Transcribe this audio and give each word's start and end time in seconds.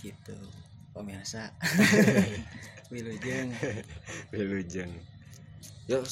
gitu. 0.00 0.36
Pemirsa. 0.92 1.48
Wilujeng 2.92 3.56
Wilujeng. 4.28 4.92
Yo, 5.88 6.04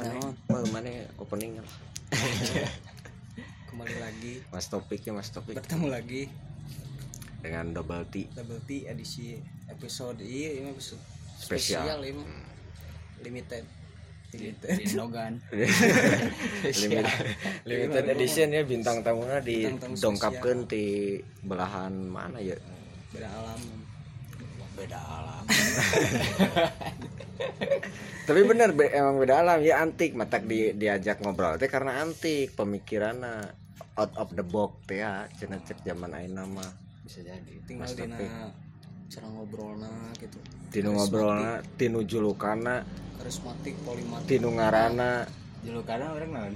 mana 0.00 0.16
mana 0.48 0.66
mana 0.72 0.90
opening 1.20 1.60
kembali 3.68 3.96
lagi. 4.00 4.40
Mas 4.48 4.66
topiknya 4.66 5.12
Mas 5.14 5.28
topik. 5.28 5.54
Bertemu 5.60 5.86
lagi. 5.92 6.32
Dengan 7.40 7.72
double 7.72 8.04
T. 8.08 8.28
Double 8.32 8.60
T 8.64 8.84
edisi 8.84 9.36
episode 9.68 10.20
iya 10.24 10.60
ini 10.60 10.72
episode. 10.72 11.00
Spesial. 11.40 11.84
spesial 11.84 12.00
ini 12.04 12.20
Hmm. 12.20 12.44
limited 13.20 13.64
limited 14.38 14.78
di 14.78 14.86
Nogan 14.94 15.42
limited, 15.50 17.06
limited 17.66 18.04
edition 18.14 18.54
ya 18.54 18.62
bintang 18.62 19.02
tamunya 19.02 19.42
di 19.42 19.66
Bintang 19.66 19.90
tamu 19.90 19.98
dongkapkan 19.98 20.70
di 20.70 21.18
belahan 21.42 22.06
mana 22.06 22.38
ya? 22.38 22.54
Beda 23.10 23.26
alam. 23.26 23.58
Beda 24.78 24.98
alam. 25.02 25.44
Tapi 28.30 28.40
bener 28.46 28.70
be- 28.70 28.94
emang 28.94 29.18
beda 29.18 29.42
alam. 29.42 29.58
Ya 29.66 29.82
antik. 29.82 30.14
Matak 30.14 30.46
di 30.46 30.70
diajak 30.78 31.18
ngobrol 31.18 31.58
teh 31.58 31.66
karena 31.66 31.98
antik 31.98 32.54
pemikirannya. 32.54 33.58
Out 33.98 34.14
of 34.16 34.32
the 34.38 34.46
box 34.46 34.78
teh 34.86 35.02
ya 35.02 35.26
cenah 35.36 35.58
cek 35.66 35.82
zaman 35.82 36.14
ayeuna 36.14 36.46
mah. 36.46 36.70
Bisa 37.02 37.26
jadi. 37.26 37.58
Tinggal 37.66 37.90
Mas 37.90 37.98
dina. 37.98 38.54
Cara 39.10 39.26
ngobrolna 39.26 40.14
gitu. 40.22 40.38
Tinu 40.70 40.94
ngobrolna 40.94 41.58
tinu 41.74 42.06
julukana. 42.06 42.86
Karismatik 43.18 43.74
polimatik. 43.82 44.30
Tinu 44.30 44.54
ngarana. 44.54 45.26
Dulu 45.66 45.82
kadang 45.82 46.14
orang 46.14 46.30
naon? 46.30 46.54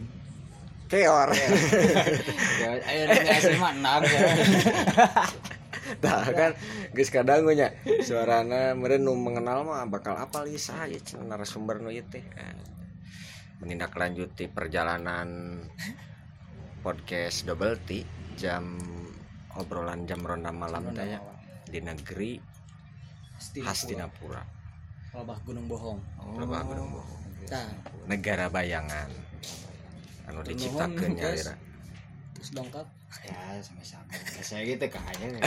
Keor 0.86 1.32
ya 2.62 2.70
ayo 2.78 3.02
SMA 3.42 3.70
enam 3.74 4.00
ya. 4.06 4.20
Tah 6.04 6.24
kan 6.30 6.52
geus 6.94 7.10
kadang 7.10 7.50
nya. 7.50 7.74
Suarana 8.06 8.78
meureun 8.78 9.02
nu 9.02 9.18
mengenal 9.18 9.66
mah 9.66 9.82
bakal 9.90 10.14
apa 10.14 10.46
lisa 10.46 10.86
ya 10.86 11.02
narasumber 11.26 11.82
nu 11.82 11.90
ieu 11.90 12.06
teh. 12.06 12.22
Eh, 12.22 12.56
Menindaklanjuti 13.58 14.46
perjalanan 14.46 15.58
podcast 16.86 17.48
Double 17.48 17.80
T 17.82 18.06
jam 18.38 18.78
obrolan 19.58 20.06
jam 20.06 20.22
ronda 20.22 20.54
malam 20.54 20.94
teh. 20.94 21.18
Ya 21.18 21.33
di 21.74 21.82
negeri 21.82 22.38
Hastinapura. 23.66 24.46
Lebah 25.10 25.38
Gunung 25.42 25.66
Bohong. 25.66 25.98
Lebah 26.38 26.62
Gunung 26.70 26.88
Bohong. 26.94 27.20
nah. 27.50 27.66
Negara 28.06 28.46
bayangan. 28.46 29.10
Anu 30.30 30.40
diciptakeun 30.46 31.18
nya 31.18 31.34
terus? 31.34 31.50
Dongkap? 32.54 32.86
Ya 33.24 33.56
sama-sama. 33.62 34.10
Saya 34.42 34.62
gitu 34.68 34.86
kayaknya 34.94 35.38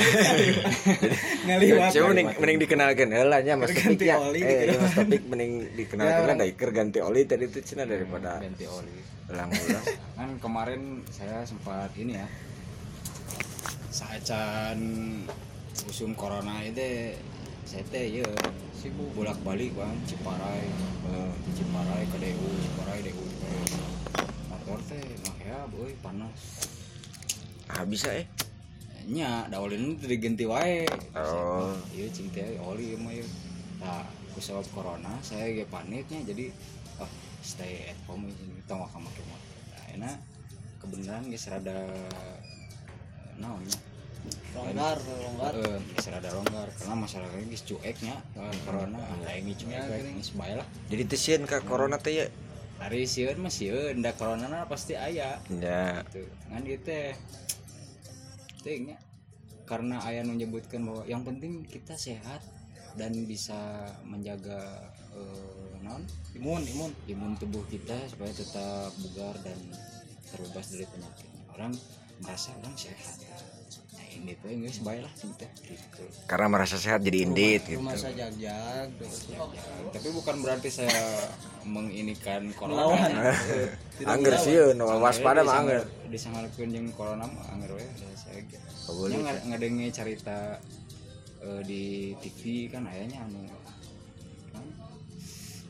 ngaliwat 1.46 1.92
Coba 1.94 2.08
mending, 2.10 2.28
mending 2.42 2.60
dikenalkan 2.64 3.08
heula 3.12 3.38
nya 3.44 3.54
Mas 3.60 3.70
Topik 3.70 3.84
Ganti 3.86 4.06
ya. 4.08 4.16
oli 4.18 4.40
Eh, 4.42 4.56
gitu. 4.66 4.76
Mas 4.82 4.94
Topik 4.96 5.24
mending 5.30 5.52
dikenalkan 5.78 6.26
Ya, 6.26 6.34
ada 6.36 6.46
iker 6.48 6.70
ganti 6.74 7.00
oli 7.04 7.22
tadi 7.28 7.46
itu 7.48 7.60
cina 7.64 7.84
daripada 7.86 8.40
ganti 8.40 8.66
oli. 8.66 8.98
Ulang-ulang. 9.30 9.86
kan 10.16 10.30
kemarin 10.42 10.82
saya 11.12 11.44
sempat 11.44 11.92
ini 12.00 12.18
ya 12.20 12.28
saat 13.98 14.30
musim 15.86 16.18
corona 16.18 16.64
itu 16.66 17.14
saya 17.68 17.84
teh 17.92 18.24
ya 18.24 18.28
sibuk 18.74 19.12
bolak 19.14 19.38
balik 19.44 19.76
bang. 19.76 19.94
Ciparai 20.08 20.66
eh, 21.12 21.32
di 21.44 21.52
Ciparai 21.60 22.04
ke 22.08 22.18
DU 22.18 22.50
Ciparai 22.64 23.00
DU 23.04 23.26
motor 24.48 24.80
teh 24.88 25.04
mah 25.28 25.38
ya 25.44 25.60
boy 25.70 25.92
panas. 26.00 26.72
Ah 27.68 27.84
bisa 27.84 28.16
eh. 28.16 28.26
nya 29.08 29.48
da 29.48 29.64
oli 29.64 29.80
nu 29.80 29.96
teu 29.96 30.12
diganti 30.12 30.44
wae. 30.44 30.84
Oh. 31.16 31.72
iya 31.96 32.08
cing 32.12 32.28
teh 32.32 32.60
oli 32.60 32.96
ieu 32.96 33.00
mah 33.00 33.16
ieu 33.16 33.28
nah 33.78 34.04
ku 34.34 34.42
sebab 34.42 34.66
corona 34.74 35.16
saya 35.22 35.54
ge 35.54 35.66
paniknya 35.70 36.26
jadi 36.26 36.50
oh 37.00 37.12
stay 37.46 37.94
at 37.94 38.00
home 38.10 38.28
ini 38.28 38.62
tong 38.66 38.84
ka 38.84 38.98
make 38.98 39.22
motor 39.26 39.58
nah 39.72 39.86
enak 39.94 40.18
kebenaran 40.82 41.30
geus 41.30 41.48
rada 41.48 41.88
naonnya 43.38 43.87
longgar 44.56 44.98
longgar. 45.02 45.54
geus 45.94 46.08
rada 46.10 46.30
longgar 46.34 46.68
karena 46.76 46.96
masyarakatnya 46.98 47.48
geus 47.52 47.64
cueknya 47.68 48.16
lawan 48.36 48.58
corona. 48.66 49.00
Aing 49.30 49.54
cuek 49.54 49.74
Ya, 49.74 49.84
geus 49.88 50.32
bae 50.36 50.54
lah. 50.58 50.68
Jadi 50.92 51.04
tesieun 51.06 51.44
ka 51.46 51.62
corona 51.64 51.98
teh 51.98 52.24
ya. 52.24 52.28
hari 52.78 53.10
sieun 53.10 53.42
mah 53.42 53.50
sieun 53.50 54.06
da 54.06 54.14
corona 54.14 54.46
na 54.46 54.70
pasti 54.70 54.94
aya. 54.94 55.42
Ya. 55.50 56.06
gitu. 56.14 56.30
Kan 56.50 56.62
gitu 56.62 56.84
teh 56.86 57.18
Tingnya 58.62 58.98
karena 59.68 60.00
ayah 60.08 60.24
menyebutkan 60.24 60.84
bahwa 60.84 61.04
yang 61.08 61.28
penting 61.28 61.68
kita 61.68 61.96
sehat 62.00 62.40
dan 62.96 63.14
bisa 63.28 63.58
menjaga 64.08 64.92
eh, 65.14 65.76
non 65.82 66.06
imun 66.38 66.64
imun. 66.64 66.92
Imun 67.10 67.34
tubuh 67.36 67.66
kita 67.68 67.98
supaya 68.12 68.32
tetap 68.32 68.94
bugar 69.02 69.36
dan 69.42 69.58
terbebas 70.32 70.66
dari 70.72 70.86
penyakit 70.86 71.30
orang 71.58 71.74
merasa 72.22 72.54
orang 72.62 72.76
sehat 72.78 73.18
ini 74.18 74.34
tuh 74.36 74.50
Inggris 74.50 74.78
baik 74.80 75.02
lah 75.02 75.14
kita 75.14 75.48
gitu 75.62 76.04
Karena 76.26 76.48
merasa 76.48 76.76
sehat 76.76 77.00
jadi 77.00 77.24
indit 77.24 77.62
gitu. 77.64 77.78
rumah 77.78 77.94
saja 77.94 78.26
jag 78.28 78.36
Ya, 78.38 78.90
tapi 79.90 80.10
bukan 80.10 80.36
berarti 80.40 80.70
saya 80.70 81.30
menginikan 81.64 82.50
Melawan. 82.52 82.98
corona 82.98 83.34
Angger 84.14 84.36
sieun 84.38 84.78
waspada 84.80 85.42
mah 85.42 85.60
angger. 85.60 85.84
disangarkeun 86.08 86.70
jeung 86.70 86.88
corona 86.92 87.26
mah 87.26 87.46
angger 87.50 87.72
we 87.72 87.86
saya. 88.14 88.42
Nya 89.08 89.18
nga- 89.22 89.44
ngadenge 89.48 89.88
cerita 89.90 90.58
eh, 91.40 91.62
di 91.62 91.84
TV 92.18 92.42
kan 92.68 92.84
ayahnya 92.84 93.22
anu 93.22 93.44
kan, 94.50 94.64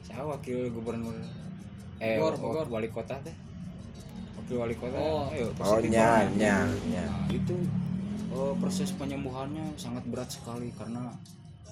saya 0.01 0.21
wakil 0.23 0.69
gubernur 0.69 1.17
eh 1.97 2.15
Bogor, 2.15 2.33
wa- 2.33 2.41
Bogor. 2.61 2.67
wali 2.71 2.87
kota 2.87 3.17
teh 3.19 3.33
wakil 4.35 4.55
wali 4.59 4.75
kota 4.75 4.95
Oh. 4.95 5.27
ayo 5.27 5.49
Oh 5.59 5.79
nya 5.81 6.29
nya. 6.31 6.61
Nah, 6.61 7.25
itu 7.27 7.55
eh, 8.37 8.53
proses 8.61 8.93
penyembuhannya 8.93 9.73
sangat 9.81 10.05
berat 10.05 10.29
sekali 10.29 10.69
karena 10.77 11.09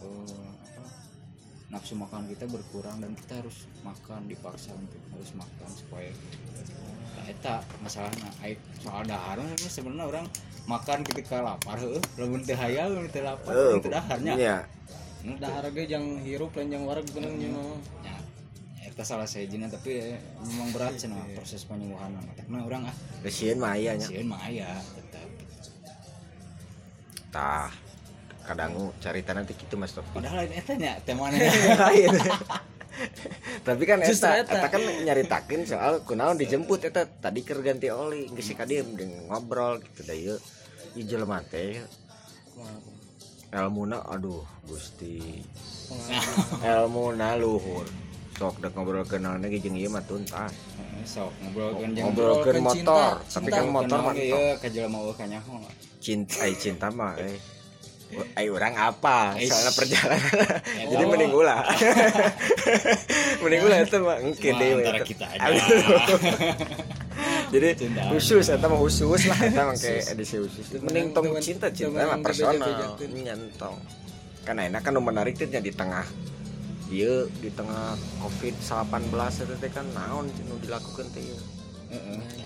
eh, 0.01 0.49
apa, 0.65 0.85
nafsu 1.69 1.93
makan 1.93 2.25
kita 2.29 2.49
berkurang 2.49 2.97
dan 3.01 3.13
kita 3.13 3.41
harus 3.41 3.69
makan 3.85 4.25
dipaksa 4.25 4.73
untuk 4.73 5.01
harus 5.13 5.31
makan 5.37 5.69
supaya 5.69 6.11
nah, 7.15 7.25
eta 7.29 7.55
masalahnya 7.81 8.29
Aik 8.41 8.59
soal 8.81 9.05
dahar 9.05 9.37
sebenarnya 9.57 10.05
orang 10.09 10.25
makan 10.65 11.05
ketika 11.05 11.45
lapar 11.45 11.77
heuh 11.77 12.01
lamun 12.17 12.41
teu 12.41 12.57
hayal 12.57 12.89
lamun 12.89 13.09
teu 13.13 13.21
lapar 13.21 13.53
lamun 13.53 13.81
teu 13.81 13.91
daharnya 13.93 14.33
nya. 14.33 14.57
dahar 15.37 15.65
ge 15.73 15.85
jang 15.85 16.21
hirup 16.21 16.53
lain 16.57 16.73
jang 16.73 16.83
wareg 16.85 17.05
bener 17.13 17.33
nya 17.37 17.49
mah. 17.53 17.77
ya 18.01 18.17
eta 18.85 19.03
salah 19.05 19.29
saya 19.29 19.45
jina 19.45 19.69
tapi 19.69 19.97
eh, 19.97 20.19
memang 20.41 20.69
berat 20.73 20.97
cenah 20.97 21.21
proses 21.37 21.65
penyembuhan 21.65 22.13
nah 22.15 22.61
orang 22.65 22.89
ah 22.89 22.95
Tesieun 23.21 23.61
mah 23.61 23.77
aya 23.77 23.97
nya. 23.97 24.07
mah 24.25 24.41
aya 24.45 24.69
tetap 24.97 25.29
Tah. 27.35 27.67
Kadangu 28.47 28.95
carita 29.03 29.35
nanti 29.35 29.51
kitu 29.57 29.75
Mas 29.75 29.91
Topik. 29.91 30.15
padahal 30.15 30.45
lain 30.45 30.53
eta 30.55 30.73
nya 30.79 30.95
temana 31.03 31.35
Tapi 33.67 33.83
kan 33.83 33.99
eta, 33.99 34.39
eta. 34.39 34.71
kan 34.71 34.79
nyaritakeun 34.79 35.67
soal 35.67 36.07
kunaon 36.07 36.39
dijemput 36.39 36.79
eta 36.87 37.03
tadi 37.03 37.43
keur 37.43 37.59
ganti 37.59 37.91
oli 37.91 38.31
geus 38.31 38.55
ka 38.55 38.63
dieu 38.63 38.87
jeung 38.95 39.27
ngobrol 39.27 39.83
gitu 39.83 40.07
da 40.07 40.15
ieu. 40.15 40.39
Ieu 40.95 41.19
Kumaha, 42.55 42.79
elmuna 43.51 43.99
aduh 44.07 44.47
Gusti. 44.63 45.43
Elmuna 46.63 47.35
luhur. 47.35 48.04
Sok 48.35 48.59
dek 48.59 48.75
ngobrol 48.75 49.07
kenal 49.07 49.39
lagi 49.39 49.63
jeung 49.63 49.79
ieu 49.79 49.87
mah 49.87 50.03
tuntas. 50.03 50.51
Sok 51.07 51.31
ngobrolkeun 51.39 51.95
jeung 51.95 52.11
Ngobrolkeun 52.11 52.59
ngobrolkeun 52.59 52.67
motor, 52.67 53.23
cinta, 53.23 53.35
tapi 53.39 53.47
kan 53.47 53.63
motor 53.71 53.99
mah 54.03 54.11
ya 54.11 54.59
ka 54.59 54.67
jelema 54.67 54.99
eueuh 54.99 55.15
ka 55.15 55.23
nyaho 55.23 55.63
cinta 56.03 56.43
ai 56.43 56.51
cinta 56.59 56.91
mah 56.91 57.15
eh. 57.15 57.39
Ai 58.37 58.53
orang 58.53 58.77
apa? 58.77 59.33
Soalnya 59.41 59.71
perjalanan. 59.73 60.21
Ya, 60.77 60.85
Jadi 60.93 61.03
oh. 61.03 61.09
mending 61.09 61.33
ulah. 61.33 61.65
mending 63.41 63.61
ulah 63.65 63.77
itu 63.81 63.97
mah 63.97 64.17
Cuma 64.21 64.59
dewe. 64.61 64.81
antara 64.85 64.99
kita 65.01 65.25
aja. 65.25 65.49
Jadi 67.55 67.67
khusus 68.13 68.45
eta 68.51 68.67
mah 68.69 68.77
khusus 68.77 69.25
lah 69.25 69.37
mah 69.41 69.73
kayak 69.73 70.13
edisi 70.13 70.37
khusus. 70.37 70.65
Mending 70.83 71.15
tong 71.15 71.33
cinta 71.41 71.71
cinta 71.73 72.05
mah 72.05 72.19
personal 72.21 72.61
nyantong. 72.99 73.75
Kan 74.45 74.61
enak 74.61 74.85
kan 74.85 74.93
menarik 74.93 75.33
nya 75.41 75.63
di 75.63 75.73
tengah 75.73 76.05
Iya 76.85 77.25
di 77.41 77.49
tengah 77.49 77.97
covid 78.21 78.53
19 78.61 79.09
itu 79.09 79.67
kan 79.73 79.85
naon 79.97 80.29
nu 80.45 80.53
dilakukan 80.61 81.09
teh 81.09 81.25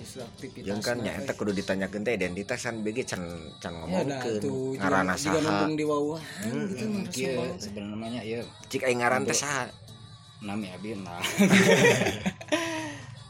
justru 0.09 0.23
aktivitas 0.23 0.67
Jeung 0.67 0.81
kan 0.83 0.97
nya 1.01 1.11
eta 1.15 1.33
kudu 1.35 1.51
ditanyakeun 1.51 2.03
teh 2.07 2.13
identitas 2.15 2.59
kan 2.63 2.79
bege 2.79 3.03
can 3.03 3.19
can 3.59 3.75
ya 3.75 3.79
ngomongkeun 3.83 4.41
tuh. 4.41 4.73
Ngaranna 4.79 5.15
saha. 5.19 5.67
di 5.69 5.85
bawah 5.85 6.21
gitu 6.71 6.85
mah 6.87 7.03
Kieu. 7.11 7.35
resep 7.35 7.35
banget. 7.35 7.51
Iya, 7.51 7.61
sebenarnya 7.61 8.21
ieu 8.23 8.43
Cik 8.71 8.81
aing 8.87 8.99
ngaran 9.03 9.27
teh 9.27 9.37
saha? 9.37 9.67
nami 10.39 10.71
abi 10.71 10.95
nah. 10.95 11.19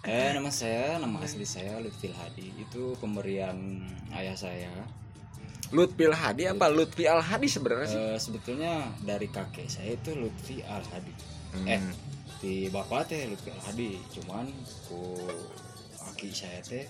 eh 0.06 0.30
nama 0.30 0.54
saya 0.54 1.02
nama 1.02 1.18
asli 1.26 1.42
saya 1.42 1.82
Lutfil 1.82 2.14
Hadi. 2.14 2.54
Itu 2.62 2.94
pemberian 3.02 3.82
ayah 4.14 4.38
saya 4.38 4.70
Lutfi 5.70 6.06
Hadi 6.10 6.50
apa 6.50 6.66
Lutfi 6.74 7.06
Al 7.06 7.22
Hadi 7.22 7.46
sebenarnya 7.46 7.88
sih? 7.88 8.00
Eh, 8.00 8.18
sebetulnya 8.18 8.90
dari 9.06 9.30
kakek 9.30 9.70
saya 9.70 9.94
itu 9.94 10.18
Lutfi 10.18 10.66
Al 10.66 10.82
Hadi 10.90 11.14
Hmm. 11.50 11.66
eh 11.66 11.82
di 12.38 12.70
bapak 12.70 13.10
teh 13.10 13.26
Lutfi 13.26 13.50
Al 13.50 13.62
Hadi 13.66 13.98
cuman 14.14 14.46
ku 14.86 15.18
aki 16.14 16.30
saya 16.30 16.62
teh 16.62 16.86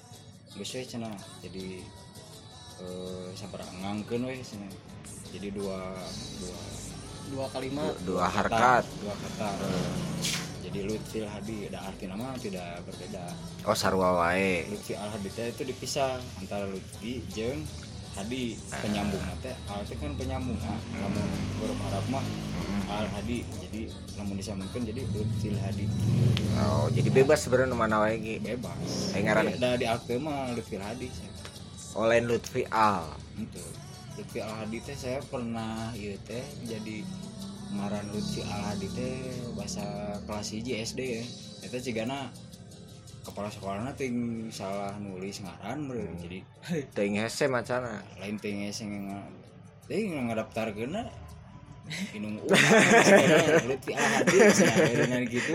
geus 0.56 0.76
we 0.76 0.84
cenah. 0.84 1.16
Jadi 1.40 1.80
eh 2.84 3.28
sabar 3.40 3.64
ngangkeun 3.80 4.28
we 4.28 4.44
cenah. 4.44 4.68
Jadi 5.32 5.48
dua 5.56 5.80
dua 6.44 6.60
dua 7.32 7.46
kalimat 7.56 7.94
dua 8.04 8.28
kata, 8.28 8.36
harkat. 8.36 8.84
dua 9.00 9.16
kata 9.16 9.50
jadi 10.60 10.80
Lutfi 10.86 11.24
Al 11.24 11.32
Hadi 11.32 11.72
ada 11.72 11.80
arti 11.88 12.04
nama 12.06 12.36
tidak 12.36 12.84
berbeda. 12.84 13.32
Oh 13.64 13.72
sarua 13.74 14.20
wae. 14.20 14.68
Lutfi 14.68 14.92
Al 15.00 15.08
Hadi 15.08 15.30
teh 15.32 15.56
itu 15.56 15.64
dipisah 15.64 16.20
antara 16.36 16.68
Lutfi 16.68 17.24
jeung 17.32 17.64
Hadi 18.20 18.60
penyambung. 18.84 19.24
Teh 19.40 19.56
Al 19.72 19.82
teh 19.88 19.96
kan 19.96 20.12
penyambung. 20.20 20.60
Ah 20.60 20.76
lamun 21.00 21.24
huruf 21.64 21.80
Arab 21.88 22.06
mah 22.12 22.26
Al 22.92 23.08
Hadi 23.16 23.48
jadi 23.64 23.88
lamun 24.20 24.36
disambungkan 24.36 24.82
jadi 24.84 25.02
Lutfi 25.16 25.56
Al 25.56 25.60
Hadi. 25.64 25.86
Oh 26.60 26.92
jadi 26.92 27.10
bebas 27.10 27.40
sebenarnya 27.48 27.72
mana 27.72 28.12
ge 28.20 28.44
bebas. 28.44 29.16
Eh, 29.16 29.24
ngaran- 29.24 29.56
da 29.56 29.80
di 29.80 29.88
akte 29.88 30.20
mah 30.20 30.52
Lutfi 30.52 30.76
Al 30.76 30.92
Hadi 30.92 31.08
olain 31.96 32.28
Lutfi 32.28 32.68
Al. 32.68 33.08
Itu 33.40 33.64
Lutfi 34.20 34.40
Al 34.44 34.54
Hadi 34.68 34.78
teh 34.84 34.96
saya 35.00 35.24
pernah 35.24 35.96
ieu 35.96 36.20
teh 36.28 36.44
jadi 36.68 37.08
ngaran 37.72 38.04
Lutfi 38.12 38.44
Al 38.44 38.76
Hadi 38.76 38.88
teh 38.92 39.16
bahasa 39.56 39.86
kelas 40.28 40.52
1 40.52 40.76
SD 40.76 41.00
ya. 41.00 41.24
Eta 41.64 41.80
cigana 41.80 42.28
kepala 43.30 43.48
sekolahnya 43.54 43.94
ting 43.94 44.48
salah 44.50 44.98
nulis 44.98 45.40
ngaran 45.46 45.86
beureun. 45.86 46.18
jadi 46.18 46.40
teuing 46.98 47.22
hese 47.22 47.46
macana 47.46 48.02
lain 48.18 48.42
ting 48.42 48.66
ngadaptar 49.90 50.74
kena 50.74 51.08
inung 52.18 52.38
urang 52.46 53.66
Lutfi 53.66 53.92
Al 53.98 54.22
Hadi 54.22 54.38
cenah, 54.54 54.78
dengan 54.94 55.22
gitu 55.26 55.54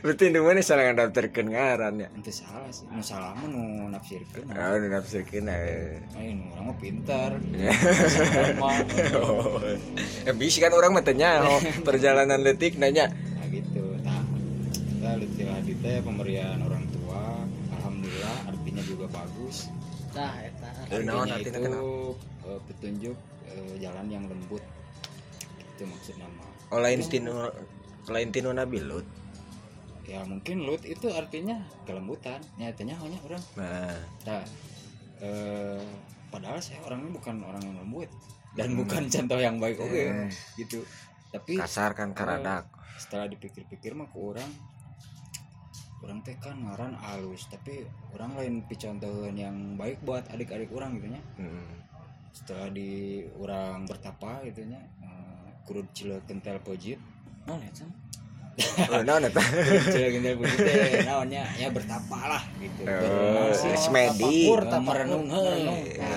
berarti 0.00 0.24
nu 0.32 0.40
mana 0.44 0.60
salah 0.64 0.88
ngandaftarkeun 0.88 1.48
ngaran 1.52 1.94
ya 2.00 2.08
itu 2.16 2.32
salah 2.32 2.68
sih 2.72 2.88
nu 2.88 3.02
salah 3.04 3.36
mah 3.36 3.48
nu 3.48 3.92
nafsirkeun 3.92 4.48
oh 4.48 4.76
nu 4.80 4.88
nafsirkeun 4.88 5.48
eh. 5.52 6.00
Ayo, 6.16 6.32
orang 6.56 6.64
mah 6.72 6.76
pintar. 6.80 7.30
Ya. 7.52 7.72
Ya 10.24 10.32
bisa 10.32 10.58
kan 10.64 10.72
orang 10.72 10.92
matanya 10.96 11.44
oh, 11.44 11.60
perjalanan 11.86 12.40
letik 12.40 12.80
nanya 12.80 13.12
Nah 13.12 13.46
gitu. 13.52 13.84
Nah, 14.00 14.24
kita 15.22 15.52
Hadi 15.52 15.74
teh 15.78 16.00
pemberian 16.02 16.58
orang 16.64 16.85
bagus. 19.16 19.56
nah 20.16 20.32
eta 20.40 20.68
naon 21.04 21.28
Artinya 21.28 21.60
itu 21.60 22.16
eh, 22.48 22.60
petunjuk 22.68 23.16
eh, 23.48 23.74
jalan 23.80 24.06
yang 24.08 24.24
lembut. 24.28 24.64
Itu 25.76 25.84
maksud 25.84 26.16
nama. 26.16 26.44
oh 26.72 26.80
lain 26.80 27.04
tinu 27.04 27.32
lain 28.08 28.28
tinu 28.32 28.50
Nabi 28.54 28.80
Lut 28.80 29.06
Ya 30.06 30.22
mungkin 30.22 30.62
Lut 30.62 30.86
itu 30.86 31.10
artinya 31.10 31.58
kelembutan. 31.82 32.38
Nyatanya 32.56 32.94
hanya 33.02 33.18
orang. 33.26 33.42
nah 33.58 33.90
Nah, 34.22 34.42
eh, 35.18 35.82
padahal 36.30 36.62
saya 36.62 36.78
orangnya 36.86 37.10
bukan 37.10 37.42
orang 37.42 37.62
yang 37.66 37.76
lembut 37.82 38.06
dan 38.54 38.72
bukan 38.78 39.10
contoh 39.10 39.38
yang 39.42 39.58
baik 39.58 39.76
oke 39.82 39.90
Hmm. 39.90 40.30
gitu. 40.56 40.86
Tapi 41.34 41.58
kasar 41.58 41.92
kan 41.98 42.14
karadak 42.14 42.70
setelah 42.96 43.28
dipikir-pikir 43.28 43.92
mah 43.92 44.08
ke 44.08 44.16
orang 44.16 44.48
orang 45.98 46.20
teh 46.20 46.36
kan 46.36 46.56
ngaran 46.58 46.92
halus 46.94 47.46
tapi 47.46 47.82
orang 48.10 48.34
lain 48.34 48.54
picontohan 48.62 49.32
yang 49.32 49.56
baik 49.74 49.98
buat 50.00 50.28
adik-adik 50.28 50.68
orang 50.70 50.96
gitu 50.96 51.08
nya 51.08 51.20
Hmm. 51.34 51.66
setelah 52.30 52.68
di 52.68 52.90
orang 53.34 53.84
bertapa 53.84 54.44
gitu 54.44 54.64
nya 54.64 54.78
eh, 55.00 55.48
kurut 55.62 55.88
cile 55.90 56.20
kentel 56.22 56.60
pojit 56.60 57.00
nah 57.42 57.56
eta 57.58 57.86
oh 58.88 59.02
naon 59.02 59.24
eta 59.24 59.40
kurut 59.66 59.86
cile 59.88 60.08
kentel 60.10 60.34
pojit 60.36 60.58
teh 60.58 61.02
naonnya 61.02 61.42
ya 61.54 61.68
bertapa 61.68 62.18
lah 62.26 62.42
gitu 62.56 62.82
Oh, 62.86 63.52
semedi. 63.74 64.52
Merenung. 64.78 65.24
Nah, 65.26 65.40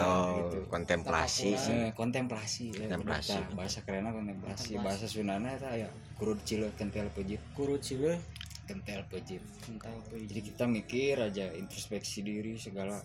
oh 0.02 0.28
gitu. 0.40 0.58
kontemplasi 0.68 1.56
sih 1.56 1.72
Eh, 1.72 1.92
kontemplasi 1.94 2.72
ya, 2.72 2.86
Kontemplasi. 2.86 3.34
tah. 3.34 3.48
bahasa 3.54 3.80
kerennya 3.81 4.12
kontemplasi 4.12 4.76
Kontemplasi. 4.76 4.86
bahasa 4.86 5.06
Sundana 5.06 5.50
eta 5.52 5.72
ya 5.74 5.88
kurut 6.16 6.40
cile 6.44 6.68
kentel 6.76 7.08
pojit 7.10 7.40
kurut 7.54 7.80
ciwe 7.80 8.20
kentel 8.69 9.01
pojit 9.10 9.42
kental 9.66 9.98
jadi 10.13 10.42
kita 10.45 10.69
mikir 10.69 11.18
aja 11.18 11.50
introspeksi 11.57 12.21
diri 12.21 12.54
segala. 12.62 13.01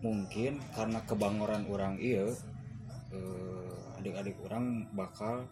Mungkin 0.00 0.58
karena 0.74 1.04
kebangoran 1.06 1.70
orang 1.70 2.00
iya 2.02 2.26
eh, 3.14 3.98
adik-adik 4.02 4.42
orang 4.42 4.90
bakal 4.90 5.46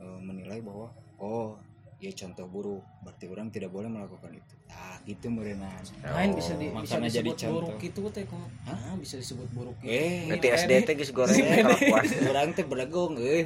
eh, 0.00 0.20
menilai 0.24 0.64
bahwa 0.64 0.88
oh 1.20 1.60
ya 2.00 2.08
contoh 2.16 2.48
buruk. 2.48 2.82
Berarti 3.04 3.28
orang 3.28 3.52
tidak 3.52 3.68
boleh 3.68 3.92
melakukan 3.92 4.32
itu 4.32 4.57
nah 4.68 4.96
gitu 5.02 5.26
merenang 5.26 5.72
lain 6.04 6.30
bisa 6.32 6.52
di, 6.54 6.68
bisa 6.68 6.94
makanya 6.94 7.08
jadi 7.10 7.30
disebut 7.30 7.48
buruk 7.50 7.72
contoh. 7.72 7.88
itu 7.88 8.02
teh 8.10 8.24
kok. 8.24 8.48
Ah 8.64 8.92
bisa 8.94 9.14
disebut 9.16 9.48
buruk 9.50 9.76
itu 9.78 9.88
eh 9.88 10.28
Berarti 10.28 10.48
SD 10.54 10.72
teh 10.82 10.94
geus 10.94 11.12
goreng 11.16 11.34
kelakuan 11.34 12.04
orang 12.28 12.48
teh 12.52 12.62
berdagang 12.62 13.12
eh. 13.18 13.40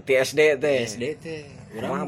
Ti- 0.00 0.18
SD 0.22 0.40
teh. 0.56 0.78
SD 0.82 1.04
teh. 1.16 1.42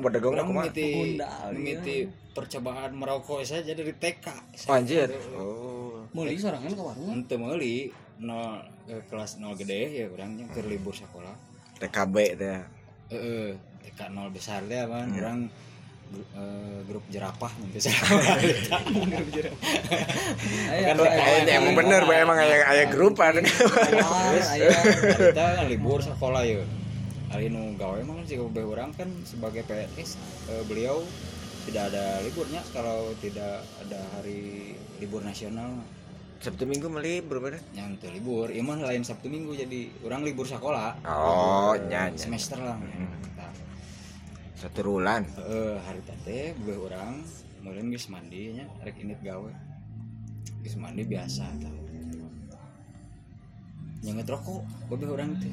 Berdagang 0.00 0.32
orang 0.32 0.46
kumaha? 0.46 0.64
mimiti 0.66 0.88
Gundal, 0.90 1.46
mimiti 1.52 1.96
percobaan 2.32 2.90
merokok 2.92 3.40
saja 3.42 3.70
dari 3.70 3.92
TK 3.92 4.26
Oh, 4.66 4.74
anjir. 4.74 5.08
Oh. 5.34 6.02
Meuli 6.10 6.34
sorangan 6.34 6.66
ke 6.68 6.80
warung 6.80 7.08
Ente 7.12 7.34
meuli 7.34 7.92
nol 8.16 8.58
eh, 8.86 9.02
kelas 9.04 9.36
nol 9.36 9.52
gede 9.54 9.80
ya 9.92 10.06
orangnya 10.08 10.48
ke 10.48 10.62
libur 10.62 10.90
sekolah. 10.90 11.34
TKB 11.76 12.14
teh. 12.34 12.60
Eh 13.10 13.52
TK 13.82 14.00
nol 14.10 14.30
besar 14.30 14.64
deh 14.64 14.80
kan 14.80 15.04
Hmm. 15.04 15.20
orang 15.20 15.38
eh, 16.16 16.78
grup 16.86 17.02
jerapah 17.10 17.50
nanti 17.60 17.78
Kan 17.82 17.90
aya, 20.70 20.94
TKN 20.94 21.46
aya, 21.46 21.58
emang 21.58 21.74
bener 21.74 22.06
Pak, 22.06 22.16
emang 22.16 22.38
aya 22.38 22.56
aya 22.66 22.84
grupan 22.88 23.42
kita 23.42 24.02
kan 25.58 25.66
libur 25.66 25.98
sekolah 26.00 26.42
ya. 26.46 26.62
Hari 27.34 27.50
nu 27.50 27.74
gawe 27.74 27.98
emang 27.98 28.22
sih 28.28 28.38
orang 28.38 28.94
kan 28.94 29.10
sebagai 29.26 29.66
PNS 29.66 30.14
eh, 30.50 30.62
beliau 30.70 31.02
tidak 31.64 31.88
ada 31.90 32.20
liburnya 32.20 32.60
kalau 32.76 33.08
tidak 33.18 33.64
ada 33.80 34.00
hari 34.14 34.76
libur 35.00 35.24
nasional 35.24 35.80
Sabtu 36.44 36.68
Minggu 36.68 36.92
melibur 36.92 37.40
bener 37.40 37.64
yang 37.72 37.96
tuh 37.96 38.12
libur. 38.12 38.52
Emang 38.52 38.84
lain 38.84 39.00
Sabtu 39.00 39.32
Minggu 39.32 39.56
jadi 39.56 39.88
orang 40.04 40.28
libur 40.28 40.44
sekolah. 40.44 41.00
Oh 41.08 41.72
nyanyi 41.88 42.20
semester 42.20 42.60
lah 42.60 42.76
Hmm. 42.76 43.08
Satu 44.64 44.80
rulan 44.96 45.28
eh 45.44 45.76
hari 45.76 46.00
tante 46.08 46.56
boleh 46.56 46.88
orang 46.88 47.20
mulai 47.60 47.84
geus 47.84 48.08
mandi 48.08 48.56
nya 48.56 48.64
rek 48.80 48.96
init 48.96 49.20
gawe. 49.20 49.52
Geus 50.64 50.80
mandi 50.80 51.04
biasa 51.04 51.44
tah. 51.60 51.74
Nyenget 54.00 54.24
rokok 54.24 54.64
boleh 54.88 55.08
orang 55.12 55.36
teh. 55.36 55.52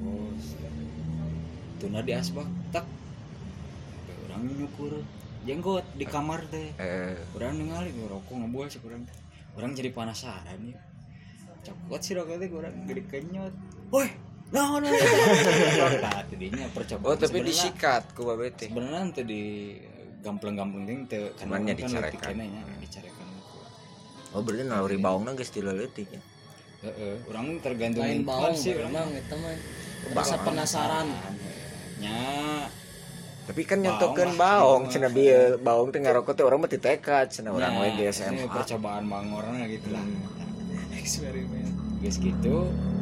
Bos 0.00 0.56
tuna 1.76 2.00
di 2.00 2.16
asbak 2.16 2.48
tak. 2.72 2.88
Orang 4.24 4.48
nyukur 4.56 5.04
jenggot 5.44 5.84
di 5.92 6.08
kamar 6.08 6.48
teh. 6.48 6.72
Eh. 6.80 7.20
Orang 7.36 7.60
ningali 7.60 7.92
"Wah, 7.92 8.08
rokok 8.16 8.40
ngebuah 8.40 8.72
sih 8.72 8.80
orang 8.88 9.04
orang 9.52 9.76
jadi 9.76 9.92
penasaran 9.92 10.72
ya. 10.72 10.80
Cokot 11.60 12.00
sih 12.00 12.16
rokok 12.16 12.40
teh 12.40 12.48
orang 12.48 12.88
gede 12.88 13.04
kenyot. 13.04 13.52
Woi 13.92 14.08
nah 14.54 14.78
nah 14.78 16.22
tadinya 16.30 16.66
percobaan 16.70 17.10
oh 17.10 17.16
tapi 17.18 17.42
disikat 17.42 18.14
ku 18.14 18.22
babe 18.22 18.54
teh 18.54 18.70
sebenarnya 18.70 18.98
nanti 19.02 19.22
di 19.26 19.42
gamplang-gamplang 20.24 20.84
ting 20.88 21.00
teu 21.10 21.28
Cuman 21.36 21.66
nya 21.68 21.76
orang 21.76 21.84
kan 21.84 21.90
dicarekan. 21.90 22.32
nya, 22.40 22.62
dicarekan 22.80 23.26
ku. 23.50 23.58
oh 24.32 24.40
berarti 24.40 24.64
naluri 24.64 24.96
baungna 24.96 25.36
geus 25.36 25.52
dileutik 25.52 26.08
ya? 26.08 26.20
Heeh, 26.84 27.14
orang 27.28 27.60
tergantung 27.60 28.04
lain 28.04 28.24
baung 28.24 28.56
sih 28.56 28.72
memang 28.72 29.12
orang. 29.12 29.20
eta 29.20 29.34
mah 29.36 29.54
rasa 30.16 30.36
penasaran. 30.40 31.06
Nya. 32.00 32.20
Tapi 33.44 33.60
kan 33.68 33.84
lah, 33.84 34.00
baung 34.36 34.88
gitu 34.88 34.96
cenah 34.96 35.10
mah. 35.12 35.16
bieu 35.16 35.42
baung 35.60 35.88
teh 35.92 36.00
ngarokok 36.00 36.32
teh 36.32 36.44
urang 36.44 36.64
mah 36.64 36.70
ti 36.72 36.80
tekad 36.80 37.28
cenah 37.28 37.52
urang 37.52 37.76
we 37.84 37.92
di 38.00 38.08
ini 38.08 38.12
SMA 38.12 38.48
percobaan 38.48 39.04
bangorna 39.04 39.68
gitu 39.68 39.92
lah. 39.92 40.04
Eksperimen. 40.96 41.66
Guys 42.00 42.16
gitu 42.16 42.68
kan 42.72 42.93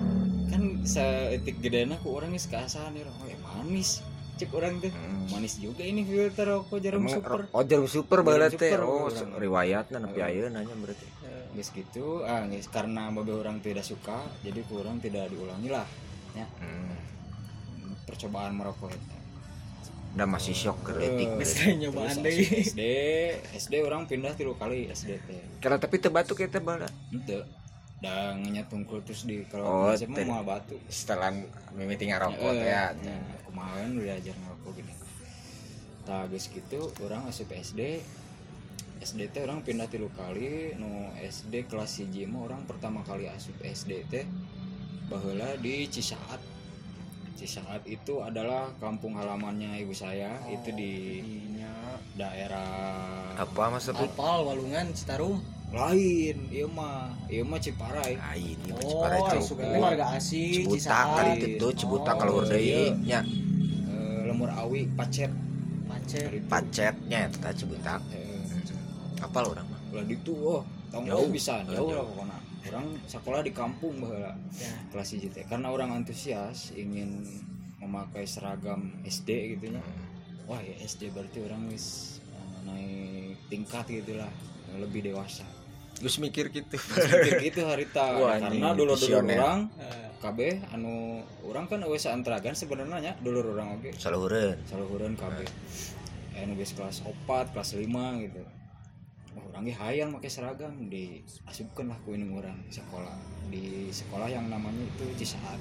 seetik 0.82 1.58
gedena 1.58 1.94
ku 1.98 2.12
orang 2.12 2.32
geus 2.32 2.46
kaasahan 2.46 2.92
nih 2.92 3.06
rokok 3.06 3.26
eh, 3.26 3.38
manis. 3.38 4.02
Cek 4.32 4.48
orang 4.52 4.80
teh 4.80 4.88
Hmm. 4.88 5.28
manis 5.28 5.54
juga 5.56 5.84
ini 5.84 6.02
filter 6.02 6.48
rokok 6.48 6.80
jarum 6.80 7.04
Emang 7.04 7.14
super. 7.20 7.40
oh 7.48 7.62
jarum 7.62 7.86
super 7.86 8.18
bae 8.22 8.40
teh 8.50 8.74
oh 8.76 9.06
urang. 9.06 9.36
riwayatna 9.36 9.96
nepi 9.98 10.18
ayeuna 10.18 10.60
nya 10.60 10.74
berarti. 10.74 11.06
Guys 11.52 11.68
gitu. 11.68 12.24
Ah 12.24 12.48
guys 12.48 12.66
karena 12.66 13.12
babe 13.12 13.30
orang 13.30 13.60
tidak 13.60 13.84
suka 13.84 14.16
jadi 14.40 14.64
kurang 14.66 14.98
tidak 14.98 15.28
diulangi 15.28 15.68
lah 15.68 15.84
ya. 16.32 16.48
Hmm. 16.58 16.96
percobaan 18.02 18.52
merokok 18.52 18.90
itu. 18.90 19.16
Udah 20.12 20.28
masih 20.28 20.52
shock 20.52 20.80
ke 20.82 20.92
etik 20.98 21.28
teh 21.38 21.72
nyobaan. 21.78 22.16
SD 22.16 22.78
SD 23.54 23.74
orang 23.80 24.04
pindah 24.04 24.32
tilu 24.32 24.52
kali 24.54 24.88
SD 24.88 25.20
teh. 25.20 25.40
Kalau 25.58 25.76
tapi 25.76 25.96
teu 25.96 26.08
batuk 26.08 26.40
ya 26.40 26.48
teh 26.48 26.58
bala 26.58 26.88
ente 27.08 27.44
dan 28.02 28.42
nyetungkul 28.42 28.98
terus 29.06 29.22
di 29.22 29.46
Oh, 29.54 29.94
kalau 29.94 29.94
ter- 29.94 30.26
mau 30.26 30.42
batu. 30.42 30.74
setelah 30.90 31.30
mimiti 31.70 32.10
ngarokok 32.10 32.50
Eh, 32.58 32.66
ya. 32.66 32.90
ya, 32.98 33.16
kemarin 33.46 33.94
udah 33.94 34.16
ngerokok 34.18 34.72
gini. 34.74 34.92
Tak 36.02 36.28
guys 36.28 36.50
gitu 36.50 36.90
orang 36.98 37.30
asup 37.30 37.46
SD 37.48 38.02
SD 38.98 39.30
teh 39.30 39.42
orang 39.42 39.62
pindah 39.62 39.86
tilu 39.86 40.10
kali. 40.10 40.74
Nu 40.74 41.14
SD 41.16 41.66
kelas 41.66 42.02
1 42.02 42.26
mah 42.26 42.42
orang 42.44 42.66
pertama 42.66 43.02
kali 43.02 43.26
asup 43.26 43.54
SD 43.58 44.06
teh 44.06 44.26
baheula 45.06 45.54
di 45.58 45.86
Cisaat. 45.86 46.42
Cisaat 47.34 47.86
itu 47.86 48.18
adalah 48.18 48.70
kampung 48.78 49.14
halamannya 49.14 49.78
ibu 49.78 49.90
saya. 49.90 50.42
Itu 50.46 50.70
di 50.70 51.18
daerah 52.12 52.68
apa 53.34 53.62
maksudnya 53.70 54.04
apal 54.04 54.44
walungan 54.44 54.90
Citarum 54.92 55.38
lain 55.72 56.36
iya 56.52 56.66
mah 56.68 57.16
iya 57.32 57.42
mah 57.42 57.56
Ciparai 57.56 58.20
ah 58.20 58.36
ini 58.36 58.68
mah 58.68 58.84
oh 58.84 58.88
Ciparai 59.08 59.20
Cau. 59.24 59.40
suka 59.40 59.64
warga 59.72 60.04
asing 60.20 60.68
Cibuta 60.68 60.98
kali 61.16 61.32
itu 61.56 61.66
Cibuta 61.72 62.10
Oh, 62.12 62.16
kalau 62.20 62.32
udah 62.44 62.60
iya. 62.60 62.92
nya 63.00 63.20
Eh, 63.92 64.20
lemur 64.28 64.52
awi 64.52 64.88
pacet. 64.92 65.32
Itu. 66.02 66.44
pacetnya 66.50 67.30
eta 67.30 67.54
Cibuta. 67.54 67.96
Eh, 68.12 68.42
apa 69.22 69.36
lo 69.40 69.54
orang 69.54 69.66
mah 69.70 69.80
ulah 69.94 70.04
itu 70.08 70.32
oh. 70.34 70.62
Jauh. 70.92 71.08
nggak 71.08 71.32
bisa? 71.32 71.64
Oh, 71.64 71.72
jauh 71.72 71.90
lah 71.96 72.04
pokoknya. 72.04 72.38
Orang 72.68 72.86
sekolah 73.08 73.40
di 73.40 73.52
kampung 73.54 73.96
bahwa 74.02 74.36
ya. 74.52 74.72
Kelas 74.92 75.08
hiji 75.16 75.28
teh 75.32 75.44
karena 75.48 75.72
orang 75.72 75.94
antusias 75.96 76.74
ingin 76.76 77.24
memakai 77.80 78.28
seragam 78.28 78.92
SD 79.08 79.56
gitu 79.56 79.72
ya. 79.72 79.82
Wah 80.44 80.60
ya 80.60 80.74
SD 80.84 81.16
berarti 81.16 81.38
orang 81.48 81.70
wis 81.72 82.18
eh, 82.28 82.58
naik 82.68 83.36
tingkat 83.48 83.88
gitulah 83.88 84.28
lebih 84.76 85.04
dewasa 85.06 85.44
Gus 86.02 86.18
mikir 86.18 86.50
gitu. 86.50 86.76
Mikir 87.22 87.38
gitu 87.46 87.62
harita. 87.62 88.18
Wah, 88.18 88.34
karena 88.34 88.50
anjing, 88.50 88.62
dulu 88.74 88.92
dulu 88.92 88.92
visioner. 88.98 89.38
orang 89.38 89.60
Eh, 89.78 90.08
KB 90.18 90.38
anu 90.74 91.22
orang 91.46 91.70
kan 91.70 91.82
wes 91.86 92.10
anteragan 92.10 92.58
sebenarnya 92.58 93.14
dulu 93.22 93.54
orang 93.54 93.78
oke? 93.78 93.94
Saluhureun. 93.94 94.58
Saluhureun 94.66 95.14
KB 95.14 95.38
anu 96.42 96.58
geus 96.58 96.74
kelas 96.74 97.06
4 97.06 97.54
kelas 97.54 97.70
5 97.78 98.22
gitu. 98.26 98.42
Wah, 99.32 99.44
orangnya 99.54 99.74
hayang 99.78 100.10
pakai 100.12 100.30
seragam 100.30 100.90
diasupkan 100.90 101.90
lah 101.90 101.98
ku 102.02 102.18
ini 102.18 102.26
orang 102.34 102.58
sekolah. 102.66 103.16
Di 103.50 103.94
sekolah 103.94 104.26
yang 104.26 104.50
namanya 104.50 104.82
itu 104.82 105.06
Cisaat. 105.22 105.58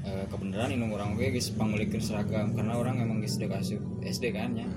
Eh, 0.00 0.24
kebenaran 0.32 0.72
ini 0.72 0.84
orang 0.88 1.16
gue 1.16 1.28
guys 1.28 1.52
pangulikeun 1.56 2.00
seragam. 2.04 2.52
Karena 2.52 2.76
orang 2.76 3.00
emang 3.00 3.20
guys 3.20 3.36
udah 3.40 3.60
asup 3.60 3.80
SD 4.04 4.32
kan 4.32 4.56
ya. 4.56 4.68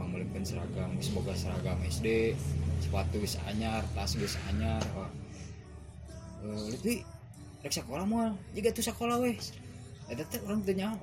Pangulikeun 0.00 0.44
seragam 0.44 0.96
geus 1.00 1.12
boga 1.16 1.32
seragam 1.32 1.80
SD 1.80 2.36
sepatu 2.78 3.16
geus 3.18 3.36
anyar 3.44 3.82
tas 3.92 4.12
geus 4.12 4.36
anyar 4.46 4.82
wah 4.92 5.10
eh 6.42 6.60
lebih 6.70 6.98
rek 7.60 7.72
sekolah 7.72 8.04
moal 8.04 8.30
juga 8.52 8.70
tuh 8.70 8.84
sekolah 8.84 9.16
wes 9.18 9.50
eta 10.06 10.22
teh 10.22 10.38
orang 10.42 10.62
teu 10.62 10.72
nyaho 10.72 10.96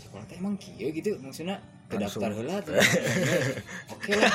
sekolah 0.00 0.24
teh 0.24 0.36
emang 0.36 0.54
kieu 0.56 0.88
gitu 0.88 1.18
maksudnya 1.18 1.58
ke 1.84 1.96
daftar 1.96 2.30
tuh 2.32 2.74
oke 3.90 4.12
lah 4.14 4.32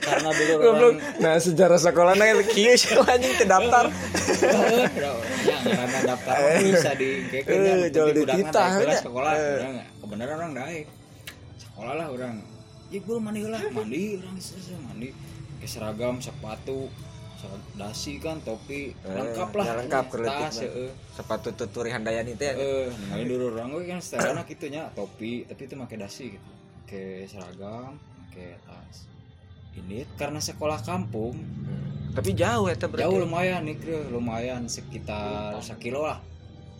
karena 0.00 0.30
dulu 0.30 0.52
orang 0.68 0.94
nah 1.18 1.34
sejarah 1.36 1.74
sekolahnya 1.76 2.38
kieu 2.46 2.74
sih 2.74 2.94
anjing 2.94 3.34
terdaftar 3.36 3.88
ya 5.42 5.56
karena 5.58 5.98
daftar 6.04 6.34
bisa 6.60 6.90
di 6.94 7.08
kayak 7.26 7.46
Eh, 7.48 7.88
jual 7.90 8.08
di 8.12 8.22
kelas 8.22 8.54
ya. 8.78 9.00
sekolah 9.00 9.32
Eh. 9.32 9.56
orang 9.56 9.74
kebenaran 9.98 10.36
orang 10.38 10.52
naik. 10.54 10.86
Sekolah 11.58 11.92
lah 11.94 12.06
orang. 12.08 12.34
Ya 12.88 12.98
gue 12.98 13.16
mandi 13.18 13.40
lah 13.44 13.62
mandi 13.68 14.02
orang 14.16 14.36
mandi 14.84 15.08
ke 15.68 15.76
seragam 15.76 16.16
sepatu 16.16 16.88
dasi 17.76 18.16
kan 18.18 18.40
topi 18.40 18.96
lengkap 19.04 19.52
lah. 19.52 19.64
ya 19.68 19.74
lengkap 19.84 20.04
tas 20.26 20.58
lah. 20.58 20.64
heeh 20.64 20.90
sepatu 21.12 21.52
tuturi 21.54 21.92
handayani 21.92 22.34
teh 22.34 22.56
eh 22.56 22.88
ningali 22.88 23.28
dulu 23.28 23.54
orang 23.54 23.76
gue 23.76 23.84
kan 23.86 24.00
setelahnya 24.00 24.42
gitu 24.48 24.66
nya 24.72 24.88
topi 24.96 25.44
tapi 25.44 25.68
itu 25.68 25.76
pakai 25.76 25.96
dasi 26.00 26.24
gitu. 26.34 26.50
Ke 26.88 27.28
seragam 27.28 28.00
ke 28.32 28.56
tas. 28.64 29.06
Ini 29.76 30.08
karena 30.16 30.40
sekolah 30.40 30.80
kampung. 30.82 31.36
Tapi 32.16 32.34
jauh 32.34 32.66
eta 32.66 32.90
berarti? 32.90 33.06
Jauh 33.06 33.20
lumayan 33.22 33.62
nih 33.68 33.76
Kre. 33.78 34.08
lumayan 34.10 34.66
sekitar 34.66 35.60
sekilo 35.60 36.08
lah. 36.08 36.18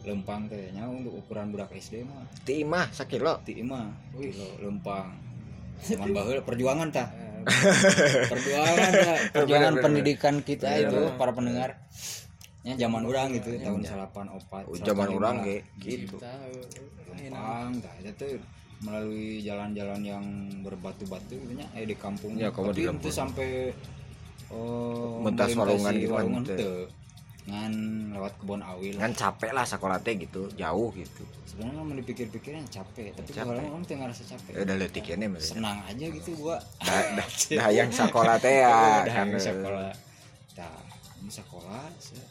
Lempang 0.02 0.48
kayaknya 0.48 0.88
untuk 0.90 1.22
ukuran 1.22 1.54
budak 1.54 1.70
SD 1.76 2.02
mah. 2.02 2.24
Ti 2.42 2.64
imah 2.64 2.90
sakilo 2.90 3.38
ti 3.46 3.60
mah 3.62 3.92
kilo 4.16 4.48
lempang. 4.64 5.14
Cuman 5.86 6.10
bahwa 6.10 6.34
perjuangan 6.42 6.90
ta 6.90 7.27
perjuangan 7.44 8.90
ta 8.92 9.14
perjuangan 9.34 9.72
bener. 9.72 9.84
pendidikan 9.84 10.34
kita 10.40 10.66
Bener. 10.68 10.88
itu 10.88 11.00
para 11.14 11.32
pendengar. 11.32 11.70
Ya 12.62 12.74
zaman 12.76 13.02
orang 13.04 13.32
gitu 13.32 13.54
tahun 13.56 13.80
salapan 13.82 14.26
opat 14.30 14.64
Oh, 14.68 14.76
zaman 14.76 15.08
orang 15.10 15.34
ge. 15.40 15.58
Gitu. 15.78 16.16
tah 16.20 16.36
itu 18.02 18.28
melalui 18.78 19.42
jalan-jalan 19.42 20.00
yang 20.00 20.24
berbatu-batu 20.62 21.34
gitu 21.34 21.52
nya 21.54 21.66
eh 21.74 21.82
di 21.82 21.96
kampung. 21.98 22.38
Ya, 22.38 22.48
di 22.48 22.54
tapi 22.54 22.82
kampung. 22.86 23.02
itu 23.02 23.10
sampai 23.10 23.48
oh 24.54 25.18
Mentas 25.24 25.52
walungan 25.52 25.94
gitu 25.94 26.88
ngan 27.48 27.72
lewat 28.12 28.36
kebun 28.36 28.60
awi 28.60 28.92
lah. 28.92 29.08
Kan 29.08 29.12
capek 29.16 29.50
lah 29.50 29.64
sekolah 29.64 29.98
teh 29.98 30.14
gitu 30.14 30.52
jauh 30.52 30.92
gitu. 30.92 31.24
Sebenarnya 31.48 31.80
mau 31.80 31.96
dipikir-pikirnya 31.96 32.60
capek. 32.68 33.16
Tapi 33.16 33.30
Capek. 33.32 33.48
kalau 33.48 33.72
orang 33.72 33.82
tuh 33.82 33.96
ngerasa 33.96 34.22
capek 34.28 34.52
ya 34.52 34.60
udah 34.68 34.76
letik 34.76 35.04
ini 35.08 35.26
maksudnya. 35.26 35.56
senang 35.56 35.78
aja 35.82 36.06
gitu 36.12 36.30
gua. 36.36 36.56
Dah 36.78 37.02
dah 37.16 37.28
dah 37.58 37.68
yang 37.72 37.88
sekolah 37.88 38.36
teh 38.36 38.54
ya 38.60 38.68
Udah, 39.02 39.14
kan. 39.16 39.26
ini 39.26 39.40
sekolah. 39.40 39.90
Nah 40.54 40.76
ini 41.18 41.30
sekolah 41.32 41.82
se- 41.96 42.30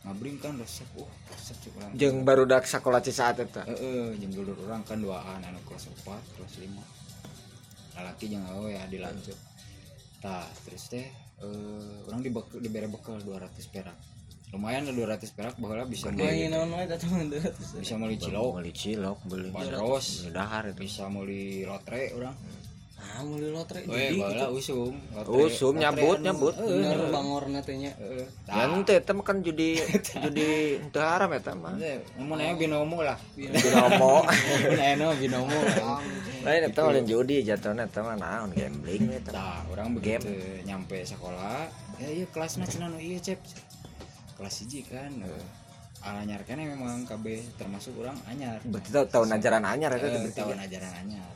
ngabring 0.00 0.36
kan 0.36 0.52
resep 0.56 0.88
uh 0.96 1.10
resep 1.28 1.56
sih 1.60 1.70
orang. 1.76 1.90
Jeung 1.92 2.16
barudak 2.22 2.64
sekolah 2.64 3.00
Cisaat 3.00 3.40
eta 3.40 3.64
Heeh, 3.64 4.16
jeung 4.16 4.32
dulu 4.34 4.52
orang 4.64 4.80
kan 4.82 4.96
duaan 4.96 5.40
anu 5.40 5.60
kelas 5.64 5.88
4, 5.92 6.08
kelas 6.34 6.54
5. 6.60 6.72
Lalaki 7.94 8.24
jeung 8.26 8.44
awe 8.44 8.68
ya 8.70 8.84
dilanjut. 8.84 9.36
Tah, 10.20 10.44
terus 10.64 10.88
teh 10.88 11.04
eh 11.36 11.92
orang 12.04 12.20
dibekal 12.20 12.58
dibere 12.58 12.88
bekal 12.88 13.20
200 13.20 13.48
perak. 13.68 13.96
Lumayan 14.54 14.86
lah 14.86 14.94
200 14.94 15.34
perak 15.34 15.54
baheula 15.58 15.82
bisa 15.84 16.08
beli 16.08 16.46
teman 16.94 17.26
bisa 17.74 17.94
meuli 17.98 18.14
cilok, 18.16 18.50
beli 18.54 18.70
cilok 18.72 19.18
beli 19.26 19.50
bandros, 19.50 20.06
beli 20.22 20.30
dahar 20.30 20.70
itu 20.70 20.78
bisa 20.80 21.10
meuli 21.10 21.42
lotre 21.62 22.14
orang. 22.14 22.36
ah 22.96 23.20
mulai 23.20 23.52
lotre 23.52 23.84
Weh, 23.84 24.16
baheula 24.16 24.48
usum. 24.48 24.94
lotre- 25.12 25.28
Usum, 25.44 25.74
lotre 25.74 25.82
nyabut, 25.82 26.16
anu- 26.16 26.24
nyabut. 26.24 26.54
Heeh, 26.56 26.70
bener 26.80 26.98
bangor 27.10 27.44
natenya 27.50 27.92
heeh. 27.98 28.24
ya 28.46 28.64
eta 28.96 29.12
mah 29.12 29.20
kan 29.20 29.42
judi 29.42 29.76
judi 30.24 30.48
teu 30.88 31.02
haram 31.02 31.28
mah 31.28 31.42
teh, 31.76 32.00
namun 32.16 32.38
aya 32.38 32.54
binomo 32.54 33.02
lah. 33.02 33.18
binomo 33.36 34.24
binomo. 35.20 35.58
lain 36.46 36.62
eta 36.64 36.78
mah 36.80 36.90
lain 36.94 37.04
judi 37.04 37.36
jatuhna 37.42 37.84
eta 37.84 38.00
mah 38.00 38.16
naon 38.16 38.54
gambling 38.54 39.04
Nah, 39.28 39.66
orang 39.68 39.92
begitu 39.92 40.30
nyampe 40.62 41.02
sekolah, 41.02 41.66
ya 41.98 42.08
iya 42.08 42.24
kelasnya 42.30 42.64
nu 42.88 42.96
iya 42.96 43.18
cep. 43.20 43.42
Kelas 44.34 44.54
hiji 44.62 44.82
kan. 44.84 45.10
eh, 45.22 45.46
anyar 46.04 46.44
kan 46.44 46.60
memang 46.60 47.08
KB 47.08 47.24
termasuk 47.56 47.96
orang 47.96 48.12
anyar. 48.28 48.60
berarti 48.60 48.92
tau 48.92 49.08
tahun 49.08 49.40
ajaran 49.40 49.64
anyar 49.64 49.90
Eh, 49.96 50.00
berarti 50.04 50.36
tahun 50.36 50.58
ajaran 50.60 50.92
anyar. 51.00 51.30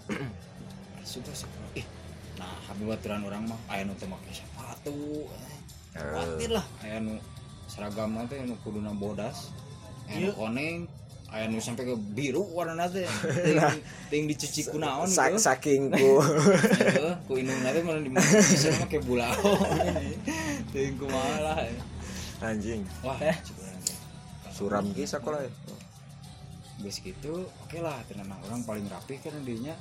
Suka 1.00 1.32
sekolah. 1.32 1.72
Ih, 1.72 1.86
nah 2.36 2.52
habis 2.68 2.84
baturan 2.84 3.24
orang 3.24 3.48
mah 3.48 3.56
aya 3.66 3.88
nu 3.88 3.96
make 3.96 4.28
sepatu. 4.28 5.24
Eh. 5.24 5.56
Khawatir 5.96 6.50
lah 6.52 6.66
aya 6.84 7.00
nu 7.00 7.16
seragam 7.64 8.12
teh 8.28 8.44
nu 8.44 8.60
kuduna 8.60 8.92
bodas. 8.92 9.48
Aya 10.04 10.28
nu 10.28 10.36
koneng, 10.36 10.84
aya 11.32 11.48
nu 11.48 11.64
sampai 11.64 11.88
ke 11.88 11.96
biru 11.96 12.44
warna 12.52 12.84
teh. 12.92 13.08
Ting, 13.48 13.56
ting 14.12 14.22
dicuci 14.28 14.68
kunaon 14.68 15.08
Sa- 15.08 15.32
gitu. 15.32 15.40
saking 15.40 15.88
ku 15.96 16.20
ku 17.24 17.40
indung 17.40 17.56
nanti 17.64 17.80
malah 17.80 18.04
di 18.04 18.12
bisa 18.12 18.68
mah 18.76 18.84
kayak 18.84 19.00
bulau. 19.08 19.32
Teuing 20.76 21.00
kumaha 21.00 21.36
lah. 21.40 21.56
Anjing 22.40 22.82
Wah, 23.00 23.16
teh. 23.16 23.36
suram 24.48 24.84
ge 24.90 25.04
sekolah 25.04 25.40
ya 25.40 25.50
Geus 26.78 27.02
gitu, 27.02 27.42
oke 27.42 27.78
lah 27.78 27.98
tenang 28.06 28.30
orang 28.40 28.62
paling 28.62 28.86
rapi 28.86 29.18
kan 29.18 29.34
dinya 29.42 29.74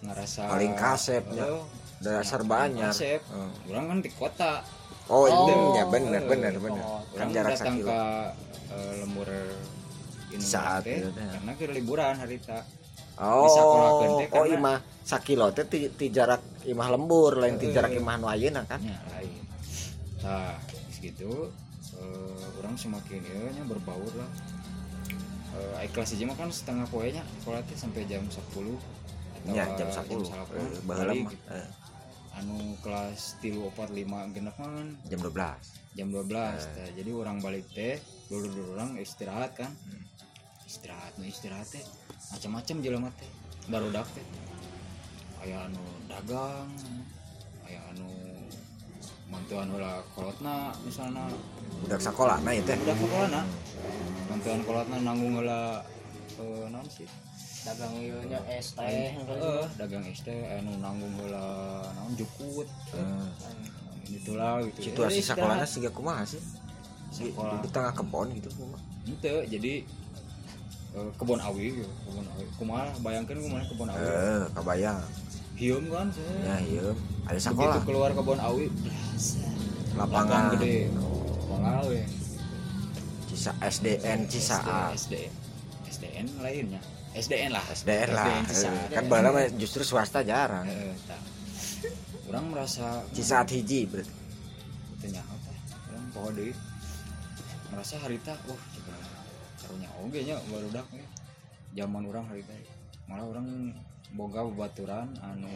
ngerasa 0.00 0.48
Paling 0.48 0.72
kasep, 0.74 1.22
nya. 1.28 1.44
Oh, 1.44 1.68
dasar 2.00 2.40
banyak 2.42 2.88
kasep. 2.88 3.20
Heeh. 3.22 3.50
Orang 3.68 3.84
kan 3.86 3.98
di 4.00 4.08
kota. 4.10 4.64
oh 5.06 5.28
Oh, 5.28 5.76
ya 5.76 5.84
bener 5.86 6.18
eh, 6.18 6.26
bener 6.26 6.54
bener 6.56 6.80
kan 6.80 6.96
Orang 7.12 7.30
jarak 7.30 7.52
datang 7.52 7.76
sakilo 7.76 7.86
ke 7.86 8.00
eh, 8.72 8.92
lembur 8.98 9.28
Saat 10.34 10.82
teh, 10.82 11.04
teh. 11.04 11.12
karena 11.12 11.52
ke 11.52 11.64
liburan 11.68 12.14
harita. 12.16 12.64
oh 13.14 13.44
disakolakeun 13.44 14.10
teh 14.16 14.26
oh 14.26 14.32
karena- 14.40 14.56
imah 14.56 14.76
sakilo 15.04 15.46
teh 15.52 15.64
ti, 15.66 15.78
ti 15.92 16.08
jarak 16.08 16.40
imah 16.64 16.88
lembur 16.88 17.36
lain 17.36 17.60
ti 17.60 17.68
Eh, 17.68 17.72
jarak 17.72 17.92
eh. 17.92 18.00
imah 18.00 18.14
nu 18.16 18.26
ayeuna 18.26 18.64
kan 18.64 18.80
Ya, 18.80 18.96
lain. 19.12 19.36
Nah, 20.18 20.56
segitu 20.88 21.52
eh, 21.98 22.58
orang 22.62 22.74
semakin 22.78 23.20
ya 23.20 23.40
nya 23.52 23.64
berbaur 23.68 24.12
lah. 24.16 24.30
Eh, 25.82 25.88
kelas 25.92 26.16
hiji 26.16 26.24
mah 26.24 26.36
kan 26.38 26.48
setengah 26.48 26.88
poenya 26.88 27.20
sekolah 27.42 27.60
teh 27.68 27.76
sampai 27.76 28.08
jam 28.08 28.24
10 28.24 28.40
atau 29.42 29.52
ya 29.52 29.66
jam 29.74 29.90
10 29.90 30.22
salapan, 30.24 30.54
eh, 30.62 30.80
baheula 30.86 31.12
balik 31.12 31.22
mah 31.26 31.32
gitu. 31.34 31.44
eh. 31.50 31.68
anu 32.32 32.56
kelas 32.80 33.20
tilu 33.44 33.68
opat 33.68 33.92
lima 33.92 34.24
genep 34.32 34.56
kan 34.56 34.96
jam 35.10 35.20
12 35.20 35.36
jam 35.92 36.08
12 36.08 36.32
teh. 36.72 36.88
jadi 36.96 37.10
orang 37.12 37.36
balik 37.44 37.68
teh 37.76 38.00
dulu 38.32 38.48
dulu 38.48 38.68
orang 38.80 38.96
istirahat 38.96 39.52
kan. 39.52 39.72
Istirahat 40.64 41.20
nih 41.20 41.28
istirahat 41.28 41.68
teh. 41.68 41.84
Macam-macam 42.32 42.76
jelema 42.80 43.10
teh. 43.20 43.28
Baru 43.68 43.92
teh. 43.92 44.24
Aya 45.44 45.68
anu 45.68 45.84
dagang 46.08 46.70
aya 47.68 47.80
anu 47.92 48.08
mantuan 49.28 49.68
ulah 49.68 50.00
kolotna 50.16 50.72
misalnya 50.80 51.28
udah 51.88 51.98
sekolah 51.98 52.36
nah 52.44 52.52
itu. 52.54 52.72
Udah 52.72 52.96
kolotna 52.96 53.42
mantuan 54.30 54.60
kolotna 54.64 54.96
nanggung 55.04 55.32
heula 55.38 55.84
eh 56.40 56.64
naon 56.72 56.88
sih 56.88 57.06
dagang 57.62 57.94
ieu 58.00 58.18
nya 58.26 58.40
es 58.50 58.74
teh 58.74 59.14
eh 59.14 59.64
dagang 59.78 60.02
es 60.08 60.20
teh 60.24 60.58
anu 60.58 60.72
nanggung 60.80 61.12
heula 61.20 61.44
naon? 61.94 62.12
Jukut. 62.16 62.68
Gitulah 64.02 64.60
gitu 64.66 64.92
situasi 64.92 65.20
sekolahnya 65.24 65.66
sih 65.68 65.80
kumaha 65.88 66.24
sih. 66.26 66.42
Di, 67.12 67.28
Sekolah. 67.28 67.60
di 67.60 67.68
tengah 67.68 67.92
kebon 67.92 68.32
gitu 68.40 68.48
kumaha. 68.56 68.80
Ente, 69.04 69.34
jadi 69.52 69.84
eh, 70.96 71.10
kebun 71.20 71.40
awi 71.40 71.80
gitu 71.80 71.92
kebun 72.08 72.26
awi. 72.32 72.44
Kumaha 72.56 72.84
bayangkan 73.04 73.36
kumaha 73.36 73.64
kebun 73.68 73.88
awi. 73.92 74.00
Eh 74.00 74.44
kebayang. 74.56 75.00
Hium 75.52 75.84
kan 75.92 76.08
saya. 76.10 76.32
ya 76.42 76.56
iya 76.64 76.84
ada 77.28 77.38
begitu 77.38 77.46
sekolah. 77.52 77.80
keluar 77.84 78.10
kebun 78.16 78.40
awi 78.40 78.66
lapangan. 79.94 80.00
Lapangan 80.00 80.42
gede. 80.56 80.76
lapangan 80.88 81.11
awi 81.62 82.02
Cisa 83.30 83.50
SDN 83.62 84.28
Cisaat 84.28 84.92
SDN 84.98 85.32
SDN 85.92 86.26
lainnya. 86.42 86.80
SDN 87.12 87.50
lah. 87.52 87.64
SDN 87.68 88.08
lah. 88.16 88.40
Cisaat. 88.48 88.88
Eh, 88.90 88.96
kan 88.96 89.04
bala 89.06 89.30
justru 89.54 89.84
swasta 89.84 90.24
jarang. 90.24 90.64
Tah. 91.06 91.20
orang 92.32 92.48
merasa 92.48 93.04
Cisaat 93.12 93.52
hiji 93.52 93.84
berarti 93.84 94.08
tanya 95.04 95.20
apa? 95.20 95.52
Orang 95.92 96.04
bawa 96.16 96.30
deui 96.32 96.54
merasa 97.68 97.94
harita 98.00 98.32
wah 98.48 98.56
coba 98.56 98.94
karunya 99.60 99.88
oge 100.00 100.20
nya 100.24 100.36
baru 100.48 100.68
dak 100.72 100.86
zaman 101.76 102.02
orang 102.08 102.24
harita. 102.32 102.52
Malah 103.06 103.26
orang 103.28 103.76
boga 104.16 104.40
babaturan 104.48 105.12
anu 105.20 105.52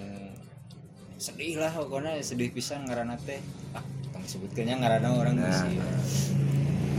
sedih 1.17 1.57
lah 1.57 1.73
pokoknya 1.73 2.21
sedih 2.21 2.53
pisan 2.53 2.85
ngaranna 2.85 3.17
teh. 3.25 3.41
Ah 3.73 3.85
tong 4.13 4.25
sebutkeunnya 4.25 4.77
ngaranna 4.77 5.09
orang 5.17 5.37
Nah. 5.41 5.53
si 5.53 5.81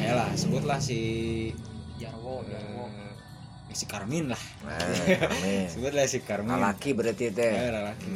ayolah 0.02 0.30
sebutlah 0.34 0.80
si 0.82 1.00
Jarwo 2.02 2.42
Jarwo. 2.46 2.90
Eh, 3.70 3.76
si 3.78 3.86
Karmin 3.86 4.30
lah. 4.34 4.42
Eh 4.66 5.22
amin 5.22 5.66
sebutlah 5.74 6.06
si 6.10 6.20
Karmin. 6.26 6.58
Laki 6.58 6.98
berarti 6.98 7.30
teh. 7.30 7.52
Eh, 7.54 7.70
laki 7.70 8.14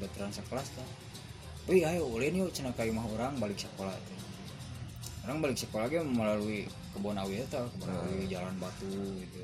baturan 0.00 0.32
sekelas 0.32 0.66
tuh 0.72 0.88
Wih 1.68 1.84
ayo 1.86 2.08
ulin 2.08 2.34
yuk 2.34 2.50
cina 2.50 2.72
ka 2.72 2.82
imah 2.82 3.04
orang 3.14 3.36
balik 3.36 3.60
sekolah 3.60 3.92
tuh 3.92 4.18
orang 5.28 5.38
balik 5.44 5.60
sekolah 5.60 5.86
ge 5.92 6.00
melalui 6.02 6.64
kebun 6.96 7.14
awi 7.14 7.44
itu 7.44 7.62
kebun 7.76 7.90
awi 7.92 8.26
jalan 8.26 8.56
batu 8.56 8.88
gitu 9.20 9.40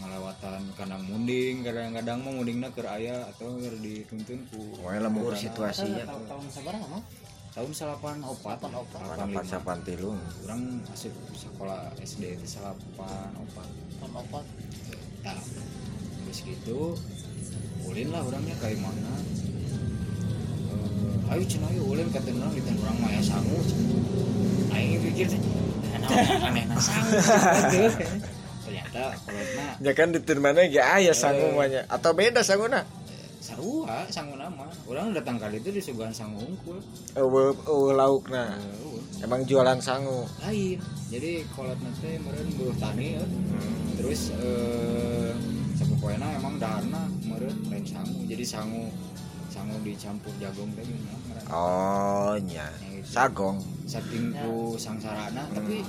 ngelewatan 0.00 0.62
kandang 0.72 1.04
munding 1.04 1.60
kadang-kadang 1.60 2.18
mau 2.24 2.32
mundingna 2.32 2.72
ke 2.72 2.80
aya 2.88 3.28
atau 3.36 3.60
dituntun 3.60 4.40
ku 4.48 4.72
pokoknya 4.80 5.00
lembur 5.04 5.36
situasinya 5.36 6.08
tahun 6.08 6.24
tahun 6.32 6.46
sabarang 6.48 6.82
mah 6.88 7.02
tahun 7.52 7.70
salapan 7.76 8.16
opat. 8.24 8.64
Papan 8.64 9.44
sapan 9.44 9.78
tilung. 9.84 10.16
Orang 10.48 10.80
asup 10.88 11.12
sekolah 11.36 11.92
SD 12.00 12.40
itu 12.40 12.46
salapan 12.48 13.28
opat. 13.36 13.68
Tahun 14.00 14.12
opat. 14.24 14.44
Nah, 15.20 15.36
terus 16.24 16.38
gitu 16.48 16.96
ulin 17.84 18.08
lah 18.08 18.24
orangnya 18.24 18.56
kayak 18.56 18.80
mana. 18.80 19.14
Eh, 20.72 21.32
ayo 21.36 21.42
cina 21.44 21.68
ayo 21.68 21.84
ulin 21.92 22.08
kata 22.08 22.32
orang 22.32 22.56
di 22.56 22.60
orang 22.64 22.98
maya 23.04 23.20
sangu 23.20 23.60
aing 24.72 24.96
pikir 25.04 25.28
"Nah, 25.36 26.48
aneh 26.48 26.64
na 26.64 26.76
sangu 26.80 27.20
gitu. 28.92 29.60
ya 29.80 29.92
kan 29.96 30.12
di 30.12 30.20
mana 30.36 30.60
ya 30.62 30.94
aya 30.94 31.12
sangu 31.12 31.56
nya 31.64 31.88
atau 31.88 32.12
beda 32.12 32.44
sanguna 32.44 32.84
sarua 33.42 34.06
sangu 34.06 34.38
nama 34.38 34.70
orang 34.86 35.10
datang 35.10 35.34
kali 35.34 35.58
itu 35.58 35.72
di 35.72 35.82
suguhan 35.82 36.14
sangu 36.14 36.38
unggul 36.38 36.78
eueuh 37.18 37.56
eueuh 37.66 37.90
laukna 37.92 38.54
Eh, 38.54 38.62
eueuh. 38.86 39.02
emang 39.26 39.42
jualan 39.42 39.78
sangu 39.78 40.22
lain. 40.42 40.78
Jadi 41.12 41.44
kolot 41.52 41.76
nanti 41.76 42.16
meren 42.16 42.48
buruh 42.56 42.72
tani 42.80 43.18
ya. 43.18 43.24
terus 43.98 44.32
eh 44.32 45.34
sapopoena 45.76 46.24
emang 46.38 46.56
dana 46.56 47.04
meren 47.26 47.52
lain 47.68 47.84
sangu 47.84 48.24
jadi 48.24 48.44
sangu 48.46 48.88
sangu 49.52 49.76
dicampur 49.84 50.32
jagung 50.40 50.72
tadi 50.72 50.94
nah, 50.96 51.52
oh 51.52 52.32
nya 52.40 52.64
sagong. 53.04 53.58
Saking 53.84 54.32
ku 54.32 54.78
sangsarana 54.78 55.44
tapi 55.52 55.82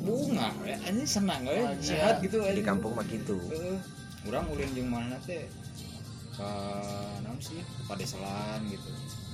bunga. 0.00 0.48
Ya 0.62 0.76
ini 0.88 1.04
senang 1.04 1.42
ya 1.44 1.52
Oh, 1.60 1.72
sehat 1.78 2.14
iya. 2.18 2.24
gitu 2.24 2.36
di 2.42 2.62
kampung 2.62 2.92
mah 2.92 3.04
gitu. 3.04 3.36
Heeh. 3.48 3.78
urang 4.28 4.44
ulin 4.48 4.68
jeung 4.72 4.88
mana 4.88 5.16
teh? 5.24 5.48
Ke 6.34 6.50
naon 7.20 7.40
sih? 7.40 7.60
Pada 7.84 8.04
selan 8.04 8.60
gitu. 8.68 8.88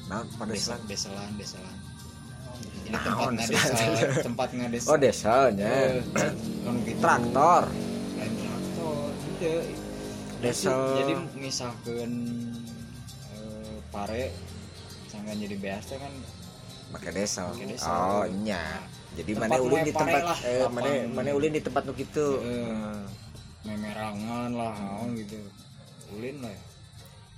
Nah 0.07 0.23
pada 0.37 0.51
desa 0.51 0.75
selang 0.75 0.83
deselan 0.87 1.31
deselan. 1.37 1.77
Jadi 2.57 2.89
Naon, 2.89 3.35
tempat 3.37 3.51
ngadesa 3.51 3.77
tempat 4.31 4.49
ngadesa 4.55 4.87
oh 4.87 4.97
desalnya 4.97 5.69
Eh, 5.69 6.01
kan 6.63 6.75
gitu. 6.87 7.01
traktor. 7.03 7.63
Lain 8.15 8.33
traktor 8.33 9.09
gitu. 9.27 9.53
Desel. 10.37 10.81
jadi 10.97 11.13
mengisahkan 11.35 12.11
eh, 13.35 13.77
pare 13.91 14.25
sangga 15.07 15.33
jadi 15.33 15.57
beas 15.59 15.85
teh 15.85 15.99
kan 15.99 16.13
pakai 16.93 17.11
desal. 17.13 17.51
Desal. 17.59 17.91
oh 17.91 18.25
nya 18.41 18.63
jadi 19.17 19.31
mana 19.35 19.57
ulin 19.59 19.81
di 19.83 19.91
mepare 19.91 20.13
tempat 20.13 20.23
lah, 20.23 20.39
eh, 20.45 20.67
mana 20.69 20.89
mana 21.11 21.29
ulin 21.33 21.53
di 21.57 21.63
tempat 21.65 21.83
nu 21.85 21.93
gitu. 21.97 22.27
Heeh. 22.39 23.01
memerangan 23.67 24.51
lah 24.55 24.75
naon 24.79 25.19
gitu. 25.19 25.41
Ulin 26.15 26.39
lah 26.39 26.55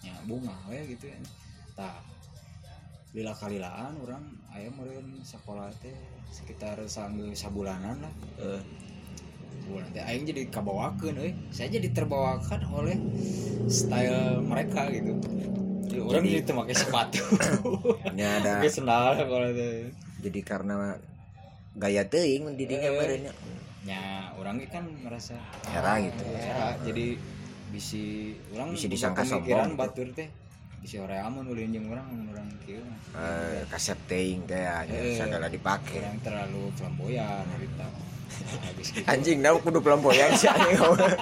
ya. 0.04 0.12
Bunga 0.28 0.52
we 0.68 0.84
gitu 0.92 1.08
ya. 1.08 1.16
Tah. 1.72 2.04
Lila 3.16 3.32
kalilaan 3.32 3.96
orang 4.04 4.20
ayam 4.52 4.76
meureun 4.76 5.24
sekolah 5.24 5.72
teh 5.80 5.96
sekitar 6.28 6.76
sanggeus 6.84 7.40
sabulanan 7.40 7.96
lah. 8.04 8.12
Eh, 8.36 8.60
bulan 9.64 9.88
teh 9.96 10.04
aing 10.04 10.28
jadi 10.28 10.52
kabawakeun 10.52 11.16
euy. 11.16 11.32
Saya 11.48 11.72
jadi 11.72 11.88
terbawakan 11.96 12.60
oleh 12.68 12.96
style 13.72 14.44
mereka 14.44 14.92
gitu. 14.92 15.16
Jadi 15.88 15.96
orang 16.04 16.20
Jadi- 16.20 16.32
jadi 16.44 16.52
pakai 16.52 16.76
sepatu. 16.76 17.22
Nya 18.12 18.28
ada 18.44 18.60
pakai 18.60 18.68
sendal 18.68 19.16
kalau 19.16 19.48
teh. 19.56 19.88
Jadi 20.20 20.40
karena 20.44 20.92
gaya 21.78 22.02
teuing 22.04 22.42
mendidinya 22.44 22.90
Eh. 22.90 22.94
meureun 22.94 23.22
nya 23.86 24.02
orang 24.36 24.60
kan 24.68 24.84
merasa 25.00 25.38
Hera 25.64 25.96
gitu. 25.98 26.20
Hera, 26.28 26.76
jadi 26.84 27.16
bisi 27.68 28.04
orang 28.52 28.74
Bisi 28.74 28.84
boga 28.84 28.92
disangka 28.92 29.22
sombong 29.24 29.72
batur 29.74 30.08
teh 30.12 30.28
bisi 30.78 30.94
horeamun 30.94 31.42
ulin 31.46 31.70
jeung 31.70 31.88
urang 31.88 32.06
mun 32.06 32.30
urang 32.30 32.48
kieu 32.62 32.82
eh 33.14 33.62
kasep 33.66 33.96
teuing 34.06 34.44
teh 34.44 34.60
nya 34.60 34.84
Eh. 34.86 35.16
segala 35.16 35.46
dipake 35.46 35.96
Urang 35.96 36.18
terlalu 36.20 36.68
flamboyan 36.74 37.44
harita 37.48 37.86
gitu 38.76 39.00
anjing 39.10 39.40
nah 39.40 39.56
kudu 39.56 39.80
pelampoyan 39.80 40.30
sih 40.36 40.46
anjing 40.46 40.76
lah. 40.84 41.16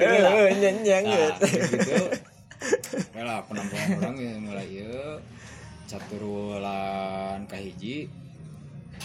eh 0.00 0.52
nyenyang 0.52 1.04
Nah, 1.06 1.30
gitu 1.38 1.46
ya 3.16 3.22
lah 3.24 3.38
penampilan 3.48 3.88
orang 3.98 4.16
ya 4.16 4.32
mulai 4.36 4.68
ya 4.68 5.16
catur 5.86 6.22
wulan 6.22 7.40
kahiji 7.46 8.06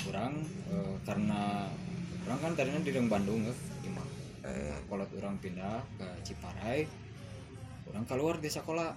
orang 0.10 0.34
eh, 0.70 0.96
karena 1.06 1.70
orang 2.26 2.40
kan 2.42 2.52
tadinya 2.58 2.82
di 2.82 2.92
Bandung 3.06 3.42
ya 3.46 3.56
imah 3.86 4.08
Eh, 4.46 4.78
kalau 4.86 5.06
orang 5.18 5.36
pindah 5.42 5.82
ke 5.98 6.06
Ciparai. 6.22 6.86
Orang 7.90 8.06
keluar 8.06 8.38
di 8.38 8.46
sekolah. 8.46 8.94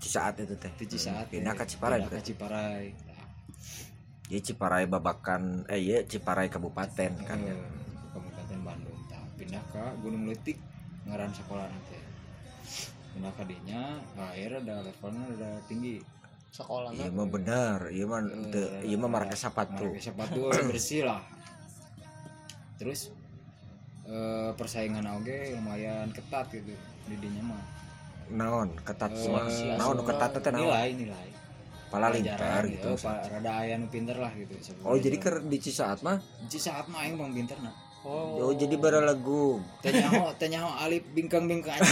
Di 0.00 0.08
saat 0.08 0.40
itu 0.40 0.56
teh. 0.56 0.72
Di 0.80 0.86
Cisaat 0.88 1.28
pindah 1.28 1.52
ke 1.52 1.64
Ciparai 1.68 2.00
pindah 2.00 2.10
ke. 2.16 2.24
Ciparai. 2.24 2.84
Nah, 3.04 3.26
Ieu 4.32 4.40
Ciparai 4.40 4.88
babakan 4.88 5.68
eh 5.68 5.76
iya 5.76 5.98
Ciparai 6.08 6.48
kabupaten 6.48 7.12
kan 7.20 7.38
ya. 7.44 7.52
eh, 7.52 7.60
Kabupaten 8.16 8.58
Bandung. 8.64 8.98
Nah, 9.12 9.24
pindah 9.36 9.62
ke 9.68 9.84
Gunung 10.00 10.24
Letik 10.24 10.56
ngaran 11.04 11.32
sekolah 11.36 11.68
nanti. 11.68 12.00
Pindah 13.12 13.32
ke 13.36 13.44
dinya 13.44 14.00
air 14.32 14.56
ada 14.56 14.80
levelnya 14.80 15.24
ada 15.36 15.50
tinggi 15.68 16.00
sekolah 16.52 16.92
Iya 16.92 17.08
mah 17.08 17.24
bener, 17.26 17.78
iya 17.88 18.04
mah 18.04 18.20
teu 18.46 18.68
iya 18.82 18.94
mah 18.94 19.08
marka 19.08 19.32
sepatu. 19.34 19.88
Sepatu 19.96 20.52
bersih 20.62 21.02
lah 21.02 21.24
terus 22.76 23.14
eh, 24.04 24.50
persaingan 24.52 25.06
oge 25.08 25.54
lumayan 25.54 26.10
ketat 26.10 26.50
gitu 26.50 26.74
di 27.04 27.16
dinya 27.16 27.42
mah 27.48 27.62
Naon 28.28 28.68
ketat 28.78 29.10
Eh, 29.10 29.18
semua. 29.18 29.44
Naon 29.76 29.94
nu 29.94 30.04
ketat 30.04 30.30
teh 30.34 30.50
naon? 30.50 30.66
nilai 30.66 30.88
nilai 30.92 31.28
Pala 31.86 32.08
lintar 32.08 32.64
gitu. 32.66 32.88
oh, 32.88 32.96
pa- 32.96 33.20
rada 33.22 33.52
aya 33.58 33.76
nu 33.76 33.86
pinter 33.86 34.16
lah 34.16 34.32
gitu 34.32 34.56
Oh 34.82 34.96
jadi 34.96 35.16
ker 35.16 35.40
di 35.42 35.56
Cisaat 35.56 36.00
mah 36.00 36.18
Ci 36.46 36.56
saat 36.56 36.88
mah 36.88 37.00
aing 37.00 37.14
bang 37.14 37.32
pinter 37.34 37.56
nah 37.60 37.72
oh, 38.02 38.48
oh 38.48 38.52
jadi 38.52 38.74
bara 38.74 38.98
lagu. 38.98 39.60
tanya 39.78 40.08
ho 40.10 40.32
tanya 40.34 40.58
ho 40.60 40.70
alif 40.80 41.04
bingkang 41.12 41.44
bingkang 41.44 41.76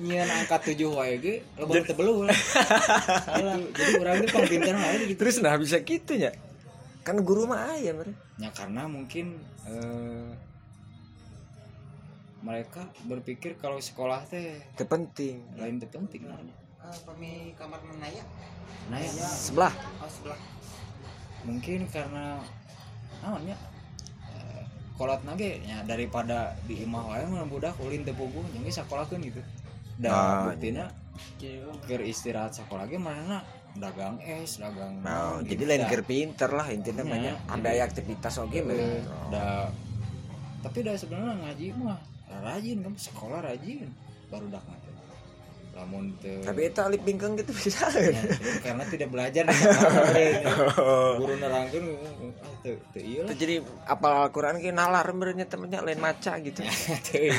nyian 0.00 0.28
angka 0.28 0.56
tujuh 0.64 0.96
wae 0.96 1.20
ge 1.20 1.34
loba 1.60 1.84
tebelul 1.84 2.24
Gitu. 3.60 3.68
jadi 3.76 3.92
orang 4.00 4.14
itu 4.24 4.28
pang 4.32 4.46
pintar 4.48 4.76
wae 4.76 4.96
gitu. 5.12 5.18
Terus 5.20 5.36
nah 5.44 5.54
bisa 5.60 5.76
gitu 5.84 6.12
ya 6.16 6.32
kan 7.00 7.16
guru 7.24 7.48
mah 7.48 7.76
aya 7.76 7.96
mere 7.96 8.12
ya 8.36 8.52
karena 8.52 8.84
mungkin 8.84 9.40
eh, 9.68 10.30
mereka 12.40 12.88
berpikir 13.04 13.56
kalau 13.60 13.76
sekolah 13.80 14.24
teh 14.28 14.60
terpenting. 14.76 15.44
lain 15.60 15.76
teh 15.76 15.88
penting. 15.88 16.24
Namanya 16.24 16.56
kami 17.04 17.52
kamar 17.56 17.80
menaya 17.84 18.24
nah 18.88 18.96
ya 18.96 19.12
sebelah. 19.28 19.72
Oh 20.00 20.08
sebelah. 20.08 20.40
Mungkin 21.44 21.88
karena 21.88 22.40
namanya 23.20 23.56
eh, 24.32 24.64
kolot 24.96 25.20
nage 25.24 25.60
ya 25.64 25.84
daripada 25.84 26.56
di 26.64 26.84
imah 26.84 27.04
wae 27.16 27.24
mah 27.28 27.44
budak 27.48 27.76
ulin 27.80 28.04
teu 28.04 28.16
puguh 28.16 28.44
jeung 28.52 28.64
geus 28.64 28.80
sakolahkeun 28.80 29.24
gitu 29.24 29.40
Ah, 30.08 30.48
da 30.48 30.54
buktina 30.54 30.86
Iya, 31.40 31.68
keur 31.84 32.00
istirahat 32.00 32.56
sekolah 32.56 32.88
ge 32.88 32.96
mana? 32.96 33.44
Dagang 33.76 34.16
es 34.24 34.58
dagang 34.58 34.98
nah 35.04 35.38
jadi 35.44 35.62
lain 35.62 35.84
keur 35.86 36.02
pinter 36.02 36.50
lah 36.50 36.66
intinya 36.74 37.06
banyak 37.06 37.36
ada 37.46 37.70
aktivitas 37.86 38.40
oke 38.42 38.58
mere 38.66 39.04
da 39.30 39.70
tapi 40.60 40.82
dah 40.82 40.96
sebenarnya 40.98 41.38
ngaji 41.38 41.66
mah 41.78 42.00
rajin 42.42 42.82
kan 42.82 42.92
sekolah 42.98 43.40
rajin 43.42 43.88
baru 44.30 44.46
dak. 44.50 44.62
Lamun 45.80 46.12
teu 46.20 46.44
tapi 46.44 46.68
itu 46.68 46.80
alip 46.84 47.02
bingkeng 47.02 47.32
gitu 47.40 47.56
bisa. 47.56 47.88
Ya, 47.88 48.20
karena 48.60 48.84
tidak 48.84 49.08
belajar 49.08 49.44
sekolah, 49.48 50.12
Oh. 50.80 51.12
guru 51.24 51.34
nerangkeun 51.40 51.84
ah 51.96 52.52
teu 52.60 52.76
teu 52.92 53.00
ieu 53.00 53.22
lah. 53.24 53.32
Jadi 53.32 53.64
apal 53.88 54.12
Al-Quran 54.28 54.60
ki 54.60 54.70
nalar 54.76 55.08
merenya 55.16 55.48
temennya 55.48 55.80
lain 55.80 55.98
maca 55.98 56.36
gitu. 56.44 56.60
Teuing 57.08 57.36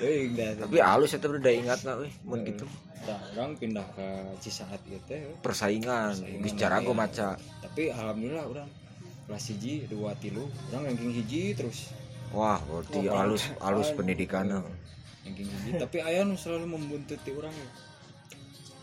teuing 0.00 0.30
dah. 0.34 0.50
Tapi 0.64 0.76
halus 0.80 1.12
itu 1.12 1.26
udah 1.28 1.52
ingat 1.52 1.78
nggak 1.84 1.96
weh 2.00 2.12
mun 2.24 2.40
gitu 2.48 2.64
orang 3.06 3.54
pindah 3.54 3.86
ke 3.94 4.06
Cisaat 4.42 4.80
gitu 4.88 4.98
teh. 5.06 5.22
Persaingan 5.38 6.16
Persaingan 6.18 6.42
geus 6.42 6.54
cara 6.58 6.76
lah, 6.80 6.80
gue 6.82 6.94
ya. 6.94 6.98
maca. 6.98 7.28
Tapi 7.62 7.82
alhamdulillah 7.94 8.44
orang 8.50 8.68
kelas 9.26 9.44
hiji 9.54 9.74
dua 9.86 10.14
tilu 10.18 10.50
orang 10.72 10.90
ranking 10.90 11.12
hiji 11.14 11.54
terus. 11.54 11.94
Wah 12.34 12.58
berarti 12.66 13.06
halus 13.06 13.46
halus 13.62 13.88
kan. 14.26 14.46
Ranking 15.26 15.48
hiji 15.48 15.70
tapi 15.76 15.98
ayah 16.00 16.22
nu 16.22 16.34
selalu 16.34 16.66
membuntuti 16.70 17.30
orang 17.32 17.52
ya. 17.52 17.68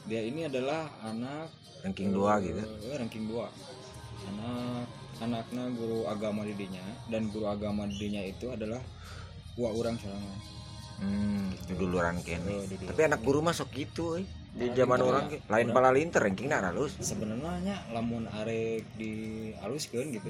Dia 0.04 0.22
ini 0.22 0.44
adalah 0.44 0.92
anak 1.02 1.48
ranking 1.82 2.12
dua 2.12 2.38
gitu. 2.38 2.60
eh, 2.60 2.96
ranking 2.96 3.26
dua. 3.26 3.48
Anak 4.26 4.88
anaknya 5.20 5.72
guru 5.72 6.04
agama 6.06 6.44
didinya. 6.44 6.84
Dan 7.08 7.32
guru 7.32 7.48
agama 7.48 7.88
didinya 7.88 8.20
itu 8.22 8.52
adalah 8.52 8.84
wa 9.56 9.70
orang 9.70 9.96
soalnya 9.96 10.36
hmm 10.94 11.74
duluran 11.74 12.22
kene 12.22 12.46
Oh, 12.50 12.64
dulu. 12.64 12.86
tapi 12.86 13.02
anak 13.04 13.22
guru 13.22 13.40
masuk 13.42 13.70
gitu 13.72 14.18
euy. 14.18 14.26
di 14.54 14.70
zaman 14.72 15.02
orang 15.02 15.26
ge. 15.28 15.42
lain 15.46 15.70
pala 15.70 15.90
linter 15.90 16.22
rankingnya 16.22 16.62
halus 16.62 16.94
sebenarnya 16.96 17.90
lamun 17.90 18.30
arek 18.30 18.86
di 18.94 19.12
aluskeun 19.58 20.14
gitu. 20.14 20.30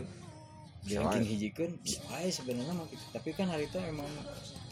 Di 0.82 0.96
Soalnya- 0.96 1.20
ranking 1.20 1.26
hiji 1.26 1.50
kan 1.52 1.72
ya 1.84 2.00
sebenarnya 2.30 2.74
gitu. 2.88 3.04
Tapi 3.12 3.30
kan 3.32 3.48
hari 3.48 3.68
itu 3.68 3.76
emang 3.78 4.08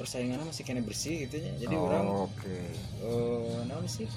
persaingannya 0.01 0.43
masih 0.43 0.63
kena 0.65 0.81
bersih 0.81 1.15
gitu 1.23 1.37
ya. 1.37 1.51
Jadi 1.59 1.75
orang 1.77 2.03
Oh, 2.03 2.25
oke. 2.25 2.57
eh 2.99 3.61
naon 3.65 3.85
sih? 3.85 4.09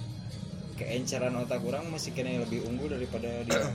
Keenceran 0.74 1.36
otak 1.36 1.60
orang 1.62 1.86
masih 1.86 2.10
kena 2.10 2.40
lebih 2.40 2.64
unggul 2.64 2.88
daripada 2.88 3.28
dia. 3.44 3.68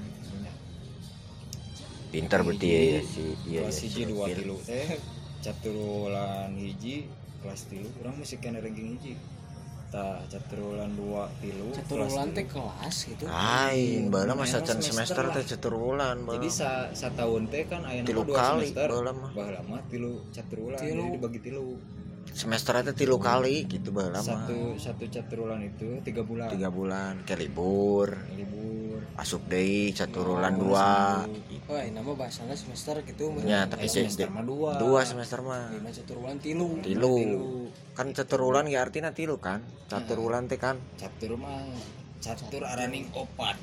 Pinter 2.10 2.42
berarti 2.42 2.66
ya, 2.66 2.82
ya 2.90 3.02
si 3.06 3.24
iya 3.46 3.62
kelas 3.62 3.78
ya, 3.78 3.82
hiji 3.86 4.02
dua 4.10 4.26
tilu 4.28 4.58
teh 4.60 4.98
caturulan 5.40 6.50
hiji 6.58 7.06
kelas 7.40 7.70
tilu 7.70 7.86
orang 8.02 8.16
masih 8.18 8.38
kena 8.42 8.58
ranking 8.58 8.98
hiji. 8.98 9.14
Ta 9.90 10.22
caturulan 10.26 10.90
dua 10.94 11.30
tilu 11.38 11.70
Caturulan 11.72 12.30
kelas 12.30 12.34
teh 12.34 12.46
kelas 12.46 12.96
gitu. 13.10 13.24
lain 13.26 14.02
bala 14.10 14.34
mah 14.34 14.42
Mainan 14.42 14.54
sacan 14.58 14.78
semester 14.82 15.26
teh 15.30 15.46
ceturulan 15.48 16.18
jadi 16.26 16.50
sa 16.50 16.70
satahun 16.94 17.46
teh 17.48 17.66
kan 17.66 17.82
aya 17.86 18.02
Tilu 18.02 18.22
dua 18.22 18.38
kali, 18.38 18.70
semester. 18.70 18.86
baheula 18.90 19.14
mah. 19.14 19.32
baheula 19.34 19.62
mah 19.66 19.82
tilu 19.86 20.26
caturulan 20.30 20.78
Tilu. 20.78 20.94
jadi 21.06 21.14
dibagi 21.14 21.40
tilu 21.42 21.78
semester 22.34 22.74
itu 22.80 22.94
tilu 22.96 23.18
kali 23.18 23.66
gitu 23.66 23.90
mah. 23.92 24.20
Satu 24.20 24.76
satu 24.76 25.04
caturulan 25.08 25.62
itu 25.62 26.00
tiga 26.02 26.22
bulan. 26.24 26.48
Tiga 26.50 26.70
bulan 26.72 27.14
ke 27.26 27.34
libur. 27.36 28.16
Libur. 28.34 29.02
Asup 29.20 29.44
deui 29.52 29.92
caturulan 29.92 30.56
Oh, 30.56 30.72
dua. 30.72 31.28
Wah, 31.70 31.82
ini 31.84 31.92
nama 31.92 32.16
bahasanya 32.16 32.56
semester 32.56 32.98
gitu. 33.04 33.36
ya 33.44 33.64
Eh, 33.64 33.64
tapi 33.68 33.86
semester 33.92 34.26
semester 34.26 34.28
mah 34.32 34.44
dua. 34.48 34.70
dua 34.80 35.02
semester 35.04 35.40
mah. 35.44 35.68
Lima 35.70 35.92
caturulan 35.92 36.38
tilu. 36.40 36.70
tilu. 36.82 37.14
Tilu. 37.20 37.48
kan 37.94 38.16
caturulan 38.16 38.64
ya 38.72 38.80
artinya 38.88 39.12
tilu 39.12 39.36
kan? 39.44 39.60
Caturulan 39.92 40.48
teh 40.48 40.56
kan? 40.56 40.80
Catur 40.96 41.36
mah 41.36 41.68
catur 42.24 42.64
araning 42.64 43.12
opat. 43.12 43.60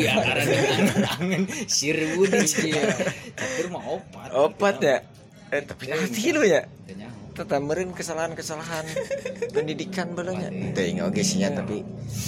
Iya 0.00 0.16
araning 0.32 1.04
angen 1.04 1.42
sirwu 1.68 2.24
di 2.24 2.40
catur 3.36 3.66
mah 3.68 3.84
opat. 3.84 4.28
Opat 4.32 4.76
ya? 4.80 4.96
Eh 5.52 5.60
tapi 5.60 5.92
tilu 6.08 6.40
ya? 6.40 6.64
Teu 6.88 6.96
tetamerin 7.40 7.96
kesalahan-kesalahan 7.96 8.84
pendidikan 9.56 10.12
belanya 10.12 10.52
teh 10.76 10.92
oge 11.00 11.24
sih 11.24 11.40
ya 11.40 11.48
tapi 11.48 11.80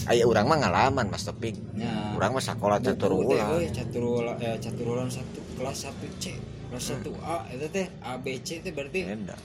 aya 0.09 0.25
urang 0.25 0.49
mah 0.49 0.57
ngalaman 0.59 1.13
Mas 1.13 1.23
Topik. 1.23 1.53
Nya. 1.77 2.17
urang 2.17 2.33
mah 2.33 2.41
sakola 2.41 2.81
Buku 2.81 2.87
teh, 2.89 2.95
caturulan 2.97 3.47
euy, 3.53 3.67
caturulan 3.69 4.37
eh 4.41 4.57
caturulan 4.57 5.09
satu 5.09 5.41
kelas 5.61 5.79
1 5.93 6.23
C. 6.23 6.25
Kelas 6.73 6.85
1 6.97 7.13
A 7.21 7.37
itu 7.53 7.67
teh 7.69 7.87
A 8.01 8.17
B 8.17 8.41
C 8.41 8.59
teh 8.59 8.73
berarti 8.73 9.05
beda. 9.05 9.37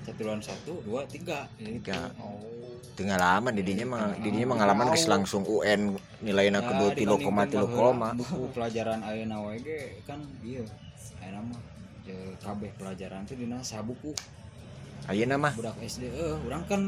caturulan 0.00 0.38
1 0.38 0.62
2 0.64 0.86
3 0.86 1.58
Tiga. 1.58 2.00
oh. 2.18 2.38
Tengah 2.90 3.16
lama 3.16 3.48
didinya 3.50 3.86
mah 3.88 4.04
didinya 4.16 4.52
mengalaman 4.52 4.92
geus 4.92 5.06
langsung 5.06 5.42
UN 5.42 5.96
nilainya 6.20 6.60
Nah, 6.60 6.62
kedua 6.62 6.90
tilu 6.92 7.16
koma 7.16 7.44
tilu 7.44 7.66
koma. 7.66 8.12
buku 8.12 8.46
pelajaran 8.52 9.00
ayeuna 9.00 9.40
we 9.42 9.56
ge 9.58 9.78
kan 10.04 10.20
ieu 10.40 10.62
ayeuna 11.18 11.40
mah 11.42 11.60
je 12.00 12.12
kabeh 12.38 12.68
pelajaran 12.76 13.24
teh 13.24 13.34
dina 13.34 13.60
sabuku 13.60 14.12
ayeuna 15.10 15.36
mah. 15.36 15.52
budak 15.58 15.74
SD 15.82 16.06
eh 16.06 16.34
orang 16.46 16.62
kan 16.70 16.82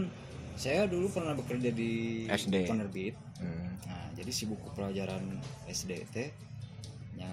saya 0.54 0.86
dulu 0.86 1.10
pernah 1.10 1.34
bekerja 1.34 1.74
di 1.74 2.24
SD. 2.30 2.70
penerbit. 2.70 3.14
Hmm, 3.42 3.74
nah 3.88 4.06
jadi 4.14 4.30
si 4.30 4.46
buku 4.46 4.70
pelajaran 4.78 5.42
SD 5.66 6.06
teh 6.14 6.30
nya 7.18 7.28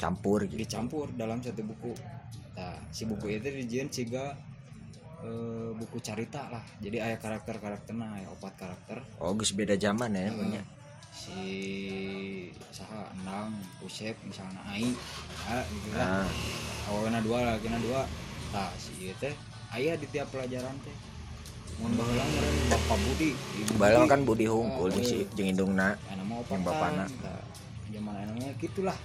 campur 0.00 0.48
gitu. 0.48 0.56
dicampur 0.56 1.12
dalam 1.12 1.44
satu 1.44 1.60
buku. 1.60 1.92
Nah 2.56 2.80
si 2.88 3.04
buku 3.04 3.36
itu 3.36 3.52
dijieun 3.52 3.92
ciga 3.92 4.32
eh, 5.20 5.70
buku 5.76 6.00
carita 6.00 6.48
lah. 6.48 6.64
Jadi 6.80 7.04
ayah 7.04 7.20
karakter 7.20 7.60
karakternya 7.60 8.24
ayah 8.24 8.28
opat 8.32 8.54
karakter. 8.56 9.04
Oh 9.20 9.36
geus 9.36 9.52
beda 9.52 9.76
zaman 9.76 10.16
ya 10.16 10.32
punya 10.32 10.62
si 11.14 11.46
saha 12.74 13.06
endang 13.14 13.54
usep 13.86 14.18
misalnya 14.26 14.58
ai 14.66 14.90
ah, 15.46 15.62
gitu 15.68 15.88
lah. 15.94 16.26
Nah 16.26 16.28
awalnya 16.90 17.20
dua 17.20 17.38
lagi 17.44 17.68
dua. 17.70 18.02
Nah 18.50 18.70
si 18.78 18.94
ieu 19.04 19.14
teh 19.22 19.34
ayah 19.74 19.94
di 19.94 20.06
tiap 20.06 20.28
pelajaran 20.28 20.74
teh 20.80 20.96
mun 21.76 21.90
baheula 21.92 22.22
meureun 22.24 22.56
Bapak 22.70 22.98
Budi 23.00 23.30
Budi. 23.74 24.06
kan 24.06 24.20
budi 24.22 24.46
hungkul 24.46 24.88
Ah, 24.88 25.02
si 25.02 25.26
jeung 25.34 25.48
indungna 25.48 25.98
Ya, 26.06 26.14
Yang 26.46 26.62
bapana. 26.62 27.04
kan. 27.18 27.42
zaman 27.90 28.14
namanya 28.22 28.52
gitulah 28.56 28.96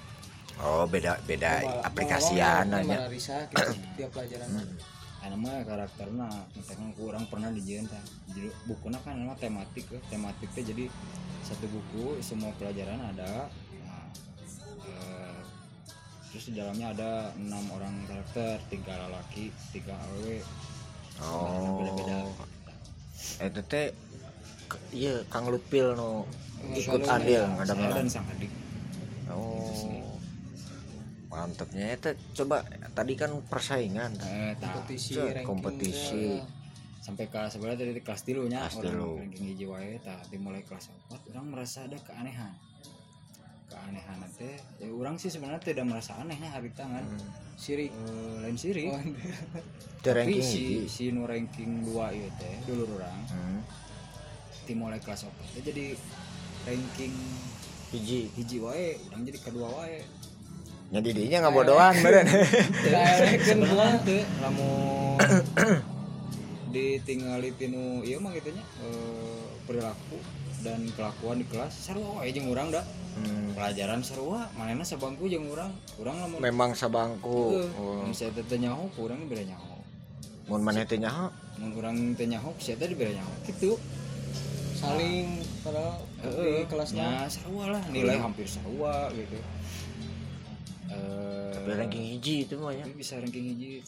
oh 0.60 0.84
beda 0.86 1.18
beda 1.24 1.52
Bawa- 1.60 1.84
aplikasian 1.84 2.64
nya 2.68 2.82
Marisa 2.84 3.38
gitu 3.48 3.74
tiap 3.98 4.10
pelajaran. 4.12 4.48
Ya, 5.20 5.28
nama 5.30 5.52
karakterna 5.62 6.28
misalkan 6.54 6.90
kurang 6.96 7.26
pernah 7.26 7.50
dijieun 7.50 7.86
tah 7.86 8.00
jadi 8.30 8.50
bukunya 8.66 9.00
kan 9.00 9.14
nama 9.16 9.36
tematik 9.36 9.86
ya 9.88 10.00
tematiknya 10.08 10.64
jadi 10.66 10.86
satu 11.44 11.66
buku 11.66 12.18
semua 12.20 12.50
pelajaran 12.56 12.98
ada 13.10 13.50
terus 16.30 16.44
di 16.46 16.54
dalamnya 16.56 16.94
ada 16.94 17.12
enam 17.36 17.64
orang 17.74 17.94
karakter 18.06 18.62
tiga 18.70 18.94
lelaki 19.02 19.50
tiga 19.72 19.98
awewe 19.98 20.40
oh. 21.20 21.82
beda-beda. 21.82 22.18
Itu 23.42 23.62
teh 23.66 23.92
ke- 24.66 24.84
iya 24.92 25.26
Kang 25.28 25.50
Lupil 25.50 25.94
no 25.94 26.24
ikut 26.72 27.02
andil 27.04 27.44
ada 27.58 27.74
dan 27.74 28.06
sang 28.06 28.28
adik 28.30 28.52
oh. 29.28 30.06
Mantapnya 31.30 31.94
itu 31.94 32.10
coba 32.42 32.66
tadi 32.92 33.14
kan 33.14 33.30
persaingan. 33.46 34.18
Eh, 34.20 34.58
Kompetisi, 34.58 35.14
kompetisi. 35.46 36.22
eh, 36.36 36.42
sampai 37.00 37.26
kelas 37.26 37.54
sebelah 37.54 37.74
dari 37.74 38.02
kelas 38.02 38.22
tilu 38.22 38.46
nya 38.46 38.66
Kelas 38.66 38.82
orang 38.82 38.92
tilu. 38.92 39.12
ranking 39.18 39.46
hiji 39.48 39.66
wae 39.66 39.98
tah 40.00 40.20
dimulai 40.28 40.62
kelas 40.62 40.90
4 41.10 41.30
orang 41.32 41.46
merasa 41.48 41.86
ada 41.86 41.98
keanehan 41.98 42.54
keanehan 43.70 44.18
teh. 44.34 44.58
Ya 44.78 44.90
orang 44.90 45.16
sih 45.16 45.30
sebenarnya 45.30 45.62
tidak 45.64 45.86
merasa 45.86 46.18
anehnya 46.18 46.50
hari 46.50 46.70
tangan 46.72 47.06
Sirik. 47.54 47.92
Eh, 47.92 48.36
lain 48.42 48.56
siri 48.56 48.88
Oh, 48.88 48.98
Itu 48.98 49.20
tapi 50.04 50.16
ranking 50.16 50.42
si 50.42 50.64
si 50.86 51.04
nu 51.10 51.24
ranking 51.24 51.84
2 51.84 51.92
ieu 52.12 52.30
teh 52.36 52.56
dulu 52.64 52.88
orang 52.94 53.20
Hmm. 53.28 53.60
dimulai 54.64 54.98
kelas 54.98 55.24
4 55.24 55.54
teh 55.54 55.64
jadi 55.66 55.86
ranking 56.64 57.14
hiji. 57.90 58.30
hiji 58.32 58.58
wae 58.60 58.98
orang 59.08 59.22
jadi 59.24 59.40
kedua 59.40 59.68
wae. 59.76 60.02
Nya 60.90 61.00
didinya 61.00 61.38
nggak 61.44 61.54
bodohan 61.54 61.94
beren 62.00 62.26
Kayak 62.26 63.14
kan 63.22 63.40
sebenarnya 63.40 63.98
teh. 64.02 64.24
lamun 64.40 65.18
ditinggali 66.70 67.50
tinu 67.54 68.02
ieu 68.02 68.18
mah 68.18 68.32
gitu 68.32 68.50
nya 68.50 68.64
eh, 68.80 69.46
perilaku 69.66 70.18
dan 70.60 70.86
kelakuan 70.96 71.40
di 71.40 71.46
kelas 71.48 71.72
sarua 71.72 72.20
wae 72.20 72.32
jeung 72.36 72.52
urang 72.52 72.72
dah. 72.72 72.84
Hmm, 73.20 73.52
pelajaran 73.52 74.00
sarua 74.00 74.48
manehna 74.56 74.84
sabangku 74.88 75.28
jeung 75.28 75.48
urang. 75.52 75.72
Urang 76.00 76.16
lamun 76.20 76.40
memang 76.40 76.72
sabangku 76.76 77.64
oh. 77.76 78.08
saya 78.16 78.32
teh 78.32 78.60
nyaho 78.60 78.88
ku 78.96 79.08
urang 79.08 79.24
beda 79.28 79.44
nyaho. 79.44 79.76
Mun 80.48 80.62
maneh 80.64 80.84
teh 80.88 81.00
nyaho? 81.00 81.28
Mun 81.60 81.72
urang 81.76 81.98
teh 82.16 82.28
nyaho 82.28 82.56
saya 82.60 82.80
teh 82.80 82.92
beda 82.92 83.16
nyaho. 83.16 83.34
Kitu 83.44 83.76
saling 84.80 85.44
padahal 85.60 86.00
di 86.24 86.64
kelasnya. 86.68 86.68
Kelasnya 86.68 87.10
sarua 87.28 87.64
lah 87.76 87.84
nilai 87.92 88.16
hampir 88.16 88.48
sarua 88.48 89.12
gitu. 89.12 89.36
Eh 90.90 91.52
tapi 91.60 91.70
ranking 91.76 92.06
hiji 92.16 92.48
itu 92.48 92.56
mah 92.56 92.72
ya. 92.72 92.88
Bisa 92.96 93.20
ranking 93.20 93.56
hiji 93.56 93.84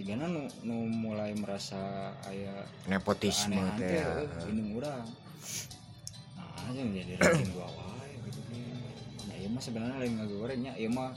Cigana 0.00 0.24
nu, 0.24 0.48
nu 0.64 0.88
mulai 0.88 1.36
merasa 1.36 1.76
aya 2.24 2.64
nepotisme 2.88 3.60
teh 3.76 4.00
ya. 4.00 4.24
eh, 4.24 4.48
indung 4.48 4.80
urang. 4.80 5.04
Nah 6.40 6.72
aja 6.72 6.80
jadi 6.80 7.20
ranking 7.20 7.52
dua 7.52 7.68
wae 7.68 8.08
gitu 8.24 8.40
nah 9.28 9.36
ieu 9.36 9.52
mah 9.52 9.60
sebenarnya 9.60 10.00
lain 10.00 10.16
ngagorengnya 10.16 10.72
ieu 10.80 10.88
mah 10.88 11.12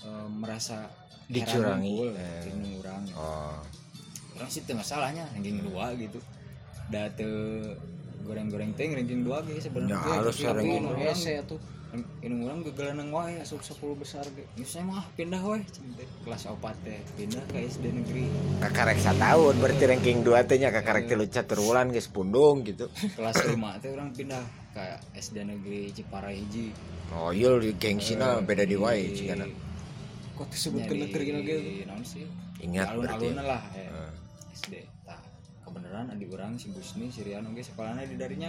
eh, 0.00 0.28
merasa 0.32 0.88
Dicurangi. 1.28 1.92
unggul 1.92 2.16
Eh. 2.16 2.48
indung 2.48 2.80
urang. 2.80 3.04
Oh. 3.12 3.60
Orang 4.32 4.48
sih 4.48 4.64
teu 4.64 4.80
masalahnya 4.80 5.28
ranking 5.36 5.60
dua 5.60 5.92
gitu. 5.92 6.24
Da 6.88 7.12
teu 7.12 7.60
goreng-goreng 8.24 8.72
teh 8.80 8.88
ranking 8.88 9.28
dua 9.28 9.44
ge 9.44 9.60
sebenarnya. 9.60 10.24
Ya, 10.24 10.32
ya 10.32 10.50
ranking 10.56 10.88
indung 10.88 11.04
Ini 11.90 11.98
hese 11.98 12.06
tuh 12.06 12.22
indung 12.22 12.40
urang 12.46 12.60
gegelanang 12.62 13.10
wae 13.10 13.42
asup 13.42 13.62
10 13.66 13.98
besar 13.98 14.22
ge. 14.30 14.46
Geus 14.54 14.70
saya 14.70 14.86
mah 14.86 15.02
pindah 15.18 15.42
wae. 15.42 15.66
Kelas 16.22 16.46
4 16.46 16.86
teh 16.86 16.98
pindah 17.18 17.42
ke 17.50 17.66
SD 17.66 17.84
negeri. 17.90 18.24
Kakarek 18.62 18.98
tahun 19.02 19.54
berarti 19.58 19.84
ranking 19.90 20.22
2 20.22 20.48
teh 20.48 20.56
nya 20.62 20.70
kakarek 20.70 21.10
tilu 21.10 21.26
catur 21.26 21.58
wulan 21.62 21.90
geus 21.90 22.06
pundung 22.06 22.62
gitu. 22.62 22.86
Kelas 23.18 23.42
5 23.42 23.82
teh 23.82 23.90
orang 23.90 24.14
pindah 24.14 24.42
ke 24.70 24.84
SD 25.18 25.42
negeri 25.42 25.90
Ciparai 25.90 26.38
hiji. 26.38 26.70
Oh 27.10 27.34
iya 27.34 27.50
di 27.58 27.74
gengsina 27.74 28.38
beda 28.38 28.62
di 28.62 28.78
wae 28.78 29.10
cigana 29.10 29.70
kok 30.40 30.48
disebut 30.48 30.82
ke 30.88 30.94
negeri 30.96 31.26
lagi? 31.36 31.56
naon 31.84 32.00
sih? 32.00 32.24
Ingat 32.64 32.96
berarti 32.96 33.28
alun-alun 33.28 33.44
lah 33.44 33.62
eh, 33.76 33.88
Heeh. 33.92 34.10
SD 34.56 34.74
tah 35.04 35.20
kebenaran 35.68 36.08
adik 36.16 36.32
orang 36.32 36.56
si 36.56 36.72
Gusni 36.72 37.12
si 37.12 37.20
Rian 37.20 37.44
oge 37.44 37.60
sekolahnya 37.60 38.08
di 38.08 38.16
darinya. 38.16 38.48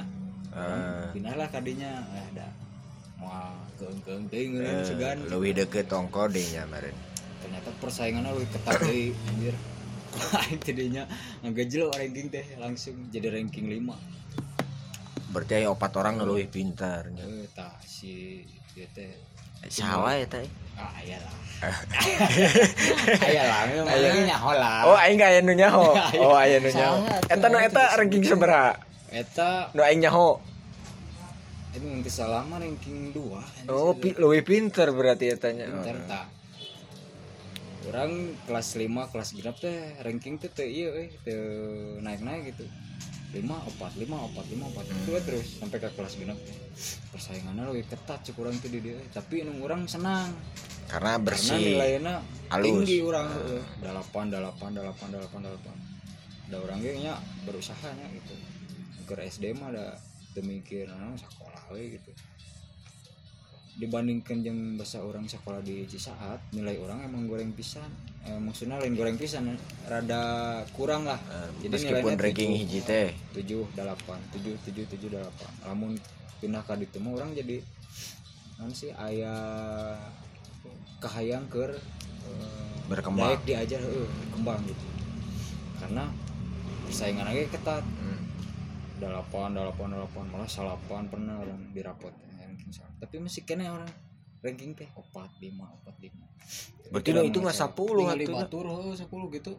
Eh, 0.52 1.12
pindah 1.12 1.36
lah 1.36 1.52
kadinya 1.52 2.00
eh 2.16 2.26
ada 2.32 2.48
eh, 3.22 5.16
leuwih 5.30 5.54
deket 5.54 5.90
ongko 5.90 6.30
deh 6.30 6.46
nya 6.54 6.66
meren 6.70 6.94
ternyata 7.42 7.70
persaingannya 7.82 8.32
lebih 8.38 8.50
ketat 8.54 8.78
deui 8.86 9.18
anjir. 9.34 9.56
Aing 10.12 10.60
tadinya 10.60 11.04
ngagejel 11.40 11.88
ranking 11.88 12.28
teh 12.28 12.44
langsung 12.60 13.08
jadi 13.10 13.32
ranking 13.32 13.72
5 13.72 15.32
berarti 15.32 15.64
aya 15.64 15.72
opat 15.72 15.96
orang 15.96 16.20
nu 16.20 16.28
leuwih 16.28 16.52
pintar 16.52 17.08
nya. 17.08 17.24
Eh 17.24 17.48
tah 17.56 17.80
si 17.88 18.44
dia 18.76 18.84
teh. 18.92 19.16
Sawa 19.72 20.20
ya 20.20 20.28
teh? 20.28 20.44
Ah 20.76 21.00
iyalah 21.00 21.36
iyalah 23.32 23.60
memang 23.72 24.28
nyaho 24.28 24.52
lah. 24.60 24.80
Oh 24.92 24.98
aing 25.00 25.16
gak 25.16 25.32
aya 25.32 25.40
nu 25.40 25.56
nyaho. 25.56 25.96
Oh 26.28 26.36
aya 26.36 26.60
nu 26.60 26.68
nyaho. 26.68 27.08
Eta 27.32 27.48
nu 27.48 27.58
eta 27.64 27.84
ranking 27.96 28.28
sabaraha 28.28 28.76
eta 29.12 29.72
nu 29.72 29.80
aing 29.80 30.04
nyaho 30.04 30.51
itu 31.72 31.86
nanti 31.88 32.12
salah 32.12 32.44
mah 32.44 32.60
ranking 32.60 33.16
2 33.16 33.72
oh 33.72 33.96
pi, 33.96 34.12
leuwih 34.20 34.44
pinter 34.44 34.92
berarti 34.92 35.32
eta 35.32 35.56
nya 35.56 35.72
pinter 35.72 35.98
tak. 36.04 36.28
Orang 37.90 38.38
kelas 38.46 38.78
5 38.78 39.10
kelas 39.10 39.30
genap 39.34 39.58
teh? 39.58 39.98
Ranking 40.06 40.38
teh 40.38 40.54
teu 40.54 40.70
ieu 40.70 40.94
euy 40.94 41.10
teu 41.26 41.42
naik-naik 42.06 42.54
gitu. 42.54 42.70
5 43.34 43.42
opat 43.42 43.92
5 43.98 44.06
opat 44.06 44.46
5 44.54 44.70
opat. 44.70 44.86
Itu 44.86 45.10
we 45.18 45.22
terus 45.26 45.58
sampai 45.58 45.82
ke 45.82 45.90
kelas 45.98 46.14
genap 46.14 46.38
teh. 46.46 46.54
Persaingannya 47.10 47.74
lebih 47.74 47.90
ketat 47.90 48.22
cek 48.22 48.38
urang 48.38 48.54
teh 48.62 48.70
di 48.70 48.86
dieu 48.86 49.02
tapi 49.10 49.42
nu 49.42 49.66
urang 49.66 49.90
senang. 49.90 50.30
Karena 50.86 51.18
karena 51.18 51.26
bersih 51.26 51.58
nilainya 51.58 52.22
halus. 52.54 52.66
tinggi 52.70 52.98
orang. 53.02 53.28
Heeh. 53.34 53.64
delapan 53.82 54.26
delapan 54.30 54.70
delapan 54.78 55.08
delapan 55.10 55.40
delapan 55.50 55.76
ada 56.52 56.58
orang 56.68 56.80
nya 56.84 57.16
berusaha 57.48 57.90
nya 57.98 58.06
gitu. 58.14 58.36
Ke 59.10 59.26
SD 59.26 59.58
mah 59.58 59.74
ada 59.74 59.98
demikir 60.38 60.88
nah, 60.88 61.12
sekolah 61.18 61.61
we 61.74 61.98
gitu. 61.98 62.12
Dibandingkan 63.82 64.44
yang 64.44 64.60
bahasa 64.76 65.00
orang 65.02 65.26
sekolah 65.26 65.64
di 65.64 65.88
Cisaat 65.88 66.38
nilai 66.54 66.78
orang 66.78 67.08
emang 67.08 67.26
goreng 67.26 67.56
pisan. 67.56 67.88
Eh, 68.28 68.38
maksudnya 68.38 68.78
lain 68.78 68.94
goreng 68.94 69.18
pisan 69.18 69.50
eh, 69.56 69.60
rada 69.88 70.62
kurang 70.76 71.08
lah. 71.08 71.18
Eh, 71.64 71.72
meskipun 71.72 72.20
ranking 72.20 72.54
hiji 72.54 72.84
teh. 72.84 73.16
Tujuh 73.34 73.66
delapan. 73.74 74.20
Tujuh 74.36 74.54
tujuh 74.68 74.86
tujuh 74.86 75.10
delapan. 75.10 75.52
Lamun 75.66 75.96
pindah 76.44 76.62
ke 76.68 76.74
ditu 76.78 76.98
mah 77.02 77.18
orang 77.18 77.34
jadi 77.34 77.64
non 78.62 78.70
sih 78.70 78.94
ayah 78.94 79.98
kahayang 81.02 81.50
ke 81.50 81.74
Berkembang. 82.92 83.34
daek 83.34 83.42
diajar 83.48 83.80
heeh, 83.80 84.08
berkembang 84.28 84.60
gitu. 84.68 84.86
Karena 85.80 86.06
persaingan 86.86 87.26
aja 87.26 87.48
ketat. 87.48 87.84
Delapan 89.02 89.58
delapan 89.58 89.88
delapan 89.98 90.24
malah 90.30 90.46
salapan 90.46 91.10
pernah 91.10 91.42
orang 91.42 91.74
di 91.74 91.82
rapot 91.82 92.14
ranking 92.38 92.70
salah. 92.70 92.94
tapi 93.02 93.18
masih 93.18 93.42
kena 93.42 93.74
orang 93.74 93.90
ranking 94.42 94.74
teh 94.78 94.90
opat 94.98 95.30
lima 95.42 95.70
opat 95.82 95.96
lima. 96.02 96.26
Berarti 96.90 97.10
itu 97.30 97.40
mah 97.40 97.54
10 97.54 97.72
tinggal 97.78 98.18
di 98.18 98.26
atuh 98.26 98.36
batur 98.36 98.66
heuh 98.68 98.94
10 98.98 99.38
gitu. 99.38 99.54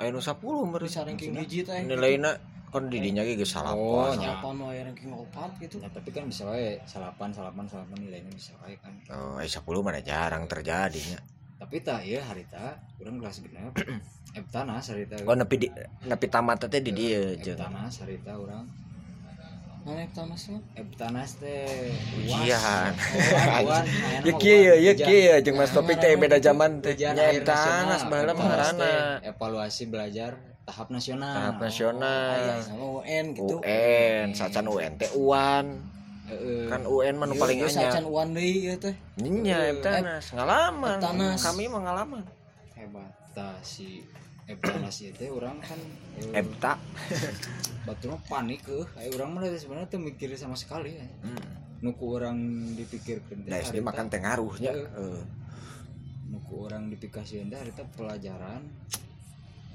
Aya 0.00 0.08
nu 0.08 0.20
10 0.24 0.40
berarti 0.72 0.88
bisa 0.88 1.00
ranking 1.04 1.32
hiji 1.36 1.58
teh 1.62 1.78
nilainya 1.84 2.32
kan 2.72 2.88
di 2.88 3.04
dinya 3.04 3.20
ge 3.20 3.36
geus 3.36 3.52
Oh, 3.52 4.08
salapan. 4.16 4.56
aya 4.72 4.88
ranking 4.88 5.12
4 5.12 5.28
gitu. 5.60 5.76
Ya, 5.84 5.92
tapi 5.92 6.08
kan 6.08 6.24
bisa 6.24 6.48
wae 6.48 6.80
salapan 6.88 7.28
salapan 7.28 7.68
salapan 7.68 7.96
nilainya 8.00 8.32
bisa 8.32 8.56
wae 8.64 8.80
kan. 8.80 8.92
Oh 9.12 9.36
aya 9.36 9.48
10 9.48 9.60
mana 9.84 10.00
jarang 10.00 10.48
terjadinya. 10.48 11.20
Tapi 11.60 11.76
tak 11.84 12.02
ya 12.08 12.24
harita 12.24 12.80
orang 12.98 13.20
kelas 13.20 13.38
genep. 13.44 13.72
Eptanas 14.40 14.88
harita. 14.88 15.20
Oh 15.28 15.36
nepi 15.36 15.56
di 15.60 15.68
nepi 16.08 16.26
tamat 16.32 16.64
teh 16.72 16.80
di 16.80 16.90
dieu 16.96 17.36
jeung. 17.36 17.60
Eptanas 17.60 18.00
harita 18.00 18.32
orang 18.34 18.64
mana 19.82 20.06
Eptanas 20.78 21.30
teh 21.42 21.90
Ujian. 22.22 22.94
uan 23.66 23.84
ya 24.22 24.32
kieu 24.38 24.74
ya 24.78 24.92
kieu 24.94 25.36
jeung 25.42 25.58
Mas 25.58 25.74
Topik 25.74 25.98
teh 25.98 26.14
beda 26.14 26.38
zaman 26.38 26.78
teh. 26.78 26.94
nya 26.94 27.34
tanas 27.42 28.06
baheula 28.06 28.30
mah 28.38 28.46
ngaranna 28.46 28.94
evaluasi 29.26 29.90
belajar 29.90 30.38
tahap 30.62 30.94
nasional. 30.94 31.34
Tahap 31.34 31.56
nasional. 31.58 32.62
Sama 32.62 33.02
UN 33.02 33.24
gitu. 33.34 33.58
UN 33.58 34.30
sacan 34.38 34.70
UN 34.70 34.92
teh 34.94 35.10
UAN 35.18 35.66
kan 36.70 36.86
UN 36.86 37.14
mah 37.18 37.26
nu 37.26 37.34
paling 37.34 37.58
Ieu 37.58 37.66
anyar 37.66 37.90
sacan 37.90 38.06
UN 38.06 38.28
deui 38.38 38.70
ieu 38.70 38.76
teh. 38.78 38.94
Nya 39.18 39.66
Eptanas 39.66 40.30
ngalaman. 40.30 41.02
Eptanas. 41.02 41.42
kami 41.42 41.66
mah 41.66 41.82
ngalaman. 41.90 42.24
Hebat 42.78 43.10
tah 43.34 43.58
si 43.66 44.06
Eptanas 44.06 44.31
orang 45.30 45.56
kan 45.62 45.78
eh, 46.18 46.40
Epta 46.42 46.74
batu 47.86 48.10
mah 48.10 48.20
panik 48.26 48.62
ke 48.66 48.82
kayak 48.94 49.10
orang 49.14 49.30
mah 49.34 49.42
sebenarnya 49.54 49.88
tuh 49.90 50.00
mikir 50.02 50.28
sama 50.34 50.58
sekali 50.58 50.98
ya. 50.98 51.06
hmm. 51.26 51.44
nuku 51.82 52.04
orang 52.14 52.38
dipikirkan 52.74 53.46
da 53.46 53.58
SD 53.58 53.82
makan 53.82 54.06
teh 54.06 54.18
ngaruhnya 54.22 54.70
Heeh. 54.74 54.88
Heeh. 54.98 55.22
nuku 56.30 56.52
orang 56.66 56.90
dipikasiin 56.90 57.50
dah 57.50 57.62
kita 57.62 57.82
pelajaran 57.94 58.62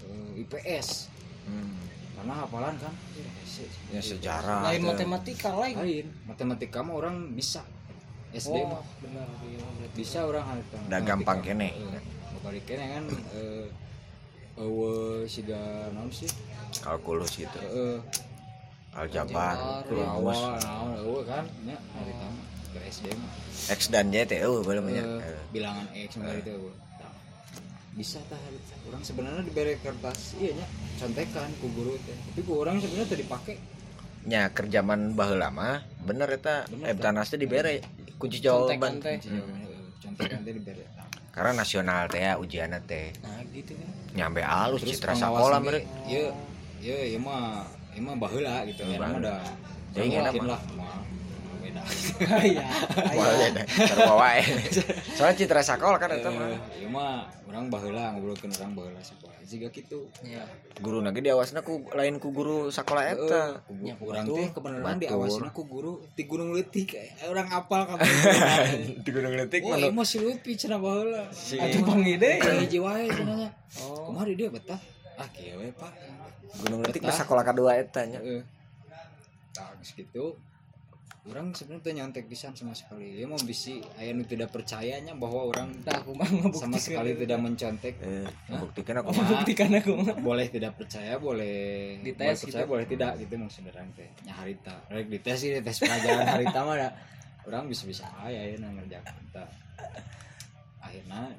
eh, 0.04 0.42
IPS 0.44 1.16
Hmm. 1.48 1.80
karena 2.12 2.44
hafalan 2.44 2.76
kan 2.76 2.92
Ih, 3.16 3.24
hese. 3.40 3.64
ya 3.88 4.04
sejarah 4.04 4.68
lain 4.68 4.84
matematika 4.84 5.56
lain 5.56 5.80
lain 5.80 6.06
matematika 6.28 6.84
mah 6.84 7.00
orang 7.00 7.32
bisa 7.32 7.64
SD 8.36 8.52
mah 8.68 8.84
oh 8.84 8.86
benar 9.00 9.24
iya 9.48 9.64
bisa 9.96 10.28
orang 10.28 10.60
Da 10.92 11.00
gampang 11.00 11.40
kene. 11.40 11.72
Bukari 12.36 12.60
kene 12.68 13.00
kan 13.00 13.04
eh 13.32 13.72
siga 15.28 15.92
naon 15.94 16.10
sih? 16.10 16.30
Kalkulus 16.82 17.38
gitu. 17.38 17.58
Heeh. 17.62 18.02
Aljabar 18.98 19.86
rumus 19.86 20.42
naon 20.66 20.98
eueuh 20.98 21.22
kan? 21.30 21.46
Nya 21.62 21.78
harita 21.94 22.26
mah 22.26 22.46
ke 22.74 22.80
SD 22.90 23.06
mah. 23.14 23.32
X 23.78 23.80
dan 23.94 24.10
Y 24.10 24.26
teh 24.26 24.42
eueuh 24.42 24.66
belum 24.66 24.90
nya 24.90 25.04
Eh, 25.22 25.38
bilangan 25.54 25.86
X 25.94 26.18
mah 26.18 26.34
itu 26.34 26.50
eueuh. 26.50 26.76
Bisa 27.98 28.22
tah 28.30 28.38
orang 28.90 29.02
sebenarnya 29.06 29.42
diberi 29.46 29.78
kertas 29.82 30.38
iya 30.42 30.58
nya 30.58 30.66
contekan 30.98 31.50
ku 31.62 31.70
guru 31.74 31.94
teh. 32.02 32.18
Tapi 32.18 32.42
ku 32.42 32.54
orang 32.58 32.82
sebenarnya 32.82 33.10
tadi 33.10 33.22
dipakai 33.22 33.56
nya 34.28 34.52
kerjaman 34.52 35.16
baheula 35.16 35.54
mah 35.54 35.86
bener 36.04 36.28
eta 36.34 36.68
Eptanas 36.84 37.32
teh 37.32 37.40
dibere 37.40 37.80
kunci 38.18 38.42
contekan 38.42 38.98
jawaban 38.98 39.22
teh 39.22 39.22
contekan 40.02 40.40
teh 40.42 40.54
diberi. 40.58 40.84
Tah. 40.98 41.07
Karena 41.38 41.54
nasional 41.54 42.10
teh 42.10 42.26
ya 42.26 42.34
ujianna 42.42 42.82
teh. 42.82 43.14
Nah 43.22 43.46
gitu 43.54 43.78
kan. 43.78 43.90
Nyampe 44.18 44.42
alus 44.42 44.82
citra 44.82 45.14
pengawas 45.14 45.38
sekolah 45.38 45.60
lagi, 45.62 45.68
mere. 45.70 45.80
iya 46.10 46.26
iya 46.82 46.98
iya 47.14 47.20
mah 47.22 47.62
iya 47.94 48.02
mah 48.02 48.16
baheula 48.18 48.66
gitu 48.66 48.82
ya 48.82 48.98
mah 48.98 49.14
udah 49.22 49.40
yakin 49.94 50.42
mah. 50.42 50.58
lah 50.58 50.62
Iya. 52.18 52.66
boleh 53.08 53.48
deh 53.54 53.66
sarua 53.68 54.16
wae 54.18 54.42
soalnya 55.14 55.36
citra 55.36 55.62
sekolah 55.62 55.98
kan 55.98 56.10
eta 56.12 56.28
mah 56.28 56.50
Eh, 56.50 56.82
ieu 56.82 56.90
mah 56.90 57.26
urang 57.46 57.68
baheula 57.68 58.12
ngobrolkeun 58.12 58.50
urang 58.52 58.74
baheula 58.74 58.98
sekolah 59.00 59.38
jiga 59.44 59.70
kitu 59.70 60.10
Iya. 60.22 60.44
guru 60.78 61.00
lagi 61.00 61.22
diawasna 61.22 61.62
ku 61.62 61.86
lain 61.92 62.18
ku 62.18 62.30
guru 62.32 62.68
sekolah 62.68 63.04
eta 63.08 63.62
Heeh, 63.64 63.88
Ya, 63.88 63.96
urang 64.00 64.26
teh 64.26 64.50
kebenaran 64.50 64.84
Batur. 64.84 65.00
diawasina 65.00 65.50
ku 65.52 65.64
guru 65.64 65.94
di 66.12 66.24
Gunung 66.26 66.52
Leutik 66.52 66.94
Eh, 66.94 67.14
urang 67.26 67.48
apal 67.48 67.86
kabeh 67.86 68.08
di 69.06 69.10
gunung 69.10 69.34
letik 69.34 69.62
Oh, 69.62 69.74
ieu 69.74 69.90
mah 69.90 70.04
si 70.04 70.18
Lutfi 70.18 70.54
cenah 70.54 70.78
baheula. 70.78 71.30
Atuh 71.32 71.82
pangide. 71.82 72.42
Hiji 72.60 72.78
wae 72.78 73.08
cenanya. 73.08 73.50
Oh. 73.80 74.10
Kumaha 74.10 74.26
di 74.26 74.36
dia 74.36 74.50
betah? 74.50 74.80
Ah, 75.16 75.28
kieu 75.30 75.56
we, 75.56 75.70
Pak. 75.72 75.94
gunung 76.58 76.82
letik 76.82 77.02
mah 77.02 77.14
sekolah 77.14 77.44
kedua 77.44 77.76
eta 77.76 78.02
nya 78.04 78.18
Heeh. 78.18 78.42
Tah, 79.54 79.72
Urang 81.28 81.52
sebenarnya 81.52 81.84
teu 81.84 81.92
nyontek 81.92 82.26
pisan 82.32 82.56
sama 82.56 82.72
sekali. 82.72 83.20
Ieu 83.20 83.28
mah 83.28 83.36
bisi 83.44 83.84
aya 84.00 84.16
nu 84.16 84.24
tidak 84.24 84.48
percayanya 84.56 85.12
bahwa 85.12 85.52
orang 85.52 85.76
Tah 85.84 86.00
aku 86.00 86.16
mah 86.16 86.24
sama 86.56 86.80
sekali 86.80 87.20
tidak 87.20 87.40
mencontek. 87.44 88.00
eh 88.00 88.24
buktikan 88.56 89.04
aku 89.04 89.12
Kumaha? 89.12 89.28
Membuktikan 89.28 89.70
aku 89.76 89.92
mah. 90.00 90.16
boleh 90.24 90.48
tidak 90.48 90.80
percaya 90.80 91.20
boleh 91.20 92.00
Dites 92.00 92.16
boleh 92.24 92.36
percaya 92.40 92.64
gitu. 92.64 92.72
boleh 92.72 92.86
tidak 92.88 93.12
gitu 93.20 93.34
maksud 93.36 93.64
orang 93.68 93.90
teh. 93.92 94.10
Nya 94.24 94.34
harita. 94.40 94.76
Rek 94.88 95.06
dites 95.12 95.36
sih 95.36 95.50
tes 95.60 95.78
pelajaran 95.84 96.26
harita 96.32 96.60
mah 96.64 96.76
da 96.80 96.90
orang 97.48 97.64
bisa 97.68 97.84
bisa 97.88 98.04
aya 98.24 98.56
ya 98.56 98.60
ngerjakan 98.60 99.24
tah 99.32 99.48
akhirnya 100.84 101.32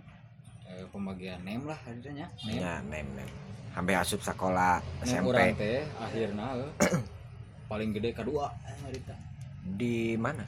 eh, 0.68 0.84
pembagian 0.88 1.40
name 1.44 1.64
lah 1.68 1.76
akhirnya 1.84 2.28
name 2.44 2.60
ya 2.60 2.80
nem 2.88 3.08
nem. 3.16 3.28
Sampai 3.72 3.94
asup 3.96 4.20
sekolah 4.20 4.80
name 5.04 5.24
orang 5.28 5.52
SMP 5.52 5.60
teh 5.60 5.80
akhirnya 6.00 6.46
eh, 6.60 7.00
paling 7.68 7.90
gede 7.92 8.10
kedua 8.16 8.48
eh, 8.68 8.76
harita 8.84 9.16
di 9.74 10.14
mana 10.14 10.44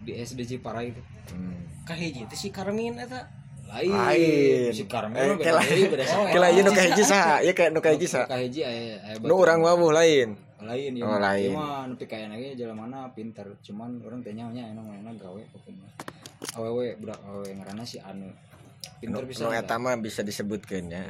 di 0.00 0.14
SD 0.14 0.46
Ciparai 0.48 0.90
itu 0.90 1.02
hmm. 1.34 1.86
Kahiji 1.86 2.26
teh 2.26 2.34
si 2.34 2.50
Karmin 2.50 2.98
eta. 2.98 3.30
lain, 3.66 3.90
Lain. 3.90 4.70
si 4.70 4.82
Eh, 4.82 4.86
mah 4.86 5.10
beda 5.10 5.42
kela- 5.42 5.62
deui, 5.64 5.86
beda 5.86 6.04
Oh, 6.14 6.26
Kela 6.30 6.46
ieu 6.48 6.62
nu 6.66 6.70
kahiji 6.70 7.02
saha? 7.02 7.42
Ieu 7.42 7.50
kayak 7.50 7.70
nu 7.70 7.82
kahiji 7.82 8.06
saha? 8.06 8.26
kahiji 8.26 8.62
aya 8.62 8.94
aya 9.04 9.18
Nu 9.18 9.34
urang 9.36 9.58
wabuh 9.58 9.90
lain. 9.90 10.38
lain 10.56 10.92
ya 10.94 11.02
Oh, 11.02 11.18
lain. 11.18 11.50
cuma 11.50 11.82
nepi 11.84 12.06
kayak 12.06 12.30
lagi 12.30 12.54
jalan 12.54 12.78
mana 12.78 13.10
pinter 13.10 13.42
cuman 13.60 13.98
orang 14.00 14.22
tanya 14.22 14.46
nya 14.48 14.70
enak 14.70 14.82
mana 14.82 15.10
gawe 15.12 15.42
pokoknya 15.50 15.86
awewe 16.54 16.94
budak 16.96 17.18
awewe 17.22 17.50
ngarana 17.52 17.82
si 17.82 17.98
anu 17.98 18.30
Nu 18.30 18.34
pinter 19.02 19.22
bisa 19.26 19.42
nu 19.42 19.52
eta 19.52 19.76
mah 19.76 19.94
bisa 19.96 20.22
disebutkeun 20.22 20.86
ya. 20.88 21.02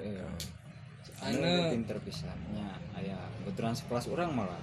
si 0.99 1.13
anu 1.23 1.37
Anu. 1.37 1.47
ge 1.47 1.63
pinter 1.73 1.97
pisannya 2.01 2.67
aya 2.93 3.17
kebetulan 3.39 3.73
sekelas 3.73 4.09
orang 4.09 4.33
malah 4.35 4.61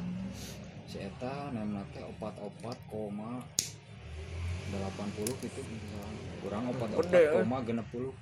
si 0.93 1.01
eta 1.01 1.49
nemna 1.49 1.81
teh 1.89 2.05
opat-opat 2.05 2.77
koma 2.85 3.41
80 4.69 5.41
gitu 5.41 5.61
kurang 6.45 6.69
opat-opat 6.69 7.09
Gede, 7.09 7.21
eh. 7.25 7.33
koma 7.41 7.57
genep 7.65 7.87
puluh. 7.89 8.13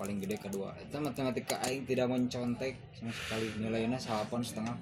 Paling 0.00 0.16
gede 0.24 0.36
kedua. 0.40 0.72
Itu 0.80 0.96
matematika 0.98 1.60
aing 1.68 1.84
tidak 1.84 2.08
mencontek 2.08 2.74
sama 2.96 3.12
sekali. 3.12 3.46
Nilainya 3.60 4.00
salapan 4.00 4.40
setengah. 4.40 4.76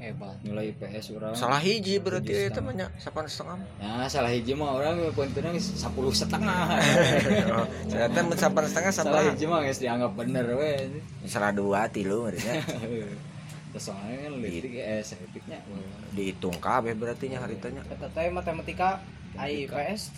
Hebat. 0.00 0.32
nilai 0.40 0.72
IPS 0.72 1.12
orang 1.12 1.36
Salah 1.36 1.60
hiji 1.60 2.00
berarti 2.00 2.48
mah 2.64 2.72
nya 2.72 2.88
sapan 2.96 3.28
setengah. 3.28 3.60
ya 3.76 4.08
salah 4.08 4.32
hiji 4.32 4.56
mah 4.56 4.72
orang 4.72 4.96
poinnya 5.12 5.52
sepuluh 5.60 6.08
setengah. 6.08 6.80
Saya 7.84 8.08
teh 8.08 8.24
sapan 8.40 8.64
setengah 8.64 8.92
salah 8.96 9.28
hiji 9.28 9.44
mah 9.44 9.60
guys 9.60 9.76
dianggap 9.76 10.16
bener 10.16 10.56
we 10.56 10.88
Salah 11.28 11.52
dua 11.52 11.84
tilu 11.92 12.24
ngerinya. 12.24 12.64
soalnya 13.78 14.26
kan 14.26 14.32
litik 14.36 14.74
eh 14.74 14.98
setiknya 15.00 15.60
Dihitung 16.10 16.58
kabeh 16.58 16.96
berarti 16.96 17.28
nya 17.28 17.38
haritanya. 17.38 17.84
Eta 17.86 18.08
teh 18.08 18.26
matematika 18.26 18.98
IPS 19.30 20.10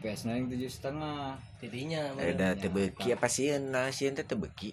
IPS 0.00 0.20
nya 0.24 0.32
yang 0.34 0.48
tujuh 0.48 0.70
setengah 0.70 1.36
tidinya. 1.58 2.16
Eh 2.16 2.32
da 2.32 2.54
teu 2.54 2.70
beuki 2.70 3.12
apa 3.12 3.26
sieun 3.26 3.68
nah 3.68 3.90
sieun 3.90 4.14
teh 4.14 4.24
teu 4.24 4.38
beuki. 4.38 4.72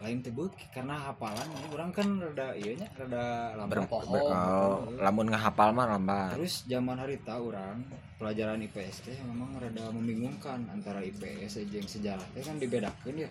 lain 0.00 0.24
tebuk 0.24 0.56
karena 0.72 0.96
hafalan 0.96 1.44
orang 1.76 1.92
kan 1.92 2.08
rada 2.16 2.56
iya 2.56 2.72
nya 2.72 2.88
rada 2.96 3.52
lambat. 3.52 3.84
Ber- 3.84 4.08
oh, 4.08 4.88
lamun 4.96 5.28
ngahapal 5.28 5.76
mah 5.76 5.92
lambat. 5.92 6.40
terus 6.40 6.64
zaman 6.64 6.96
harita 6.96 7.36
orang 7.36 7.84
pelajaran 8.16 8.64
IPS 8.64 9.04
teh 9.04 9.16
memang 9.20 9.60
rada 9.60 9.92
membingungkan 9.92 10.64
antara 10.72 11.04
IPS 11.04 11.60
aja 11.60 11.74
yang 11.76 11.84
sejarah 11.84 12.24
teh 12.32 12.40
kan 12.40 12.56
dibedakan 12.56 13.12
ya 13.12 13.28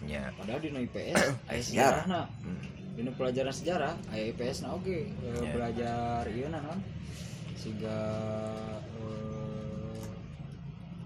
Nya. 0.00 0.28
padahal 0.36 0.60
di 0.60 0.68
IPS 0.68 1.16
aya 1.48 1.60
Sejarah. 1.64 1.64
sejarah 1.64 2.04
nah 2.06 2.26
Hmm. 2.44 2.60
Di 3.00 3.10
pelajaran 3.10 3.50
sejarah 3.50 3.94
aya 4.08 4.28
IPS 4.28 4.62
nah 4.62 4.72
oke 4.72 4.98
Ya. 5.20 5.50
belajar 5.50 6.22
iya 6.26 6.46
nah 6.48 6.60
non 6.60 6.80
sehingga 7.54 7.96
eh, 8.96 10.08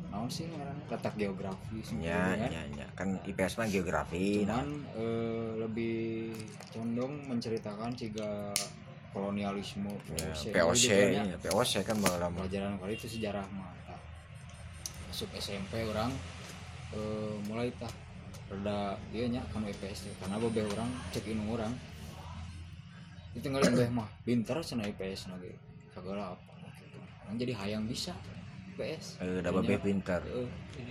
naon 0.07 0.29
sih 0.29 0.47
ngaranna 0.47 0.83
letak 0.87 1.15
geografis 1.15 1.87
Nya, 1.93 2.15
gitu 2.31 2.39
kan. 2.39 2.51
nya, 2.51 2.63
nya. 2.73 2.87
Kan 2.93 3.09
IPS 3.25 3.53
mah 3.57 3.67
geografi. 3.67 4.43
nah. 4.43 4.59
cuman 4.59 4.69
eh, 4.95 5.51
lebih 5.59 5.99
condong 6.71 7.13
menceritakan 7.27 7.91
jika 7.93 8.55
kolonialisme 9.11 9.91
Ya, 10.13 10.31
POC, 10.31 10.43
POC, 10.53 10.85
gitu 10.85 11.07
kan 11.13 11.25
ya. 11.25 11.25
ya, 11.29 11.39
POC 11.41 11.73
kan 11.83 11.97
lama. 11.99 12.35
pelajaran 12.37 12.75
kali 12.77 12.95
itu 12.95 13.07
sejarah 13.09 13.47
mah 13.51 13.71
masuk 15.09 15.31
SMP 15.33 15.83
orang 15.85 16.11
eh, 16.91 17.35
mulai 17.45 17.71
tah 17.73 17.91
rada 18.55 18.79
iya 19.11 19.27
nya 19.29 19.43
kanu 19.51 19.67
IPS 19.67 19.99
teh. 20.05 20.15
karena 20.17 20.37
beberapa 20.39 20.71
orang 20.73 20.91
cek 21.11 21.27
inu 21.27 21.45
orang 21.51 21.75
itu 23.35 23.47
ngalih 23.47 23.75
beh 23.75 23.91
mah 23.91 24.09
pinter 24.23 24.57
cenah 24.61 24.87
IPS 24.87 25.27
nage 25.29 25.51
segala 25.91 26.33
apa 26.33 26.55
gitu. 26.79 26.99
Orang 27.25 27.37
jadi 27.37 27.53
hayang 27.53 27.85
bisa 27.85 28.15
IPS 28.73 29.19
Eh, 29.19 29.43
udah 29.43 29.51
babe 29.53 29.75
pinter. 29.77 30.21
Eh, 30.25 30.47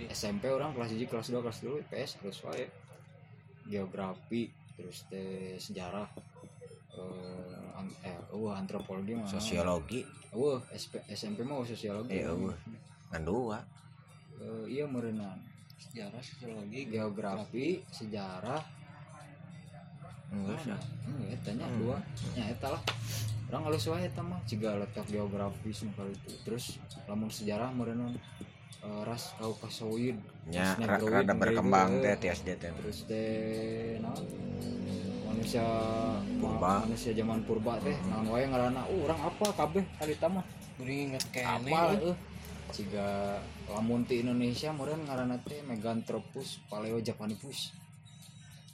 SMP 0.08 0.48
orang 0.48 0.72
kelas 0.72 0.92
1 0.92 1.04
kelas 1.04 1.26
2 1.30 1.40
kelas 1.40 1.58
2 1.60 1.82
IPS 1.82 2.10
harus 2.20 2.38
wae 2.42 2.64
geografi 3.64 4.52
terus 4.74 5.06
teh 5.06 5.56
sejarah 5.56 6.08
eh, 6.92 7.78
an- 7.78 7.96
eh 8.02 8.18
wah 8.30 8.54
antropologi 8.54 9.14
mah 9.14 9.24
Sosiologi, 9.24 10.04
wah 10.30 10.60
SP, 10.68 11.00
SMP 11.08 11.40
mah 11.42 11.64
sosiologi 11.64 12.12
eh, 12.14 12.28
eueuh. 12.28 12.52
ngan 13.08 13.22
dua. 13.22 13.58
Eh, 14.36 14.64
iya 14.68 14.84
merenang 14.84 15.38
Sejarah 15.76 16.20
sosiologi 16.20 16.80
geografi 16.86 17.66
sejarah 17.88 18.62
Enggak 20.26 20.58
sih. 20.60 20.74
hmm, 20.74 21.30
eta 21.30 21.50
nya 21.52 21.66
Hmm. 21.66 21.78
dua 21.78 21.96
nya 22.34 22.44
eta 22.48 22.68
lah 22.68 22.82
orang 23.46 23.62
halus 23.64 23.86
wae 23.86 24.02
eta 24.02 24.18
mah 24.20 24.40
ciga 24.42 24.74
letak 24.74 25.06
geografis 25.06 25.82
nu 25.82 25.94
kali 25.94 26.10
itu 26.12 26.32
terus 26.42 26.64
lamun 27.04 27.30
sejarah 27.30 27.70
merenang 27.70 28.18
eh, 28.80 29.00
ras 29.04 29.30
Kaukasoid 29.36 30.18
Negroid, 30.44 31.06
rada 31.22 31.32
berkembang 31.32 32.02
teh 32.02 32.18
TSD 32.18 32.48
teh. 32.56 32.70
terus 32.74 33.06
teh 33.06 33.94
naon 33.96 34.26
manusia 35.24 35.62
Purba. 36.34 36.82
manusia 36.82 37.12
zaman 37.12 37.38
purba 37.42 37.78
teh 37.78 37.94
naon 38.04 38.26
wae 38.28 38.44
ngaranna 38.44 38.82
uh 38.82 38.98
urang 38.98 39.20
apa 39.20 39.46
kabeh 39.54 39.84
kali 39.94 40.14
tama 40.16 40.42
Geuning 40.74 41.14
inget 41.14 41.24
kene. 41.30 41.70
apa 41.70 41.78
euh 42.02 42.16
ciga 42.74 43.38
lamun 43.70 44.02
ti 44.02 44.26
Indonesia 44.26 44.74
meureun 44.74 45.06
ngaranna 45.06 45.38
teh 45.46 45.62
Meganthropus 45.62 46.58
paleojapanipus 46.66 47.70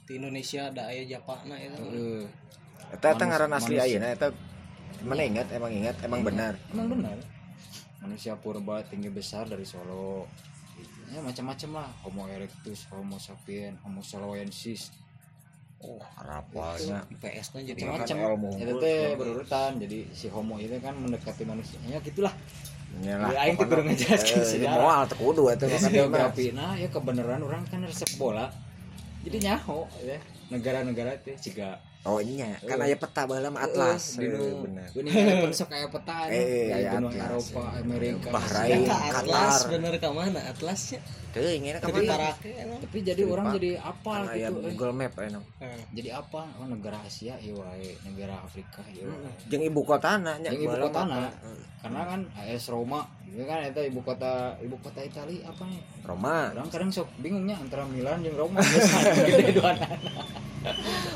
Di 0.09 0.17
Indonesia 0.17 0.73
ada 0.73 0.89
aya 0.89 1.05
Japana 1.05 1.55
eta. 1.61 1.77
heeh. 1.77 2.25
Eta 2.97 3.07
eta 3.13 3.23
ngaran 3.29 3.53
asli 3.53 3.77
ayeuna 3.77 4.09
eta 4.09 4.33
mana 5.05 5.21
ingat 5.23 5.47
emang 5.53 5.71
ingat 5.71 5.95
emang 6.01 6.25
benar. 6.25 6.57
emang 6.73 6.89
benar. 6.97 7.17
Manusia 8.01 8.33
purba 8.33 8.81
tinggi 8.89 9.13
besar 9.13 9.45
dari 9.45 9.63
Solo. 9.63 10.25
Ya 11.13 11.21
macam-macam 11.21 11.69
lah. 11.77 11.89
Homo 12.01 12.25
erectus 12.27 12.89
Homo 12.89 13.21
sapien 13.21 13.77
Homo 13.85 14.01
soloensis 14.01 14.89
Oh, 15.81 15.97
harapalnya. 16.13 17.01
IPS 17.09 17.57
nya 17.57 17.61
jadi 17.73 17.81
macam-macam. 17.89 18.53
Itu 18.53 18.73
teh 18.77 19.17
berurutan. 19.17 19.81
Jadi 19.81 20.13
si 20.13 20.29
homo 20.29 20.61
itu 20.61 20.77
kan 20.77 20.93
mendekati 20.93 21.41
manusia. 21.41 21.81
Ya 21.89 21.97
gitulah 22.05 22.29
Nya 22.99 23.15
Ya, 23.23 23.39
aing 23.41 23.55
teh 23.55 23.63
kudu 23.63 23.81
ngejelasin 23.81 24.43
sejarah. 24.43 24.77
Moal 24.77 25.01
teu 25.05 25.17
kudu 25.17 25.41
eta 25.47 25.63
mah 25.63 25.79
kan 25.79 25.91
geografi 25.91 26.45
nah 26.51 26.75
ya 26.75 26.87
kebenaran 26.87 27.39
orang 27.39 27.63
kan 27.65 27.79
resep 27.81 28.09
bola 28.15 28.51
jadi 29.21 29.37
nyaho 29.47 29.87
ya 30.01 30.19
negara-negara 30.49 31.15
teh 31.17 31.35
ciga 31.35 31.79
Oh 32.01 32.17
iya, 32.17 32.57
kan 32.59 32.81
Eh. 32.81 32.85
aya 32.89 32.97
peta 32.97 33.29
baheula 33.29 33.47
mah 33.47 33.61
atlas. 33.61 34.17
di 34.17 34.25
Eh, 34.25 34.33
nu 34.33 34.65
bener. 34.65 34.89
dunia 34.89 35.13
pun 35.37 35.53
sok 35.53 35.69
aya 35.69 35.85
peta 35.85 36.15
Eh, 36.27 36.67
ya 36.67 36.75
aya 36.75 36.89
benua 36.97 37.13
atlas, 37.13 37.29
Eropa 37.29 37.61
ya. 37.61 37.77
Amerika 37.79 38.27
Bahrain. 38.33 38.81
Eta 38.81 38.95
Atlas 39.13 39.53
Qatar. 39.53 39.69
bener 39.69 39.93
ka 39.95 40.09
mana 40.09 40.41
Atlasnya? 40.43 40.99
Ini 41.39 41.79
kamana? 41.79 42.11
tarake 42.11 42.51
emang. 42.59 42.79
tapi 42.83 42.97
jadi 42.99 43.21
orang 43.23 43.45
jadi 43.55 43.71
apal 43.79 44.21
aya 44.27 44.51
gitu 44.51 44.59
eh. 44.59 44.73
Google 44.75 44.93
Map 44.97 45.13
aya 45.15 45.29
nu. 45.31 45.41
Heeh. 45.63 45.81
jadi 45.95 46.09
apa 46.19 46.41
oh 46.59 46.67
negara 46.67 46.99
Asia 47.07 47.39
ya 47.39 47.53
wae 47.55 47.95
negara 48.03 48.35
Afrika 48.43 48.83
ya 48.91 49.07
wae 49.07 49.31
Jeung 49.47 49.63
ibu 49.63 49.81
kotana 49.87 50.35
nya. 50.43 50.51
Jeung 50.51 50.67
ibu 50.67 50.75
kotana. 50.75 51.31
karena 51.81 52.01
kan 52.05 52.21
AS 52.37 52.69
Roma 52.69 53.09
itu 53.25 53.41
kan 53.47 53.63
itu 53.65 53.81
ibu 53.89 53.99
kota 54.05 54.53
ibu 54.61 54.75
kota 54.85 55.01
Italia 55.01 55.49
apa 55.49 55.63
nih 55.65 55.81
Roma. 56.05 56.53
orang 56.53 56.69
kadang 56.69 56.91
sok 56.93 57.09
bingungnya 57.17 57.57
antara 57.57 57.89
Milan 57.89 58.21
dan 58.21 58.35
Roma 58.37 58.61
gede 59.29 59.55
dua 59.55 59.73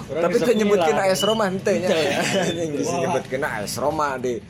Tapi 0.10 0.42
teu 0.42 0.58
nyebutkeun 0.58 0.98
AS 0.98 1.22
Roma 1.22 1.46
henteu 1.54 1.78
nya. 1.78 1.86
Ya. 1.86 2.18
Nyebutkeun 2.82 3.46
AS 3.46 3.78
Roma 3.78 4.18
di 4.18 4.42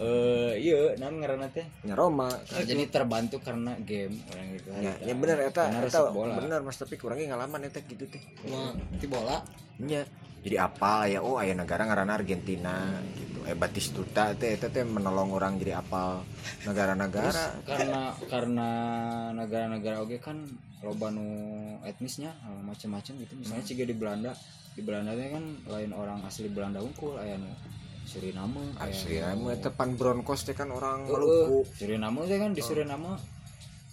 eh 0.00 0.56
iya 0.56 0.96
nan 0.96 1.20
ngaranna 1.20 1.52
teh? 1.52 1.68
Nya 1.84 1.92
Roma. 1.92 2.32
Oh, 2.32 2.64
jadi 2.64 2.88
terbantu 2.88 3.36
karena 3.44 3.76
game 3.84 4.16
orang 4.32 4.46
gitu 4.56 4.68
ya, 4.80 4.96
ya 4.96 5.12
bener 5.12 5.36
eta 5.44 5.68
eta 5.68 6.08
bener 6.16 6.64
mas 6.64 6.80
tapi 6.80 6.96
kurangnya 6.96 7.36
ngalaman 7.36 7.68
eta 7.68 7.84
gitu 7.84 8.08
teh. 8.08 8.22
Cuma 8.40 8.72
ti 8.96 9.04
bola? 9.04 9.44
Nya 9.76 10.08
jadi 10.40 10.56
apa 10.56 11.04
ya 11.04 11.20
oh 11.20 11.36
aya 11.36 11.52
negara 11.52 11.84
ngaranna 11.84 12.16
Argentina 12.16 12.96
gitu. 13.12 13.44
Eh 13.44 13.52
Batistuta 13.52 14.32
teh 14.32 14.56
eta 14.56 14.72
teh 14.72 14.88
menolong 14.88 15.36
orang 15.36 15.60
jadi 15.60 15.84
apal 15.84 16.24
negara-negara. 16.64 17.60
Karena 17.68 18.16
karena 18.24 18.68
negara-negara 19.36 20.00
oke 20.00 20.16
kan 20.16 20.48
loba 20.80 21.12
nu 21.12 21.28
etnisnya 21.84 22.32
eh, 22.32 22.62
macam-macam 22.64 23.20
gitu. 23.20 23.36
Misalnya 23.36 23.64
juga 23.68 23.84
di 23.84 23.96
Belanda 24.00 24.32
di 24.72 24.80
Belanda 24.80 25.12
teh 25.12 25.28
kan 25.28 25.44
lain 25.68 25.92
orang 25.92 26.24
asli 26.24 26.48
Belanda 26.48 26.80
unggul 26.80 27.20
aya 27.20 27.36
nu 27.36 27.52
Suriname 28.10 28.74
nu- 28.74 29.22
anu 29.22 29.44
eta 29.54 29.70
pan 29.70 29.94
Broncos 29.94 30.42
teh 30.42 30.50
kan 30.50 30.66
orang 30.74 31.06
Heeh, 31.06 31.14
Maluku. 31.14 31.62
Suriname 31.78 32.26
teh 32.26 32.38
kan 32.42 32.50
di 32.50 32.58
Suriname 32.58 33.14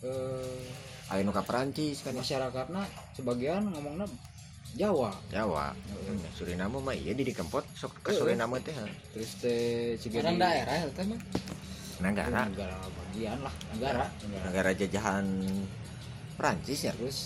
eh 0.01 1.13
aya 1.13 1.21
nu 1.21 1.29
ka 1.29 1.45
Perancis 1.45 2.01
kan 2.01 2.17
masyarakatnya 2.17 2.81
sebagian 3.13 3.69
ngomongnya 3.69 4.09
Jawa. 4.73 5.13
Jawa. 5.29 5.71
Suriname 6.33 6.81
mah 6.81 6.91
iya 6.91 7.13
di 7.13 7.29
kempot 7.29 7.61
sok 7.77 8.01
ke 8.01 8.09
Suriname 8.11 8.57
teh 8.59 8.73
ha. 8.73 8.85
terus 9.13 9.37
teh 9.37 9.93
juga 10.01 10.25
orang 10.25 10.33
di 10.33 10.41
daerah 10.41 10.75
eta 10.81 11.01
mah. 11.05 11.19
Negara. 11.97 12.41
Negara 12.45 12.77
bagian 12.89 13.37
lah 13.41 13.53
negara. 13.73 14.05
Negara. 14.21 14.43
Negara 14.49 14.69
jajahan 14.73 15.25
Perancis 16.37 16.79
ya? 16.85 16.93
Terus 16.97 17.19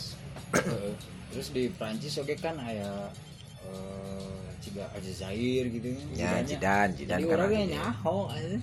eh, 0.59 0.91
terus 1.31 1.47
di 1.55 1.71
Prancis 1.71 2.19
oke 2.19 2.35
kan 2.35 2.59
aya 2.59 3.07
eh 3.63 4.40
juga 4.61 4.85
Aljazair 4.93 5.65
gitu 5.73 5.87
kan. 5.91 6.05
Ya. 6.13 6.31
Jidan 6.45 6.87
Jidan 6.93 7.17
jadi 7.17 7.23
orangnya 7.27 7.61
nyaho 7.81 8.29
aja 8.29 8.57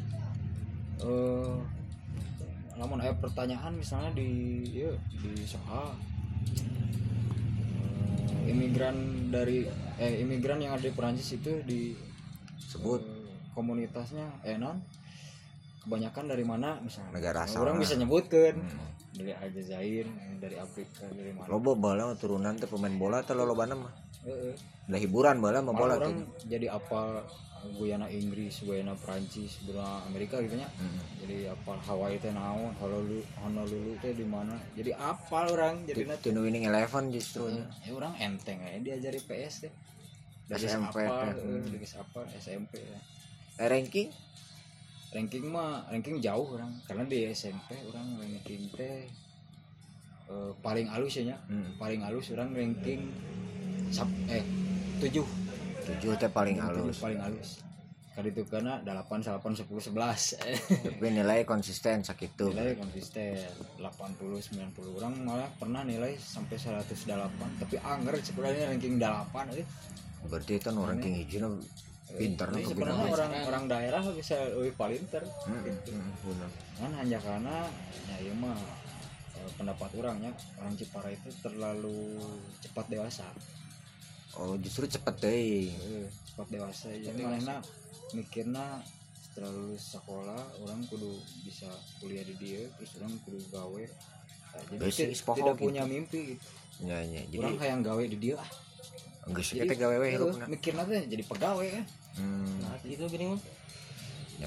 eh 0.99 1.57
namun 2.79 3.03
ada 3.03 3.11
pertanyaan 3.19 3.75
misalnya 3.75 4.15
di 4.15 4.63
ya, 4.71 4.95
di 5.19 5.43
Soha 5.43 5.91
eh, 8.47 8.51
imigran 8.55 8.95
dari 9.35 9.67
eh 9.99 10.23
imigran 10.23 10.63
yang 10.63 10.79
ada 10.79 10.87
di 10.87 10.95
Prancis 10.95 11.35
itu 11.35 11.59
di 11.67 11.99
sebut. 12.63 13.03
eh, 13.03 13.35
komunitasnya 13.51 14.31
eh 14.47 14.55
non 14.55 14.79
kebanyakan 15.89 16.25
dari 16.29 16.45
mana 16.45 16.77
misalnya 16.79 17.11
Negara 17.11 17.39
asal. 17.43 17.65
orang 17.65 17.81
bisa 17.81 17.97
nyebutkan 17.97 18.61
Hmm. 18.61 18.93
dari 19.11 19.33
Aljazair 19.33 20.05
dari 20.37 20.57
Afrika 20.57 21.09
dari 21.09 21.33
mana 21.33 21.49
loba 21.49 21.73
bala 21.75 22.13
turunan 22.13 22.55
teh 22.55 22.69
pemain 22.69 22.93
bola 22.93 23.19
teh 23.21 23.33
lolobana 23.33 23.75
mah 23.75 23.93
Heeh. 24.21 24.53
da 24.85 24.97
hiburan 24.97 25.41
mah 25.41 25.51
Malah 25.51 25.65
bola 25.65 25.95
orang 25.97 26.13
tuh 26.13 26.45
jadi 26.45 26.69
apa 26.69 27.25
Guyana 27.59 28.07
Inggris, 28.07 28.63
Guyana 28.63 28.95
Prancis, 28.95 29.59
Guyana 29.61 30.07
Amerika 30.07 30.39
gitu 30.39 30.55
nya. 30.55 30.71
Hmm. 30.71 30.95
Jadi 31.19 31.51
apa 31.51 31.75
Hawaii 31.83 32.15
teh 32.17 32.31
naon, 32.31 32.71
Honolulu, 32.79 33.19
Honolulu 33.37 33.99
teh 33.99 34.15
di 34.15 34.23
mana. 34.23 34.55
Jadi 34.73 34.95
apa 34.95 35.51
orang 35.51 35.83
jadi 35.83 36.07
nanti 36.07 36.31
Tinu 36.31 36.47
winning 36.47 36.63
eleven 36.63 37.11
justru 37.11 37.51
nya. 37.51 37.67
ya 37.83 37.91
orang 37.91 38.15
enteng 38.15 38.63
ya 38.63 38.79
diajari 38.79 39.19
PS 39.19 39.67
teh. 39.67 39.73
Dari 40.47 40.65
SMP 40.65 41.03
apa 41.03 42.21
SMP 42.39 42.79
ya. 42.79 42.99
Eh, 43.59 43.67
ranking 43.67 44.07
Ranking 45.09 45.45
mah 45.49 45.89
ranking 45.89 46.21
jauh 46.21 46.57
orang. 46.57 46.73
Karena 46.85 47.05
di 47.09 47.25
SMP 47.33 47.81
orang 47.89 48.21
ranking 48.21 48.69
teh 48.77 49.09
eh, 50.29 50.53
paling 50.61 50.87
halus 50.93 51.21
ya. 51.21 51.37
Hmm. 51.49 51.77
Paling 51.81 52.05
halus 52.05 52.33
orang 52.37 52.53
ranking 52.53 53.09
sab, 53.89 54.09
eh 54.29 54.45
7 55.01 55.25
tujuh 55.89 56.13
teh 56.21 56.29
paling 56.29 56.61
Tujuh 56.61 56.69
halus. 56.69 56.97
paling 57.01 57.21
halus. 57.23 57.51
Kali 58.19 58.35
itu 58.35 58.43
karena 58.51 58.83
8 58.83 59.07
8 59.23 59.63
10 59.63 59.95
11 59.95 59.95
tapi 60.99 61.07
nilai 61.15 61.47
konsisten 61.47 62.03
sakitu 62.03 62.51
nilai 62.51 62.75
konsisten. 62.75 63.39
80 63.79 64.75
90 64.75 64.99
orang 64.99 65.15
malah 65.23 65.47
pernah 65.55 65.87
nilai 65.87 66.19
sampai 66.19 66.59
108 66.59 66.99
tapi 67.63 67.79
anger 67.79 68.19
sebenarnya 68.19 68.75
ranking 68.75 68.99
8 68.99 69.63
eh. 69.63 69.67
berarti 70.27 70.53
itu 70.59 70.69
ranking 70.75 71.15
hijau 71.23 71.63
pinter 72.17 72.49
Jadi 72.49 72.65
nu 72.65 72.69
sebenarnya 72.73 73.07
orang 73.13 73.33
orang 73.45 73.65
daerah 73.69 74.03
bisa 74.17 74.37
lebih 74.57 74.75
palinter 74.81 75.25
Hmm, 75.45 75.61
hmm, 75.61 76.49
kan 76.81 76.91
hanya 76.97 77.19
karena 77.21 77.69
ya 78.09 78.17
iya 78.25 78.35
mah 78.39 78.57
pendapat 79.57 79.91
orangnya 79.97 80.33
orang 80.61 80.75
Cipara 80.77 81.09
itu 81.15 81.31
terlalu 81.41 82.19
cepat 82.61 82.87
dewasa. 82.91 83.27
Oh 84.37 84.55
justru 84.61 84.85
cepet 84.87 85.15
deh 85.23 85.73
Eh, 85.73 86.09
cepat 86.33 86.47
dewasa. 86.53 86.93
Jadi 86.93 87.23
mana 87.23 87.63
mikirna 88.13 88.83
setelah 89.19 89.55
lulus 89.55 89.85
sekolah 89.95 90.43
orang 90.67 90.81
kudu 90.91 91.17
bisa 91.47 91.71
kuliah 92.03 92.25
di 92.27 92.35
dia 92.37 92.63
terus 92.77 92.99
orang 92.99 93.15
kudu 93.25 93.39
gawe. 93.55 93.85
Nah, 94.49 94.63
jadi 94.75 94.81
Basic 94.81 95.09
tidak 95.15 95.55
gitu. 95.55 95.65
punya 95.71 95.83
mimpi 95.85 96.35
gitu. 96.35 96.45
ya 96.83 96.99
ya 97.03 97.23
orang 97.39 97.59
jadi 97.59 97.63
hayang 97.63 97.83
gawe 97.85 98.03
di 98.03 98.19
dia 98.19 98.37
ah. 98.39 98.51
Enggak 99.29 99.45
sih 99.45 99.61
kita 99.61 99.77
gawe 99.77 99.97
we 100.01 100.07
eh, 100.09 100.13
hirupna 100.17 100.45
mikirna 100.49 100.83
teh 100.89 101.05
jadi 101.05 101.21
pegawai 101.27 101.69
kan 101.69 101.85
hmm. 102.17 102.65
Nah 102.65 102.75
itu 102.87 103.05
gini 103.11 103.25
mah 103.29 103.41
ya 104.39 104.47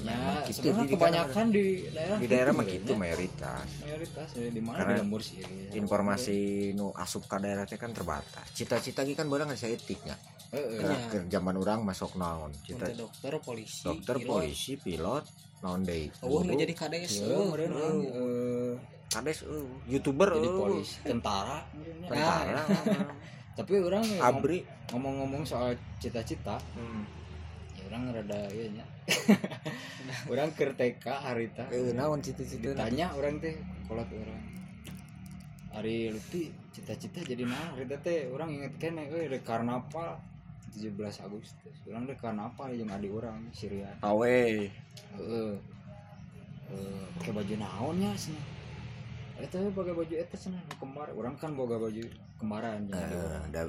memang 0.72 0.88
gitu. 0.88 0.96
kebanyakan 0.96 1.46
di 1.52 1.84
daerah 1.92 2.16
di 2.16 2.26
daerah. 2.26 2.52
mah 2.56 2.64
gitu 2.64 2.80
gitu 2.80 2.92
mayoritas. 2.96 3.68
Mayoritas 3.84 4.28
ya, 4.32 4.48
di 4.48 4.62
mana 4.64 4.76
Karena 4.80 4.92
di 4.96 5.00
lembur 5.04 5.20
sih 5.20 5.36
ya. 5.44 5.46
informasi 5.76 6.38
nu 6.72 6.96
asup 6.96 7.28
ka 7.28 7.36
daerah 7.36 7.68
teh 7.68 7.76
kan 7.76 7.92
terbatas. 7.92 8.46
Cita-cita 8.56 9.04
ge 9.04 9.12
kan 9.12 9.28
boleh 9.28 9.44
nggak 9.44 9.60
etiknya 9.60 10.16
Eh, 10.52 10.60
eh, 10.60 10.84
ke, 10.84 10.88
ke 11.08 11.18
zaman 11.32 11.56
orang 11.56 11.80
masuk 11.80 12.12
naon 12.20 12.52
cita 12.60 12.84
Untuk 12.84 13.08
dokter 13.08 13.32
polisi 13.40 13.88
dokter 13.88 14.16
pilot. 14.20 14.28
polisi 14.28 14.72
pilot 14.76 15.24
naon 15.64 15.80
deui. 15.80 16.08
Oh 16.24 16.44
nu 16.44 16.52
jadi 16.52 16.72
kades 16.76 17.24
ya, 17.24 17.28
eh, 17.28 18.72
kades 19.08 19.38
eueuh. 19.48 19.68
youtuber 19.88 20.28
jadi 20.36 20.48
polisi 20.52 21.00
tentara. 21.04 21.64
Tentara. 22.04 22.60
Tapi 23.60 23.72
orang 23.80 24.04
abri. 24.20 24.64
ngomong-ngomong 24.92 25.44
soal 25.44 25.72
cita-cita 26.00 26.56
Hmm. 26.76 27.04
Orang 27.92 28.08
rada 28.16 28.40
iya 28.56 28.66
nya. 28.72 28.86
Orang 30.32 30.48
ke 30.56 30.64
TK 30.72 31.04
harita. 31.04 31.68
Eh, 31.68 31.92
naon 31.92 32.24
cita-cita 32.24 32.72
ditanya 32.72 33.12
orang 33.12 33.36
teh 33.36 33.52
kolot 33.84 34.08
orang. 34.08 34.40
Hari 35.76 36.08
luti 36.08 36.48
cita-cita 36.72 37.20
jadi 37.20 37.44
nah 37.44 37.76
harita 37.76 38.00
teh 38.00 38.32
orang 38.32 38.48
inget 38.48 38.80
kene 38.80 39.12
euy 39.12 39.28
rek 39.28 39.44
karnaval 39.44 40.16
17 40.72 40.96
Agustus. 41.20 41.76
Orang 41.84 42.08
rek 42.08 42.16
karnaval 42.16 42.72
jeung 42.72 42.88
adik 42.88 43.12
orang 43.12 43.44
Sirian 43.52 44.00
awe. 44.00 44.40
Heeh. 45.20 45.52
Eh, 46.72 47.04
pakai 47.20 47.32
baju 47.36 47.54
naonnya 47.60 48.16
sih 48.16 48.40
we 49.42 49.70
pakai 49.74 49.92
baju 49.92 50.14
eta 50.16 50.36
cenah 50.40 50.64
nu 50.64 50.74
kembar. 50.80 51.12
Orang 51.12 51.36
kan 51.36 51.52
boga 51.52 51.76
baju 51.76 52.08
kembaran 52.42 52.78
jeung 52.84 52.98
adik 52.98 53.16
orang 53.16 53.46
da 53.48 53.62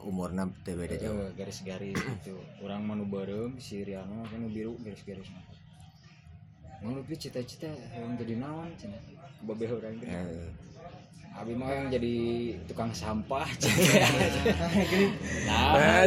umurna 0.00 0.42
teh 0.62 0.72
beda 0.72 0.94
jauh. 0.94 1.18
Eh, 1.18 1.30
garis-garis 1.34 1.98
gitu 1.98 2.34
orang 2.62 2.80
manu 2.80 3.04
bareng 3.04 3.58
si 3.58 3.82
Riano 3.82 4.22
kan 4.24 4.40
biru 4.46 4.78
garis-garis. 4.80 5.26
Mau 6.80 6.94
lebih 6.94 7.12
cita-cita 7.14 7.66
yang 7.92 8.14
jadi 8.14 8.38
naon 8.38 8.70
cina? 8.74 8.96
Babe 9.42 9.66
orang 9.66 9.98
gitu 9.98 10.06
Eh, 10.06 10.48
abi 11.30 11.52
mah 11.52 11.68
yang 11.70 11.86
jadi 11.88 12.14
tukang 12.64 12.90
sampah 12.90 13.44
cina. 13.60 14.06
Nah 15.44 16.06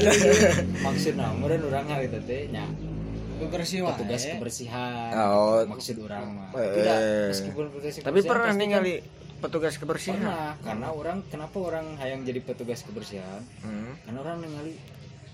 maksud 0.82 1.14
namun 1.14 1.52
orang 1.62 1.86
hal 1.86 2.02
itu 2.04 2.20
teh 2.24 2.48
nya? 2.50 2.66
Bebersih 3.34 3.84
wae 3.84 3.92
petugas 3.92 4.24
kebersihan. 4.24 5.12
Oh. 5.14 5.66
maksud 5.68 6.00
orang 6.00 6.26
mah. 6.32 6.50
Eh. 6.56 6.74
tidak 6.80 6.98
meskipun 7.28 7.66
tapi 7.68 7.84
kebersihan 7.84 8.24
pernah 8.24 8.48
pasti 8.48 8.56
kan- 8.56 8.62
ningali 8.64 8.96
petugas 9.44 9.76
kebersihan. 9.76 10.24
Pernah 10.24 10.56
karena 10.64 10.88
orang 10.96 11.18
kenapa 11.28 11.58
orang 11.60 12.00
hayang 12.00 12.24
jadi 12.24 12.40
petugas 12.40 12.80
kebersihan? 12.88 13.44
Hmm. 13.60 13.92
karena 14.08 14.20
orang 14.24 14.38
ningali 14.40 14.74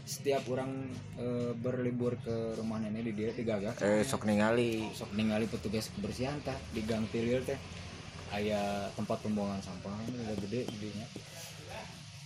setiap 0.09 0.41
orang 0.49 0.89
eh, 1.21 1.53
berlibur 1.53 2.17
ke 2.17 2.57
rumah 2.57 2.81
nenek 2.81 3.05
di 3.05 3.13
dia 3.13 3.29
digagak 3.29 3.77
eh 3.85 4.01
sok 4.01 4.25
ningali. 4.25 4.89
Sok 4.97 5.13
ningali 5.13 5.45
petugas 5.45 5.93
kebersihan 5.93 6.41
tah 6.41 6.57
di 6.73 6.81
gang 6.81 7.05
tilir 7.13 7.45
teh. 7.45 7.59
Aya 8.33 8.89
tempat 8.93 9.21
pembuangan 9.21 9.61
sampah 9.61 9.93
udah 10.09 10.37
gede 10.49 10.65
gedenya. 10.65 11.05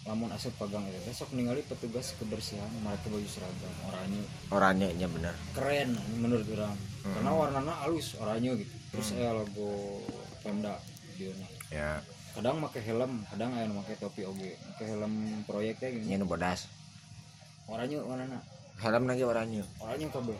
Lamun 0.03 0.35
asup 0.35 0.55
pagang 0.55 0.87
itu 0.87 0.99
teh 1.03 1.11
sok 1.11 1.35
ningali 1.35 1.59
petugas 1.67 2.15
kebersihan. 2.15 2.71
Mereka 2.79 3.11
baju 3.11 3.27
seragam 3.27 3.75
oranye. 3.91 4.23
Oranye 4.55 4.87
nya 4.95 5.11
bener. 5.11 5.35
Keren 5.51 5.99
menurut 6.23 6.47
orang. 6.55 6.79
Karena 7.03 7.31
warnanya 7.35 7.75
halus 7.83 8.15
oranye 8.15 8.63
gitu. 8.63 8.75
Terus 8.95 9.07
aya 9.19 9.35
logo 9.35 9.99
Pemda 10.39 10.75
di 11.15 11.31
ya. 11.73 11.89
Kadang 12.33 12.61
pakai 12.61 12.81
helm 12.85 13.25
kadang 13.29 13.49
aya 13.57 13.65
nu 13.65 13.81
make 13.81 13.97
topi 13.97 14.25
oge. 14.25 14.53
Pakai 14.73 14.85
helm 14.93 15.13
proyek 15.49 15.81
teh 15.81 15.89
nya 15.89 16.05
gini 16.05 16.21
nu 16.21 16.29
bodas. 16.29 16.69
Oranye 17.65 17.97
warnana? 18.01 18.37
Helm 18.77 19.03
lagi 19.09 19.23
oranye 19.25 19.61
oranye 19.81 20.05
kabeh 20.13 20.37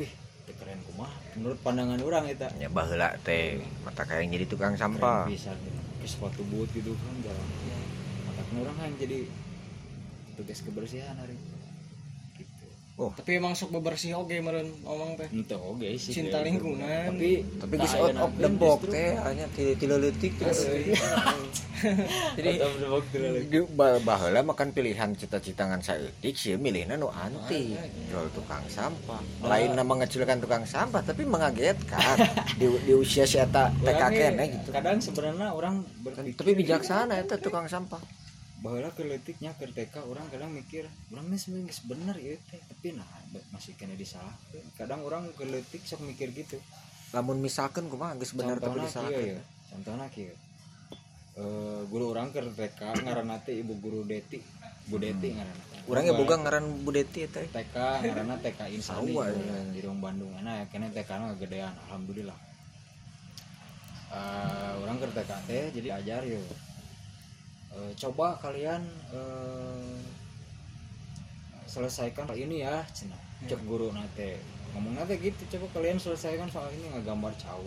wih 0.00 0.12
keren 0.50 0.80
kumaha. 0.88 1.14
Menurut 1.38 1.58
pandangan 1.62 2.00
orang 2.00 2.24
eta. 2.32 2.48
Nya 2.56 2.72
baheula 2.72 3.14
teh 3.22 3.60
mata 3.84 4.02
kayak 4.08 4.32
jadi 4.32 4.46
tukang 4.48 4.74
keren 4.74 4.96
sampah 4.96 5.28
pisan 5.28 5.56
gitu. 5.60 5.78
Pakai 6.00 6.08
sepatu 6.08 6.42
boot 6.48 6.68
gitu 6.72 6.96
kan 6.96 7.14
jalan 7.20 7.46
mata 8.24 8.42
orang 8.56 8.76
kan 8.80 8.90
jadi 8.96 9.28
tugas 10.40 10.64
kebersihan 10.64 11.14
hari. 11.20 11.36
gitu 11.36 11.49
Oh. 13.00 13.08
tapi 13.16 13.40
emang 13.40 13.56
sok 13.56 13.80
bebersih 13.80 14.12
oke 14.12 14.36
meren 14.44 14.68
ngomong 14.84 15.16
teh. 15.16 15.24
Ente 15.32 15.56
oke 15.56 15.88
sih 15.96 16.12
Cinta 16.12 16.44
gitu. 16.44 16.52
lingkungan. 16.52 17.16
tapi 17.16 17.30
tapi 17.56 17.74
geus 17.80 17.96
out 17.96 18.12
of 18.12 18.32
the 18.36 18.50
box 18.52 18.80
teh 18.92 19.16
hanya 19.16 19.48
ti 19.56 19.72
ti 19.72 19.88
leutik 19.88 20.36
terus 20.36 20.68
jadi 22.36 22.60
out 22.60 22.68
of 22.68 22.76
the 22.76 22.88
box 22.92 23.04
tuh 23.08 23.18
lagi. 23.24 23.48
di 23.48 23.58
ba- 23.72 24.02
baheula 24.04 24.44
makan 24.44 24.76
pilihan 24.76 25.16
cita-cita 25.16 25.64
ngan 25.64 25.80
saeutik 25.80 26.36
sih 26.36 26.60
milihna 26.60 27.00
nu 27.00 27.08
anti 27.08 27.72
jual 28.12 28.28
tukang 28.36 28.68
sampah. 28.68 29.24
Lain 29.48 29.72
nama 29.72 30.04
ngecilkan 30.04 30.36
tukang 30.44 30.68
sampah 30.68 31.00
tapi 31.00 31.24
mengagetkan. 31.24 32.20
Di, 32.60 32.68
di 32.84 32.92
usia 32.92 33.24
si 33.24 33.40
eta 33.40 33.72
TK 33.80 33.96
Orangnya 33.96 34.28
kene 34.28 34.44
gitu. 34.60 34.68
Kadang 34.76 35.00
sebenarnya 35.00 35.48
orang 35.56 35.80
berpikir 36.04 36.36
tapi 36.36 36.52
bijaksana 36.52 37.16
eta 37.16 37.40
tukang 37.40 37.64
sampah 37.64 38.19
bahwa 38.60 38.92
keletiknya 38.92 39.56
ke 39.56 39.68
TK 39.72 40.04
orang 40.04 40.28
kadang 40.28 40.52
mikir 40.52 40.84
orang 41.12 41.32
ini 41.32 41.38
sebenarnya 41.40 41.74
bener 41.88 42.16
ya 42.20 42.34
teh. 42.48 42.60
Tapi 42.60 42.86
nah 42.96 43.08
masih 43.56 43.72
kena 43.76 43.96
disalah 43.96 44.36
kadang 44.76 45.00
orang 45.04 45.32
keletik 45.34 45.80
sok 45.84 46.04
mikir 46.04 46.30
gitu. 46.36 46.60
Lamun 47.16 47.40
misalkan 47.40 47.88
kumaha 47.88 48.14
geus 48.20 48.36
bener 48.36 48.60
tapi 48.60 48.84
disalahkan 48.84 49.18
kieu 49.18 49.34
ya 49.34 49.42
contohnya 49.70 50.06
kieu 50.12 50.36
Eh, 51.40 51.80
guru 51.88 52.12
orang 52.12 52.34
ke 52.36 52.42
TK 52.42 53.06
ngaranna 53.06 53.40
teh 53.40 53.56
ibu 53.64 53.72
guru 53.80 54.04
Deti 54.04 54.42
Bu 54.92 55.00
Deti 55.00 55.32
ngaranna 55.32 55.64
urang 55.88 56.04
ya 56.04 56.12
boga 56.12 56.36
ngaran 56.36 56.84
Bu 56.84 56.90
Deti 56.92 57.24
eta 57.24 57.40
TK 57.40 57.76
ngaranna 58.04 58.36
TK 58.44 58.60
Insani 58.76 59.16
ya. 59.16 59.32
di 59.72 59.80
Rung 59.80 60.04
Bandung. 60.04 60.34
Nah 60.44 60.68
kena 60.68 60.92
TK 60.92 61.10
na 61.16 61.32
gedean 61.40 61.72
alhamdulillah. 61.88 62.36
Eh, 64.10 64.72
orang 64.84 64.96
ke 65.00 65.06
TK 65.16 65.30
teh 65.48 65.64
jadi 65.80 65.88
ajar 66.02 66.28
yuk 66.28 66.44
Eh, 67.70 67.92
coba 67.94 68.34
kalian 68.42 68.82
eh, 69.14 69.98
selesaikan 71.70 72.26
soal 72.26 72.38
ini 72.38 72.66
ya 72.66 72.82
cina. 72.90 73.14
Cek 73.46 73.62
guru 73.64 73.94
nate. 73.94 74.42
Ngomong 74.74 74.98
nate 74.98 75.14
gitu 75.22 75.38
coba 75.56 75.78
kalian 75.78 75.98
selesaikan 76.02 76.50
soal 76.50 76.66
ini 76.74 76.90
ngegambar 76.90 77.30
cau. 77.38 77.62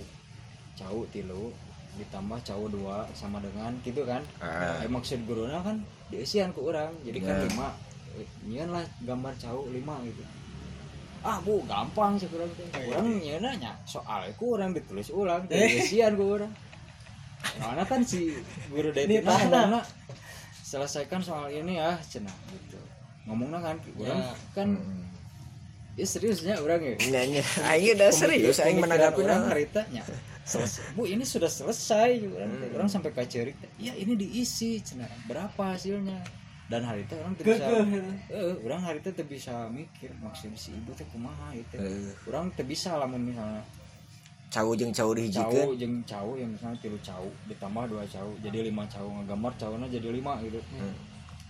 Cau 0.75 1.07
tilu. 1.09 1.55
Ditambah 1.93 2.41
cau 2.41 2.65
dua 2.67 3.05
sama 3.15 3.37
dengan 3.39 3.71
gitu 3.85 4.03
kan. 4.03 4.19
Ah. 4.43 4.81
Eh, 4.83 4.89
maksud 4.91 5.23
gurunya 5.23 5.61
kan 5.63 5.79
diisian 6.11 6.51
ke 6.51 6.59
orang. 6.59 6.91
Jadi 7.07 7.19
kan 7.23 7.39
Ya. 7.39 7.47
lima. 7.47 7.69
Eh, 8.19 8.27
nyian 8.45 8.69
lah 8.75 8.83
gambar 9.07 9.33
cau 9.39 9.71
lima 9.71 9.97
gitu. 10.03 10.19
Ah 11.23 11.39
bu 11.39 11.63
gampang 11.63 12.19
sih 12.19 12.27
kurang 12.27 12.51
teh 12.59 12.67
orang 12.91 13.07
nyian 13.23 13.39
nanya 13.39 13.71
soal 13.87 14.27
itu 14.27 14.43
orang 14.43 14.75
ditulis 14.75 15.07
ulang. 15.15 15.47
Diisian 15.47 16.19
ke 16.19 16.23
orang 16.27 16.51
mana 17.59 17.83
kan 17.83 18.01
si 18.01 18.33
guru 18.67 18.89
Detina 18.89 19.29
tanah. 19.29 19.41
ngomongna 19.45 19.81
selesaikan 20.63 21.19
soal 21.19 21.47
ini 21.47 21.77
ya 21.77 21.95
cina 22.01 22.31
gitu. 22.49 22.79
Ngomongnya 23.23 23.59
kan 23.61 23.75
orang 23.95 24.19
Ya. 24.19 24.33
kan 24.51 24.67
ya 25.93 26.05
seriusnya 26.05 26.55
orang 26.57 26.81
ya. 26.81 26.95
Nyanyi 27.05 27.39
aing 27.63 27.93
udah 27.93 28.09
serius 28.09 28.57
aing 28.57 28.77
Pemikiran 28.77 28.83
menanggapi 28.83 29.21
orang 29.23 29.43
haritanya 29.47 30.03
selesai. 30.43 30.83
Bu 30.91 31.05
ini 31.05 31.23
sudah 31.23 31.47
selesai 31.47 32.09
orang, 32.25 32.51
Hmm. 32.51 32.75
orang 32.75 32.89
sampai 32.89 33.11
kacerik 33.11 33.55
ya 33.77 33.93
ini 33.93 34.13
diisi 34.13 34.81
cina 34.81 35.05
berapa 35.23 35.75
hasilnya? 35.75 36.19
Dan 36.63 36.79
hari 36.81 37.03
itu 37.03 37.13
orang 37.19 37.35
tidak 37.35 37.59
bisa 37.59 37.69
eh 38.31 38.55
orang 38.65 38.81
hari 38.81 38.97
itu 38.97 39.09
tidak 39.11 39.29
bisa 39.29 39.53
mikir 39.69 40.09
maksud 40.17 40.49
si 40.55 40.71
ibu 40.73 40.91
teh 40.91 41.05
kumaha? 41.05 41.53
itu 41.53 41.75
Eh. 41.75 42.11
orang 42.25 42.49
tidak 42.51 42.67
bisa 42.71 42.97
lah 42.97 43.05
misalnya 43.05 43.61
cau 44.53 44.69
jeung 44.77 44.93
cau 44.93 45.09
cau 45.09 45.17
dihijikeun 45.17 45.73
jeng 45.81 45.95
cau 46.05 46.37
yang 46.37 46.53
misalnya 46.53 46.77
tilu 46.77 46.97
cau 47.01 47.25
ditambah 47.49 47.83
dua 47.89 48.03
cau 48.05 48.29
jadi 48.37 48.69
lima 48.69 48.85
cau 48.85 49.09
ngegambar 49.09 49.51
caunya 49.57 49.87
jadi 49.89 50.13
lima 50.13 50.37
gitu. 50.45 50.61
Hmm. 50.77 50.93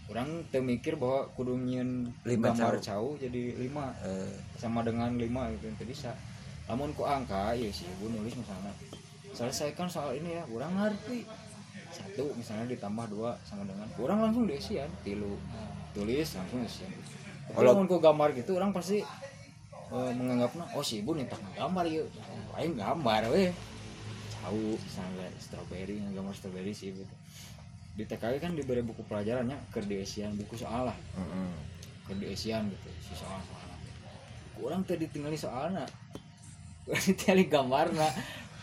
orang 0.07 0.29
teu 0.51 0.63
mikir 0.63 0.95
bahwa 0.95 1.27
kudu 1.35 1.55
nyieun 1.59 2.07
Lima 2.23 2.51
gambar 2.51 2.79
cau. 2.79 3.15
cau 3.15 3.19
jadi 3.19 3.59
lima 3.59 3.91
Eh, 4.03 4.31
sama 4.55 4.83
dengan 4.83 5.11
lima 5.19 5.51
gitu 5.51 5.67
itu 5.67 5.83
bisa. 5.83 6.15
Namun 6.63 6.95
ku 6.95 7.03
angka 7.03 7.51
ya 7.55 7.67
sih 7.67 7.87
ibu 7.99 8.07
nulis 8.07 8.31
misalnya 8.39 8.71
selesaikan 9.35 9.91
soal 9.91 10.15
ini 10.15 10.39
ya 10.39 10.43
kurang 10.47 10.71
ngerti 10.77 11.27
satu 11.91 12.31
misalnya 12.39 12.71
ditambah 12.71 13.05
dua 13.11 13.35
sama 13.43 13.67
dengan 13.67 13.87
kurang 13.99 14.23
langsung 14.23 14.47
diisian 14.47 14.87
tilu 15.03 15.35
tulis 15.91 16.25
langsung 16.35 16.61
isian 16.63 16.91
Kalau- 17.51 17.75
ku 17.83 17.97
gambar 17.99 18.31
gitu 18.37 18.55
orang 18.55 18.71
pasti 18.71 19.03
eh, 19.93 20.11
menganggapnya 20.17 20.65
oh 20.73 20.83
si 20.83 20.99
ibu 21.05 21.13
nih 21.13 21.29
tak 21.29 21.41
gambar 21.53 21.85
yuk. 21.87 22.09
Lain 22.57 22.71
gambar 22.73 23.21
weh. 23.29 23.53
Tahu 24.43 24.75
misalnya 24.75 25.29
strawberry 25.39 26.01
gambar 26.11 26.33
strawberry 26.35 26.73
sih 26.75 26.91
ibu 26.91 27.05
di 27.93 28.09
TKI 28.09 28.41
kan 28.41 28.57
diberi 28.57 28.81
buku 28.81 29.05
pelajarannya 29.05 29.53
ke 29.69 29.85
diisian 29.85 30.33
buku 30.33 30.57
soal 30.57 30.89
lah. 30.89 30.97
Heeh. 31.15 31.51
ke 32.03 32.11
diisian 32.19 32.67
gitu 32.67 32.89
si 32.99 33.15
soal 33.15 33.39
soalnya 33.47 33.79
kurang 34.59 34.81
tadi 34.83 35.07
tinggali 35.09 35.37
soalnya. 35.39 35.85
Kurang 36.83 36.99
ditinggali 36.99 37.47
gambarna 37.47 38.09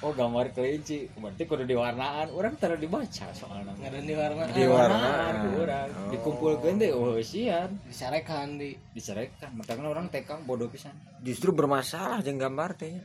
oh 0.00 0.12
gambar 0.12 0.52
kelinci. 0.56 1.08
Berarti 1.16 1.42
kudu 1.44 1.64
diwarnaan. 1.68 2.32
Orang 2.32 2.56
tara 2.56 2.76
dibaca 2.76 3.26
soalnya. 3.32 3.72
Nggak 3.76 3.90
ada 3.90 3.98
di 4.00 4.14
warna. 4.16 4.42
Diwarnaan. 4.50 5.34
orang. 5.60 5.88
Oh. 5.92 6.10
dikumpulkan 6.12 6.80
deh. 6.80 6.90
Oh 6.92 7.16
sian. 7.20 7.80
Disarekan 7.86 8.56
di. 8.56 8.74
Diceraikan 8.96 9.54
makanya 9.56 9.88
orang 9.88 10.06
TK 10.08 10.44
bodoh 10.48 10.68
pisan. 10.72 10.96
Justru 11.20 11.52
bermasalah 11.52 12.24
jeung 12.24 12.40
gambar 12.40 12.76
teh. 12.76 12.96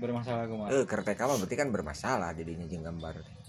Bermasalah 0.00 0.48
ke 0.48 0.54
mana? 0.56 0.70
Eh 0.72 0.84
TK 0.84 1.20
mah 1.28 1.36
berarti 1.36 1.56
kan 1.56 1.68
bermasalah 1.68 2.30
jadinya 2.32 2.64
jeung 2.64 2.84
gambar 2.84 3.20
teh 3.20 3.39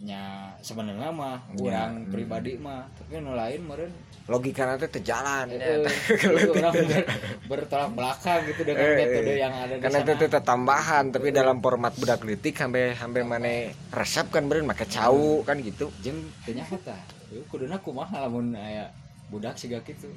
nya 0.00 0.56
sebenarnya 0.64 1.12
mah 1.12 1.44
Ya, 1.52 1.60
orang 1.60 2.08
hmm. 2.08 2.12
pribadi 2.12 2.56
mah. 2.56 2.88
Tapi 2.96 3.20
nu 3.20 3.36
lain 3.36 3.60
meureun 3.68 3.92
logika 4.30 4.62
nanti 4.62 4.86
terjalan. 4.86 5.50
ya, 5.50 5.58
eh, 5.58 6.46
orang 6.54 6.74
ber, 6.86 7.02
bertolak 7.50 7.90
belakang 7.98 8.40
gitu 8.46 8.62
dengan 8.62 8.86
eh. 8.86 8.96
metode 8.96 9.32
yang 9.34 9.52
ada 9.52 9.74
di 9.74 9.82
karena 9.82 10.00
sana. 10.06 10.14
itu 10.22 10.38
tambahan 10.40 11.04
tapi 11.10 11.28
dalam 11.34 11.58
format 11.58 11.92
budak 11.98 12.22
litik 12.22 12.54
sampai 12.54 12.94
sampai 12.94 13.26
mana 13.26 13.74
resep 13.90 14.30
kan 14.30 14.46
beren 14.46 14.70
make 14.70 14.86
cau 14.86 15.42
kan 15.42 15.58
gitu. 15.60 15.90
Jeung 16.00 16.30
nyaho 16.46 16.78
tah 16.80 17.00
Ieu 17.30 17.42
kuduna 17.50 17.76
kumaha 17.82 18.24
lamun 18.24 18.54
aya 18.54 18.88
budak 19.28 19.58
siga 19.58 19.82
kitu. 19.82 20.08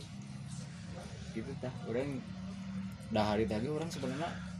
Gitu 1.33 1.49
tah 1.59 1.73
urang 1.89 2.21
dah 3.09 3.35
hari 3.35 3.49
tadi 3.49 3.67
orang 3.67 3.89
sebenarnya 3.89 4.52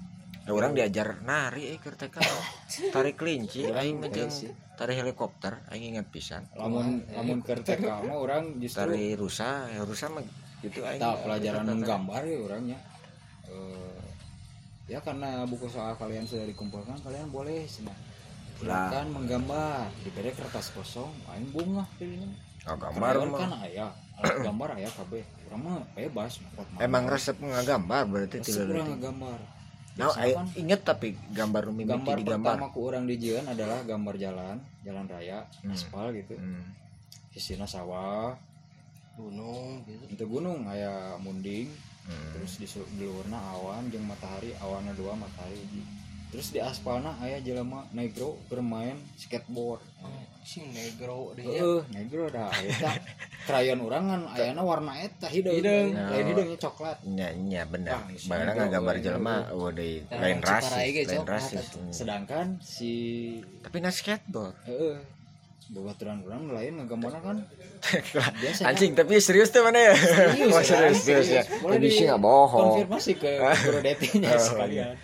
Ya, 0.44 0.52
orang 0.52 0.76
diajar 0.76 1.24
nari 1.24 1.72
eh 1.72 1.80
keur 1.80 1.96
TK 1.96 2.20
tarik 2.92 3.16
kelinci 3.16 3.64
Orang 3.64 3.80
aing 3.80 3.96
jeung 4.12 4.28
sih. 4.28 4.52
tarik 4.76 5.00
helikopter 5.00 5.64
aing 5.72 5.96
ingat 5.96 6.12
pisan. 6.12 6.44
Lamun 6.60 7.00
lamun 7.16 7.40
mah 7.40 8.18
orang 8.20 8.60
justru 8.60 8.84
tari 8.84 9.16
rusa 9.16 9.72
ya 9.72 9.88
rusa 9.88 10.12
mah 10.12 10.20
gitu 10.60 10.84
aing. 10.84 11.00
Tak 11.00 11.24
pelajaran 11.24 11.64
menggambar 11.64 12.22
ya 12.28 12.38
orangnya 12.44 12.80
Eh, 13.44 14.02
ya 14.88 15.00
karena 15.00 15.48
buku 15.48 15.68
soal 15.72 15.96
kalian 15.96 16.28
sudah 16.28 16.48
dikumpulkan 16.48 16.96
kalian 17.00 17.32
boleh 17.32 17.64
senang 17.64 17.96
silakan 18.60 19.16
menggambar. 19.16 19.88
Diberi 20.04 20.32
kertas 20.36 20.76
kosong 20.76 21.12
aing 21.32 21.56
bunga 21.56 21.88
pilihnya. 21.96 22.28
Oh, 22.68 22.76
gambar 22.80 23.12
Krayon 23.16 23.30
mah. 23.32 23.40
kan 23.40 23.52
aya 23.64 23.88
alat 24.20 24.36
gambar 24.44 24.70
aya 24.76 24.90
kabeh. 24.92 25.24
Urang 25.48 25.62
mah 25.64 25.76
bebas 25.96 26.40
emang 26.84 27.08
resep 27.08 27.36
ngagambar 27.40 28.12
berarti 28.12 28.44
Resep 28.44 28.48
tidak 28.48 28.76
urang 28.76 28.88
ngagambar 29.00 29.40
Nah, 29.94 30.10
Misalkan, 30.10 30.50
inget 30.58 30.82
tapi 30.82 31.14
gambar 31.30 31.70
nu 31.70 31.72
mimiti 31.72 31.94
gambar 31.94 32.16
di 32.16 32.24
gambar. 32.26 32.54
pertama 32.58 32.74
ku 32.74 32.80
orang 32.84 33.06
di 33.06 33.16
Jian 33.16 33.46
adalah 33.46 33.80
gambar 33.84 34.16
jalan 34.18 34.58
jalan 34.82 35.06
raya 35.06 35.46
Hmm. 35.62 35.70
aspal 35.70 36.10
gitu 36.12 36.34
Hmm. 36.34 36.66
sisina 37.30 37.66
sawah 37.66 38.34
gunung 39.14 39.86
gitu 39.86 40.04
itu 40.10 40.24
gunung 40.26 40.66
aya 40.66 41.14
munding 41.18 41.70
Hmm. 42.04 42.30
terus 42.34 42.58
di 42.58 42.66
di 42.98 43.06
luarna 43.06 43.38
awan 43.54 43.88
jeung 43.88 44.04
matahari 44.04 44.52
awana 44.58 44.92
dua 44.92 45.14
matahari 45.14 45.56
hiji. 45.56 45.82
Terus 46.34 46.50
di 46.50 46.58
aspalna 46.58 47.14
aya 47.20 47.38
jelema 47.40 47.86
negro 47.92 48.42
bermain 48.44 48.98
skateboard 49.16 49.86
si 50.44 50.66
negro 50.68 51.30
deh 51.32 51.46
heeh 51.46 51.86
negro 51.94 52.26
dah 52.28 52.50
eta 52.58 52.90
krayon 53.48 53.78
urang 53.80 54.06
kan 54.08 54.22
ayana 54.34 54.60
warna 54.62 54.98
eta 54.98 55.30
hideung 55.30 55.56
Hideung. 55.56 55.94
lain 55.94 56.26
hideungnya 56.26 56.58
coklat 56.60 56.98
Nya 57.06 57.30
nya 57.34 57.62
bener. 57.64 57.94
Ah, 57.94 58.04
si 58.10 58.26
Barang 58.26 58.56
ngagambar 58.58 58.96
lain 58.96 59.04
jelema 59.04 59.36
Negro. 59.46 59.56
oh 59.56 59.70
deui 59.70 60.02
Nah, 60.04 60.20
lain 60.20 60.38
ge, 60.42 61.02
lain 61.06 61.22
rasis. 61.24 61.66
sedangkan 61.92 62.58
si 62.60 62.92
Tapi 63.62 63.78
na 63.78 63.92
skateboard. 63.92 64.58
heeh 64.66 64.98
babaturan 65.70 66.18
urang 66.24 66.50
lain 66.50 66.74
ngagambarna 66.76 67.20
kan 67.20 67.38
biasa 68.42 68.62
Anjing 68.66 68.94
tapi 68.94 69.20
serius 69.20 69.48
tuh 69.48 69.62
mana 69.62 69.80
ya? 69.80 69.94
Serius, 69.94 70.50
Oh, 70.50 70.60
ya, 70.60 70.66
serius, 70.66 70.98
serius 71.00 71.30
ya. 71.30 71.44
Tapi 71.46 71.88
sih 71.88 72.04
nggak 72.04 72.20
bohong. 72.20 72.64
konfirmasi 72.74 73.12
ke 73.16 73.32
guru 73.38 73.80
detinya 73.80 74.34
Oh, 74.34 74.42
sekalian 74.42 74.98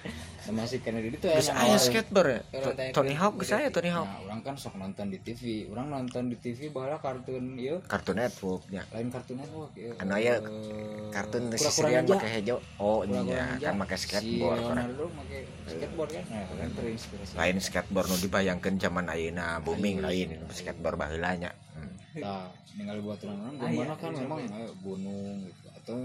sama 0.49 0.65
si 0.65 0.77
Kennedy 0.79 1.13
itu 1.13 1.21
Terus 1.21 1.45
yang 1.45 1.55
aya 1.55 1.65
nawarin. 1.69 1.85
skateboard 1.85 2.29
ya? 2.29 2.41
Tony 2.89 3.13
Hawk 3.13 3.33
ke 3.37 3.45
saya 3.45 3.69
Tony 3.69 3.87
Hawk. 3.87 4.03
Nah, 4.03 4.19
orang 4.25 4.41
kan 4.41 4.55
sok 4.55 4.75
nonton 4.75 5.05
di 5.07 5.19
TV. 5.19 5.69
Orang 5.69 5.87
nonton 5.87 6.23
di 6.25 6.35
TV 6.35 6.67
bahala 6.67 6.97
kartun 6.97 7.53
ieu, 7.55 7.77
Cartoon 7.85 8.17
Network 8.17 8.65
ya. 8.67 8.81
lain 8.89 9.07
kartun 9.07 9.37
network 9.37 9.71
ieu. 9.75 9.93
Anu 9.95 10.11
aya 10.11 10.33
Eh, 10.39 11.09
Kartun 11.09 11.53
sisirian 11.53 12.01
Ninja. 12.01 12.17
pakai 12.17 12.31
hijau. 12.35 12.57
Oh 12.77 13.01
iya, 13.03 13.53
kan 13.55 13.77
pakai 13.77 13.95
Si 13.95 14.05
skateboard. 14.05 14.57
orang. 14.59 14.75
Leonardo 14.87 15.05
pakai 15.15 15.39
skateboard 15.67 16.09
kan. 16.11 16.23
Nah, 16.27 16.43
kan 16.49 16.69
terinspirasi. 16.73 17.33
Lain 17.35 17.57
skateboard 17.59 18.07
nu 18.07 18.17
dibayangkeun 18.17 18.75
zaman 18.75 19.05
ayeuna 19.05 19.45
booming 19.59 19.99
lain 19.99 20.29
skateboard 20.49 20.97
baheula 20.97 21.29
nya. 21.35 21.51
Hmm. 21.71 21.93
Nah, 22.15 22.49
ningali 22.73 22.99
buat 22.99 23.21
orang 23.21 23.53
gambarnya 23.55 23.95
kan 23.95 24.11
memang 24.13 24.39
eh, 24.41 24.71
gunung 24.79 25.45
gitu 25.45 25.67
atau 25.71 25.95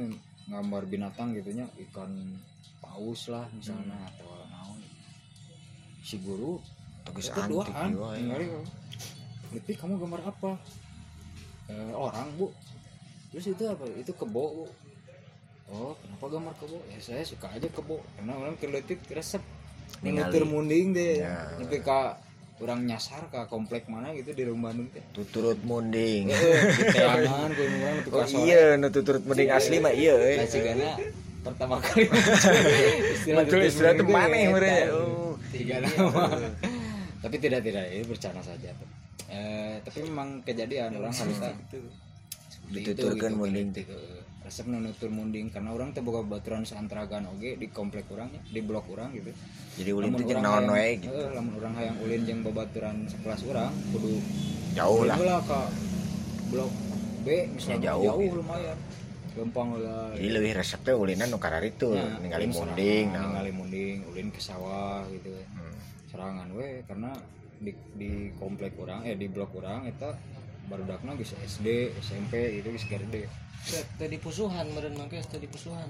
gambar 0.44 0.82
binatang 0.84 1.32
gitunya 1.32 1.64
ikan 1.80 2.12
paus 2.78 3.26
lah 3.26 3.48
misalnya 3.50 3.96
atau 3.96 4.28
naon 4.28 4.33
si 6.04 6.20
guru 6.20 6.60
Tegas 7.04 7.28
itu 7.28 7.56
antik 7.60 8.00
ya. 8.16 8.60
Liti 9.52 9.72
kamu 9.76 10.00
gambar 10.00 10.20
apa? 10.24 10.56
Eh, 11.68 11.92
orang 11.94 12.28
bu. 12.40 12.48
Terus 13.30 13.52
itu 13.52 13.64
apa? 13.68 13.84
Itu 13.92 14.12
kebo 14.16 14.44
bu. 14.64 14.66
Oh 15.72 15.92
kenapa 16.00 16.24
gambar 16.32 16.54
kebo? 16.60 16.80
Ya 16.88 16.98
saya 17.00 17.22
suka 17.22 17.52
aja 17.52 17.68
kebo. 17.68 18.00
Karena 18.16 18.40
orang 18.40 18.56
keletik 18.56 19.04
resep. 19.12 19.44
Nutur 20.00 20.48
munding 20.48 20.96
deh. 20.96 21.22
Ya. 21.22 21.54
sampai 21.60 21.80
ke 21.84 22.00
orang 22.64 22.86
nyasar 22.88 23.28
ke 23.28 23.40
komplek 23.52 23.84
mana 23.90 24.14
gitu 24.16 24.32
di 24.32 24.48
rumah 24.48 24.72
Bandung 24.72 24.88
teh. 24.90 25.04
Tuturut 25.12 25.60
munding. 25.60 26.32
Eh, 26.32 26.38
di 26.72 26.84
teangan 26.94 27.50
gue 27.52 27.66
orang 27.68 27.98
di 28.00 28.08
oh 28.10 28.26
iya 28.48 28.80
nu 28.80 28.88
tuturut 28.88 29.22
munding 29.28 29.52
asli 29.52 29.76
mah 29.78 29.92
iya. 29.92 30.16
Nah, 30.16 30.48
cigana 30.48 30.90
pertama 31.44 31.76
kali. 31.84 32.08
Istilah 33.20 33.44
Muncul 33.44 33.60
tutur 33.60 33.68
istilah 33.68 33.92
itu 33.92 34.04
munding, 34.08 34.48
mana 34.56 34.66
ya. 34.66 34.88
Oh. 34.96 35.33
Tiga 35.54 35.76
nama. 35.78 36.26
tapi 37.24 37.36
tidak 37.38 37.60
tidak. 37.62 37.84
Ini 37.94 38.04
bercanda 38.04 38.42
saja 38.42 38.70
eh, 39.30 39.78
tapi 39.80 39.98
memang 40.04 40.42
kejadian 40.42 40.98
orang 40.98 41.14
harusnya 41.14 41.54
Dituturkeun 42.64 43.34
munding. 43.38 43.70
teh. 43.70 43.86
resep 44.44 44.68
nutur 44.68 45.08
munding. 45.08 45.48
Karena 45.48 45.72
orang 45.72 45.96
teh 45.96 46.04
boga 46.04 46.20
baturan 46.20 46.68
seantaragan 46.68 47.24
oge 47.32 47.56
di 47.56 47.70
komplek 47.72 48.04
orangnya 48.12 48.42
di 48.44 48.60
blok 48.60 48.84
orang 48.92 49.14
gitu. 49.16 49.32
Jadi 49.80 49.90
ulin 49.90 50.12
teh 50.18 50.24
jeung 50.28 50.42
naon 50.44 50.68
wae 50.68 51.00
gitu. 51.00 51.12
eh, 51.14 51.28
lamun 51.32 51.54
orang 51.62 51.72
hayang 51.80 51.96
ulin 52.04 52.20
jeung 52.28 52.40
babaturan 52.44 52.96
sekelas 53.08 53.40
orang 53.48 53.72
kudu 53.94 54.20
Jauh 54.74 55.06
lah. 55.06 55.16
lah 55.16 55.40
ke 55.46 55.60
blok 56.50 56.72
B 57.24 57.48
misalnya 57.56 57.78
Ya, 57.78 57.84
jauh, 57.94 58.04
jauh, 58.04 58.20
gitu. 58.20 58.36
lumayan 58.42 58.76
gampang 59.34 59.68
lah 59.76 60.10
Jadi 60.12 60.28
lebih 60.30 60.52
resepnya 60.54 60.94
ulinan 60.94 61.26
nu 61.26 61.36
kararitu, 61.36 61.90
Nah, 61.90 62.18
ningali 62.18 62.46
munding. 62.48 63.06
nah. 63.10 63.22
ningali 63.28 63.50
munding 63.50 63.96
ulin 64.06 64.28
ke 64.28 64.38
sawah 64.38 65.02
gitu 65.08 65.30
Hmm. 65.50 65.74
serangan 66.06 66.46
we 66.50 66.82
karena 66.84 67.10
di, 67.56 67.70
di 67.92 68.10
komplek 68.34 68.74
orang 68.76 69.02
eh 69.02 69.14
di 69.14 69.26
blok 69.26 69.50
orang 69.54 69.84
eta 69.84 70.14
barudakna 70.64 71.14
geus 71.14 71.34
SD 71.36 71.66
SMP 71.98 72.32
itu 72.54 72.68
geus 72.68 72.86
gede 72.86 73.26
tadi 73.94 74.16
pusuhan 74.16 74.70
meureun 74.70 74.94
mah 74.94 75.06
geus 75.06 75.26
tadi 75.26 75.44
pusuhan 75.44 75.86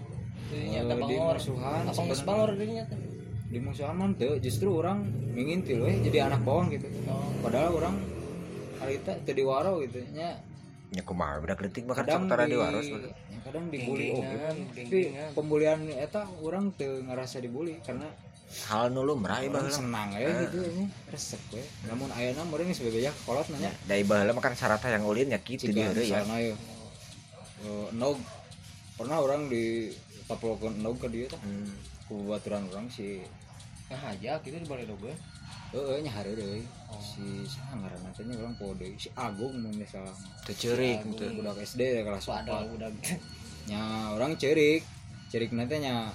Eh, 0.46 0.76
Tadi 0.76 0.84
di 0.84 1.16
bangor 1.16 1.36
musuhan 1.36 1.82
apa 1.82 1.92
geus 2.02 2.20
sebenarnya. 2.20 2.24
bangor 2.24 2.50
teh 2.52 2.68
di 3.46 3.58
musuhan 3.60 3.94
mah 3.94 4.08
teu 4.14 4.32
justru 4.38 4.68
orang 4.74 4.98
ngintil 5.32 5.78
we 5.80 5.92
jadi 6.02 6.18
anak 6.26 6.40
bawang 6.42 6.68
gitu 6.70 6.88
Oh. 7.04 7.28
padahal 7.40 7.70
orang 7.74 7.96
harita 8.78 9.12
teu 9.20 9.32
diwaro 9.32 9.78
gitu 9.80 10.00
nya 10.10 10.40
Nya 10.94 11.02
kumaha 11.02 11.42
budak 11.42 11.58
leutik 11.58 11.84
bakal 11.90 12.06
kadang 12.06 12.24
sok 12.24 12.30
tara 12.30 12.44
di, 12.46 12.54
ya, 12.54 12.70
kadang 13.42 13.64
dibully 13.66 14.14
oh 14.14 14.22
Geng-gengan, 14.22 14.56
tapi 14.70 14.78
geng-gengan. 14.86 15.30
pembulian 15.34 15.78
eta 15.90 16.22
orang 16.38 16.70
teu 16.78 17.02
ngerasa 17.02 17.42
dibully 17.42 17.82
karena 17.82 18.06
Hal 18.70 18.94
nu 18.94 19.02
lumrah 19.02 19.42
ieu 19.42 19.50
senang 19.66 20.14
ya 20.14 20.30
gitu 20.46 20.62
ini 20.62 20.86
resep 21.10 21.42
we. 21.50 21.58
Namun 21.90 22.06
ayeuna 22.14 22.46
meureun 22.46 22.70
geus 22.70 22.86
bebeja 22.86 23.10
kolot 23.26 23.50
nanya. 23.50 23.74
Dari 23.82 24.06
baheula 24.06 24.30
mah 24.30 24.42
kan 24.46 24.54
syaratna 24.54 24.94
yang 24.94 25.02
ulin 25.02 25.34
ya 25.34 25.42
kitu 25.42 25.74
dia 25.74 25.90
heureuy 25.90 26.06
ya. 26.06 26.22
ya 26.22 26.54
eh, 26.54 27.86
nog. 27.98 28.22
Pernah 28.94 29.18
orang 29.18 29.50
di 29.50 29.90
taplokan 30.30 30.78
nog 30.78 31.02
ke 31.02 31.10
dia 31.10 31.26
tuh 31.26 31.40
Hmm. 31.42 31.66
ku 32.06 32.30
baturan 32.30 32.68
orang 32.70 32.86
si 32.86 33.26
nah 33.90 34.12
aja 34.12 34.38
kita 34.38 34.56
di 34.62 34.68
balai 34.70 34.86
dobe 34.86 35.12
eh 35.74 35.98
nya 36.00 36.12
hari 36.14 36.32
si 37.00 37.46
saha 37.46 37.74
ngaranna 37.78 38.10
teh 38.14 38.22
nya 38.26 38.34
orang 38.38 38.54
deui 38.58 38.94
si 38.98 39.08
Agung 39.14 39.54
mun 39.58 39.74
salah. 39.86 40.14
Teu 40.46 40.54
ceurik 40.54 41.02
Agung, 41.02 41.14
teu. 41.18 41.30
budak 41.34 41.58
SD 41.62 42.02
kelas 42.06 42.24
padahal 42.26 42.66
4 42.70 42.76
udah 42.78 42.90
nya 43.70 43.82
orang 44.12 44.34
cerik. 44.38 44.82
Cerik 45.32 45.50
nanti 45.50 45.82
nya 45.82 46.12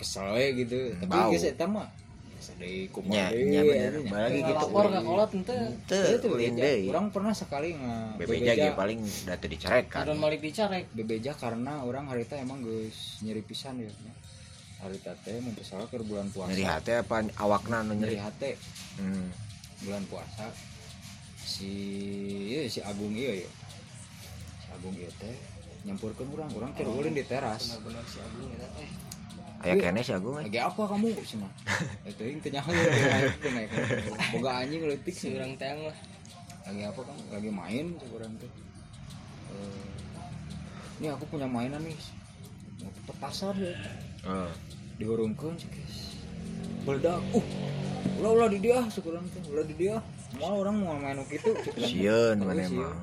kesel 0.00 0.34
we 0.34 0.64
gitu. 0.64 0.96
Tapi 0.98 1.16
geus 1.36 1.44
eta 1.46 1.68
mah 1.68 1.86
sedih 2.40 2.88
Nya 2.88 2.94
kumaha 2.96 3.28
nya 3.36 3.60
bener. 3.62 3.92
Balik 4.08 4.40
gitu. 4.40 4.52
lapor 4.56 4.84
ka 4.88 5.00
kolot 5.04 5.30
ente. 5.36 5.56
Teu 5.84 6.02
itu 6.16 6.28
deui. 6.56 6.88
orang 6.88 7.06
pernah 7.12 7.34
sekali 7.36 7.76
nge 7.76 7.96
Bebeja 8.16 8.52
ge 8.56 8.70
paling 8.72 9.00
da 9.28 9.36
teu 9.36 9.48
dicarekan. 9.52 10.08
kadon 10.08 10.18
malik 10.18 10.40
dicarek 10.40 10.88
bebeja 10.96 11.36
karena 11.36 11.84
orang 11.84 12.08
harita 12.08 12.40
emang 12.40 12.64
geus 12.64 13.20
nyeri 13.20 13.44
pisan 13.44 13.76
ya. 13.84 13.92
Harita 14.80 15.12
teh 15.20 15.36
mun 15.44 15.52
teu 15.52 15.68
salah 15.68 15.84
keur 15.92 16.00
bulan 16.00 16.32
puasa. 16.32 16.48
Nyeri 16.48 16.64
hati 16.64 16.96
apa 16.96 17.28
awakna 17.36 17.84
nyeri? 17.84 18.16
Hate 18.16 18.56
Hmm. 18.96 19.49
Bulan 19.80 20.02
puasa 20.06 20.46
si 21.40 21.70
ieu 22.52 22.68
si 22.68 22.80
Agung 22.80 23.12
ieu 23.12 23.32
ya 23.32 23.50
si 24.60 24.68
Agung 24.70 24.94
ieu 24.94 25.10
teh 25.16 25.36
nyampurkeun 25.88 26.28
urang 26.30 26.50
urang 26.52 26.72
keur 26.76 26.92
ulin 26.92 27.16
di 27.16 27.24
teras. 27.24 27.80
Benar 27.80 28.04
si 28.04 28.20
Agung 28.20 28.52
ya 28.52 28.68
eh. 28.76 28.90
Aya 29.60 29.74
kene 29.76 30.00
si 30.00 30.12
Agung. 30.12 30.36
eh. 30.36 30.44
lagi 30.44 30.60
apa 30.60 30.82
kamu? 30.84 31.08
Cenah 31.24 31.52
eta 32.08 32.22
yang 32.24 32.40
teh 32.40 32.52
nyaho 32.52 32.68
naik 32.72 33.70
boga 34.36 34.50
anjing 34.60 34.84
leutik 34.84 35.16
si 35.16 35.32
urang 35.32 35.56
teh 35.56 35.68
mah. 35.72 35.96
Lagi 36.68 36.82
apa 36.84 37.00
kamu? 37.00 37.20
Lagi 37.32 37.50
main 37.50 37.86
cek 37.96 38.10
urang 38.12 38.32
teh. 38.36 38.50
Eh, 39.50 39.88
ini 41.00 41.06
aku 41.08 41.24
punya 41.32 41.48
mainan 41.48 41.80
nih. 41.80 41.96
Mau 42.84 42.92
petasan 43.08 43.56
ya. 43.56 43.72
Heeh. 44.28 44.52
dihurungkan 45.00 45.56
cek 45.56 45.72
guys 45.72 46.09
meledak 46.86 47.18
uh 47.36 47.46
ulah 48.20 48.30
ulah 48.36 48.48
di 48.52 48.58
dia 48.60 48.78
sekurang 48.92 49.24
teh 49.32 49.40
ulah 49.48 49.64
di 49.64 49.74
dia. 49.76 49.96
Mau 50.38 50.62
orang 50.62 50.76
mau 50.80 50.96
main 50.96 51.18
gitu 51.28 51.52
teh. 51.56 51.72
Sieun 51.84 52.40
Oh, 52.40 52.46
mana 52.48 52.62
emang. 52.64 52.94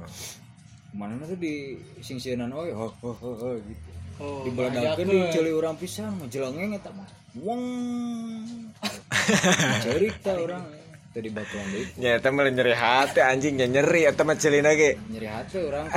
mana 0.95 1.13
tuh 1.29 1.37
di 1.37 1.77
sing 2.01 2.17
sienan 2.17 2.49
oy 2.53 2.73
ho 2.73 2.89
ho 2.89 3.11
ho 3.13 3.29
ho 3.37 3.49
gitu. 3.61 3.89
Oh 4.17 4.41
di 4.45 4.49
beladakeun 4.49 5.05
di 5.05 5.19
ceuli 5.29 5.51
urang 5.53 5.77
pisan 5.77 6.09
mah 6.17 6.25
jelengeng 6.29 6.73
eta 6.73 6.89
mah. 6.93 7.05
Wong. 7.37 7.61
Cerik 9.85 10.17
ta 10.25 10.33
teh 11.17 11.25
di 11.25 11.33
batuan 11.33 11.65
deui 11.73 11.89
Nya 11.97 12.21
eta 12.21 12.29
mah 12.29 12.45
nyeri 12.45 12.73
hati 12.77 13.19
anjing 13.25 13.57
nya 13.57 13.65
nyeri. 13.65 14.05
Eta 14.05 14.21
mah 14.21 14.37
ceulina 14.37 14.77
ge. 14.77 14.93
nyeri 15.09 15.25
hati 15.25 15.57
orang. 15.65 15.89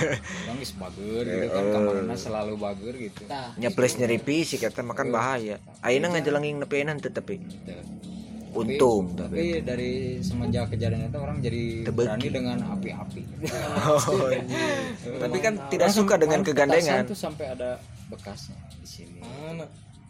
Orang 0.46 0.56
geus 0.62 0.72
bager 0.78 1.24
gitu 1.26 1.46
kan 1.50 1.64
kamarna 1.74 2.14
selalu 2.14 2.54
bager 2.54 2.94
gitu. 2.94 3.22
Tah. 3.26 3.58
Nya 3.58 3.74
plus 3.74 3.98
nyeri 3.98 4.22
fisik 4.22 4.62
eta 4.62 4.86
mah 4.86 4.94
kan 4.94 5.10
bahaya. 5.10 5.58
Ayeuna 5.82 6.14
ngajelenging 6.14 6.62
nepeunan 6.62 7.02
teu 7.02 7.10
tapi. 7.10 7.42
Gitu. 7.42 7.74
untung. 8.48 9.12
tapi 9.14 9.60
dari 9.60 10.18
semenjak 10.24 10.72
kejadian 10.72 11.12
itu 11.12 11.18
orang 11.20 11.38
jadi 11.38 11.84
Tebeki. 11.84 11.94
berani 11.94 12.28
dengan 12.32 12.58
api-api. 12.74 13.22
Oh, 13.86 14.30
Tapi 15.20 15.38
kan 15.38 15.54
tidak 15.70 15.90
suka 15.92 16.16
dengan 16.18 16.40
kegandengan. 16.42 17.06
tuh 17.06 17.14
sampai 17.14 17.54
ada 17.54 17.78
bekasnya 18.08 18.56
di 18.80 18.88
sini. 18.88 19.20
Mana 19.20 19.68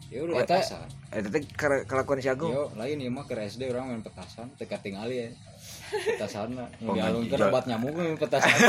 ya 0.09 0.19
Oh, 0.19 0.25
udah 0.25 0.35
eta- 0.39 0.57
petasan. 0.57 0.87
Eta 1.09 1.27
teh 1.27 1.41
kela- 1.51 1.85
kelakuan 1.85 2.17
si 2.17 2.27
Agung. 2.27 2.49
yo 2.49 2.69
lain 2.73 2.97
ya 2.97 3.07
mah 3.07 3.23
ke 3.23 3.33
SD 3.35 3.69
orang 3.69 3.85
main 3.89 4.01
petasan 4.01 4.49
teka 4.55 4.77
tingali 4.77 5.15
ya. 5.15 5.29
Petasan 5.91 6.53
Oh, 6.83 6.91
dialungkeun 6.91 7.29
ngajak. 7.31 7.49
obat 7.49 7.63
nyamuk 7.65 7.93
main 7.93 8.15
petasan. 8.15 8.49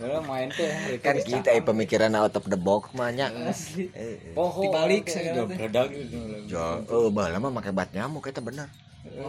Ya 0.00 0.16
main 0.18 0.48
teh 0.48 0.96
Kan 0.98 1.20
kita 1.20 1.52
eh 1.52 1.60
pemikiran 1.60 2.08
out 2.14 2.32
of 2.32 2.46
the 2.46 2.56
box 2.56 2.88
mah 2.90 3.12
nya. 3.12 3.28
asli. 3.44 3.92
Eh, 3.92 4.32
poho 4.32 4.64
Dibalik 4.64 5.04
segala 5.04 5.44
jauh 5.44 5.48
bedak 5.50 5.92
gitu. 5.92 6.16
Jo, 6.48 6.80
oh 6.88 7.12
baheula 7.12 7.36
mah 7.38 7.52
make 7.52 7.68
bat 7.70 7.92
nyamuk 7.92 8.24
eta 8.24 8.40
bener. 8.40 8.72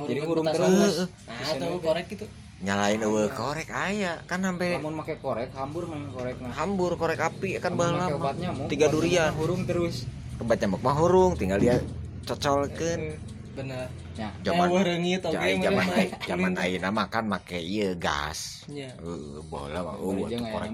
jadi 0.06 0.20
urung 0.22 0.44
terus 0.46 1.08
nah 1.26 1.56
tahu 1.58 1.76
korek 1.78 2.08
gitu. 2.08 2.24
Nyalain 2.62 3.00
eueuh 3.00 3.28
korek 3.30 3.68
aya 3.68 4.20
kan 4.26 4.40
sampai 4.40 4.76
lamun 4.76 4.94
make 4.94 5.16
korek 5.18 5.52
hambur 5.52 5.88
main 5.88 6.08
korek 6.08 6.36
nah 6.38 6.52
hambur 6.54 6.96
korek 6.96 7.20
api 7.20 7.56
kan 7.58 7.76
nyamuk 7.76 8.68
Tiga 8.68 8.88
durian. 8.88 9.32
hurung 9.34 9.64
terus 9.66 10.08
Kebat 10.42 10.58
nyamuk 10.58 10.82
mah 10.82 10.98
hurung 10.98 11.38
tinggal 11.38 11.62
dia 11.62 11.78
cocolkeun. 12.26 13.14
benar 13.52 13.86
ya 14.18 14.32
Zaman 14.42 14.74
eh 14.74 14.84
reungit 14.88 15.22
oge 15.28 15.36
Jai 15.38 15.60
zaman 15.60 15.86
ai- 15.92 16.14
zaman 16.24 16.52
ayeuna 16.58 16.90
mah 16.90 17.08
kan 17.14 17.28
make 17.28 17.60
ieu 17.62 17.94
gas. 18.00 18.64
nya 18.72 18.90
Heeh, 18.98 19.44
bola 19.46 19.86
mah 19.86 19.96
eueuh 20.02 20.26
atuh 20.26 20.42
korek 20.50 20.72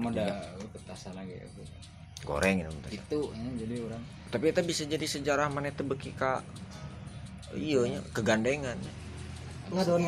petasan 0.72 1.12
lagi 1.18 1.36
ya. 1.36 1.44
goreng 2.24 2.64
itu. 2.64 2.70
itu 2.96 3.20
ya, 3.34 3.50
jadi 3.60 3.74
orang 3.84 4.02
Tapi 4.32 4.44
itu 4.50 4.60
bisa 4.64 4.82
jadi 4.88 5.06
sejarah 5.06 5.52
mana 5.52 5.68
teu 5.68 5.84
beki 5.84 6.16
ka 6.16 6.40
iya 7.52 7.84
nya 7.84 8.00
kegandengan. 8.16 8.78
Ngadon 9.68 10.02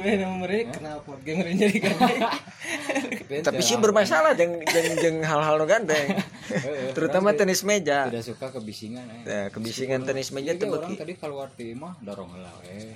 we 0.00 0.12
nama 0.16 0.36
mereka. 0.40 0.80
Kenapa 0.80 1.10
meureun 1.20 1.56
jadi 1.56 1.76
gandeng 1.80 3.44
Tapi 3.44 3.60
sih 3.60 3.76
bermasalah 3.76 4.32
jeung 4.34 4.58
jeung 4.64 4.90
jeung 5.02 5.16
hal-hal 5.24 5.54
nu 5.60 5.66
gandeng. 5.68 6.08
Heeh, 6.46 6.92
Terutama 6.96 7.34
tenis 7.34 7.66
meja. 7.66 8.08
tidak 8.08 8.24
suka 8.24 8.46
kebisingan 8.54 9.06
eh. 9.10 9.20
Ya, 9.26 9.42
kebisingan 9.50 10.06
tenis 10.06 10.30
meja 10.30 10.54
Iya, 10.54 10.60
teu 10.62 10.72
orang 10.72 10.94
tadi 10.94 11.12
keluar 11.18 11.48
di 11.52 11.74
mah 11.74 11.98
dorong 12.00 12.30
heula 12.38 12.52
we 12.64 12.94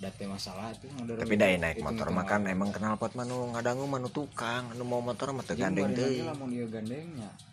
date 0.00 0.24
masalah 0.24 0.72
tuh 0.80 0.88
dorong 1.04 1.20
Tapi 1.20 1.34
dai 1.36 1.60
naik 1.60 1.78
Itu 1.78 1.86
motor 1.86 2.08
mah 2.08 2.24
mah 2.24 2.24
kan 2.24 2.40
emang 2.48 2.72
kenal 2.72 2.96
pot 2.96 3.12
manu 3.12 3.52
ngadangu 3.52 3.84
manu 3.84 4.08
tukang, 4.08 4.72
anu 4.72 4.82
mau 4.88 5.04
motor 5.04 5.36
mah 5.36 5.44
teu 5.44 5.54
Jeung 5.54 5.76
gandeng 5.76 6.24
lamun 6.24 6.48
ieu 6.50 6.66
gandengnya. 6.72 7.28
ya 7.28 7.49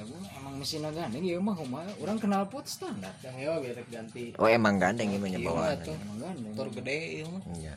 emang 0.00 0.54
mesinnya 0.54 0.90
gandeng 0.90 1.22
ya 1.22 1.38
mah 1.38 1.54
kumaha 1.54 1.90
orang 1.98 2.16
kenal 2.16 2.42
pot 2.44 2.64
standar 2.64 3.10
yang 3.20 3.34
hewa 3.34 3.56
biar 3.58 3.78
ganti 3.86 4.34
Oh 4.34 4.46
emang 4.46 4.76
gandeng 4.76 5.08
ieu 5.08 5.18
mah 5.18 5.28
nya 5.28 5.36
Iya, 5.36 5.46
bawaan. 5.46 5.78
emang 5.80 6.18
gandeng 6.18 6.44
motor 6.48 6.68
gede 6.72 6.96
ieu 7.16 7.28
mah 7.28 7.42
Iya. 7.54 7.74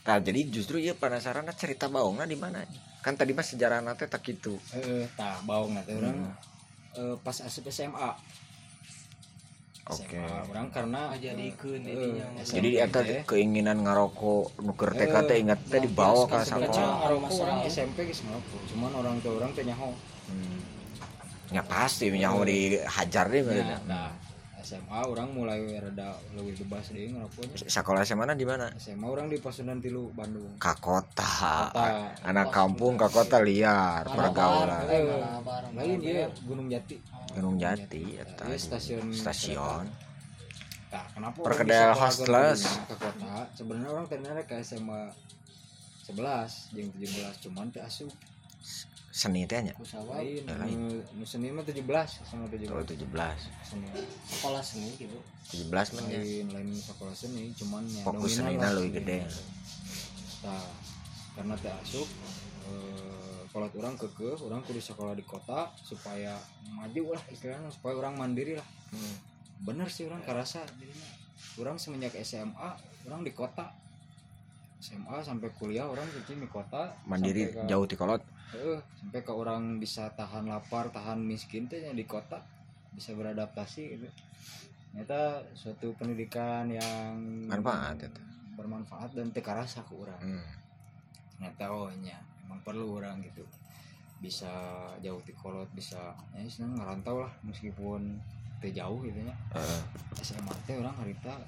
Nah, 0.00 0.18
jadi 0.18 0.40
justru 0.48 0.76
ieu 0.78 0.92
penasaran 0.92 1.44
cerita 1.52 1.84
baungna 1.86 2.24
di 2.24 2.32
mana? 2.32 2.64
Kan 2.98 3.14
tadi 3.14 3.30
mah 3.30 3.42
sejarah 3.42 3.78
teh 3.92 4.06
tak 4.06 4.22
kitu. 4.22 4.56
eh 4.72 5.04
tah 5.12 5.36
baung 5.42 5.72
nanti 5.72 5.92
orang 5.92 6.32
eh, 6.94 7.16
pas 7.18 7.36
asup 7.38 7.68
SMA 7.68 8.10
Oke. 9.86 10.16
SMA 10.16 10.44
orang 10.46 10.68
karena 10.68 11.00
Ngajadikeun 11.10 11.80
eh, 11.80 11.88
jadinya. 11.88 12.26
eh, 12.34 12.44
jadi 12.46 12.68
eta 12.82 13.00
teh. 13.02 13.20
keinginan 13.24 13.80
ngarokok 13.80 14.60
nuker 14.60 14.92
TK 14.92 15.14
teh 15.24 15.36
ingat 15.38 15.60
teh 15.62 15.80
dibawa 15.80 16.24
ka 16.24 16.44
ngarokok 16.44 17.16
Masalah. 17.22 17.44
orang 17.46 17.58
SMP 17.64 18.04
geus 18.04 18.20
ngarokok 18.20 18.60
cuman 18.68 18.92
orang 18.94 19.16
tua 19.20 19.32
orang 19.36 19.50
teh 19.52 19.64
nyaho 19.64 19.92
Hmm. 20.28 20.60
Ya 21.48 21.62
pasti 21.62 22.10
nyaho 22.10 22.44
dihajar 22.44 23.24
deh 23.26 23.40
bener. 23.40 23.80
nah, 23.84 24.12
SMA 24.58 25.00
orang 25.00 25.32
mulai 25.32 25.64
rada 25.74 26.12
lebih 26.36 26.60
bebas 26.62 26.92
deh 26.92 27.08
ngerokoknya 27.08 27.56
sekolah 27.64 28.04
SMA 28.04 28.28
di 28.34 28.44
mana? 28.44 28.68
SMA 28.76 29.06
orang 29.06 29.26
di 29.26 29.38
Pasundan 29.38 29.80
Tilu 29.80 30.12
Bandung. 30.12 30.60
Ka 30.60 30.76
kota. 30.76 31.72
Kota. 31.72 32.12
anak 32.20 32.50
kampung 32.50 32.94
ka 32.94 33.08
kota 33.08 33.40
liar 33.40 34.04
pergaulan 34.04 34.84
Eh, 34.84 35.24
lain 35.72 35.96
dia 35.98 36.28
Gunung 36.44 36.68
Jati. 36.68 37.00
Gunung 37.32 37.56
Jati 37.56 38.02
eta 38.14 38.44
Iya, 38.44 38.58
stasiun 38.58 39.08
stasiun. 39.08 39.84
Nah, 40.88 41.04
kenapa 41.12 41.36
Perkedel 41.40 41.92
hostless. 41.92 42.64
ke 42.84 42.96
kota? 42.96 43.44
Sebenarnya 43.52 43.88
orang 43.90 44.06
ternyata 44.06 44.40
ke 44.42 44.56
SMA 44.58 45.12
11, 46.06 46.72
yang 46.72 46.88
17 46.90 47.36
cuman 47.42 47.68
teh 47.68 47.80
asup 47.80 48.08
seni 49.18 49.42
teh 49.42 49.58
nya 49.60 49.74
lain. 50.06 50.46
Lain. 50.46 50.78
Nu- 51.10 51.26
seni 51.26 51.50
mah 51.50 51.66
17 51.66 51.82
sama 52.22 52.46
17. 52.46 52.70
oh 52.70 52.78
17 52.80 53.02
Seni. 53.60 53.86
sekolah 54.24 54.62
seni 54.62 54.94
gitu. 54.94 55.18
17 55.50 55.74
men 55.92 56.04
ya 56.06 56.18
Lain 56.18 56.46
lain 56.54 56.70
sekolah 56.72 57.10
seni 57.12 57.50
cuman 57.52 57.82
ya 57.84 58.06
Fokus 58.06 58.38
senina 58.38 58.70
lah 58.70 58.78
seni. 58.78 58.94
gede. 58.94 59.18
Nah, 60.38 60.66
karena 61.34 61.54
teh 61.56 61.74
asup 61.74 62.06
eh, 62.64 63.42
kalau 63.48 63.66
orang 63.74 63.96
kekeh, 63.96 64.38
orang 64.38 64.60
kudu 64.62 64.78
sekolah 64.78 65.12
di 65.12 65.24
kota 65.24 65.66
supaya 65.76 66.38
maju 66.68 67.16
lah 67.16 67.22
istilahnya 67.28 67.66
supaya 67.68 67.98
orang 67.98 68.14
mandiri 68.14 68.54
lah 68.54 68.68
Hmm. 68.88 69.14
bener 69.62 69.84
sih 69.86 70.06
orang 70.06 70.22
kerasa 70.22 70.64
orang 71.56 71.76
semenjak 71.76 72.16
SMA 72.18 72.70
orang 73.04 73.20
di 73.20 73.32
kota 73.32 73.68
SMA 74.78 75.20
sampai 75.20 75.50
kuliah 75.52 75.84
orang 75.84 76.06
cuci 76.06 76.32
di 76.34 76.46
kota 76.46 76.94
mandiri 77.04 77.50
ke, 77.50 77.66
jauh 77.66 77.84
ti 77.84 77.92
kolot 77.92 78.22
eh, 78.56 78.80
sampai 79.00 79.20
ke 79.20 79.32
orang 79.32 79.76
bisa 79.76 80.08
tahan 80.16 80.48
lapar 80.48 80.88
tahan 80.88 81.20
miskin 81.20 81.68
teh 81.68 81.84
di 81.92 82.04
kota 82.08 82.40
bisa 82.96 83.12
beradaptasi 83.12 83.82
gitu. 83.98 84.08
Ternyata 84.90 85.44
suatu 85.52 85.92
pendidikan 85.94 86.66
yang 86.72 87.14
manfaat 87.46 88.00
eta 88.00 88.22
bermanfaat 88.58 89.14
dan 89.14 89.30
teka 89.30 89.54
rasa 89.54 89.84
ke 89.86 89.94
orang. 89.94 90.18
Hmm. 90.18 90.46
ternyata 91.38 91.70
oh 91.70 91.86
nya 92.02 92.18
emang 92.42 92.58
perlu 92.66 92.98
orang 92.98 93.22
gitu. 93.22 93.46
Bisa 94.18 94.50
jauh 94.98 95.22
di 95.22 95.30
kolot 95.38 95.70
bisa 95.70 96.10
ya 96.34 96.42
senang 96.50 96.74
ngerantau 96.82 97.22
lah 97.22 97.30
meskipun 97.46 98.18
teh 98.58 98.74
jauh 98.74 98.98
gitu 99.06 99.22
ya. 99.22 99.36
Heeh. 99.54 99.82
SMA 100.18 100.50
teh 100.66 100.74
orang 100.74 100.98
harita 100.98 101.38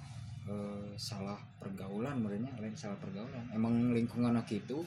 eh, 0.47 0.95
salah 0.95 1.41
pergaulan 1.59 2.23
merenya 2.23 2.55
lain 2.63 2.79
salah 2.79 2.95
pergaulan. 3.03 3.43
Emang 3.51 3.91
lingkungan 3.91 4.39
itu 4.47 4.87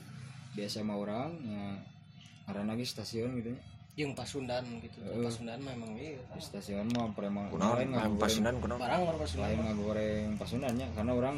di 0.55 0.63
SMA 0.63 0.95
orang 0.95 1.35
ya 1.43 1.75
karena 2.43 2.75
lagi 2.75 2.85
stasiun 2.85 3.39
gitu 3.39 3.51
ya 3.55 3.59
Jeung 3.93 4.17
Pasundan 4.17 4.65
gitu. 4.81 5.05
Eh. 5.05 5.21
Pasundan 5.21 5.61
memang 5.61 5.93
iya. 5.93 6.17
di 6.33 6.41
stasiun 6.41 6.89
mah 6.97 7.13
preman 7.13 7.45
lain 7.53 7.93
main 7.93 7.93
ngagoreng 7.93 8.17
pasunan 8.17 8.53
kunaon? 8.57 8.79
Barang 8.81 9.01
Pasundan. 9.05 9.43
lain 9.45 9.57
ngagoreng 9.61 10.29
pasundannya 10.41 10.87
karena 10.97 11.11
orang 11.13 11.37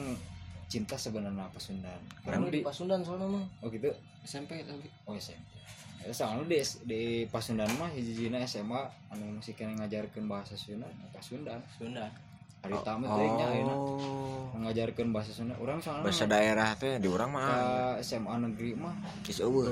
cinta 0.71 0.95
sebenarnya 0.95 1.45
pasundan 1.51 1.99
Orang 2.23 2.47
karena 2.47 2.55
di 2.55 2.59
Pasundan 2.63 2.99
soalnya 3.03 3.27
mah. 3.27 3.45
Oh 3.59 3.67
gitu? 3.67 3.91
SMP 4.23 4.63
tapi 4.63 4.87
oh 5.03 5.13
SMP 5.19 5.55
ya 6.05 6.13
soalnya 6.13 6.45
di, 6.45 6.57
di 6.85 7.01
pasundan 7.25 7.69
mah 7.81 7.89
hiji-hijina 7.89 8.45
SMA 8.45 8.77
anu 9.09 9.41
masih 9.41 9.57
kena 9.57 9.73
ngajarkeun 9.81 10.29
bahasa 10.29 10.53
Sunda 10.53 10.85
nah, 10.85 11.09
pasundan 11.09 11.59
Sunda. 11.81 12.05
hari 12.61 12.77
tamu 12.81 13.05
teh 13.05 13.29
nya 13.29 13.45
ayeuna 13.53 13.75
oh. 13.77 14.49
Ngajarkeun 14.57 15.13
bahasa 15.13 15.37
Sunda. 15.37 15.53
Orang 15.61 15.85
soalnya 15.85 16.09
bahasa 16.09 16.25
daerah 16.25 16.73
teh 16.73 16.97
di 16.97 17.05
urang 17.05 17.29
ke 17.29 17.37
mah 17.37 18.01
SMA 18.01 18.33
negeri 18.41 18.73
mah. 18.73 18.93
Kis 19.21 19.37
eueuh 19.37 19.69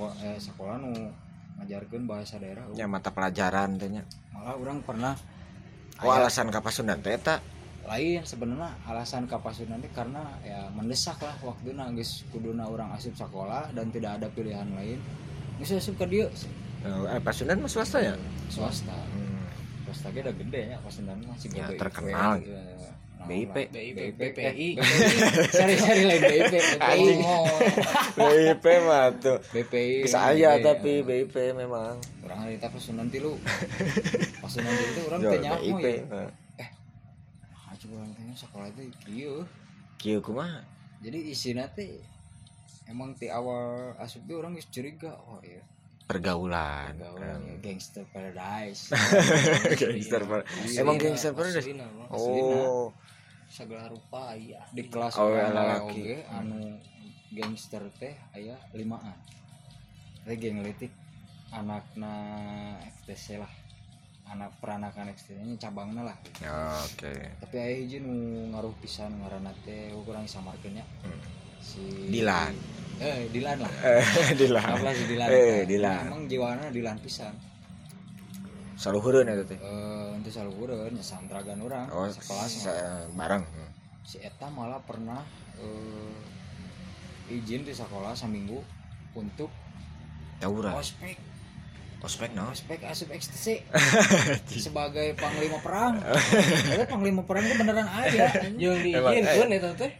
Wah, 0.00 0.12
eh, 0.24 0.38
sekolah 0.40 0.80
nu 0.80 0.92
ngajarkeun 1.60 2.08
bahasa 2.08 2.40
daerah 2.40 2.64
nya 2.72 2.88
mata 2.88 3.12
pelajaran 3.12 3.76
teh 3.76 3.92
nya. 3.92 4.02
Malah 4.32 4.56
orang 4.56 4.80
pernah 4.80 5.12
oh 6.00 6.08
aya 6.08 6.24
alasan 6.24 6.48
ka 6.48 6.64
Pasundan 6.64 7.04
teh 7.04 7.20
lain 7.80 8.22
sebenarnya 8.24 8.70
alasan 8.86 9.24
kapasunan 9.28 9.80
ini 9.82 9.88
karena 9.92 10.22
ya 10.46 10.68
mendesak 10.72 11.16
lah 11.20 11.34
waktu 11.42 11.74
geus 11.96 12.22
kuduna 12.30 12.68
orang 12.68 12.92
asup 12.96 13.12
sekolah 13.16 13.72
dan 13.76 13.92
tidak 13.92 14.16
ada 14.20 14.28
pilihan 14.32 14.68
lain. 14.72 14.96
Geus 15.60 15.76
asup 15.76 16.00
ke 16.00 16.06
dia 16.08 16.26
Eh, 16.80 17.20
Pasundan 17.20 17.60
mah 17.60 17.68
swasta 17.68 18.00
ya? 18.00 18.16
Swasta. 18.48 18.96
Hmm. 19.12 19.44
swasta 19.84 20.08
gede 20.14 20.70
ya 20.72 20.78
pasundan 20.80 21.18
mah 21.28 21.36
sih 21.36 21.52
Ya, 21.52 21.66
terkenal. 21.76 22.40
gitu. 22.40 22.56
BIP. 23.28 23.56
BIP, 23.68 23.96
BIP, 23.96 24.20
BPI. 24.32 24.68
Sorry, 25.52 25.74
sorry 25.76 26.02
lain 26.08 26.22
BIP, 26.24 26.54
BPI. 26.54 27.04
BIP 28.16 28.64
mah 28.88 29.12
tuh 29.20 29.38
BPI. 29.52 30.08
bisa 30.08 30.18
aja 30.24 30.56
BPI, 30.56 30.64
tapi 30.64 30.92
ya. 31.00 31.06
BIP 31.06 31.34
memang 31.52 32.00
orang 32.24 32.38
hari 32.40 32.56
itu 32.56 32.68
pasundan 32.68 33.08
tilu. 33.12 33.36
Pasundan 34.40 34.72
tilu 34.72 34.90
itu 34.90 35.02
orang 35.12 35.20
tanya 35.20 35.50
BIP 35.60 35.84
ya. 35.84 36.26
Ah, 37.52 37.74
coba 37.76 37.94
orang 38.02 38.12
tanya 38.16 38.34
sekolah 38.36 38.66
itu 38.72 38.82
kieu. 39.04 39.34
kieu 40.00 40.18
kumaha 40.24 40.64
Jadi 41.00 41.32
isinya 41.32 41.64
teh 41.68 42.00
emang 42.88 43.16
di 43.16 43.28
awal 43.28 43.96
asup 44.00 44.24
tuh 44.28 44.40
orang 44.40 44.52
geus 44.52 44.68
curiga, 44.68 45.16
oh 45.28 45.40
iya, 45.40 45.62
pergaulan 46.10 46.98
gaul 46.98 47.22
ya, 47.22 47.38
gangster 47.62 48.02
paradise. 48.10 48.90
gangster 49.80 50.26
per- 50.26 50.42
emang 50.74 50.98
gangster 50.98 51.30
paradise 51.30 51.70
oh 52.10 52.90
Segala 53.50 53.90
rupa 53.90 54.38
iya. 54.38 54.62
di 54.70 54.86
kelas 54.86 55.18
Oh, 55.18 55.34
lelaki. 55.34 56.06
oge 56.06 56.18
anu 56.30 56.78
gangster 57.34 57.82
teh 57.98 58.14
aya 58.30 58.54
limaan. 58.78 59.18
Teh 60.22 60.38
geng 60.38 60.62
letik 60.62 60.94
anakna 61.50 62.14
FTC 63.02 63.42
lah. 63.42 63.50
Anak 64.30 64.54
peranakan 64.62 65.10
FTC 65.10 65.42
nya 65.42 65.58
cabangna 65.58 66.06
lah. 66.06 66.16
oke 66.86 67.10
Tapi 67.42 67.56
aya 67.58 67.74
hiji 67.82 67.98
nu 67.98 68.14
ngaruh 68.54 68.70
pisan 68.78 69.18
ngaranna 69.18 69.50
teh 69.66 69.90
kurang 70.06 70.30
samarkeun 70.30 70.78
nya. 70.78 70.86
Hmm. 71.02 71.18
Si 71.58 71.82
Dilan. 72.14 72.54
Eh, 73.02 73.26
Dilan 73.34 73.58
lah. 73.58 73.72
Dilan 74.40 74.62
Anggaplah 74.62 74.94
si 74.94 75.04
Dilan. 75.10 75.28
Eh. 75.28 75.60
Dilan. 75.66 76.04
Emang 76.06 76.22
jiwana 76.30 76.70
Dilan 76.70 76.96
pisan. 77.02 77.34
Saluhureun 78.80 79.28
eta 79.28 79.44
teh. 79.44 79.58
Eh, 79.58 80.08
untuk 80.16 80.32
saluhureun 80.32 80.88
nya 80.90 81.04
santragan 81.04 81.60
urang 81.60 81.84
oh 81.90 82.08
sekelas 82.08 82.48
mah. 82.50 82.64
sa- 82.64 83.04
bareng. 83.12 83.44
Si 84.02 84.16
eta 84.18 84.48
malah 84.48 84.80
pernah 84.80 85.20
eh, 85.54 86.16
izin 87.30 87.62
di 87.62 87.70
sekolah 87.70 88.16
seminggu 88.16 88.64
untuk 89.12 89.52
tawuran. 90.40 90.72
ospek. 90.74 91.20
Ospek 92.00 92.32
no? 92.32 92.48
Ospek 92.48 92.80
asup 92.82 93.12
ekstasi. 93.12 93.60
Sebagai 94.64 95.12
panglima 95.14 95.60
perang. 95.60 96.00
Padahal 96.00 96.88
panglima 96.96 97.20
perang 97.20 97.44
itu 97.44 97.54
beneran 97.54 97.84
ada 97.84 98.48
Jeung 98.56 98.80
diizinkeun 98.80 99.50
eta 99.52 99.70
teh. 99.76 99.92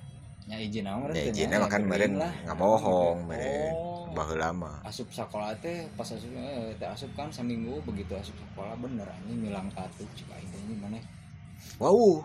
ya 0.51 0.59
izin 0.59 0.83
nama 0.83 1.07
ya 1.15 1.31
izinnya 1.31 1.63
makan 1.63 1.87
meren 1.87 2.19
nggak 2.19 2.59
bohong 2.59 3.23
meren 3.23 3.71
baheula 4.13 4.51
mah 4.51 4.77
asup 4.83 5.09
sekolah 5.11 5.55
teh 5.63 5.87
pas 5.95 6.07
asup 6.07 6.31
eh, 6.35 6.75
teh 6.77 6.89
asup 6.89 7.11
kan 7.15 7.31
seminggu 7.31 7.79
begitu 7.87 8.13
asup 8.19 8.35
sekolah 8.35 8.75
bener 8.79 9.07
ini 9.27 9.49
milang 9.49 9.71
aing 9.71 9.93
teh 10.51 10.61
ini 10.67 10.75
mana? 10.79 10.99
Wow 11.77 12.25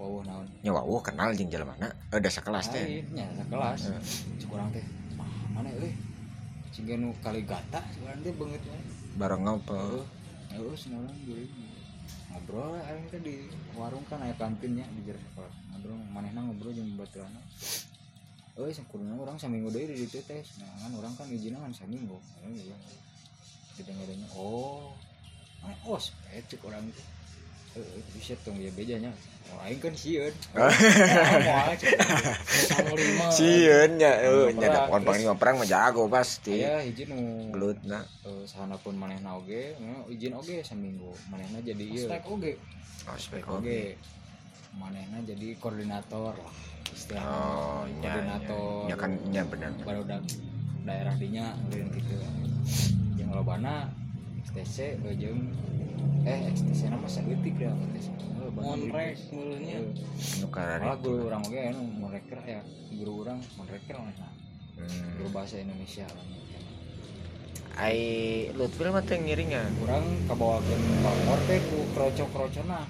wow 0.00 0.24
naon? 0.24 0.46
Nya 0.64 0.72
wow 0.72 1.00
kenal 1.04 1.32
jeung 1.36 1.52
jelemana 1.52 1.88
eh 2.12 2.18
da 2.20 2.30
sakelas 2.32 2.72
teh. 2.72 2.84
Lain, 2.84 3.04
nya 3.12 3.26
sekelas. 3.36 3.80
Kurang 4.48 4.68
teh 4.72 4.84
"Ah, 5.20 5.28
mana 5.52 5.68
euy 5.76 5.92
Siga 6.70 6.94
nu 6.96 7.10
kali 7.18 7.42
gata 7.44 7.82
sekarang 7.92 8.22
teh 8.22 8.32
banget 8.34 8.62
ya 8.64 8.78
bareng 9.18 9.42
ngobrol 9.42 10.06
Heeh, 10.50 10.74
sekarang 10.74 11.14
jadi 11.26 11.46
ngobrol 12.30 12.78
teh 13.10 13.20
di 13.20 13.34
warung 13.74 14.06
kan 14.06 14.22
aya 14.22 14.34
kantinnya 14.38 14.86
di 14.94 15.02
jero 15.06 15.18
sekolah. 15.18 15.52
Ngobrol 15.74 15.98
manehna 16.14 16.40
ngobrol 16.46 16.72
jeung 16.74 16.94
baturana. 16.94 17.40
Euy 18.60 18.76
sakuruna 18.76 19.16
urang 19.16 19.40
saminggu 19.40 19.72
deui 19.72 19.88
di 19.88 20.04
teh. 20.04 20.44
Nah, 20.60 20.68
kan 20.84 20.92
urang 20.92 21.16
kan 21.16 21.24
izinna 21.32 21.64
kan 21.64 21.72
saminggu. 21.72 22.12
Aing 22.44 22.52
bilang, 22.60 22.82
Didengarnya, 23.72 24.28
oh. 24.36 24.92
Mana 25.64 25.72
ospek 25.88 26.44
cek 26.44 26.60
urang 26.68 26.84
teh. 26.92 27.06
Heeh, 27.72 28.04
bisa 28.12 28.36
tong 28.44 28.60
ya 28.60 28.68
bedanya. 28.76 29.08
Oh, 29.48 29.64
aing 29.64 29.80
kan 29.80 29.96
sieun. 29.96 30.34
Cek. 31.80 31.96
Sieun 33.32 33.96
nya 33.96 34.12
euy 34.28 34.52
nya 34.60 34.68
da 34.68 34.80
pohon 34.92 35.08
panglima 35.08 35.34
perang 35.40 35.56
mah 35.56 35.64
jago 35.70 36.04
pasti 36.10 36.60
Aya 36.60 36.84
hiji 36.84 37.08
nu 37.08 37.48
gelutna 37.54 38.04
eh, 38.28 38.44
sahanapun 38.44 38.98
manehna 38.98 39.40
oge, 39.40 39.72
eh, 39.72 40.12
izin 40.12 40.36
oge 40.36 40.60
saminggu. 40.60 41.16
Manehna 41.32 41.64
jadi 41.64 41.80
ieu. 41.80 42.04
Ospek 42.04 42.28
oge. 42.28 42.52
ospek 43.08 43.42
oke 43.48 43.64
oge 43.64 43.80
manehna 44.76 45.18
jadi 45.24 45.56
koordinator 45.58 46.36
lah 46.36 46.69
istilahnya 46.92 47.30
oh 47.30 47.82
nya 48.00 48.10
koordinator 48.12 48.62
nya 48.86 48.96
kan 48.96 49.10
nya 49.30 49.42
bener 49.46 49.70
baru 49.82 50.02
da 50.04 50.18
daerah 50.80 51.14
dinya 51.16 51.46
lain 51.70 51.86
gitu. 51.92 52.14
Yang 53.20 53.30
lobana 53.36 53.74
XTC 54.48 54.96
eh, 55.04 55.14
jeung 55.20 55.52
eh 56.24 56.38
XTC 56.50 56.88
nama 56.88 57.06
saeutik 57.06 57.54
XTC 57.56 58.06
Eh, 58.40 58.50
Bandung 58.56 58.88
Monrek 58.88 59.14
Eh, 59.30 59.84
nukaran 60.40 60.80
malah 60.80 60.96
itu. 60.96 61.04
guru 61.06 61.22
orang 61.28 61.42
oge 61.44 61.60
anu 61.60 61.82
monreker 61.84 62.40
ya 62.42 62.60
guru 62.90 63.12
orang 63.22 63.38
monreker 63.54 63.96
nah 64.00 64.32
hmm. 64.80 65.20
guru 65.20 65.28
bahasa 65.30 65.60
Indonesia 65.60 66.08
orang 66.08 66.28
ai 67.78 68.00
Lutfil 68.58 68.90
mah 68.90 69.04
teh 69.04 69.16
ngiringan 69.16 69.72
orang 69.84 70.04
kabawakeun 70.28 70.82
bangor 71.00 71.40
teh 71.48 71.58
ku 71.70 71.78
kroco-krocona. 71.96 72.80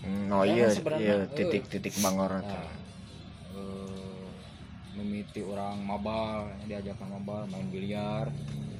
Hmm, 0.00 0.32
oh 0.32 0.42
Ya, 0.42 0.66
iya 0.66 0.96
iya 0.98 1.16
titik-titik 1.28 1.94
bangor 2.00 2.32
Nah, 2.32 2.42
teh. 2.42 2.79
Mimiti 4.96 5.40
orang 5.46 5.78
mabal 5.82 6.50
diajakan 6.66 7.20
mabal 7.20 7.42
main 7.50 7.66
biliar. 7.70 8.26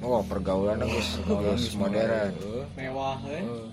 Oh 0.01 0.25
pergaulan 0.25 0.81
geus 0.81 1.21
Pergaulan 1.21 1.61
modern. 1.77 2.31
eh, 2.33 2.65
mewah 2.77 3.17
eh. 3.29 3.41
Eh. 3.45 3.67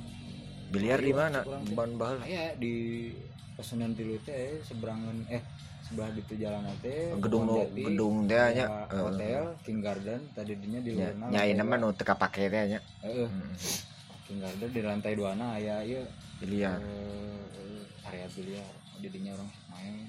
biliar 0.69 1.01
di 1.01 1.13
mana? 1.17 1.41
Ban 1.73 1.91
bahal. 1.97 2.21
Aya 2.23 2.53
di 2.61 3.09
pesunan 3.57 3.97
tilu 3.97 4.21
teh 4.23 4.61
seberangan 4.63 5.25
eh 5.33 5.43
sebelah 5.89 6.13
di 6.13 6.21
jalan 6.37 6.63
teh 6.85 7.17
gedung 7.17 7.49
Jati, 7.49 7.81
gedung 7.81 8.17
teh 8.29 8.39
nya. 8.55 8.67
Aya 8.69 9.01
hotel 9.03 9.45
King 9.65 9.81
Garden 9.81 10.21
tadi 10.37 10.53
dinya 10.55 10.81
di 10.85 10.91
nya 10.95 11.09
luar 11.17 11.33
nyai 11.33 11.57
nama 11.57 11.75
nu 11.81 11.91
teu 11.97 12.05
kapake 12.05 12.53
teh 12.53 12.77
nya. 12.77 12.81
Heeh 13.03 13.27
Hmm, 13.27 13.53
King 14.29 14.39
Garden 14.45 14.69
di 14.69 14.81
lantai 14.85 15.17
dua 15.17 15.33
na 15.33 15.57
aya 15.57 15.81
ieu 15.83 16.05
biliar. 16.39 16.77
Eh, 16.77 17.43
eh, 17.57 18.07
area 18.07 18.29
biliar. 18.37 18.69
Jadinya 19.01 19.33
orang 19.33 19.51
main. 19.73 20.07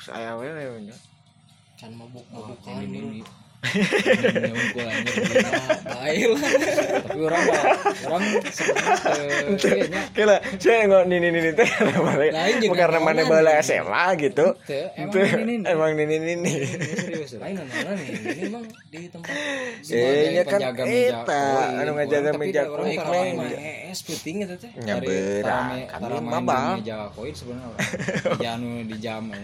Terus 0.00 0.08
aya 0.16 0.32
we 0.40 0.48
we 0.48 0.88
nya 0.88 0.96
can 1.76 1.92
mabuk 1.92 2.24
ini 2.32 2.88
dulu. 2.88 3.20
ini 3.20 3.45
gila. 3.66 4.30
baiklah 5.86 6.42
tapi 7.06 7.18
orang 7.20 7.42
orang 8.06 8.22
sebenarnya 8.50 8.94
eh, 9.10 9.56
iya 9.56 9.84
nya 9.90 10.02
Kira, 10.16 10.36
saya 10.56 10.86
nggak 10.88 11.04
nini 11.06 11.28
nini 11.30 11.50
teh 11.52 11.68
karena 11.68 11.98
mana, 12.00 12.24
karena 12.72 13.22
bala 13.26 13.52
SMA 13.60 14.04
gitu. 14.18 14.46
emang 15.66 15.92
nini 15.94 16.16
nini. 16.18 16.52
Ini 16.66 16.94
serius 16.96 17.30
orang. 17.36 17.52
lain 17.52 17.66
mana 17.68 17.90
nih 17.94 18.06
ini 18.16 18.40
emang 18.48 18.64
di 18.88 19.00
tempat 19.10 19.34
Eh, 19.86 20.42
kan 20.46 20.60
penjaga 20.60 20.82
meja 20.86 21.18
anu 21.76 21.90
ngajaga 21.96 22.30
meja 22.34 22.62
kalau 22.66 22.86
ES 22.86 23.98
penting 24.06 24.34
gitu 24.44 24.54
teh 24.56 24.70
kan 25.42 26.00
mabal. 26.22 26.80
meja 26.80 26.96
koin 27.12 27.34
sebenarnya 27.34 27.76
meja 28.36 28.50
anu 28.56 28.68
di 28.84 28.96
jam 28.98 29.22
ya 29.30 29.38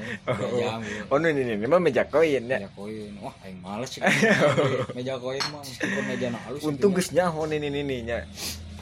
jam 0.58 0.78
gitu 0.82 1.04
Oh 1.10 1.18
nini 1.18 1.42
nini 1.44 1.64
mah 1.66 1.80
meja 1.80 2.02
koin 2.06 2.42
ya. 2.48 2.58
meja 2.58 2.70
koin 2.72 3.12
wah 3.20 3.34
aing 3.44 3.58
males 3.60 3.88
sih 3.90 4.00
meja 4.96 5.14
koin 5.16 5.42
mah 5.48 5.60
meskipun 5.60 6.02
meja 6.06 6.26
na 6.28 6.38
halus 6.42 6.60
Untung 6.62 6.92
geus 6.92 7.10
nyaho 7.10 7.44
nini 7.44 7.68
nini 7.68 8.02
nya. 8.02 8.24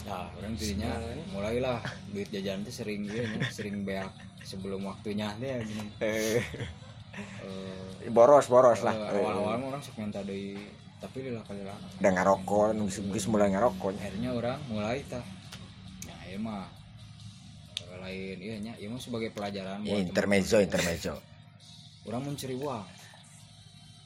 Nah, 0.03 0.27
orang 0.33 0.53
tadinya 0.55 0.91
mulailah 1.29 1.79
duit 2.09 2.27
jajan 2.27 2.61
tuh 2.61 2.73
sering 2.73 3.05
gitu 3.05 3.21
ya, 3.21 3.27
sering 3.49 3.81
beak 3.81 4.09
sebelum 4.41 4.83
waktunya 4.83 5.31
deh 5.37 5.61
gini. 5.61 5.85
Eh, 6.01 6.39
Eh, 8.01 8.07
boros 8.07 8.47
boros 8.47 8.79
lah. 8.81 8.95
eh, 8.95 9.19
awal-awal 9.19 9.59
mah 9.59 9.67
orang 9.69 9.81
sok 9.81 9.99
minta 9.99 10.23
deui 10.23 10.55
tapi 10.97 11.27
lila 11.27 11.43
kali 11.43 11.59
lah. 11.59 11.75
Udah 11.99 12.11
ngarokok, 12.13 12.71
geus 12.77 13.03
geus 13.03 13.25
mulai 13.27 13.51
ngarokok. 13.51 13.99
Akhirnya 13.99 14.31
orang 14.31 14.55
mulai 14.71 15.03
tah. 15.05 15.19
Nah, 16.07 16.19
ieu 16.31 16.39
mah 16.39 16.71
lain 17.99 18.37
iya 18.39 18.55
nya 18.57 18.73
ieu 18.79 18.87
mah 18.87 18.97
sebagai 18.97 19.29
pelajaran 19.29 19.83
Ya, 19.83 19.93
buat 19.93 20.07
intermezzo 20.07 20.57
intermezzo. 20.57 21.19
Orang 22.07 22.25
mencuri 22.25 22.55
uang, 22.55 22.81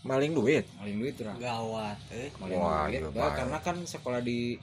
Maling 0.05 0.31
duit. 0.31 0.65
maling 0.75 0.97
duit 0.97 1.15
orang. 1.19 1.37
gawat 1.39 1.97
eh 2.13 2.29
Maling 2.37 2.57
Wah, 2.57 2.85
duit. 2.85 3.01
iya, 3.01 3.09
Bah, 3.11 3.31
karena 3.33 3.57
kan 3.59 3.77
sekolah 3.83 4.21
di 4.21 4.53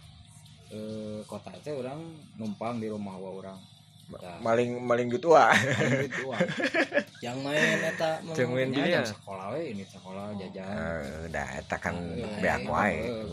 eh, 0.69 1.21
kota 1.25 1.51
teh 1.59 1.73
orang 1.73 1.99
numpang 2.35 2.79
di 2.79 2.87
rumah 2.87 3.15
wa 3.15 3.31
orang. 3.33 3.59
Nah, 4.05 4.39
Maling 4.41 4.77
maling 4.79 5.09
duit 5.09 5.25
wah. 5.25 5.51
maling 5.51 6.05
duit 6.05 6.15
uang. 6.23 6.41
yang 7.25 7.39
main 7.41 7.59
eta 7.81 8.21
mah 8.21 8.35
Jeung 8.35 8.53
main 8.53 8.69
biliar. 8.69 9.01
jam 9.01 9.09
sekolah 9.11 9.47
we 9.51 9.73
ini 9.73 9.85
sekolah 9.85 10.25
jajan. 10.37 10.63
Eh, 10.63 11.27
Udah 11.27 11.47
eta 11.57 11.77
kan 11.77 11.95
Eh, 11.97 12.39
beak 12.39 12.63
wae. 12.65 12.99
eh. 13.01 13.25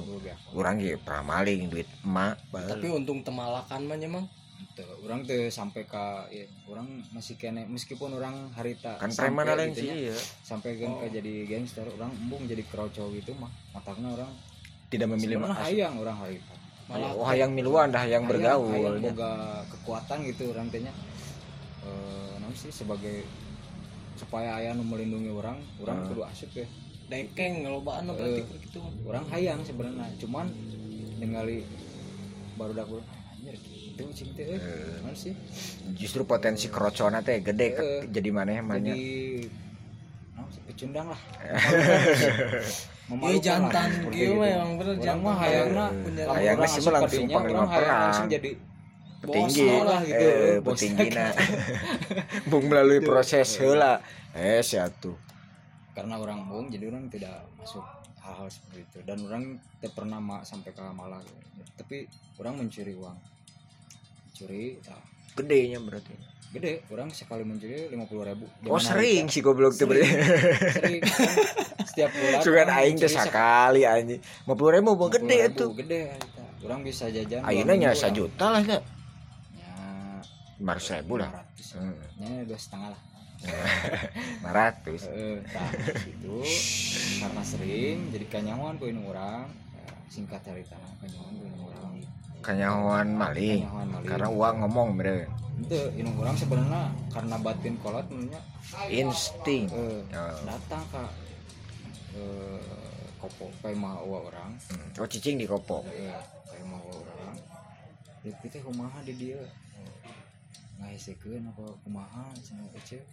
Urang 0.51 0.77
ge 0.77 0.95
pernah 0.95 1.21
maling 1.35 1.67
duit 1.67 1.89
emak. 2.01 2.39
tapi 2.49 2.87
untung 2.87 3.21
temalakan 3.21 3.81
mah 3.83 3.95
nya, 3.95 4.07
mang 4.07 4.23
Teu, 4.23 4.38
orang 4.99 5.19
tuh 5.21 5.47
sampai 5.47 5.83
ke 5.83 6.05
ya, 6.29 6.43
orang 6.65 6.85
masih 7.09 7.35
kene 7.35 7.65
meskipun 7.65 8.13
orang 8.13 8.51
harita 8.51 8.95
Kan 8.95 9.09
sampai 9.09 9.31
preman 9.31 9.45
lain 9.49 9.69
gitu 9.69 9.79
sih 9.79 9.87
nya, 9.87 9.95
iya. 10.05 10.15
sampai 10.41 10.71
kan 10.75 10.91
ke 10.97 11.07
jadi 11.11 11.33
gangster 11.45 11.85
orang 11.89 12.11
embung 12.13 12.43
jadi 12.43 12.63
kroco 12.63 13.09
gitu 13.11 13.31
mah 13.33 13.47
matakna 13.71 14.13
orang 14.13 14.31
Tidak 14.87 15.07
memilih 15.07 15.37
mas. 15.39 15.53
hayang 15.59 15.95
orang 15.95 16.17
harita 16.17 16.53
malah 16.85 17.13
Oh, 17.13 17.29
yang 17.31 17.51
miluan 17.51 17.87
dah 17.87 18.01
yang 18.01 18.23
Hayang- 18.23 18.27
bergaul. 18.27 18.71
hayang 18.71 18.97
boga 18.99 19.31
kekuatan 19.69 20.17
gitu 20.25 20.43
orang 20.49 20.67
tehnya 20.67 20.93
eh 21.81 22.33
naon 22.37 22.53
sih 22.53 22.69
sebagai 22.69 23.23
supaya 24.15 24.57
ayah 24.57 24.73
nu 24.73 24.83
melindungi 24.83 25.29
orang 25.29 25.57
orang 25.77 25.97
Hmm. 25.97 26.07
kudu 26.09 26.21
asup 26.23 26.51
ya 26.53 26.67
dekeng 27.07 27.63
ngelobaan 27.63 28.05
Eh. 28.05 28.13
berarti 28.13 28.41
gitu 28.61 28.79
orang 29.03 29.25
hayang 29.27 29.59
sebenarnya 29.61 30.05
cuman 30.17 30.49
ningali 31.15 31.63
baru 32.55 32.73
dak 32.73 32.87
anjir 32.87 33.05
gitu 34.01 34.11
cing 34.15 34.29
teh 34.33 34.45
eh. 34.45 34.57
Eh. 34.57 35.13
Sih 35.13 35.33
Justru 35.93 36.23
potensi 36.23 36.67
kerocona 36.67 37.19
teh 37.19 37.39
gede 37.39 37.67
ke, 37.71 37.81
Eh. 37.81 38.01
jadi 38.07 38.29
mana 38.29 38.55
naon 40.31 40.47
sih 40.47 40.61
pecundang 40.65 41.07
lah 41.07 41.21
Iya 43.09 43.09
Memalukan 43.09 43.33
lah, 43.33 43.41
jantan 43.41 43.87
seperti 43.91 44.15
gitu 44.15 44.23
gitu. 44.23 44.37
mah 44.37 44.47
emang 44.47 44.71
bener 44.77 44.95
jantan 44.97 45.17
mah 45.19 45.35
hayangna 45.35 45.85
Hayangna 46.29 46.61
orang 46.61 46.69
sih 46.69 46.81
langsung 46.87 47.25
panglima 47.27 47.65
perang. 47.65 48.01
langsung 48.05 48.27
jadi 48.29 48.51
Petinggi, 49.19 49.67
lah 49.83 49.99
gitu, 50.01 50.23
eh, 50.23 50.57
bos. 50.57 50.71
petinggina. 50.71 51.25
Bung 52.47 52.63
melalui 52.71 53.03
proses 53.03 53.51
heula. 53.57 53.99
Eh, 54.31 54.63
satu. 54.63 55.11
karena 55.91 56.15
orang 56.15 56.47
bung 56.47 56.71
jadi 56.71 56.87
orang 56.87 57.11
tidak 57.11 57.43
masuk 57.53 57.83
hal-hal 58.17 58.47
seperti 58.47 58.79
itu 58.81 58.97
dan 59.03 59.19
orang 59.21 59.43
tidak 59.75 59.91
pernah 59.91 60.19
ma- 60.19 60.39
sampai 60.41 60.71
ke 60.71 60.79
malah 60.85 61.19
gitu. 61.19 61.35
tapi 61.75 62.07
orang 62.37 62.55
mencuri 62.55 62.93
uang 62.93 63.17
mencuri 64.41 64.79
nah, 64.81 65.01
Gedenya 65.35 65.79
berarti. 65.79 66.13
gede 66.49 66.81
orang 66.89 67.11
sekali 67.11 67.43
mencuri 67.43 67.85
lima 67.87 68.03
puluh 68.03 68.25
ribu 68.25 68.49
Oh, 68.65 68.81
sering 68.81 69.27
sih 69.27 69.39
goblok 69.39 69.75
tuh 69.75 69.85
berarti. 69.85 70.09
sering 70.71 71.01
setiap 71.85 72.09
bulan 72.09 72.39
orang 72.49 72.69
aing 72.73 72.95
teh 72.97 73.05
mencuri 73.05 73.21
sakali 73.21 73.81
anjing. 73.83 74.21
50 74.45 74.73
ribu 74.73 74.87
mau 74.89 75.07
50.000, 75.07 75.13
gede 75.13 75.39
tuh. 75.53 75.69
gede 75.75 76.01
orang 76.61 76.79
bisa 76.81 77.05
jajan 77.07 77.43
Ayeuna 77.43 77.73
nya 77.73 77.93
minggu 77.93 77.93
lah. 77.93 77.97
ya 79.53 79.75
500 80.57 80.97
ribu 80.97 81.13
lah. 81.17 81.31
500 81.31 81.45
Hmm. 81.69 81.93
ya 82.17 82.41
dua 82.43 82.57
setengah 82.57 82.89
lah 82.89 83.01
500. 84.89 85.05
Eh, 85.05 85.37
tah, 85.47 85.69
itu 86.03 86.35
karena 87.17 87.43
sering 87.45 87.97
jadi 88.09 88.25
kanyawan 88.27 88.75
ku 88.75 88.85
ini 88.85 88.99
orang 89.05 89.47
Ya, 89.69 89.85
singkat 90.09 90.41
cerita 90.41 90.73
kanyawan 90.97 91.29
ku 91.31 91.43
ini 91.45 91.55
orang 91.61 91.78
Kanyawan 92.39 93.07
maling. 93.11 93.61
kanyawan 93.61 93.87
maling 93.89 94.07
Karena 94.07 94.27
uang 94.29 94.55
ngomong 94.61 94.89
bener. 94.95 95.27
itu 95.59 95.75
ini 95.93 96.07
orang 96.15 96.33
sebenarnya 96.33 96.81
karena 97.09 97.35
batin 97.37 97.75
kolot 97.77 98.07
menurutnya 98.07 98.39
Insting. 98.87 99.67
eh, 99.67 99.99
Oh. 100.09 100.39
datang 100.41 100.79
ke 100.87 101.03
eh, 102.15 102.63
kopo 103.17 103.51
kayak 103.59 103.75
mah 103.75 103.99
orang 103.99 104.55
Hmm. 104.65 104.87
Oh, 104.95 105.05
cicing 105.05 105.35
di 105.35 105.43
kopo. 105.43 105.83
eh, 105.85 106.15
kayak 106.45 106.63
mah 106.63 106.79
orang 106.79 107.35
lihat 108.21 108.39
kita 108.39 108.59
kumaha 108.61 109.03
di 109.03 109.13
dia 109.15 109.39
ngahesekeun 110.77 111.43
apa 111.45 111.63
kumaha 111.83 112.23
cenah 112.39 112.63
ece 112.73 113.03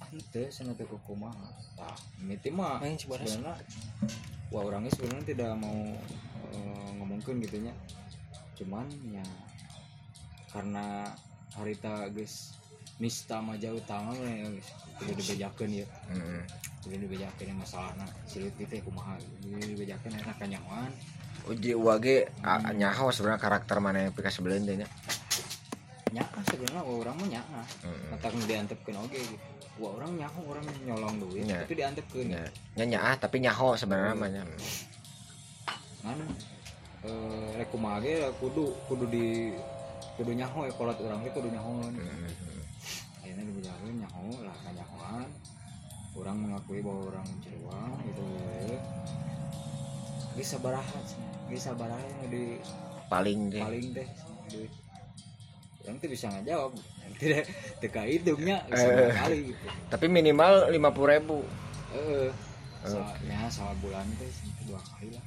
ante 0.00 0.42
cenah 0.48 0.74
teh 0.74 0.82
kumaha 0.82 1.46
tah 1.72 1.94
miti 2.18 2.50
mah 2.50 2.82
sebenarnya 2.92 3.54
wah 4.50 4.62
orangnya 4.62 4.90
sebenarnya 4.90 5.30
tidak 5.30 5.50
mau 5.56 5.78
eh, 6.50 6.88
ngomongkeun 6.98 7.38
gitu 7.40 7.62
nya 7.62 7.74
cuman 8.62 8.86
ya 9.10 9.26
karena 10.48 11.10
harita 11.52 12.06
guys 12.14 12.54
nista 13.02 13.42
maja 13.42 13.74
utama 13.74 14.14
we, 14.14 14.30
geus 14.56 14.68
kudu 15.02 15.12
dibejakeun 15.18 15.82
ya 15.82 15.86
Heeh. 16.12 16.42
kudu 16.86 16.96
dibejakeun 17.02 17.50
ya 17.50 17.56
masalahna 17.58 18.06
silit 18.30 18.54
kita 18.54 18.78
kumaha 18.86 19.18
kudu 19.42 19.58
dibejakeun 19.58 20.14
enak 20.14 20.36
kanyawan 20.38 20.92
Uji 21.42 21.74
wage 21.74 22.30
nyaho 22.78 23.10
sebenarnya 23.10 23.42
karakter 23.42 23.82
mana 23.82 24.06
yang 24.06 24.14
pika 24.14 24.30
sebelum 24.30 24.62
nya. 24.62 24.86
nyaha 26.14 26.38
sebenarnya 26.46 26.82
wah 26.86 26.96
orang 27.02 27.16
mah 27.18 27.28
nyaha 27.34 27.60
Heeh. 27.82 28.06
matak 28.14 28.30
nu 28.38 28.44
diantepkeun 28.46 28.96
oge 29.02 29.18
gitu 29.18 29.46
wah 29.82 29.90
orang 29.98 30.12
nyaho 30.14 30.40
orang 30.46 30.64
nyolong 30.86 31.14
duit 31.18 31.42
Nya. 31.48 31.66
tapi 31.66 31.74
diantepkeun 31.74 32.26
Nya 32.30 32.44
nya 32.78 32.84
nyaah 32.94 33.14
tapi 33.18 33.42
nyaho 33.42 33.74
sebenarnya 33.74 34.14
nya. 34.30 34.44
kan 36.02 36.18
eh 37.02 37.48
rek 37.58 37.68
kumaha 37.74 37.98
ge 37.98 38.30
kudu 38.38 38.70
kudu 38.86 39.04
di 39.10 39.50
kudu 40.14 40.30
nyaho 40.38 40.70
ya 40.70 40.72
urang 40.78 41.20
teh 41.26 41.32
kudu 41.34 41.48
nyaho. 41.50 41.82
Heeh. 41.90 42.30
akhirnya 43.22 43.42
dibejakeun 43.46 43.96
nyaho 44.02 44.26
lah 44.42 44.56
kanyahoan 44.66 45.30
orang 46.18 46.36
mengakui 46.42 46.78
bahwa 46.82 47.10
orang 47.10 47.24
mencuri 47.26 47.58
uang 47.62 47.92
gitu 48.06 48.22
we. 48.22 48.76
Geus 50.38 50.48
sabaraha 50.54 50.98
geus 51.50 51.62
sabaraha 51.66 52.02
yang 52.02 52.30
di 52.30 52.44
paling 53.10 53.50
deh 53.50 53.62
paling 53.62 53.86
deh 53.94 54.08
duit. 54.50 54.72
Orang 55.82 55.98
tuh 55.98 56.08
bisa 56.10 56.30
ngajawab 56.30 56.70
tidak 57.18 57.50
teka 57.82 58.02
hitungnya 58.06 58.62
Eh. 58.70 58.78
sama 58.78 59.10
kali 59.26 59.38
gitu. 59.50 59.66
Tapi 59.90 60.06
minimal 60.06 60.70
lima 60.70 60.94
puluh 60.94 61.18
ribu. 61.18 61.38
Eh 61.94 62.30
ya 63.26 63.50
sama 63.50 63.74
bulan 63.82 64.06
teh 64.18 64.30
dua 64.70 64.78
kali 64.78 65.10
lah. 65.14 65.26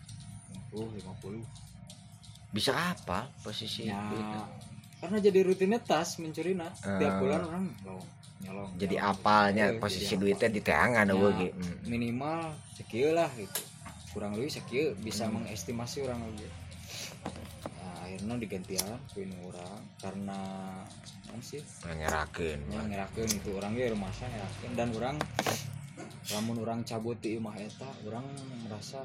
50 0.75 0.99
50 1.07 1.64
bisa 2.55 2.71
apa 2.71 3.27
posisi 3.43 3.85
ya. 3.85 3.99
itu? 4.07 4.39
karena 4.95 5.17
jadi 5.19 5.39
rutinitas 5.43 6.17
mencuri 6.17 6.55
nah 6.55 6.71
tiap 6.71 6.95
Eh. 7.11 7.19
bulan 7.19 7.41
orang 7.43 7.63
nyolong 7.77 8.07
nyolong 8.41 8.69
jadi 8.75 8.95
nyolong. 8.95 9.11
apalnya 9.11 9.65
Eh, 9.67 9.77
posisi 9.77 10.07
jadi 10.09 10.21
duitnya 10.23 10.49
di 10.49 10.61
teangan 10.61 11.05
Ya, 11.05 11.15
Hmm. 11.51 11.77
minimal 11.85 12.39
sekieu 12.73 13.11
lah 13.11 13.27
gitu. 13.35 13.61
Kurang 14.09 14.31
lebih 14.33 14.47
sekieu 14.49 14.95
bisa 14.97 15.27
mengestimasi 15.27 15.99
orang 16.01 16.23
lebih 16.23 16.47
nah, 17.75 17.95
akhirnya 18.01 18.35
digantian 18.37 18.87
kuin 19.11 19.29
orang 19.43 19.75
karena 19.99 20.39
apa 21.25 21.41
sih? 21.43 21.59
Ngerakeun 21.83 22.59
ya 22.71 22.79
ngerakeun 22.81 23.29
itu. 23.29 23.49
Orang 23.51 23.75
ge 23.75 23.91
rumah 23.91 24.07
saya 24.09 24.31
ngerakeun 24.31 24.71
dan 24.73 24.87
orang 24.95 25.15
lamun 26.25 26.57
orang 26.57 26.79
cabut 26.81 27.19
di 27.19 27.35
imah 27.35 27.55
eta 27.55 27.87
orang 28.03 28.23
merasa 28.63 29.03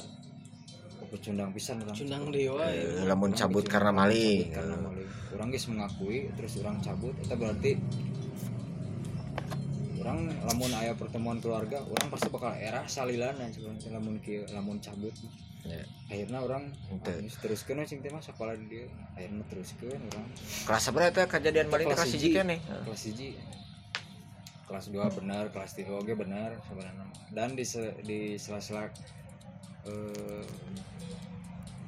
pecundang 1.09 1.51
pisan 1.57 1.81
orang 1.81 1.97
Cundang 1.97 2.23
dewa 2.29 2.67
ya. 2.69 3.07
Lamun 3.09 3.33
cabut 3.33 3.65
karena 3.65 3.89
maling 3.95 4.53
karena 4.53 4.77
maling 4.77 5.09
orang 5.31 5.49
guys 5.49 5.67
mengakui 5.71 6.29
terus 6.37 6.59
orang 6.61 6.77
cabut 6.83 7.15
itu 7.17 7.35
berarti 7.39 7.73
orang 10.01 10.33
lamun 10.49 10.73
ayah 10.81 10.97
pertemuan 10.97 11.39
keluarga 11.39 11.85
orang 11.85 12.09
pasti 12.09 12.33
bakal 12.33 12.57
era 12.57 12.89
salilana 12.89 13.47
sebenarnya 13.53 13.89
lamun 14.01 14.17
kieu 14.25 14.45
lamun 14.53 14.81
cabut. 14.81 15.13
Ya. 15.61 15.85
akhirnya 16.09 16.41
orang 16.41 16.73
we 16.89 17.85
cing 17.85 18.01
teh 18.01 18.09
mah 18.09 18.25
sekolah 18.25 18.57
di 18.57 18.65
dia. 18.73 18.87
Akhirnya 19.13 19.45
teruskeun 19.53 20.01
orang. 20.09 20.27
Kelas 20.65 20.85
berapa 20.89 21.13
itu 21.13 21.21
kejadian 21.29 21.69
maling 21.69 21.87
teh 21.93 21.97
Kelas 22.01 22.13
hiji 22.17 22.29
kan 22.33 22.47
nih 22.49 22.61
kelas 22.65 23.03
hiji 23.13 23.29
kelas 24.71 24.87
2 24.95 25.19
benar 25.19 25.51
kelas 25.51 25.75
3 25.77 25.91
oke 25.91 26.13
benar 26.17 26.57
sebenarnya. 26.65 27.07
Dan 27.35 27.59
di 27.59 27.67
se- 27.67 27.99
di 28.07 28.39
sela-sela 28.41 28.89
eh, 29.85 30.45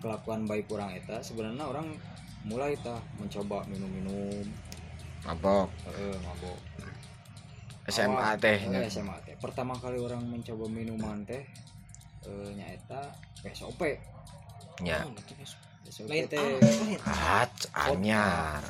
kelakuan 0.03 0.45
baik 0.51 0.67
orang 0.75 0.99
eta 0.99 1.23
sebenarnya 1.23 1.63
orang 1.63 1.95
mulai 2.43 2.75
tah 2.83 2.99
mencoba 3.23 3.63
minum-minum. 3.71 4.43
Mabok. 5.23 5.71
Eh, 5.95 6.19
mabok. 6.27 6.59
SMA 7.87 8.35
teh 8.39 8.59
eh, 8.59 8.91
SMA 8.91 9.17
teh. 9.23 9.35
Pertama 9.39 9.79
kali 9.79 9.99
orang 10.03 10.23
mencoba 10.27 10.67
minuman 10.67 11.23
teh 11.23 11.43
eh, 12.27 12.49
nyaeta 12.55 13.15
PSOP 13.43 13.79
nya. 14.83 15.07
PSOP 15.87 16.11
Lain 16.11 16.27
teh. 16.27 16.59
ah 17.07 17.47
anyar. 17.87 18.63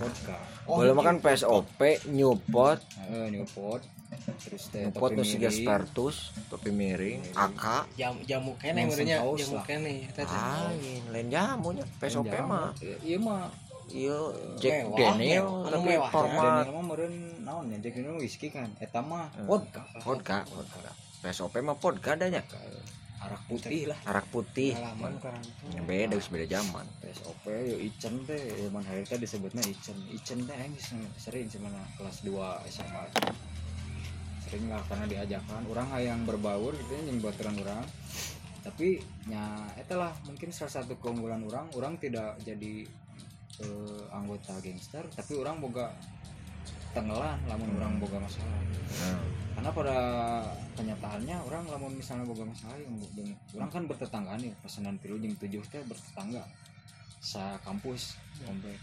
Oh, 0.68 0.80
boleh 0.80 0.92
makan 0.92 1.20
PSOP 1.24 1.80
Newport 2.12 2.80
eh, 3.08 3.28
Newport 3.32 4.01
terus 4.42 4.64
teh 4.68 4.84
nu 4.90 5.22
siga 5.24 5.48
miring. 5.48 5.64
Spartus 5.64 6.16
topi 6.52 6.70
miring. 6.70 7.20
AK 7.32 7.64
Jam 7.96 8.14
jamu 8.28 8.52
kene 8.60 8.86
haus 9.18 9.38
jamu 9.40 9.58
kene 9.64 10.06
eta 10.08 10.22
teh. 10.24 10.36
lain 10.36 11.02
lain 11.10 11.26
jamunya 11.32 11.84
PSOP 11.98 12.28
Jangan, 12.28 12.48
mah 12.48 12.68
iya 12.80 12.96
iya 13.02 13.18
mah. 13.18 13.48
Iya 13.92 14.18
Jack 14.56 14.78
Mewah, 14.88 14.96
Daniel 14.96 15.46
mewah. 15.84 16.08
Tapi 16.08 16.36
Daniel. 16.38 16.72
mah 16.72 16.84
meureun 16.86 17.14
naon 17.44 17.64
ya? 17.74 17.76
Jack 17.82 17.92
Daniel 17.98 18.16
whisky 18.16 18.48
kan? 18.48 18.70
Eta 18.80 19.00
mah 19.04 19.28
Hmm. 19.36 19.48
vodka. 19.50 19.82
Vodka 20.00 20.38
vodka. 20.48 20.92
PSOP 21.20 21.54
mah 21.60 21.76
vodka 21.76 22.16
adanya 22.16 22.40
arak 23.22 23.42
putih 23.46 23.86
lah. 23.86 23.98
Arak 24.10 24.26
putih. 24.34 24.74
Itu. 24.74 25.78
beda 25.86 26.18
geus 26.18 26.26
beda 26.26 26.46
zaman 26.58 26.82
PSOP 26.98 27.44
yo 27.46 27.76
icen 27.78 28.14
teh. 28.26 28.42
Zaman 28.66 28.82
hari 28.82 29.02
teh 29.06 29.18
disebutnya 29.18 29.62
icen. 29.62 29.94
Icen 30.10 30.42
teh 30.42 30.56
sering 31.18 31.46
sebenarnya 31.46 31.86
kelas 31.98 32.18
2 32.26 32.34
SMA 32.66 33.02
sering 34.52 34.68
lah 34.68 34.84
karena 34.84 35.08
diajakan 35.08 35.64
orang 35.72 35.88
yang 35.96 36.20
berbaur 36.28 36.76
gitu 36.76 36.92
ya 36.92 37.08
yang 37.08 37.24
baturan 37.24 37.56
orang. 37.64 37.80
Tapi 38.60 39.00
nya 39.32 39.64
eta 39.80 39.96
lah 39.96 40.12
mungkin 40.28 40.52
salah 40.52 40.84
satu 40.84 41.00
keunggulan 41.00 41.40
orang. 41.48 41.72
Orang 41.72 41.96
tidak 41.96 42.36
jadi 42.44 42.84
eh, 43.64 44.02
anggota 44.12 44.52
gangster 44.60 45.08
tapi 45.16 45.40
orang 45.40 45.56
boga 45.64 45.88
tenggelan 46.92 47.40
lamun 47.48 47.72
orang 47.80 47.96
boga 47.96 48.20
masalah. 48.20 48.60
Nah, 49.00 49.20
karena 49.56 49.70
pada 49.72 49.98
kenyataannya 50.76 51.36
orang 51.48 51.64
lamun 51.72 51.96
misalnya 51.96 52.28
boga 52.28 52.44
masalah 52.44 52.76
yang, 52.76 52.92
yang 53.16 53.32
orang 53.56 53.70
kan 53.72 53.82
bertetangga 53.88 54.36
nih 54.36 54.52
pesanan 54.60 55.00
tilu 55.00 55.16
jam 55.16 55.32
tujuh 55.40 55.64
teh 55.72 55.80
bertetangga. 55.88 56.44
Sa 57.24 57.56
kampus 57.64 58.20
komplek 58.44 58.76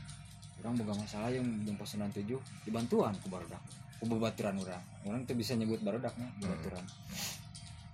orang 0.65 0.81
boga 0.81 0.97
masalah 0.97 1.29
yang 1.29 1.45
yang 1.61 1.77
pesanan 1.77 2.09
tujuh 2.09 2.41
dibantuan 2.65 3.13
ke 3.21 3.29
barudak 3.29 3.61
bebaturan 4.01 4.55
orang 4.57 4.83
orang 5.03 5.21
tuh 5.23 5.35
bisa 5.35 5.53
nyebut 5.53 5.79
barudaknya 5.79 6.27
bebaturan 6.37 6.85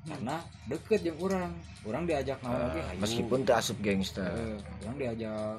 karena 0.06 0.36
deket 0.70 1.02
yang 1.02 1.18
orang 1.18 1.50
orang 1.82 2.04
diajak 2.06 2.38
naon 2.40 2.62
lagi 2.62 2.82
hayu. 2.84 3.00
meskipun 3.02 3.40
teu 3.42 3.56
asup 3.56 3.78
gangster. 3.82 4.22
Eh, 4.24 4.58
orang 4.86 4.96
diajak 4.96 5.58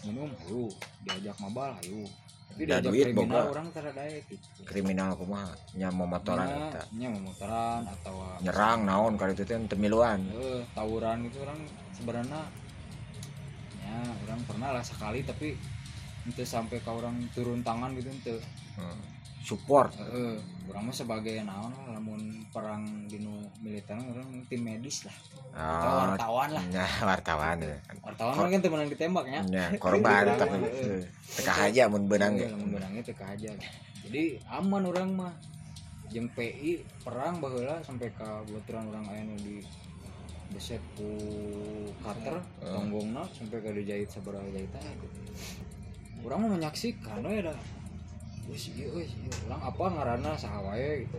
minum 0.00 0.30
hayu 0.36 0.70
diajak 1.02 1.34
mabal 1.38 1.74
hayu 1.74 2.06
tapi 2.48 2.62
Da 2.66 2.78
diajak 2.78 2.86
duit 2.86 3.04
kriminal 3.08 3.26
boga. 3.40 3.50
orang 3.50 3.66
tara 3.70 3.90
daek 3.90 4.22
gitu. 4.26 4.46
Kriminal 4.62 5.10
kumaha? 5.14 5.50
Nya 5.72 5.88
motoran 5.90 6.46
Nya- 6.46 6.70
eta. 6.70 6.82
nya 6.94 7.08
memotoran 7.08 7.82
atau 7.84 8.14
nyerang 8.38 8.78
naon 8.84 9.14
kali 9.14 9.32
itu 9.32 9.42
teh 9.42 9.58
temiluan 9.66 10.22
tawuran 10.72 11.26
itu 11.26 11.42
orang 11.42 11.58
sebenarnya. 11.92 12.42
Ya 13.80 13.96
orang 14.24 14.40
pernah 14.46 14.70
lah 14.70 14.84
sekali 14.86 15.26
tapi 15.26 15.58
itu 16.22 16.42
sampai 16.44 16.78
ke 16.78 16.86
orang 16.86 17.18
turun 17.34 17.58
tangan 17.60 17.90
gitu 17.92 18.06
ente. 18.06 18.38
Hmm. 18.78 19.02
Support. 19.40 19.90
Eh, 19.96 20.36
orang 20.70 20.82
mah 20.86 20.94
sebagai 20.94 21.42
naon 21.42 21.72
lah 21.74 21.98
lamun 21.98 22.46
perang 22.54 22.86
di 23.10 23.18
militer 23.64 23.96
orang 23.96 24.44
tim 24.46 24.60
medis 24.62 25.08
lah. 25.08 25.16
Atau 25.50 25.90
oh, 25.90 26.00
wartawan 26.14 26.50
lah. 26.54 26.64
nya 26.70 26.86
wartawan 27.10 27.56
ya. 27.58 27.76
Wartawan 28.04 28.48
kan 28.52 28.60
temenan 28.62 28.88
ditembaknya 28.88 29.40
nya. 29.48 29.64
Korban 29.80 30.36
tapi 30.36 30.56
teka 31.34 31.52
aja 31.66 31.90
mun 31.90 32.06
beunang 32.06 32.36
Iya, 32.36 32.46
ge 32.46 32.54
lamun 32.54 32.70
benangnya 32.76 33.02
teh 33.02 33.16
aja. 33.16 33.50
Jadi 34.06 34.22
aman 34.46 34.84
orang 34.86 35.10
mah. 35.16 35.34
Jeung 36.10 36.26
PI 36.34 36.82
perang 37.06 37.38
baheula 37.38 37.78
sampai 37.86 38.10
ke 38.10 38.26
baturan 38.50 38.90
orang 38.90 39.06
aya 39.14 39.22
nu 39.30 39.38
di 39.38 39.62
beset 40.50 40.82
ku 40.98 41.06
cutter 42.02 42.42
tonggongna 42.58 43.22
sampai 43.30 43.62
ke 43.62 43.70
dijahit 43.70 44.10
sabaraha 44.10 44.42
jahitan. 44.50 44.82
Orang 46.26 46.42
mah 46.42 46.58
menyaksikan 46.58 47.22
we 47.22 47.38
da 47.38 47.54
wis 48.50 48.74
ieu 48.74 48.90
wis 48.98 49.14
urang 49.46 49.62
apa 49.62 49.84
ngaranna 49.94 50.34
saha 50.34 50.58
wae 50.60 51.06
gitu. 51.06 51.18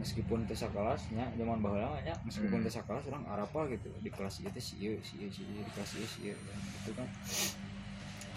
Meskipun 0.00 0.48
teu 0.48 0.56
sakelas 0.56 1.12
nya 1.12 1.28
zaman 1.36 1.60
baheula 1.60 2.00
nya 2.02 2.16
meskipun 2.24 2.64
Hmm. 2.64 2.66
teu 2.66 2.72
sakelas 2.72 3.04
urang 3.06 3.24
arapa 3.28 3.68
gitu. 3.70 3.92
Di 4.00 4.10
kelas 4.10 4.40
ieu 4.40 4.50
teh 4.50 4.64
si 4.64 4.80
ieu 4.80 4.96
si 5.04 5.20
ieu 5.20 5.30
si 5.30 5.44
ieu 5.44 5.62
di 5.62 5.70
kelas 5.76 5.92
ieu 6.00 6.08
si 6.08 6.18
ieu 6.32 6.36
gitu 6.80 6.90
kan. 6.96 7.08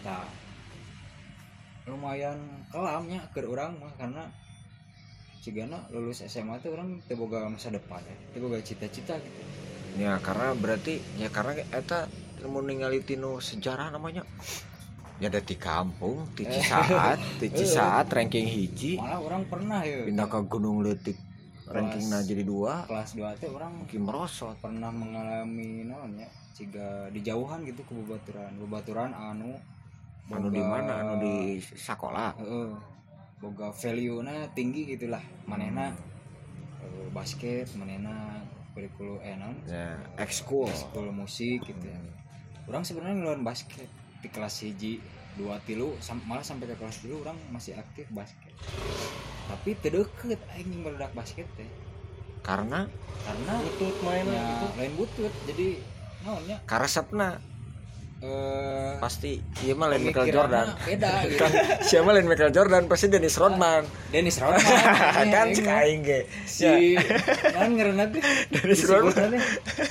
Nah 0.04 0.28
lumayan 1.86 2.38
kelamnya 2.74 3.22
ke 3.32 3.46
orang 3.46 3.78
mah 3.80 3.94
karena 3.96 4.30
cigana 5.46 5.86
lulus 5.94 6.26
SMA 6.26 6.58
tuh 6.58 6.74
orang 6.74 6.98
teu 7.06 7.16
boga 7.16 7.46
masa 7.46 7.70
depan 7.70 8.02
ya. 8.04 8.16
Teu 8.34 8.44
boga 8.44 8.60
cita-cita 8.60 9.16
gitu. 9.22 9.42
Ya 9.96 10.20
karena 10.20 10.52
berarti 10.58 11.00
ya 11.16 11.32
karena 11.32 11.56
eta 11.72 12.12
mau 12.46 12.62
ningali 12.62 13.02
tinu 13.02 13.40
sejarah 13.42 13.90
namanya 13.90 14.22
ya 15.20 15.32
ada 15.32 15.40
di 15.40 15.56
kampung 15.56 16.28
di 16.36 16.44
Cisaat 16.44 17.20
di 17.40 17.48
Cisaat 17.58 18.12
ranking 18.12 18.48
hiji. 18.48 19.00
Malah 19.00 19.20
orang 19.24 19.44
pernah 19.48 19.80
ya. 19.84 20.04
Pindah 20.04 20.28
ke 20.28 20.40
Gunung 20.48 20.84
Letik 20.84 21.16
rankingnya 21.66 22.22
jadi 22.22 22.44
dua. 22.46 22.86
kelas 22.86 23.18
2 23.18 23.42
teh 23.42 23.50
orang 23.50 23.74
mungkin 23.74 24.00
merosot. 24.06 24.54
pernah 24.62 24.94
mengalami 24.94 25.82
namanya 25.86 26.30
ciga 26.54 27.10
di 27.10 27.26
jauhan 27.26 27.66
gitu 27.66 27.82
ke 27.84 27.94
bebaturan 28.06 28.54
bebaturan 28.62 29.12
anu 29.12 29.58
anu 30.30 30.48
di 30.54 30.62
mana? 30.62 31.02
Anu 31.02 31.14
di 31.20 31.36
sekolah 31.60 32.38
heeh 32.38 32.70
boga 33.42 33.74
value 33.76 34.24
na 34.24 34.48
tinggi 34.56 34.88
gitulah 34.96 35.22
manehna 35.50 35.92
eh, 36.80 37.08
basket 37.12 37.68
manehna 37.76 38.46
kurikulum 38.78 39.20
eh 39.26 39.36
ya 39.66 39.98
ekskul. 40.22 40.70
Sekolah 40.70 41.12
musik 41.12 41.66
gitu 41.66 41.86
ya. 41.90 41.98
Orang 42.66 42.86
sebenarnya 42.86 43.22
ngeluarin 43.22 43.46
basket 43.46 43.90
di 44.26 44.34
kelas 44.34 44.56
hiji 44.60 44.98
dua 45.36 45.62
tilu 45.62 45.94
sam- 46.00 46.24
malah 46.24 46.42
sampai 46.42 46.66
ke 46.66 46.76
kelas 46.76 46.98
tilu 47.00 47.22
orang 47.22 47.38
masih 47.48 47.76
aktif 47.76 48.10
basket. 48.10 48.50
Tapi 49.46 49.78
terdekat 49.78 50.42
aing 50.52 50.70
yang 50.72 50.82
meledak 50.84 51.14
basket 51.14 51.46
teh. 51.54 51.70
Karena? 52.42 52.90
Karena 53.22 53.54
Butut 53.60 53.96
main 54.02 54.26
ya 54.26 54.42
gitu. 54.42 54.68
lain 54.76 54.94
butut 54.96 55.34
jadi 55.46 55.68
naonnya? 56.22 56.58
Karesepna. 56.64 57.38
Eh 58.16 58.96
pasti 58.98 59.38
iya 59.60 59.76
mah 59.76 59.92
lain 59.92 60.02
Michael 60.04 60.32
Jordan. 60.32 60.72
beda 60.80 61.12
gitu. 61.30 61.46
Siapa 61.84 62.10
lain 62.10 62.26
Michael 62.26 62.50
Jordan 62.50 62.88
pasti 62.88 63.06
Dennis 63.06 63.36
Rodman. 63.36 63.84
Dennis 64.08 64.40
Rodman. 64.40 64.62
Kan 65.16 65.28
aing 65.28 65.52
cek 65.54 65.66
mah. 65.66 65.78
aing 65.84 66.00
ge. 66.02 66.20
Si 66.48 66.96
kan 67.52 67.70
ngerenat 67.70 68.10
deh. 68.14 68.24
Dennis 68.56 68.82
Rodman. 68.88 69.36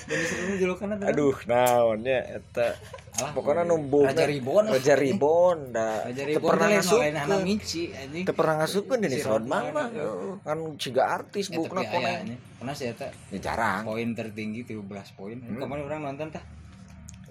Dennis 0.09 0.31
Rodman 0.33 0.57
julukanna 0.57 0.95
teh 0.97 1.07
aduh 1.07 1.37
naonnya 1.45 2.19
eta 2.33 2.75
Alah, 3.15 3.31
pokoknya 3.31 3.63
numbuh. 3.63 4.11
Raja 4.11 4.27
Ribon. 4.27 4.65
Raja 4.67 4.95
Ribon 4.99 5.59
da 5.71 6.03
Raja 6.03 6.25
Ribon 6.27 6.51
pernah 6.51 6.69
lain 6.75 7.15
anak 7.15 7.39
Mici 7.47 7.83
anjing. 7.95 8.25
teu 8.27 8.35
pernah 8.35 8.67
Rodman, 8.67 9.63
mah. 9.71 9.87
heeh. 9.95 10.35
kan 10.43 10.59
ciga 10.75 11.03
artis 11.15 11.47
bukna 11.55 11.87
tapi 11.87 11.95
koneng 11.95 12.11
ayahnya. 12.11 12.37
Karena 12.59 12.73
saya 12.75 12.93
tak 12.99 13.11
ya 13.31 13.39
jarang. 13.39 13.87
Poin 13.87 14.09
tertinggi 14.19 14.67
13 14.67 15.15
poin. 15.15 15.37
Hmm. 15.39 15.63
kemarin 15.63 15.83
orang 15.87 16.01
nonton 16.11 16.27
tah 16.35 16.45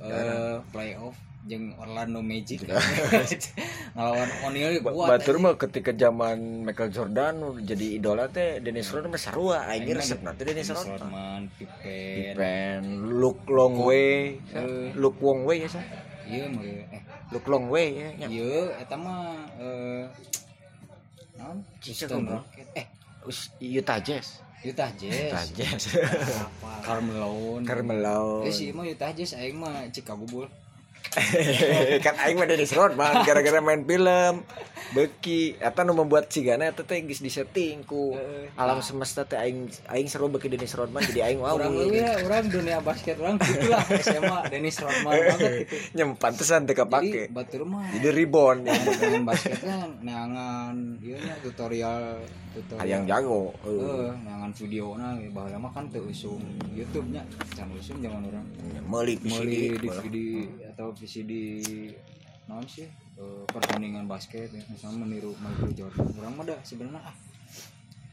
eh 0.03 0.59
playoff 0.71 1.15
jeung 1.44 1.76
Orlando 1.76 2.24
Magic. 2.24 2.64
Ngelawan 3.96 4.30
O'Neal 4.48 4.80
kuat 4.80 4.96
Batur 5.12 5.38
mah 5.44 5.54
ketika 5.60 5.91
zaman 5.91 6.64
Michael 6.64 6.89
Jordan 6.89 7.36
jadi 7.62 8.00
idola 8.00 8.32
teh 8.32 8.64
Dennis 8.64 8.89
Rodman 8.89 9.14
mah 9.14 9.22
sarua 9.22 9.58
aing 9.68 9.86
resep 9.91 10.24
nanti 10.24 10.48
Dennis 10.48 10.72
Rodman. 10.72 10.98
Rodman 11.04 11.41
Pippen. 11.60 12.34
Pippen 12.34 12.82
Luke 13.20 13.44
Longway 13.52 14.39
Eh. 14.56 14.89
Luke 14.96 15.20
Wongway 15.20 15.68
ya 15.68 15.70
sah 15.70 15.86
iya 16.24 16.48
mah 16.48 16.64
eh. 16.64 17.04
Luke 17.36 17.48
Longway 17.52 17.88
ya 17.91 18.08
iya 18.32 18.56
eta 18.80 18.96
mah 18.96 19.36
eh 19.60 20.08
Cicak 21.84 22.08
Houston 22.08 22.24
goblok. 22.24 22.44
Rocket. 22.48 22.68
Eh. 22.80 22.88
Utah 23.60 24.00
Jazz. 24.00 24.39
Utah 24.64 24.88
Utah 24.96 25.44
Jazz. 25.52 25.52
Jazz 25.52 25.84
apa? 26.39 26.72
Carmelo 26.88 27.60
Carmelo 27.68 28.48
eh 28.48 28.54
sih 28.56 28.72
mah 28.72 28.88
Utah 28.88 29.12
Jazz 29.12 29.36
aing 29.36 29.60
mah 29.60 29.91
Chicago 29.91 30.24
Bulls 30.24 30.62
kan 32.05 32.16
aing 32.26 32.38
mah 32.38 32.47
Dennis 32.49 32.74
Rodman 32.74 33.24
gara-gara 33.28 33.59
main 33.61 33.82
film. 33.86 34.43
Beki 34.93 35.57
eta 35.57 35.82
nu 35.82 35.97
membuat 35.97 36.30
cigana 36.30 36.70
eta 36.70 36.86
teh 36.86 37.01
geus 37.01 37.18
disetting 37.18 37.82
ku 37.82 38.14
Heeh. 38.14 38.53
alam 38.53 38.78
semesta 38.86 39.26
teh 39.26 39.41
aing 39.41 39.66
aing 39.89 40.05
seru 40.05 40.30
beki 40.30 40.53
Dennis 40.53 40.78
Rodman 40.78 41.01
jadi 41.01 41.34
aing 41.34 41.41
wow 41.41 41.57
orang 41.57 41.74
lu 41.74 41.89
ya 41.89 42.14
orang 42.22 42.45
dunia 42.45 42.78
basket 42.78 43.18
orang 43.18 43.41
gitu 43.41 43.74
lah 43.74 43.82
SMA 43.89 44.53
Dennis 44.53 44.78
Rodman 44.78 45.14
banget 45.18 45.66
gitu. 45.66 45.76
Nyem 45.97 46.09
pantesan 46.14 46.70
teh 46.70 46.78
jadi 46.78 46.86
kapake 46.86 47.22
batur 47.34 47.66
mah 47.66 47.89
jadi 47.97 48.09
rebound 48.14 48.70
ya. 48.70 48.74
Main 48.78 49.26
basketnya 49.26 49.78
neangan 50.05 50.76
ieu 51.01 51.18
nya 51.18 51.36
tutorial 51.41 52.22
tutorial. 52.53 52.82
Hayang 52.86 53.03
jago. 53.09 53.49
Heeh, 53.66 54.14
neangan 54.22 54.51
video 54.53 54.93
na 54.93 55.18
baheula 55.34 55.57
mah 55.57 55.72
kan 55.74 55.89
teu 55.89 56.05
usum 56.05 56.38
YouTube 56.70 57.09
nya 57.09 57.26
can 57.57 57.66
usum 57.74 57.97
jangan 57.97 58.22
orang 58.30 58.45
meuli 58.86 59.18
meuli 59.26 59.74
PCD 59.82 60.18
Atau 61.04 61.20
VCD 61.20 61.34
naon 62.47 62.64
sih 62.64 62.88
eh, 63.20 63.43
pertandingan 63.51 64.08
basket 64.08 64.47
ya 64.56 64.64
misalnya 64.72 65.04
meniru 65.04 65.36
Michael 65.43 65.76
Jordan. 65.76 66.08
Orang 66.16 66.39
mah 66.39 66.64
sebenarnya 66.64 67.04
ah 67.04 67.16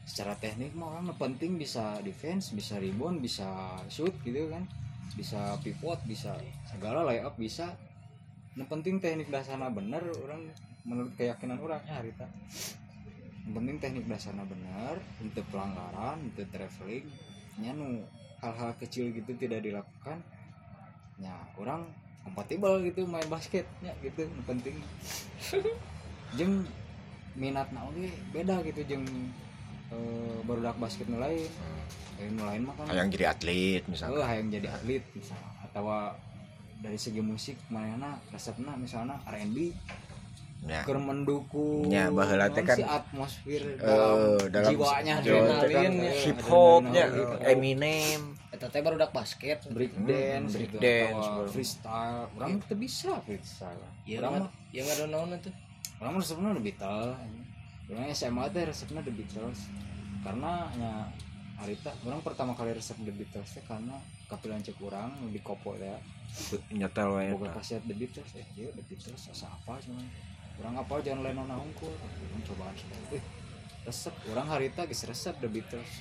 secara 0.03 0.35
teknik 0.35 0.75
mah 0.75 0.99
orang 0.99 1.07
penting 1.15 1.55
bisa 1.55 2.03
defense 2.03 2.51
bisa 2.51 2.75
rebound 2.83 3.23
bisa 3.23 3.79
shoot 3.87 4.11
gitu 4.27 4.51
kan. 4.51 4.67
Bisa 5.15 5.55
pivot 5.63 6.03
bisa 6.03 6.35
segala 6.67 7.07
layup 7.07 7.31
bisa. 7.39 7.79
Yang 8.59 8.67
penting 8.67 8.99
teknik 8.99 9.31
dasarnya 9.31 9.71
bener 9.71 10.03
orang 10.27 10.51
menurut 10.83 11.15
keyakinan 11.15 11.63
orang 11.63 11.79
ya 11.87 12.03
harita. 12.03 12.27
Yang 13.47 13.55
penting 13.55 13.75
teknik 13.79 14.05
dasarnya 14.11 14.43
bener 14.43 14.99
untuk 15.23 15.47
pelanggaran 15.47 16.27
untuk 16.27 16.43
traveling. 16.51 17.07
Nya 17.55 17.71
nu 17.71 18.03
hal-hal 18.43 18.75
kecil 18.83 19.15
gitu 19.15 19.31
tidak 19.39 19.63
dilakukan 19.63 20.19
ya 21.23 21.39
orang 21.55 21.87
kompatibel 22.21 22.79
gitu 22.83 23.05
main 23.05 23.25
basketnya 23.27 23.91
gitu 24.01 24.25
yang 24.25 24.43
penting. 24.45 24.75
Jeng 26.37 26.63
minat 27.35 27.71
oge 27.71 28.11
beda 28.35 28.59
gitu 28.67 28.83
jeng 28.83 29.03
eh, 29.91 30.37
barudak 30.43 30.75
basket 30.75 31.07
nu 31.07 31.15
lain 31.19 31.47
Kayak 32.19 32.31
nu 32.35 32.43
lain 32.43 32.61
mah 32.67 32.75
kan 32.75 32.85
hayang 32.91 33.07
jadi 33.07 33.25
atlet 33.31 33.83
misalnya 33.87 34.19
oh 34.19 34.27
hayang 34.27 34.51
jadi 34.51 34.67
atlet 34.67 35.03
misalnya 35.15 35.49
atau 35.63 36.11
dari 36.81 36.99
segi 36.99 37.21
musik 37.23 37.55
mana 37.71 38.19
resepna 38.33 38.75
misalnya 38.75 39.15
R&B 39.23 39.71
ya. 40.67 40.81
Keur 40.83 40.99
mendukung 40.99 41.87
Ya, 41.89 42.09
baheula 42.11 42.51
teh 42.51 42.61
naon 42.61 42.67
kan, 42.67 42.77
si 42.77 42.83
atmosfer 42.83 43.61
Eh, 43.63 43.79
dalam, 43.79 44.19
dalam 44.51 44.71
jiwanya 44.75 45.13
kan 45.17 45.23
adrenalin 45.23 45.93
ya. 45.97 46.11
hip 46.19 46.39
hopnya 46.45 47.03
Adrenalin, 47.07 47.47
Eminem 47.47 48.21
eta 48.61 48.69
teh 48.69 48.85
baru 48.85 49.01
dak 49.01 49.09
basket 49.09 49.65
break 49.73 49.97
dance 50.05 50.53
break 50.53 50.69
gitu. 50.69 50.77
dance, 50.77 51.49
freestyle 51.49 52.29
orang 52.37 52.61
tuh 52.61 52.77
bisa 52.77 53.17
freestyle 53.25 53.81
ya 54.05 54.21
orang 54.21 54.45
yang 54.69 54.85
ada 54.85 55.09
naon 55.09 55.33
tuh 55.41 55.49
orang 56.01 56.17
mah 56.17 56.21
resepnya 56.25 56.57
The 56.57 56.63
Beatles. 56.65 57.13
Orang 57.93 58.05
SMA 58.17 58.43
teh 58.49 58.63
resepnya 58.65 59.01
The 59.05 59.13
Beatles. 59.13 59.59
Karena 60.25 60.51
ya 60.73 60.93
harita 61.61 61.93
orang 62.09 62.21
pertama 62.25 62.57
kali 62.57 62.73
resep 62.73 62.97
The 62.97 63.13
Beatles 63.13 63.49
teh 63.53 63.63
karena 63.69 64.01
kapilan 64.25 64.65
cek 64.65 64.81
orang 64.81 65.13
di 65.29 65.39
kopo 65.45 65.77
ya. 65.77 66.01
Nyetel 66.73 67.09
wae 67.13 67.29
boga 67.37 67.53
eta. 67.53 67.61
kaset 67.61 67.81
The 67.85 67.93
Beatles 67.93 68.31
eh 68.33 68.47
iya 68.57 68.73
The 68.73 68.83
Beatles 68.89 69.29
asa 69.29 69.45
apa 69.45 69.77
cuman 69.77 70.05
orang 70.63 70.75
apa 70.81 70.93
John 71.05 71.21
Lennon 71.21 71.45
nahungkul 71.45 71.93
orang 71.93 72.41
cobaan 72.49 72.75
eh 73.13 73.23
resep 73.85 74.15
orang 74.31 74.47
harita 74.49 74.87
geus 74.89 75.05
resep 75.05 75.37
The 75.37 75.49
Beatles 75.51 75.91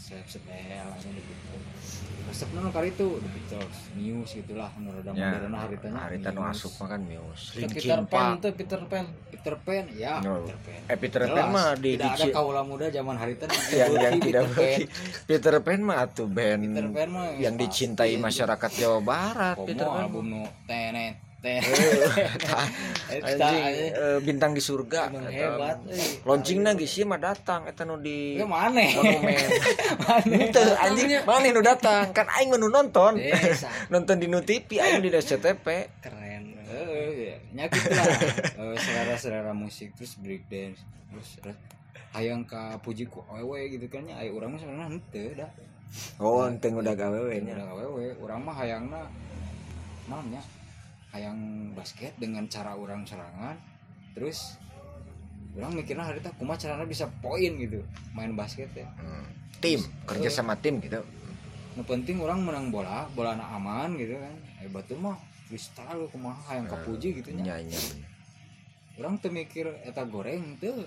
resep 0.00 0.40
sepel 0.40 0.56
aja 0.80 0.96
The 1.04 1.20
Beatles 1.20 1.88
resep 2.24 2.48
nu 2.50 2.72
kali 2.72 2.88
itu 2.88 3.20
The 3.20 3.30
Beatles 3.30 3.78
Muse 3.92 4.32
gitulah 4.40 4.70
nu 4.80 4.88
rada 4.90 5.12
Ya, 5.12 5.36
modern 5.36 5.52
haritanya 5.52 6.00
harita 6.00 6.28
nu 6.30 6.40
asup 6.42 6.72
mah 6.80 6.88
kan 6.88 7.00
Muse. 7.04 7.44
Peter 7.68 8.00
Pan 8.06 8.40
tuh 8.40 8.50
Peter 8.56 8.80
Pan. 8.82 9.04
Peter 9.28 9.54
Pan 9.56 9.84
ya 9.92 10.18
No. 10.18 10.40
Peter 10.40 10.56
Pan. 10.56 10.80
Eh 10.88 10.96
Peter 10.96 11.22
Pan 11.22 11.36
Jelas, 11.36 11.52
mah 11.52 11.68
di 11.76 11.90
tidak 11.94 12.16
ada 12.16 12.26
kaula 12.32 12.62
muda 12.64 12.86
zaman 12.88 13.14
harita 13.14 13.44
yang 13.76 13.92
yang 13.92 14.16
tidak 14.18 14.44
Peter 14.48 14.56
Pan 14.56 14.78
Peter 15.28 15.54
Pan 15.60 15.80
mah 15.82 15.96
atuh 16.00 16.26
band 16.26 16.60
Peter 16.64 16.86
Pan 16.88 17.08
mah 17.12 17.26
yang 17.36 17.54
dicintai 17.54 18.16
masyarakat 18.16 18.70
Jawa 18.72 18.98
Barat 19.00 19.56
Peter 19.60 19.84
Pan. 19.84 20.08
album 20.08 20.24
nu 20.26 20.42
tenet 20.64 21.20
anjing 23.16 23.64
eh, 23.96 24.18
bintang 24.20 24.52
di 24.52 24.60
surga. 24.60 25.08
Hebat 25.08 25.88
euy 25.88 26.20
launchingna 26.28 26.76
geus 26.76 27.00
ieu 27.00 27.08
mah 27.08 27.16
datang 27.16 27.64
eta 27.64 27.88
nu 27.88 27.96
di 27.96 28.36
mana 28.44 28.84
monumen. 28.84 29.48
Henteu 30.36 30.76
anjing 30.76 31.24
mana 31.24 31.48
nu 31.48 31.64
datang. 31.64 32.12
Kan 32.12 32.28
aing 32.28 32.52
mah 32.52 32.60
nu 32.60 32.68
nonton. 32.68 33.16
Nonton 33.92 34.20
di 34.20 34.28
nu 34.28 34.44
TV 34.44 34.84
aing 34.84 35.00
di 35.00 35.08
SCTV 35.08 35.66
keren. 36.04 36.60
Eh, 36.68 37.40
nyakit 37.56 37.88
lah. 37.88 38.04
Eh, 38.60 38.76
selera-selera 38.76 39.56
musik 39.56 39.96
terus 39.96 40.20
break 40.20 40.44
dance 40.52 40.84
terus 41.08 41.40
hayang 42.12 42.44
ka 42.44 42.76
puji 42.84 43.08
ku 43.08 43.24
awewe 43.32 43.64
gitu 43.72 43.88
kan 43.88 44.04
nya. 44.04 44.20
Aya 44.20 44.28
urang 44.28 44.52
mah 44.52 44.60
sebenarnya 44.60 44.92
henteu 44.92 45.32
dah. 45.40 45.50
Oh 46.20 46.44
ente 46.44 46.68
udah 46.68 46.92
gawe 46.92 47.16
Udah 47.16 47.40
nya 47.40 47.64
awewe 47.64 48.12
urang 48.20 48.44
mah 48.44 48.60
hayangna 48.60 49.08
naonnya 50.04 50.59
hayang 51.10 51.72
basket 51.74 52.14
dengan 52.18 52.46
cara 52.46 52.78
orang 52.78 53.02
serangan 53.02 53.58
terus 54.14 54.58
orang 55.58 55.74
mikirnya 55.74 56.06
hari 56.06 56.22
itu 56.22 56.30
kumaha 56.38 56.58
caranya 56.58 56.86
bisa 56.86 57.10
poin 57.18 57.52
gitu 57.58 57.82
main 58.14 58.34
basket 58.38 58.70
ya? 58.74 58.86
Hmm. 58.98 59.26
tim 59.58 59.82
kerja 60.06 60.30
sama 60.30 60.54
tim 60.54 60.78
gitu. 60.78 61.02
nu 61.74 61.82
penting 61.86 62.22
orang 62.22 62.42
menang 62.42 62.70
bola 62.70 63.06
bola 63.14 63.38
na 63.38 63.46
aman 63.54 63.94
gitu 63.94 64.18
kan. 64.18 64.34
Eh 64.62 64.70
batu 64.70 64.94
mah 64.98 65.18
freestyle 65.46 66.06
kumaha 66.14 66.38
hayang 66.50 66.70
kapuji 66.70 67.18
gitu 67.22 67.34
nya. 67.34 67.58
nyanyi 67.58 67.78
orang 68.98 69.18
tuh 69.18 69.32
mikir 69.32 69.66
eta 69.82 70.06
goreng 70.06 70.60
tuh 70.62 70.86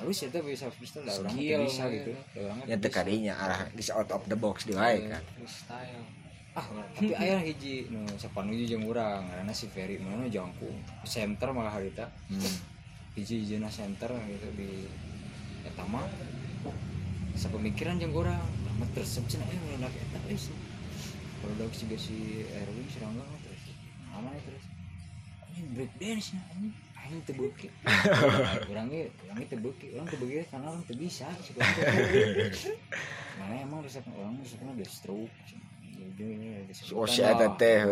harus 0.00 0.16
eta 0.26 0.42
bisa 0.42 0.66
freestyle 0.74 1.06
lah 1.06 1.14
orang 1.22 1.34
tuh 1.38 1.62
bisa 1.66 1.84
ya. 1.86 1.94
gitu. 1.94 2.10
Teu 2.34 2.46
bisa. 2.50 2.76
tekadinya 2.82 3.34
arah 3.38 3.60
di 3.70 3.82
out 3.94 4.10
of 4.10 4.22
the 4.26 4.34
box 4.34 4.66
di 4.66 4.74
wae 4.74 5.06
kan. 5.06 5.22
freestyle 5.38 6.19
ah 6.58 6.66
tapi 6.94 7.14
aya 7.14 7.38
hiji. 7.42 7.86
Nu 7.90 8.02
sapanuju 8.18 8.66
jeung 8.66 8.84
urang? 8.86 9.26
Karena 9.30 9.52
si 9.54 9.70
Ferry 9.70 10.02
nu 10.02 10.26
jangkung. 10.26 10.74
Center 11.06 11.54
malah 11.54 11.74
harita. 11.74 12.10
Hmm. 12.30 12.78
hiji 13.18 13.42
hijina 13.42 13.66
center 13.66 14.10
gitu 14.26 14.48
di 14.54 14.86
eta 15.66 15.84
mah. 15.86 16.06
Sapemikiran 17.38 17.98
jeung 18.02 18.14
urang. 18.14 18.42
Lama 18.66 18.86
eh 18.86 19.58
meledak 19.66 19.92
eta 19.92 20.18
eh 20.30 20.38
sih 20.38 20.56
kalau 21.40 21.56
udah 21.56 21.72
si 21.72 21.88
si 21.96 22.44
Erwin 22.52 22.84
si 22.92 22.98
Rangga 23.00 23.24
terus. 23.40 23.62
Aman 24.12 24.36
ya 24.36 24.40
terus. 24.44 24.64
Ini 25.56 25.60
break 25.72 25.92
dance 25.96 26.36
nya 26.36 26.42
ini. 26.56 26.70
Aing 27.00 27.24
teu 27.24 27.32
beuki. 27.32 27.72
Urang 28.70 28.92
ge 28.92 29.08
urang 29.24 29.40
teu 29.48 29.56
beuki. 29.56 29.88
Urang 29.96 30.06
teu 30.12 30.20
beuki 30.20 30.44
karena 30.52 30.68
urang 30.68 30.84
teu 30.84 30.96
bisa 31.00 31.26
mana 33.40 33.56
emang 33.64 33.80
resep 33.80 34.04
orang 34.12 34.36
resepnya 34.44 34.76
udah 34.76 34.88
stroke 34.88 35.32
oh. 36.96 37.06
si 37.06 37.20
eta 37.20 37.46
teh 37.56 37.84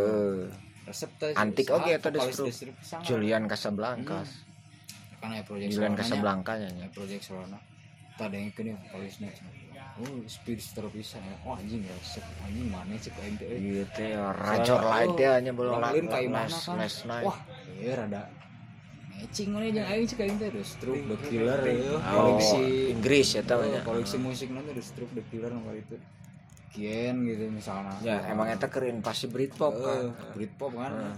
resep 0.89 1.11
teh 1.21 1.33
Antik 1.37 1.69
oge 1.69 1.93
eta 1.97 2.09
sangat. 2.11 3.05
Julian 3.05 3.45
Casablanca 3.45 4.25
kan 5.19 5.35
aya 5.35 5.43
project 5.43 5.75
Julian. 5.75 5.95
Casablanca 5.99 6.53
nya 6.57 6.71
ya 6.79 6.87
project 6.95 7.23
Solana 7.27 7.59
tadi 8.15 8.39
yang 8.39 8.51
kini 8.55 8.71
vokalisnya 8.75 9.31
oh 9.99 10.23
speed 10.31 10.63
bisa. 10.95 11.19
Ya 11.19 11.35
oh 11.43 11.59
anjing 11.59 11.83
ya 11.83 11.91
resep. 11.91 12.23
Anjing 12.47 12.67
mana 12.71 12.95
cek 12.95 13.15
aing 13.19 13.35
teh 13.35 13.47
eh. 13.51 13.59
Iya 13.59 13.85
teh 13.95 14.11
Rajor 14.15 14.81
Light 14.87 15.17
ya 15.19 15.33
nya 15.43 15.51
belum 15.51 15.83
lain 15.83 16.05
kayak 16.07 16.31
mana 16.31 16.55
kan? 16.55 16.79
wah 17.27 17.39
iya 17.83 17.93
rada 17.99 18.31
matching 19.19 19.51
mana 19.51 19.67
jeung 19.75 19.87
aing 19.91 20.07
cek 20.07 20.21
aing 20.23 20.39
teh 20.39 20.49
The 20.55 20.63
Stroke 20.63 21.03
The 21.03 21.17
Killer 21.27 21.61
ya. 21.67 21.99
Oh, 22.15 22.39
koleksi 22.39 22.63
Inggris 22.95 23.29
ya 23.35 23.43
teh 23.43 23.59
oh, 23.59 23.67
nya. 23.67 23.83
koleksi 23.83 24.17
musik 24.23 24.55
nanti 24.55 24.71
The 24.71 24.85
Stroke 24.87 25.13
The 25.19 25.27
Killer 25.35 25.51
nomor 25.51 25.75
itu 25.75 25.99
Kien 26.69 27.25
gitu 27.25 27.45
misalnya. 27.49 27.95
Ya 28.01 28.17
emang 28.27 28.47
eta 28.47 28.67
keur 28.67 28.85
invasi 28.85 29.27
Britpop 29.27 29.73
kan. 29.75 30.13
Eh, 30.13 30.33
Britpop 30.33 30.73
kan? 30.73 30.93
Nah, 30.93 31.17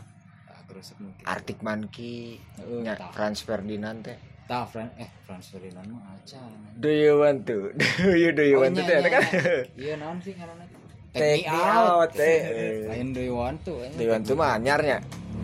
keur 0.64 0.76
resep 0.76 0.96
mungkin 0.98 1.22
Arctic 1.24 1.58
Monkey 1.60 2.38
nya 2.80 2.94
tah. 2.94 3.10
Franz 3.10 3.42
Ferdinand 3.42 3.98
teh. 4.00 4.18
Tah 4.46 4.66
Fran 4.66 4.90
eh 4.96 5.06
Franz 5.22 5.46
Ferdinand 5.48 5.86
mah 5.86 6.10
acan 6.12 6.50
do 6.74 6.90
you 6.90 7.14
want 7.16 7.46
to 7.46 7.70
do 8.02 8.10
you 8.12 8.30
do 8.30 8.42
you 8.42 8.58
Oh, 8.58 8.62
want 8.62 8.74
to 8.74 8.82
teh 8.82 8.98
nya, 8.98 9.06
kan? 9.08 9.22
nya. 9.22 9.30
iya 9.82 9.94
naon 9.94 10.18
sih 10.18 10.34
karena 10.34 10.64
Take 11.10 11.42
me 11.42 11.58
out, 11.60 12.10
teh. 12.14 12.38
lain 12.90 13.10
do 13.10 13.18
you 13.20 13.34
want 13.34 13.58
to 13.62 13.74
do 13.94 14.00
you 14.00 14.10
want 14.10 14.22
to 14.22 14.34
mah 14.34 14.54
anyarnya? 14.54 14.98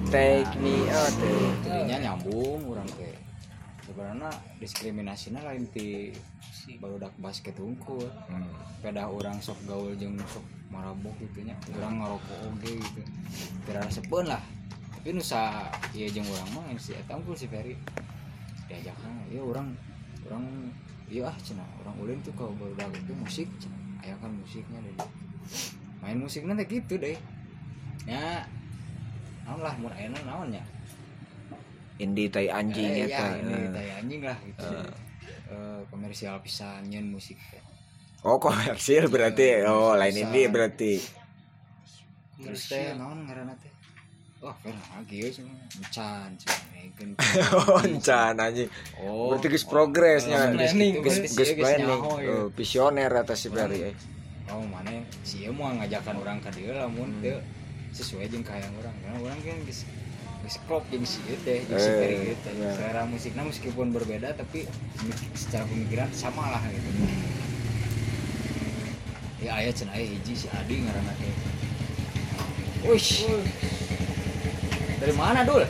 Take 0.06 0.50
me 0.58 0.86
out 0.88 1.14
jadinya 1.60 1.98
nyambung 2.06 2.62
orang 2.66 2.86
teh 2.94 3.14
sebenarnya 3.96 4.28
diskriminasinya 4.60 5.40
lain 5.40 5.64
ti. 5.72 6.12
Barudak 6.76 7.16
basket 7.16 7.56
unggul 7.56 8.04
Hmm. 8.28 8.44
pada 8.84 9.08
orang 9.08 9.40
sok 9.40 9.56
gaul 9.64 9.96
jeung 9.96 10.20
sok 10.28 10.44
marabok 10.68 11.16
gitu 11.16 11.48
nya. 11.48 11.56
Orang 11.80 12.04
ngerokok 12.04 12.38
oge 12.52 12.76
gitu. 12.76 13.00
Tidak 13.64 13.88
sepen 13.88 14.28
lah. 14.28 14.42
Tapi 14.92 15.16
nusa 15.16 15.72
iya 15.96 16.12
jeung 16.12 16.28
orang 16.28 16.50
mah 16.52 16.76
si 16.76 16.92
eta 16.92 17.16
unggul 17.16 17.32
si 17.32 17.48
Ferry. 17.48 17.72
Diajak 18.68 19.00
ya 19.32 19.40
orang 19.40 19.72
orang 20.28 20.44
iya 21.08 21.32
ah 21.32 21.36
cina. 21.40 21.64
Orang 21.80 21.96
ulin 21.96 22.20
tuh 22.20 22.36
kalau 22.36 22.52
baru 22.60 22.76
itu 22.92 23.16
musik 23.16 23.48
cenah 23.56 23.80
aya 24.04 24.12
kan 24.20 24.28
musiknya 24.28 24.76
deh. 24.84 24.96
Main 26.04 26.20
musik 26.20 26.44
nanti 26.44 26.68
gitu 26.68 27.00
deh. 27.00 27.16
Ya 28.04 28.44
naon 29.48 29.64
lah 29.64 29.72
mun 29.80 29.94
aya 29.96 30.12
naonnya 30.12 30.75
indie 31.96 32.28
tai 32.28 32.48
anjing 32.48 32.92
Eh, 32.92 33.06
eta 33.08 33.24
ya, 33.24 33.40
ini 33.40 33.54
Eh. 33.56 33.68
tai 33.72 33.88
anjing 33.96 34.20
lah 34.22 34.38
gitu. 34.42 34.66
Eh, 35.46 35.80
komersial 35.88 36.36
pisan 36.42 36.86
nyeun 36.86 37.08
musik. 37.10 37.38
Oh 38.22 38.36
komersil 38.36 39.06
berarti. 39.06 39.62
oh 39.64 39.94
lain 39.94 40.16
indie 40.16 40.46
berarti. 40.46 40.98
Terus 42.36 42.62
teh 42.68 42.92
naon 42.98 43.24
ngaranna 43.24 43.54
teh? 43.56 43.72
Wah 44.44 44.52
kan 44.60 44.76
lagi 44.76 45.24
ya 45.24 45.28
cuma 45.32 45.56
encan 45.80 46.30
megan. 46.76 47.08
Oh 47.56 47.80
encan 47.80 48.34
anjing. 48.36 48.68
Oh 49.00 49.32
berarti 49.32 49.46
geus 49.48 49.64
progresnya. 49.64 50.52
Oh, 50.52 50.52
geus 50.52 50.76
planning, 50.76 50.94
geus 51.00 51.16
geus- 51.16 51.32
geus 51.32 51.50
geus 51.56 51.64
planning. 51.64 51.88
Nyaho, 51.88 52.12
ya. 52.20 52.30
Oh, 52.36 52.46
visioner 52.52 53.10
atas 53.16 53.38
si 53.40 53.48
eh. 53.48 53.96
oh 54.46 54.62
mana 54.62 54.92
si 55.26 55.42
ieu 55.42 55.50
mau 55.50 55.72
ngajakan 55.74 56.22
orang 56.22 56.38
ka 56.38 56.54
dieu 56.54 56.70
lamun 56.70 57.10
Hmm. 57.18 57.22
teu 57.24 57.38
sesuai 57.90 58.30
jeung 58.30 58.46
kayang 58.46 58.70
orang 58.78 58.94
karena 59.02 59.18
orang 59.18 59.38
kan 59.42 59.58
geus 59.66 59.82
geus 60.46 60.62
klop 60.70 60.86
jeung 60.94 61.02
si 61.02 61.18
ieu 61.26 61.34
teh 61.42 61.66
jeung 61.66 61.74
si 61.74 61.90
Ferry 61.90 62.16
gitu 62.30 62.54
iya. 62.54 62.70
selera 62.78 63.02
musiknya 63.02 63.42
meskipun 63.42 63.90
berbeda 63.90 64.30
tapi 64.38 64.62
secara 65.34 65.66
pemikiran 65.66 66.06
sama 66.14 66.54
lah 66.54 66.62
gitu 66.70 66.86
ya 69.42 69.58
aya 69.58 69.74
cenah 69.74 69.98
aya 69.98 70.06
hiji 70.06 70.38
si 70.38 70.46
Adi 70.54 70.86
ngaranna 70.86 71.10
teh 71.18 71.34
Wush. 72.86 73.26
Dari 75.02 75.10
mana 75.18 75.42
dul? 75.42 75.66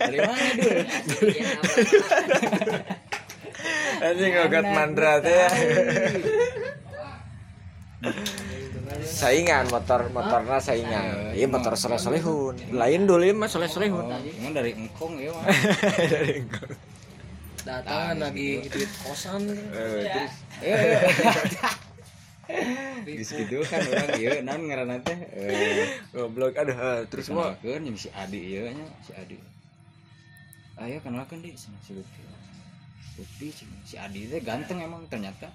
Dari 0.00 0.18
mana 0.24 0.48
dul? 0.56 0.78
anjing 3.96 4.32
ngogat 4.36 4.66
mandra 4.72 5.12
teh 5.20 5.48
saingan 9.02 9.66
motor 9.68 10.12
motorna 10.12 10.60
saingan 10.60 11.32
iya 11.32 11.46
motor 11.48 11.72
soleh 11.74 11.96
solehun 11.96 12.54
lain 12.70 13.08
dulu 13.08 13.24
mah 13.32 13.48
soleh 13.48 13.66
solehun 13.66 14.04
Oh, 14.04 14.20
emang 14.20 14.52
dari 14.52 14.72
engkong 14.76 15.16
ya 15.16 15.32
mah. 15.32 15.44
datang 17.66 18.20
lagi 18.20 18.62
gitu 18.62 18.84
kosan 19.02 19.42
Eh, 19.74 20.06
terus 20.06 20.32
Eh, 20.62 21.02
Geus 23.02 23.34
gitu 23.34 23.58
kan 23.66 23.82
orang 23.82 24.10
ieu 24.16 24.38
naon 24.46 24.70
ngaranna 24.70 25.02
teh? 25.02 25.18
Eh, 25.34 25.98
goblok 26.14 26.54
aduh 26.54 26.78
eh, 26.78 27.02
terus 27.10 27.26
mah 27.34 27.58
jeung 27.58 27.98
si 27.98 28.06
Adi 28.14 28.38
ieu 28.54 28.70
nya, 28.70 28.86
si 29.02 29.10
Adi. 29.18 29.34
Ayo 30.78 31.02
kenalkeun 31.02 31.42
di 31.42 31.50
sana 31.58 31.74
si 31.82 31.98
Lutfi. 31.98 32.22
Si 33.82 33.98
Adi 33.98 34.30
teh 34.30 34.38
ganteng 34.38 34.78
emang 34.78 35.02
ternyata. 35.10 35.50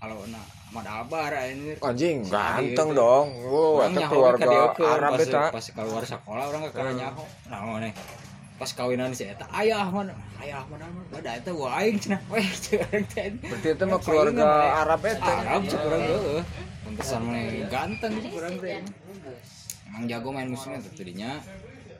Kalau 0.00 0.24
na 0.32 0.40
Ahmad 0.72 0.86
Albar 0.88 1.32
anjir. 1.36 1.76
anjing 1.84 2.24
ganteng 2.24 2.88
itu. 2.94 2.96
dong 2.96 3.26
oh 3.44 3.84
Orang 3.84 3.92
eta 3.92 4.08
keluarga 4.08 4.48
Arab 4.72 5.12
pas, 5.12 5.26
eta 5.28 5.42
pas 5.52 5.66
keluar 5.76 6.02
sekolah 6.08 6.44
orang 6.48 6.62
ke 6.64 6.70
kana 6.72 6.92
nyaho. 6.96 7.24
Nah, 7.52 7.76
nih. 7.84 7.92
Pas 8.56 8.70
kawinan 8.72 9.12
si 9.12 9.28
eta 9.28 9.44
aya 9.52 9.84
Ahmad, 9.84 10.08
aya 10.40 10.64
Ahmad 10.64 10.88
Ahmad. 10.88 11.04
Bada 11.12 11.36
eta 11.36 11.52
gua 11.52 11.84
aing 11.84 12.00
cenah. 12.00 12.16
Weh, 12.32 12.48
berarti 12.48 13.68
itu 13.76 13.84
mah 13.84 14.00
keluarga 14.00 14.48
Arab 14.86 15.04
eta 15.04 15.32
Arab 15.44 15.60
cek 15.68 15.80
urang 15.84 16.04
heeh. 16.08 16.42
Pantesan 16.88 17.20
mah 17.28 17.40
ganteng 17.68 18.12
cek 18.24 18.32
urang 18.32 18.54
teh. 18.56 18.80
Emang 19.90 20.04
jago 20.08 20.28
main 20.32 20.48
musiknya 20.48 20.80
tadinya 20.96 21.30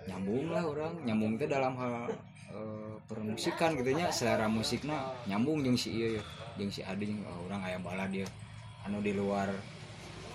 nyambung 0.09 0.47
lah 0.57 0.65
orang 0.65 0.95
nyambung 1.05 1.37
teh 1.37 1.51
dalam 1.51 1.77
hal 1.77 2.09
eh, 2.49 2.95
permusikan 3.05 3.77
gitu 3.77 3.93
nya 3.93 4.09
selera 4.09 4.49
musiknya 4.49 5.11
nyambung 5.29 5.61
jeung 5.61 5.77
si 5.77 5.93
ieu 5.93 6.23
jeung 6.59 6.73
si 6.73 6.81
Adi 6.83 7.11
jeung 7.11 7.23
oh, 7.27 7.47
orang 7.47 7.63
aya 7.63 7.79
bala 7.79 8.09
dia 8.11 8.27
anu 8.89 9.05
di 9.05 9.13
luar 9.13 9.53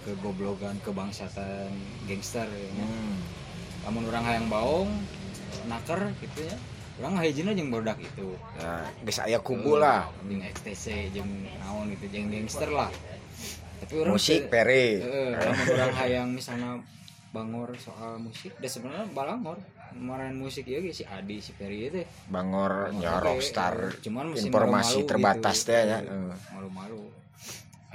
kegoblogan 0.05 0.77
kebangsaan 0.85 1.73
gangster 2.05 2.45
ya. 2.45 2.69
Hmm. 2.77 3.17
lamun 3.85 4.05
orang 4.09 4.25
hayang 4.25 4.47
baong 4.49 4.89
naker 5.65 6.13
gitu 6.21 6.45
ya. 6.45 6.57
Orang 7.01 7.19
hijina 7.19 7.51
jeung 7.51 7.73
bodak 7.73 7.99
itu. 7.99 8.37
Ya 8.61 8.87
geus 9.03 9.19
aya 9.19 9.39
kubu 9.41 9.75
lah. 9.75 10.07
jeung 10.29 10.45
XTC 10.45 11.11
jeung 11.11 11.31
naon 11.59 11.91
gitu 11.97 12.05
jeung 12.07 12.29
gangster 12.29 12.69
lah. 12.69 12.93
Tapi 13.81 13.93
orang 13.99 14.15
musik 14.15 14.47
pere. 14.47 15.03
Heeh, 15.03 15.29
lamun 15.35 15.67
orang 15.75 15.93
hayang 15.99 16.27
misalnya 16.31 16.79
bangor 17.35 17.75
soal 17.75 18.15
musik 18.15 18.55
dan 18.63 18.71
sebenarnya 18.71 19.05
balangor 19.11 19.59
kemarin 19.95 20.35
musik 20.35 20.67
ya 20.67 20.83
si 20.91 21.07
Adi 21.07 21.39
si 21.39 21.55
Ferry 21.55 21.87
itu. 21.87 22.03
Bangor 22.27 22.91
ya 22.99 23.17
Oke, 23.17 23.39
rockstar. 23.39 23.95
eh, 23.95 24.03
cuman 24.03 24.35
informasi 24.35 24.99
malu-malu 24.99 25.09
terbatas 25.09 25.57
gitu. 25.63 25.71
teh 25.71 25.81
ya 25.87 25.99
Eh, 26.03 26.35
malu-malu. 26.51 27.01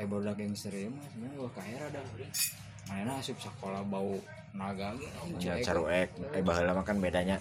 Ayo 0.00 0.06
baru 0.08 0.32
gangster 0.32 0.72
ya 0.72 0.88
mah 0.88 1.04
sebenarnya 1.12 1.38
wah 1.44 1.52
kaya 1.52 1.76
rada 1.76 2.00
mana 2.88 3.12
asup 3.20 3.36
sekolah 3.36 3.84
bau 3.84 4.16
naga 4.56 4.96
anjing, 4.96 5.46
ya 5.46 5.60
caruek 5.62 6.10
eh 6.34 6.42
mah 6.42 6.82
kan 6.88 6.96
bedanya. 6.98 7.36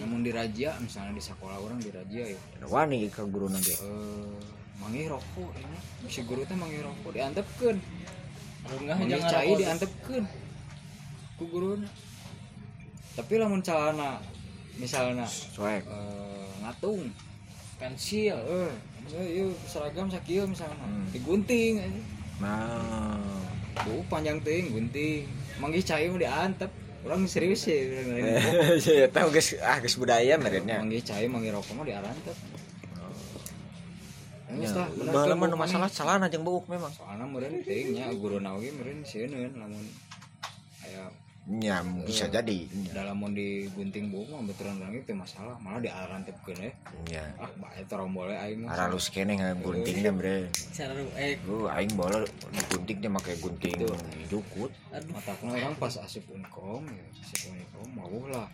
Namun 0.00 0.22
di 0.24 0.30
raja 0.32 0.78
misalnya 0.80 1.12
di 1.12 1.20
sekolah 1.20 1.58
orang 1.60 1.76
di 1.82 1.90
raja 1.90 2.22
ya. 2.24 2.38
Wani 2.70 3.10
ke 3.10 3.20
guru 3.26 3.50
nanti. 3.50 3.74
Eh 3.74 4.30
manggih 4.80 5.10
rokok 5.10 5.50
ini. 5.58 5.78
Si 6.08 6.22
guru 6.22 6.46
teh 6.46 6.56
manggih 6.56 6.86
rokok 6.86 7.10
diantepkeun. 7.12 7.76
Enggak 8.64 8.96
jangan 9.10 9.28
cai 9.28 9.44
rokok. 9.50 9.58
diantepkeun. 9.60 10.24
Ku 11.34 11.44
guruna 11.50 11.88
tapi 13.14 13.32
lamun 13.38 13.62
calana 13.62 14.18
misalnya 14.78 15.26
soek 15.26 15.86
eh, 15.86 16.50
ngatung 16.62 17.10
pensil 17.78 18.34
eh 18.34 18.72
eh, 19.14 19.26
ieu 19.40 19.54
seragam 19.66 20.10
sakieu 20.10 20.46
misalnya. 20.46 20.82
Hmm. 20.82 21.06
digunting 21.14 21.82
nah. 22.42 23.18
Bu 23.82 24.06
panjang 24.06 24.38
teuing 24.38 24.70
gunting. 24.70 25.26
Manggih 25.58 25.82
cai 25.82 26.06
mah 26.06 26.18
diantep. 26.22 26.70
Orang 27.04 27.26
serius 27.26 27.66
ya 27.66 27.74
lain. 27.74 28.24
ya 29.02 29.06
tahu 29.10 29.28
guys 29.34 29.58
ah 29.60 29.82
guys 29.82 29.98
budaya 29.98 30.38
merennya. 30.38 30.78
Manggih 30.78 31.02
cai 31.02 31.26
manggih 31.26 31.50
rokok 31.50 31.74
mah 31.74 31.84
diarantep. 31.84 32.36
Ya 34.54 34.70
mah 34.70 34.88
Bu, 35.34 35.44
nu 35.50 35.56
masalah 35.58 35.90
salahna 35.90 36.30
jeung 36.30 36.46
buuk 36.46 36.70
memang. 36.70 36.94
Soalnya 36.94 37.26
meureun 37.26 37.66
teuing 37.66 37.98
nya 37.98 38.14
guru 38.14 38.38
oge 38.38 38.70
meureun 38.78 39.02
sieun 39.02 39.34
lamun 39.58 39.84
aya 40.86 41.10
ya 41.44 41.84
bisa 42.08 42.24
jadi. 42.32 42.64
dalam 42.96 43.20
mau 43.20 43.28
digunting 43.28 44.08
mah 44.08 44.40
betulan 44.48 44.80
orang 44.80 44.96
itu 44.96 45.12
masalah. 45.12 45.60
Malah 45.60 45.80
diarantepkeun 45.84 46.56
ya 46.56 46.72
ya. 47.08 47.24
Ah 47.36 47.52
bae 47.60 47.84
terombolnya 47.84 48.40
aing. 48.48 48.64
Mah 48.64 48.72
aralus 48.72 49.12
kene 49.12 49.36
ngaguntingnya 49.36 50.10
bre. 50.16 50.48
Cara 50.72 50.96
eh. 51.20 51.36
Lu 51.44 51.68
aing 51.68 51.92
bola 51.92 52.24
diguntingnya 52.48 53.12
make 53.12 53.36
gunting 53.38 53.76
jukut 54.32 54.72
aduh. 54.88 55.12
Matakna 55.12 55.52
orang 55.52 55.76
pas 55.76 55.94
asup 56.00 56.24
unkom 56.32 56.88
ya 56.88 57.04
asup 57.20 57.52
unkom 57.52 57.88
mau 57.92 58.18
lah 58.32 58.48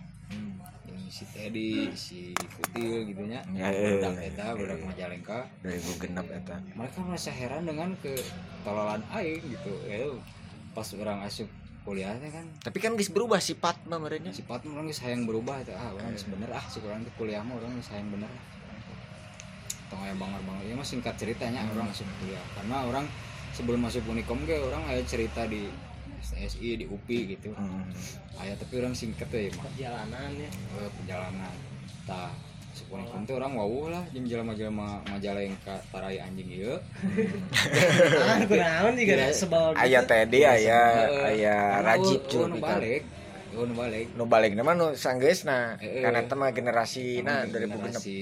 yang 0.90 1.06
si 1.10 1.24
Teddy 1.30 1.90
si 1.94 2.34
Kutil 2.34 3.06
gitu 3.10 3.22
nya. 3.26 3.42
Ya, 3.54 3.70
eh. 3.70 3.98
budak 3.98 4.18
eta 4.18 4.46
budak 4.54 4.78
Majalengka. 4.82 5.46
Dari 5.62 5.78
gua 5.78 5.96
genap 6.02 6.26
eta. 6.30 6.56
Mereka 6.74 6.98
merasa 7.02 7.30
heran 7.30 7.66
dengan 7.66 7.94
ketololan 8.02 9.02
aing 9.14 9.42
gitu 9.46 9.72
ya. 9.86 10.10
Pas 10.74 10.86
orang 10.94 11.26
asup 11.26 11.50
kuliahnya 11.84 12.28
kan. 12.30 12.46
Tapi 12.60 12.78
kan 12.78 12.92
guys 12.94 13.10
berubah 13.12 13.40
sifat 13.40 13.88
mah 13.88 14.00
merenya 14.00 14.30
sifat 14.30 14.64
orang 14.68 14.86
geus 14.88 15.00
hayang 15.00 15.24
berubah 15.24 15.60
itu. 15.64 15.72
Ah 15.72 15.90
orang 15.92 16.12
geus 16.12 16.26
bener. 16.28 16.48
Ah 16.52 16.64
si 16.68 16.78
orang 16.84 17.02
ke 17.06 17.12
kuliah 17.16 17.40
mah 17.40 17.56
orang 17.56 17.76
geus 17.80 17.90
hayang 17.92 18.08
bener. 18.12 18.30
Tong 19.90 20.00
aya 20.04 20.14
bangar 20.14 20.40
banget 20.46 20.70
ya 20.70 20.74
mah 20.78 20.86
singkat 20.86 21.14
ceritanya 21.16 21.66
orang 21.72 21.90
masuk 21.90 22.06
kuliah. 22.20 22.44
Karena 22.54 22.76
orang 22.86 23.06
sebelum 23.56 23.80
masuk 23.82 24.02
Unikom 24.06 24.44
ge 24.44 24.60
orang 24.60 24.82
aya 24.86 25.02
cerita 25.02 25.48
di 25.48 25.66
STSI 26.20 26.84
di 26.84 26.86
UPI 26.86 27.36
gitu. 27.36 27.56
Hmm. 27.56 27.88
aya 28.40 28.56
tapi 28.56 28.80
orang 28.80 28.92
singkat 28.92 29.28
ya 29.32 29.50
mah. 29.56 29.64
Perjalanan 29.72 30.30
ya. 30.36 30.50
Eh, 30.50 30.90
perjalanan. 31.00 31.54
Tah 32.04 32.32
teh 32.90 33.34
orang 33.34 33.52
wawuh 33.54 33.86
lah. 33.94 34.02
Jeung 34.10 34.26
jelema-jelema 34.26 34.98
Majalengka 35.06 35.78
tarai 35.88 36.18
anjing 36.18 36.50
ieu. 36.50 36.74
Ah 38.20 38.42
kunaon 38.44 38.94
juga 38.94 39.14
Iya. 39.16 39.26
sebal 39.32 39.72
gitu. 39.74 39.82
aya 39.82 40.00
Teddy 40.02 40.40
aya 40.42 40.80
Heeh. 41.06 41.28
aya 41.38 41.56
Rajib 41.82 42.20
juga 42.26 42.58
balik. 42.58 43.02
Oh 43.50 43.66
nu 43.66 43.74
balik. 43.74 44.06
Nu 44.14 44.24
balik 44.26 44.52
nama 44.54 44.74
nu 44.74 44.94
sanggeusna 44.94 45.74
Eh, 45.78 45.98
eh. 45.98 46.02
karena 46.02 46.22
eta 46.22 46.34
mah 46.34 46.50
generasi 46.50 47.18
nah 47.20 47.42
dari 47.44 47.66
generasi 47.66 48.18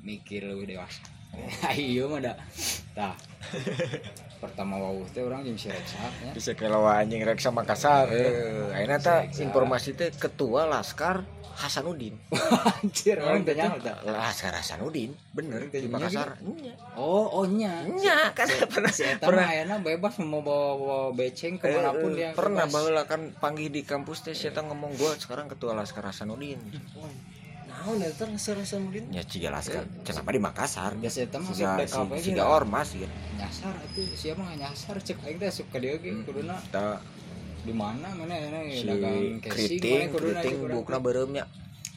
mikir 0.00 0.44
lebih 0.44 0.76
dewasa. 0.76 1.04
Ayo 1.68 2.08
mah 2.12 2.20
dah. 2.20 2.36
Tah. 2.92 3.16
Pertama 4.42 4.74
wau 4.76 5.06
teh 5.08 5.22
orang 5.22 5.46
jeung 5.46 5.54
si 5.56 5.70
Reksa 5.70 6.02
nya 6.20 6.34
bisa 6.34 6.52
kelawa 6.52 6.98
anjing 6.98 7.22
reksa 7.22 7.48
Makassar. 7.48 8.10
Eh 8.10 8.74
ayeuna 8.74 8.98
teh 8.98 9.30
informasi 9.38 9.94
teh 9.94 10.10
ketua 10.12 10.66
Laskar 10.66 11.22
Hasanuddin. 11.54 12.14
Anjir 12.78 13.16
orang 13.16 13.42
teh 13.42 13.52
nyaho 13.52 13.76
tah 13.78 13.96
Laskar 14.02 14.52
Hasanuddin. 14.52 15.12
Bener 15.30 15.66
di 15.66 15.84
Makassar 15.84 16.36
oh 16.94 17.26
oh 17.32 17.44
nya. 17.44 17.84
Nya 17.84 18.32
kan 18.32 18.48
pernah 18.66 18.88
si 18.88 19.02
eta 19.02 19.26
mah 19.26 19.46
ayeuna 19.46 19.78
bebas 19.78 20.16
mau 20.18 20.40
bawa, 20.40 20.70
bawa 20.74 20.98
beceng 21.12 21.56
ke 21.56 21.68
mana 21.68 21.90
pun 21.90 22.12
Eh, 22.12 22.16
dia 22.16 22.28
pernah 22.32 22.64
bebas. 22.64 22.74
baheula 22.74 23.02
kan 23.04 23.32
panggil 23.34 23.68
di 23.68 23.82
kampus 23.82 24.22
teh 24.22 24.32
saya 24.32 24.58
ngomong 24.58 24.94
gua 24.94 25.12
sekarang 25.14 25.46
ketua 25.46 25.72
Laskar 25.72 26.04
Hasanuddin. 26.04 26.58
Naon 27.64 27.98
eta 27.98 28.24
rasa-rasa 28.24 28.76
mungkin. 28.76 29.08
ya 29.08 29.22
ciga 29.22 29.48
Laskar. 29.48 29.88
Kenapa 30.02 30.28
di 30.28 30.38
Makassar? 30.38 30.92
Biasa 30.94 31.18
eta 31.22 31.36
mah 31.36 31.50
sok 31.50 31.56
si- 31.56 31.64
ge 31.64 31.84
siga 32.22 32.44
lah. 32.44 32.56
ormas 32.56 32.88
gitu 32.90 33.08
nyasar 33.34 33.74
itu 33.86 34.02
siapa 34.12 34.38
nggak 34.38 34.58
nyasar 34.60 34.96
cek 34.98 35.18
aing 35.20 35.36
teh 35.36 35.48
asup 35.48 35.66
ka 35.66 35.78
dieu 35.78 35.96
ge 35.96 36.12
kuduna. 36.22 36.56
Kita 36.60 37.00
di 37.62 37.74
mana? 37.74 38.10
Mana 38.18 38.34
ya 38.34 38.62
si 38.74 38.86
kuduna 38.86 39.38
keriting 39.38 40.10
cek 40.42 40.54
urang 40.58 41.02
bukna 41.02 41.46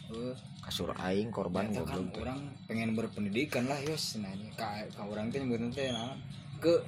Heuh. 0.05 0.37
kasur 0.65 0.93
aing 0.97 1.29
korban 1.29 1.69
Ternyata 1.69 1.93
kan 1.93 2.01
orang 2.25 2.39
pengen 2.65 2.89
berpendidikan 2.97 3.69
lah 3.69 3.77
yos 3.85 4.17
nah 4.17 4.33
ini 4.33 4.49
ka, 4.57 4.81
ka 4.93 5.05
orang 5.05 5.29
teh 5.29 5.37
nyebutin 5.37 5.69
teh 5.69 5.93
nah, 5.93 6.17
ke 6.57 6.81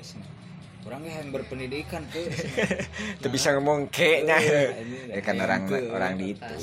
orang 0.85 1.01
yang 1.05 1.29
berpendidikan 1.29 2.01
ke 2.09 2.25
cenah. 2.31 2.69
Teu 3.21 3.29
bisa 3.29 3.53
ngomong 3.53 3.91
ke 3.93 4.25
nya. 4.25 4.39
Ini 4.39 5.13
ya 5.13 5.21
kan 5.21 5.35
yang 5.37 5.45
orang 5.45 5.61
orang 5.93 6.11
di 6.17 6.33
itu. 6.33 6.55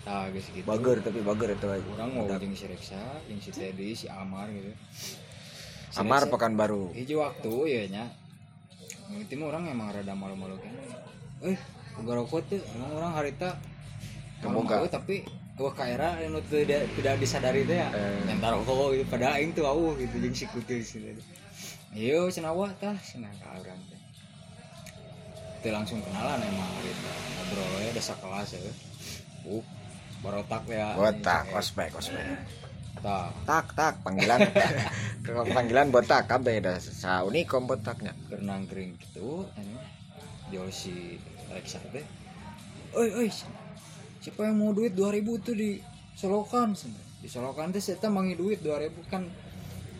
Geus 0.00 0.46
gitu. 0.54 0.64
Bager 0.64 0.96
tapi 1.04 1.20
bager 1.20 1.48
itu 1.58 1.66
orang 1.68 2.08
mau 2.14 2.24
jeung 2.30 2.54
si 2.56 2.64
Reksa 2.70 3.00
jeung 3.28 3.40
si 3.42 3.50
Teddy 3.52 3.92
si 3.92 4.06
Amar 4.08 4.48
gitu. 4.48 4.72
Si 5.92 5.98
Amar 6.00 6.30
Pekanbaru. 6.30 6.94
Hiji 6.96 7.18
waktu 7.20 7.52
ya 7.68 7.82
nya. 7.90 8.04
Mah 9.10 9.46
orang 9.50 9.66
emang 9.66 9.90
rada 9.90 10.14
malu-malu 10.14 10.54
kan 10.62 10.70
eh 11.40 11.56
boga 11.96 12.12
rokok 12.20 12.40
tuh 12.48 12.60
emang 12.76 12.90
orang 12.96 13.12
harita. 13.16 13.56
Malu 14.40 14.88
tapi 14.88 15.24
wah 15.60 15.72
kaera 15.76 16.16
anu 16.16 16.40
tidak 16.48 16.88
tidak 16.96 17.14
disadari 17.20 17.68
teh 17.68 17.80
ya. 17.80 17.88
Eh. 17.92 18.40
rokok 18.40 18.96
gitu 18.96 19.04
pada 19.08 19.36
aing 19.36 19.52
tuh 19.52 19.68
auh 19.68 19.92
gitu 19.96 20.16
jeung 20.20 20.36
si 20.36 20.44
kutil 20.48 20.80
sini 20.80 21.16
Iya, 21.90 22.30
cenah 22.30 22.54
wah 22.54 22.70
tah 22.78 22.94
cenah 23.02 23.28
ka 23.42 23.58
urang 23.58 23.80
teh. 23.90 24.00
Teu 25.60 25.74
langsung 25.74 26.00
kenalan 26.00 26.40
emang 26.40 26.70
harita 26.80 27.12
ngobrol 27.36 27.82
ya 27.84 27.90
desa 27.92 28.14
kelas 28.16 28.48
ya. 28.56 28.60
Uh, 29.44 29.64
barotak 30.24 30.64
ya. 30.70 30.96
botak 30.96 31.50
ospek 31.52 31.92
ospek. 31.98 32.24
Tah, 33.00 33.32
tak 33.48 33.72
tak 33.72 33.94
panggilan. 34.04 34.44
Panggilan 35.56 35.88
botak 35.88 36.28
kabeh 36.28 36.60
dah. 36.60 36.76
Sa 36.76 37.24
unikom 37.24 37.64
botaknya. 37.64 38.12
Keur 38.28 38.44
nangkring 38.44 38.96
gitu 39.00 39.48
anu 39.56 39.80
jauh 40.50 40.72
teh 41.50 42.04
oi 42.94 43.08
oi 43.14 43.28
siapa? 44.20 44.40
Yang 44.46 44.56
mau 44.56 44.70
duit 44.70 44.92
2000 44.94 45.46
tuh 45.46 45.54
di 45.56 45.80
solokan 46.14 46.76
di 47.20 47.28
solokan 47.28 47.74
teh 47.74 47.82
saya 47.82 48.08
mangi 48.08 48.38
duit 48.38 48.62
2000 48.62 49.10
kan 49.10 49.26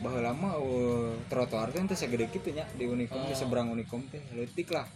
baheula 0.01 0.33
lama 0.33 0.57
uh, 0.57 1.13
trotoar 1.29 1.69
teh 1.73 1.81
teh 1.85 1.99
segede 1.99 2.31
kitu 2.33 2.57
nya 2.57 2.65
di 2.73 2.89
Unikom 2.89 3.21
di 3.29 3.35
seberang 3.37 3.69
Unikom 3.69 4.05
teh 4.09 4.21
leutik 4.33 4.73
lah. 4.73 4.89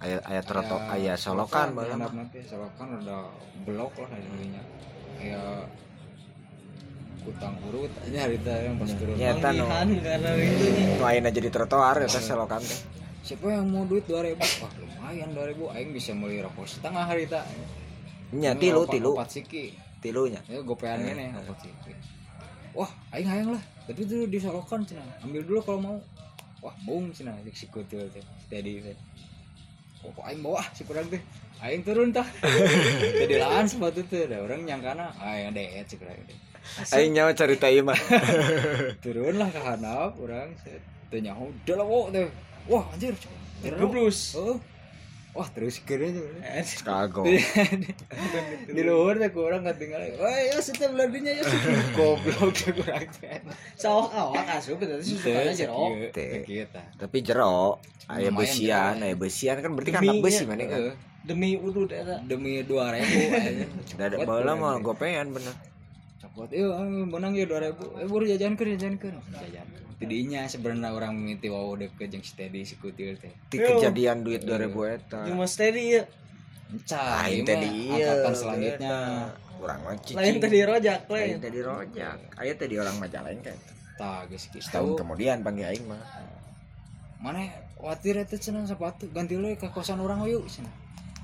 Aya 0.00 0.16
aya 0.24 0.40
troto 0.40 0.80
aya 0.80 1.12
solokan 1.18 1.76
bae 1.76 1.92
mah 1.92 2.08
baheula 2.08 2.24
teh 2.32 2.40
solokan 2.44 2.88
ada 3.04 3.28
blok 3.68 3.92
lah 4.00 4.08
dulunya 4.16 4.62
aya 5.20 5.68
utang 7.20 7.52
urut 7.68 7.92
aja 8.08 8.18
harita 8.24 8.52
yang 8.64 8.80
pas 8.80 8.90
turun 8.96 9.12
Ya, 9.20 9.36
Panggilan 9.36 9.88
karena 10.00 10.30
itu 10.40 10.66
nih. 10.72 11.04
ayeuna 11.04 11.28
jadi 11.28 11.48
trotoar 11.52 12.00
eta 12.00 12.16
solokan 12.16 12.64
teh 12.64 12.99
siapa 13.20 13.46
yang 13.52 13.68
mau 13.68 13.84
duit 13.84 14.04
2000 14.08 14.36
wah 14.38 14.72
lumayan 14.80 15.30
2000 15.36 15.76
aing 15.76 15.90
bisa 15.92 16.16
beli 16.16 16.40
rokok 16.40 16.66
setengah 16.66 17.04
harita 17.04 17.44
nya 18.30 18.54
tilu 18.54 18.86
tilu. 18.86 19.18
opat 19.18 19.26
siki. 19.26 19.74
Tilunya. 19.98 20.38
Ya 20.46 20.62
gopean 20.62 21.02
gini 21.02 21.34
opat 21.34 21.66
siki. 21.66 21.92
Wah 22.78 22.90
aing 23.10 23.26
hayang 23.26 23.50
lah. 23.58 23.62
Tapi 23.90 24.06
dulu 24.06 24.24
disolokan 24.30 24.86
cina. 24.86 25.02
Ambil 25.26 25.42
dulu 25.42 25.58
kalau 25.66 25.80
mau. 25.82 25.96
Wah 26.62 26.74
bung 26.86 27.10
cina. 27.10 27.34
Si 27.50 27.66
kutil 27.66 28.06
teh. 28.14 28.22
Steady 28.46 28.86
teh. 28.86 28.96
Oh 30.06 30.14
kok 30.14 30.24
aing 30.30 30.46
bawa 30.46 30.62
si 30.70 30.86
kurang 30.86 31.10
teh. 31.10 31.18
Aing 31.58 31.82
turun 31.82 32.14
tah. 32.14 32.24
Jadi 33.20 33.34
lahan 33.34 33.66
sepatu 33.66 34.06
teh. 34.06 34.30
Ada 34.30 34.46
orang 34.46 34.62
nyangkana 34.62 35.10
aing 35.18 35.50
deet 35.50 35.90
cek 35.90 35.98
kurang 35.98 36.22
teh 36.30 36.38
aing 36.92 37.16
nyawa 37.16 37.32
cerita 37.32 37.66
ieu 37.72 37.82
mah 37.82 37.96
turun 39.02 39.40
lah 39.40 39.48
ke 39.48 39.60
handap 39.64 40.12
orang 40.20 40.52
nyaho 41.10 41.50
udah 41.50 41.76
lah 41.80 41.86
wo 41.88 42.00
teh 42.12 42.28
wah 42.66 42.84
anjir 42.92 43.14
Geblus. 43.60 44.34
oh 44.34 44.56
wah 45.30 45.46
terus 45.46 45.78
keren 45.84 46.10
tuh 46.16 46.26
kagok 46.82 47.22
di 48.66 48.82
luar 48.82 49.14
teh 49.16 49.30
kurang 49.30 49.62
ketinggalan 49.62 50.10
wah 50.18 50.34
ya 50.34 50.58
setiap 50.58 50.90
beladinya 50.90 51.30
ya 51.30 51.44
goblok 51.96 52.50
teh 52.50 52.72
kurang 52.74 53.06
teh 53.14 53.38
Sawak 53.78 54.10
awak 54.10 54.46
asup 54.58 54.82
itu 54.82 54.96
sih 55.06 55.16
suka 55.22 55.54
jero. 55.54 55.94
Teh. 56.10 56.42
kita 56.42 56.82
tapi 56.98 57.22
jero 57.22 57.78
aya 58.10 58.26
Lumayan 58.26 58.34
besian 58.36 58.94
jero. 58.98 59.06
aya 59.06 59.14
besian 59.14 59.56
kan 59.62 59.70
berarti 59.70 59.90
kan 59.94 60.02
besi 60.18 60.42
mana 60.44 60.64
kan 60.66 60.80
Heeh. 60.82 60.94
Demi 61.20 61.52
udud 61.52 61.92
eta. 61.92 62.16
demi 62.24 62.64
dua 62.64 62.96
ribu 62.96 63.20
da 64.00 64.08
ada 64.08 64.16
baheula 64.24 64.56
mah 64.56 64.80
gopean 64.80 65.30
bener 65.30 65.52
cokot 66.34 66.50
yuk 66.54 66.72
menang 67.10 67.34
ya 67.34 67.44
dua 67.44 67.60
ribu. 67.60 67.84
Eh 67.98 68.06
baru 68.06 68.24
jajan 68.24 68.54
ke 68.56 68.62
jajan 68.74 68.94
ke 68.96 69.10
jajan 69.10 69.66
tidinya 70.00 70.48
sebenarnya 70.48 70.96
orang 70.96 71.12
mimiti 71.12 71.52
wow 71.52 71.76
deket 71.76 72.08
jeung 72.08 72.24
steady 72.24 72.64
si 72.64 72.80
kutil 72.80 73.20
teh. 73.20 73.28
Ti 73.52 73.60
kejadian 73.60 74.24
duit 74.24 74.40
2000 74.48 74.96
eta. 74.96 75.28
Cuma 75.28 75.44
steady 75.44 76.00
ya. 76.00 76.02
encah 76.70 77.26
lain 77.26 77.42
ieu 77.42 77.46
teh 77.50 77.56
mah 77.58 77.60
di 77.60 77.68
ieu 77.68 78.06
angkatan 78.06 78.34
selanjutnya. 78.34 78.96
urang 79.60 79.80
mah 79.84 79.94
cicing. 80.00 80.16
Lain 80.16 80.34
tadi 80.40 80.58
rojak 80.64 81.00
lain. 81.04 81.20
Lain. 81.20 81.36
teh 81.36 81.50
di 81.52 81.60
rojak. 81.60 82.18
Aya 82.40 82.52
teh 82.56 82.66
di 82.66 82.76
orang 82.80 82.96
Majalengka 82.96 83.52
eta. 83.52 83.72
tah 84.00 84.24
geus 84.32 84.48
kitu 84.48 84.64
setahun 84.64 84.96
kemudian 84.96 85.44
panggil 85.44 85.68
aing 85.68 85.84
mah. 85.84 86.00
Mana 87.20 87.44
khawatir 87.76 88.16
eta 88.24 88.40
cenah 88.40 88.64
sepatu. 88.64 89.12
Ganti 89.12 89.36
lu 89.36 89.52
ke 89.52 89.68
kosan 89.68 90.00
orang 90.00 90.24
yuk 90.24 90.48
cenah. 90.48 90.72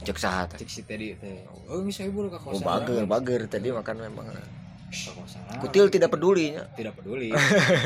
Cek 0.05 0.19
saha 0.21 0.45
cek 0.53 0.69
si 0.69 0.85
tadi 0.85 1.17
teh. 1.17 1.49
Oh 1.73 1.81
bisa 1.81 2.05
ibu 2.05 2.29
ke 2.29 2.37
oh 2.37 2.53
kosan 2.53 2.67
bager 2.69 3.01
orang, 3.01 3.09
bager. 3.09 3.41
Tadi 3.49 3.73
makan 3.73 3.97
memang 4.05 4.29
kutil 5.63 5.87
tidak 5.89 6.11
pedulinya 6.13 6.63
tidak 6.77 6.95
peduli. 6.99 7.33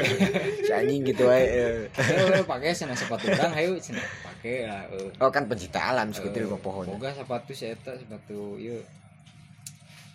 Si 0.67 0.73
anjing 0.73 1.03
gitu 1.07 1.27
wae 1.27 1.45
eh. 1.47 1.91
Pakai 2.47 2.75
cenah 2.75 2.97
sepatu 2.97 3.31
orang 3.31 3.53
hayu 3.55 3.79
cenah 3.79 4.05
pakai 4.23 4.67
lah 4.67 4.83
eh. 4.91 5.11
oh 5.23 5.31
kan 5.31 5.47
pencinta 5.47 5.81
alam 5.81 6.11
si 6.11 6.21
kutil 6.23 6.51
mah 6.51 6.61
pohonnya 6.61 6.95
boga 6.95 7.11
sepatu 7.15 7.51
si 7.55 7.71
eta 7.71 7.95
sepatu 7.97 8.59
ieu 8.59 8.81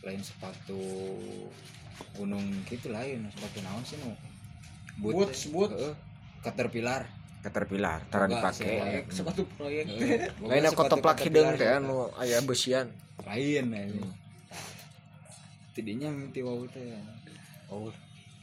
lain 0.05 0.21
sepatu 0.21 0.79
gunung 2.13 2.43
gitu 2.69 2.91
lain 2.91 3.25
sepatu 3.31 3.57
naon 3.65 3.83
sih 3.87 3.97
nu? 4.03 4.11
Boots, 4.95 5.51
boots. 5.51 5.75
Heeh. 5.75 5.93
caterpillar. 6.39 7.03
Caterpillar 7.43 7.99
tara 8.07 8.25
si- 8.53 8.63
Sepatu 9.11 9.43
proyek. 9.57 9.85
Sepatu 9.91 10.71
kotoplak 10.77 11.17
hidung 11.25 11.57
teh 11.59 11.67
anu 11.67 12.09
aya 12.15 12.39
besian. 12.45 12.87
Lain 13.25 13.65
aja 13.73 14.24
tidinya 15.75 16.07
mimpi 16.07 16.39
wow 16.39 16.63
teh. 16.71 16.95
Oh 17.67 17.91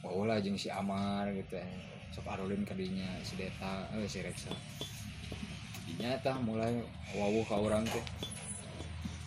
wow 0.05 0.29
lah 0.29 0.37
jeung 0.37 0.53
si 0.53 0.69
Amar 0.69 1.25
gitu 1.33 1.57
ya. 1.57 1.65
Sok 2.13 2.29
arulin 2.29 2.61
kadinya 2.61 3.09
si 3.25 3.33
Deta 3.33 3.89
eh 3.97 4.05
si 4.05 4.21
Reksa 4.21 4.53
dinya 5.83 6.15
tah 6.21 6.37
mulai 6.39 6.77
wow 7.17 7.33
ka 7.49 7.57
urang 7.57 7.83
teh. 7.89 8.05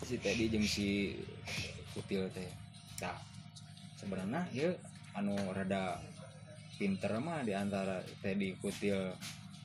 Si 0.07 0.15
tadi 0.23 0.47
jeung 0.47 0.63
si 0.63 1.19
Kutil 1.91 2.31
teh. 2.31 2.47
Tah 2.95 3.19
sebenarnya 3.99 4.47
ya 4.55 4.71
anu 5.19 5.35
rada 5.51 5.99
pinter 6.79 7.11
mah 7.19 7.43
di 7.43 7.51
antara 7.51 7.99
Teddy 8.23 8.55
Kutil 8.55 9.11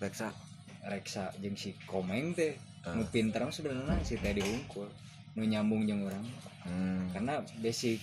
reksa 0.03 0.35
Reksa 0.83 1.31
jeung 1.39 1.55
si 1.55 1.79
Komeng 1.87 2.35
teh. 2.35 2.73
Ah. 2.83 2.99
nu 2.99 3.07
pinter 3.07 3.47
sebenarnya 3.47 4.03
si 4.03 4.19
Teddy 4.19 4.43
Hungkul 4.43 4.91
nu 5.39 5.47
nyambung 5.47 5.87
jeung 5.87 6.03
orang 6.03 6.27
hmm. 6.67 7.15
karena 7.15 7.39
basic 7.63 8.03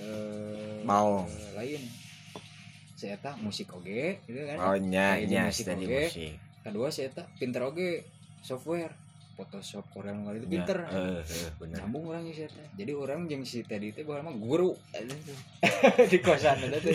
eh 0.00 0.80
Mau. 0.82 1.22
eh, 1.22 1.52
lain. 1.54 1.82
Si 2.92 3.06
eta 3.06 3.36
musik 3.36 3.72
oge 3.72 4.20
gitu 4.24 4.40
kan? 4.44 4.56
Oh 4.58 4.76
nya 4.76 5.20
nya 5.20 5.46
musik 5.46 5.64
tadi 5.64 5.84
oge. 5.84 6.04
musik 6.06 6.32
kedua 6.60 6.88
si 6.88 7.00
eta 7.02 7.28
pinter 7.36 7.62
oge 7.62 8.04
software. 8.40 8.96
Photoshop 9.30 9.88
Corel 9.88 10.20
kali 10.20 10.36
itu 10.36 10.46
Nya, 10.46 10.68
pinter. 10.68 10.78
eh, 10.84 11.24
eh, 11.24 11.48
bener. 11.56 11.80
Nyambung 11.80 12.12
orang 12.12 12.28
si 12.28 12.44
eta. 12.44 12.60
Jadi 12.76 12.92
orang 12.92 13.24
jeung 13.24 13.40
si 13.40 13.64
Teddy 13.64 13.88
teh 13.90 14.04
baheula 14.04 14.28
mah 14.28 14.36
guru. 14.36 14.76
Di 16.12 16.20
kosan 16.20 16.60
ada 16.60 16.76
tuh 16.76 16.92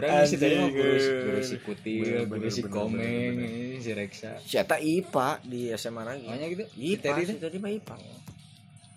orang 0.00 0.24
si 0.24 0.40
Teddy 0.40 0.56
mah 0.56 0.72
guru 0.72 0.96
guru 0.96 1.40
si 1.44 1.56
Kutil 1.60 2.24
guru 2.24 2.48
si 2.48 2.64
Komeng 2.64 3.36
bener, 3.36 3.84
si 3.84 3.92
Reksa. 3.92 4.40
Eta 4.40 4.80
IPA 4.80 5.28
di 5.44 5.68
SMA 5.76 6.00
lagi. 6.00 6.24
Makanya 6.24 6.48
gitu? 6.48 6.64
IPA 6.80 7.12
si 7.12 7.24
teh? 7.28 7.36
Tadi 7.44 7.58
mah 7.60 7.68
IPA 7.68 7.96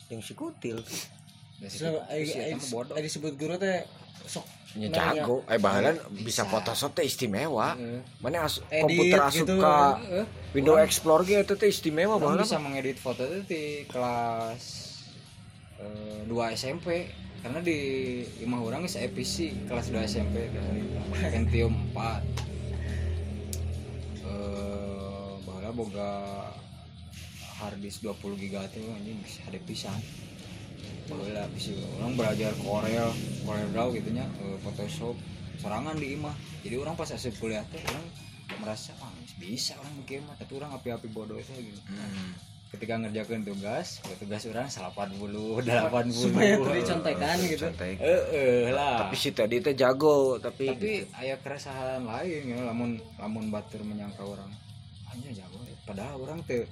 yang 0.09 0.21
si 0.23 0.31
kutil. 0.31 0.79
Dan 0.79 1.18
ai 1.59 3.01
disebut 3.03 3.33
guru 3.35 3.55
teh 3.59 3.83
sok 4.29 4.45
nya 4.77 4.87
Nanya. 4.93 5.25
jago 5.25 5.41
eh 5.49 5.57
bahelan 5.57 5.97
bisa 6.21 6.45
Bisa. 6.45 6.51
Photoshop 6.51 6.93
teh 6.93 7.03
istimewa 7.03 7.73
Heeh. 7.73 7.99
mana 8.21 8.45
as 8.45 8.61
Edit 8.69 8.83
komputer 8.85 9.19
asup 9.19 9.47
gitu. 9.49 9.55
ka 9.57 9.97
Heeh. 9.97 10.25
Windows 10.53 10.79
Explorer 10.85 11.23
ge 11.25 11.35
eta 11.41 11.55
teh 11.57 11.67
istimewa 11.67 12.15
baheula 12.21 12.45
bisa 12.45 12.61
mengedit 12.61 13.01
foto 13.01 13.25
itu 13.25 13.41
di 13.49 13.63
kelas 13.89 14.63
eh, 15.81 16.21
2 16.29 16.31
SMP 16.53 17.09
karena 17.41 17.59
di 17.63 17.77
imah 18.43 18.59
orang 18.61 18.83
geus 18.85 18.99
EPC 18.99 19.65
kelas 19.65 19.89
2 19.89 20.05
SMP 20.05 20.35
Pentium 21.17 21.73
4 21.95 22.49
eh 24.27 24.69
boga 25.69 26.11
harddisk 27.55 28.03
20 28.03 28.35
giga 28.35 28.67
teh 28.67 28.83
anjing 28.83 29.15
bisa 29.23 29.39
ada 29.47 29.59
pisan 29.63 29.95
baheula 31.09 31.43
bisa. 31.51 31.73
Orang 31.97 32.13
belajar 32.13 32.53
Corel 32.61 33.09
Corel 33.41 33.67
Draw 33.73 33.89
gitu 33.97 34.09
nya 34.13 34.25
eh, 34.39 34.57
Photoshop 34.61 35.15
serangan 35.57 35.97
di 35.97 36.13
imah. 36.13 36.35
Jadi 36.61 36.75
orang 36.77 36.93
pas 36.93 37.09
asup 37.09 37.33
kuliah 37.35 37.65
teh 37.67 37.81
orang 37.83 38.05
merasa 38.59 38.91
ah 38.99 39.09
bisa 39.37 39.77
orang 39.77 39.93
mikir 39.95 40.19
mah 40.25 40.35
tapi 40.35 40.57
orang 40.57 40.73
api-api 40.73 41.07
bodoh 41.09 41.37
itu 41.37 41.53
gitu 41.53 41.79
Hmm. 41.85 42.33
ketika 42.69 42.97
ngerjakan 42.97 43.45
tugas 43.45 43.97
tugas 44.17 44.41
orang 44.45 44.67
80 44.67 45.65
80 45.65 46.11
supaya 46.11 46.53
tadi 46.57 46.81
contekan 46.83 47.37
gitu. 47.45 47.65
Eh 47.79 48.21
eh 48.29 48.61
lah. 48.69 49.05
Tapi 49.05 49.15
si 49.15 49.29
tadi 49.31 49.57
teh 49.57 49.73
jago 49.73 50.37
tapi, 50.37 50.65
tapi 50.69 50.93
aya 51.15 51.37
keresahan 51.39 52.03
lain 52.03 52.41
ya 52.45 52.59
lamun 52.65 52.97
lamun 53.17 53.49
batur 53.49 53.81
menyangka 53.81 54.21
orang 54.21 54.49
hanya 55.09 55.29
jago 55.33 55.57
ya. 55.65 55.73
padahal 55.85 56.21
orang 56.21 56.41
tuh 56.45 56.65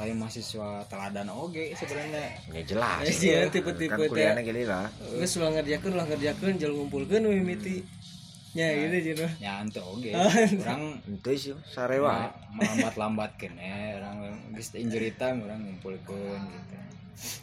lain 0.00 0.16
mahasiswa 0.16 0.80
teladan 0.88 1.28
oge 1.28 1.76
sebenarnya. 1.76 2.32
Ya 2.48 2.62
jelas. 2.64 3.04
Iya, 3.20 3.52
tipe-tipe 3.52 3.92
kan 3.92 4.08
kuliahnya 4.08 4.40
gini 4.40 4.64
lah. 4.64 4.88
Geus 5.20 5.36
ulah 5.36 5.52
ngerjakeun 5.52 5.92
ulah 5.92 6.06
ngerjakeun 6.08 6.56
jal 6.56 6.72
ngumpulkeun 6.72 7.28
we 7.28 7.44
miti. 7.44 7.84
Nya 8.50 8.66
gitu 8.74 9.14
cenah 9.14 9.32
ya 9.38 9.62
ente 9.62 9.78
oge 9.78 10.10
Ah, 10.10 10.26
orang 10.66 10.98
itu 11.06 11.30
sih 11.38 11.54
sarewa. 11.70 12.34
Melambat 12.56 12.94
lambat 12.98 13.30
kene 13.38 14.00
orang 14.00 14.40
geus 14.56 14.74
injury 14.74 15.12
time 15.14 15.44
orang 15.44 15.60
ngumpulkeun 15.68 16.40
gitu 16.48 16.76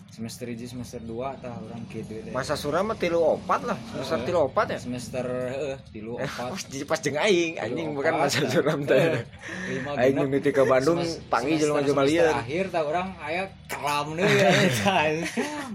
semester 0.09 0.49
1 0.49 0.65
semester 0.67 0.97
2 0.99 1.13
tah 1.37 1.53
orang 1.55 1.85
gitu 1.87 2.09
teh. 2.17 2.33
masa 2.33 2.53
suram 2.53 2.85
mah 2.85 2.95
tilu 2.95 3.21
opat 3.21 3.61
lah 3.63 3.77
semester 3.87 4.17
tilu 4.23 4.39
opat 4.43 4.65
ya? 4.67 4.79
Semester 4.79 5.21
heeh 5.23 5.77
tilu 5.87 6.17
opat. 6.17 6.49
pas 6.49 6.63
di- 6.63 6.83
pas 6.83 6.97
jeung 6.97 7.15
aing 7.15 7.53
anjing 7.55 7.87
bukan 7.93 8.11
opat, 8.11 8.21
masa 8.25 8.39
suram 8.47 8.79
teh 8.81 9.21
Eh, 9.69 9.77
aing 9.95 10.17
mimiti 10.19 10.49
ke 10.49 10.63
Bandung 10.63 10.97
panggil 11.29 11.55
jelema 11.55 11.79
semester- 11.79 11.85
jelema 11.85 12.01
semester 12.01 12.25
lieur. 12.25 12.33
akhir 12.35 12.65
tah 12.67 12.83
orang 12.83 13.07
aya 13.19 13.43
kelam 13.67 14.07
deui 14.11 14.33
ya 14.33 14.49
tah. 14.79 15.05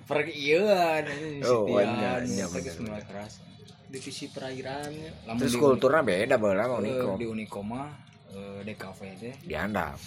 pergi 0.03 0.33
ieuan 0.35 1.05
Oh, 1.45 1.63
sitian. 1.65 1.89
iya, 2.21 2.45
iya, 2.45 2.45
mulai 2.81 3.05
keras. 3.05 3.33
Divisi 3.87 4.25
perairannya 4.27 5.11
Lamun 5.25 5.39
terus 5.39 5.53
di- 5.53 5.61
kulturnya 5.61 6.03
beda 6.03 6.35
baheula 6.37 6.65
mah 6.65 6.77
eh, 6.77 6.83
Uniko 6.83 7.11
di 7.15 7.27
Unikoma 7.27 7.83
eh, 8.33 8.61
DKV 8.65 8.99
teh. 9.17 9.35
Dihandap 9.45 10.01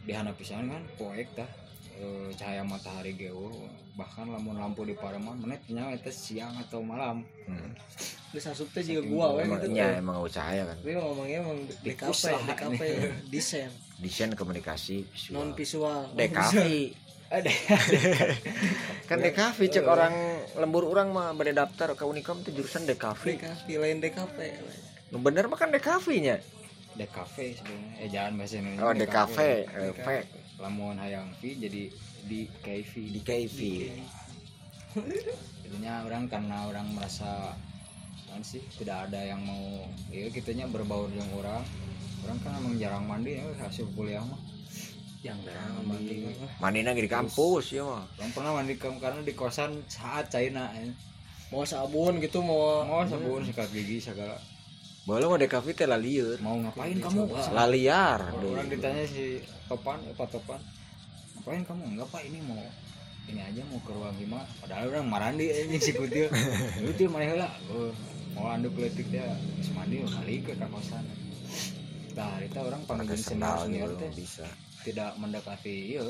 di 0.00 0.12
hana 0.14 0.32
pisan 0.32 0.64
kan 0.66 0.80
poek 0.96 1.28
tah 1.34 1.50
eh, 1.98 2.28
cahaya 2.38 2.62
matahari 2.62 3.12
geuh 3.18 3.50
bahkan 3.98 4.30
lamun 4.30 4.54
lampu 4.54 4.86
di 4.86 4.94
Pareman 4.94 5.42
menit 5.42 5.66
nya 5.66 5.90
eta 5.90 6.06
siang 6.14 6.54
atau 6.62 6.78
malam 6.78 7.26
hmm. 7.50 7.74
geus 8.30 8.46
asup 8.46 8.70
teh 8.70 8.86
juga 8.86 9.02
gua 9.10 9.26
we 9.34 9.42
emang 9.42 9.58
gitu 9.58 9.68
nya 9.74 9.98
emang 9.98 10.22
cahaya 10.30 10.62
kan 10.70 10.76
tapi 10.78 10.94
ngomongnya 10.94 11.36
emang 11.42 11.58
DKP 11.82 11.98
Tikus 11.98 12.20
lah. 12.30 12.40
DKP 12.46 12.80
desain 13.26 13.70
desain 13.98 14.30
komunikasi 14.38 15.02
visual 15.10 15.34
non 15.34 15.50
visual 15.58 15.98
DKV 16.14 16.56
ada 17.28 17.50
kan 19.10 19.18
DKV 19.18 19.58
cek 19.66 19.84
orang 19.84 20.14
lembur 20.54 20.86
orang 20.86 21.10
mah 21.10 21.34
bade 21.34 21.50
daftar 21.50 21.98
ke 21.98 22.04
Unicom 22.06 22.38
itu 22.46 22.54
jurusan 22.54 22.86
DKV 22.86 23.22
DKP 23.34 23.66
lain 23.82 23.98
DKP 23.98 24.38
nu 25.10 25.18
bener 25.18 25.50
mah 25.50 25.58
kan 25.58 25.74
DKV 25.74 26.06
nya 26.22 26.38
DKV 26.94 27.36
sebenarnya 27.58 27.92
eh 27.98 28.08
jangan 28.14 28.32
bahasa 28.38 28.54
Indonesia 28.62 28.86
oh 28.86 28.92
eh, 29.42 29.90
V 29.90 30.08
lamun 30.58 30.98
hayang 30.98 31.30
V 31.38 31.54
jadi 31.56 31.82
di 32.26 32.40
KV 32.60 32.92
di 33.14 33.20
KV 33.22 33.58
jadinya 35.62 36.02
orang 36.02 36.24
karena 36.26 36.66
orang 36.66 36.86
merasa 36.96 37.54
kan 38.28 38.44
sih? 38.44 38.60
Tidak 38.76 39.08
ada 39.08 39.20
yang 39.24 39.40
mau 39.40 39.88
ya 40.12 40.28
kitanya 40.28 40.68
berbaur 40.68 41.08
dengan 41.08 41.28
orang. 41.32 41.62
Orang 42.26 42.36
kan 42.44 42.52
emang 42.60 42.76
jarang 42.76 43.04
mandi 43.08 43.40
ya 43.40 43.44
hasil 43.56 43.88
kuliah 43.96 44.20
mah. 44.20 44.36
Yang 45.24 45.48
jarang 45.48 45.80
mandi 45.88 46.16
manina 46.60 46.92
di 46.92 47.08
kampus 47.08 47.72
ya 47.72 47.84
mah. 47.88 48.04
Orang 48.20 48.30
pernah 48.36 48.52
mandi 48.52 48.74
ke- 48.76 49.00
karena 49.00 49.20
di 49.24 49.32
kosan 49.32 49.80
saat 49.88 50.28
China 50.28 50.68
ya. 50.76 50.92
mau 51.48 51.64
sabun 51.64 52.20
gitu 52.20 52.44
mau 52.44 52.84
mau 52.84 53.08
sabun 53.08 53.40
sikat 53.40 53.72
gigi 53.72 54.04
segala 54.04 54.36
boleh 55.08 55.24
mah 55.24 55.40
DKV 55.40 55.66
teh 55.72 55.88
lah 55.88 55.96
lieur 55.96 56.36
mau 56.44 56.60
ngapain 56.60 57.00
kamu? 57.00 57.32
laliar 57.56 58.20
orang 58.36 58.68
ditanya 58.68 59.08
si 59.08 59.40
Topan 59.64 60.04
eh 60.04 60.12
Pak 60.12 60.28
Topan 60.36 60.60
ngapain 61.48 61.64
kamu? 61.64 61.82
Enggak 61.96 62.08
pak 62.12 62.22
ini 62.28 62.44
mau 62.44 62.60
ini 63.24 63.40
aja 63.40 63.64
mau 63.72 63.80
ke 63.80 63.92
ruang 63.96 64.12
hima 64.20 64.44
padahal 64.60 64.92
orang 64.92 65.08
marandi 65.08 65.48
anjing 65.48 65.80
si 65.80 65.96
kutil. 65.96 66.28
Kutil 66.84 67.08
mana 67.08 67.24
heula 67.24 67.48
oh, 67.72 67.88
mau 68.36 68.52
anduk 68.52 68.76
letik 68.76 69.08
dia 69.08 69.24
geus 69.56 69.72
mandi 69.72 70.04
kali 70.04 70.44
ke 70.44 70.52
ka 70.60 70.68
kosan. 70.68 71.04
Nah 72.12 72.36
itu 72.44 72.60
orang 72.60 72.84
panggil 72.84 73.16
senior 73.16 73.64
senior 73.64 73.88
gitu 73.96 74.04
teh. 74.04 74.10
bisa. 74.12 74.46
Tidak 74.84 75.16
mendekati 75.16 75.96
iya 75.96 76.04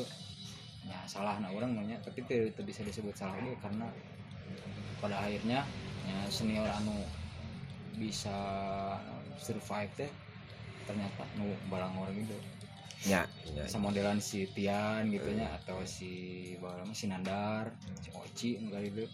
ya 0.89 0.99
salah 1.07 1.39
nah 1.39 1.55
orang 1.55 1.79
banyak 1.79 2.01
tapi 2.03 2.25
tidak 2.27 2.57
tidak 2.59 2.67
bisa 2.75 2.81
disebut 2.83 3.15
salah 3.15 3.37
dia 3.45 3.55
karena 3.63 3.87
pada 4.99 5.21
akhirnya 5.21 5.61
ya 6.03 6.19
senior 6.33 6.67
anu 6.67 6.99
bisa 7.99 8.39
survive 9.43 9.93
teh 9.99 10.11
ternyata 10.87 11.27
nu 11.37 11.53
balang 11.69 11.93
orang 11.99 12.17
gitu 12.17 12.39
nya 13.11 13.29
nya 13.55 13.63
bisa 13.67 13.79
modelan 13.79 14.19
si 14.23 14.49
Tian 14.55 15.11
gitu 15.11 15.31
nya 15.35 15.53
atau 15.61 15.83
si 15.85 16.55
balang 16.63 16.95
si 16.95 17.11
Nandar 17.11 17.75
si 17.99 18.09
Oci 18.15 18.59
enggak 18.59 18.89
itu. 18.89 19.05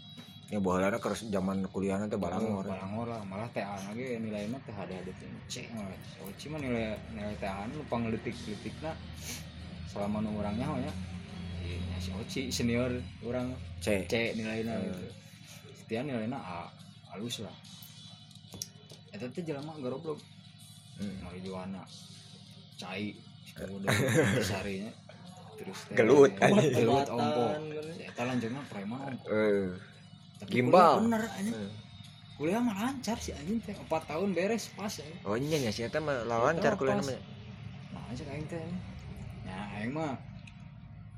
Ya 0.53 0.61
baheula 0.61 0.93
terus 1.01 1.25
zaman 1.33 1.65
kuliahna 1.73 2.05
teh 2.07 2.21
balangor 2.21 2.69
balangor 2.69 3.09
lah 3.09 3.25
malah 3.25 3.49
teh 3.51 3.65
lagi 3.65 4.21
nilainya 4.21 4.61
teh 4.63 4.77
ada 4.77 4.93
ada 4.93 5.13
teh 5.13 5.29
malah. 5.73 5.99
Si 6.05 6.21
Oci 6.21 6.45
mah 6.53 6.61
nilai 6.61 6.95
nilai 7.17 7.35
teh 7.41 7.49
anu 7.49 7.81
pangletik 7.89 8.37
letikna 8.45 8.93
selama 9.89 10.21
nu 10.21 10.37
orangnya 10.37 10.69
ya. 10.85 10.93
Iya, 11.65 11.97
si 11.97 12.11
Oci 12.13 12.41
senior 12.53 12.93
orang. 13.25 13.57
C 13.81 14.05
C 14.05 14.37
nilainya 14.37 14.77
Hmm. 14.77 14.85
gitu. 14.85 15.07
Tian 15.89 16.09
nilainya 16.09 16.41
A 16.41 16.69
halus 17.13 17.45
lah 17.45 17.53
itu 19.15 19.27
tuh 19.31 19.43
jelema 19.43 19.73
garoblok 19.79 20.19
Hmm. 20.95 21.11
marijuana. 21.27 21.83
Cai. 22.79 23.19
Sarinya 24.43 24.91
terus 25.59 25.79
Gelut, 25.91 26.31
gelut 26.35 27.07
anjing. 27.07 27.15
ompo 27.15 27.47
eta 27.99 28.23
lanjutnya 28.27 28.63
preman 28.67 29.15
eh. 29.27 29.75
Tapi 30.39 30.51
Gimbal. 30.51 30.99
kuliah 30.99 31.03
bener 31.03 31.23
anjing. 31.31 31.55
Kuliah 32.35 32.59
mah 32.59 32.75
lancar 32.75 33.19
sih 33.19 33.31
anjing 33.31 33.59
teh. 33.59 33.75
4 33.75 33.87
tahun 33.91 34.35
beres 34.35 34.71
pas 34.75 34.91
ya 34.91 35.07
oh 35.23 35.35
nya 35.35 35.59
nya 35.59 35.71
si 35.71 35.83
eta 35.83 35.99
mah 35.99 36.27
lancar 36.27 36.75
pas. 36.75 37.03
mah? 37.03 37.19
Nah 37.91 38.03
aing 38.11 38.47
teh 38.47 38.63
ya 39.47 39.59
aing 39.79 39.91
mah 39.91 40.15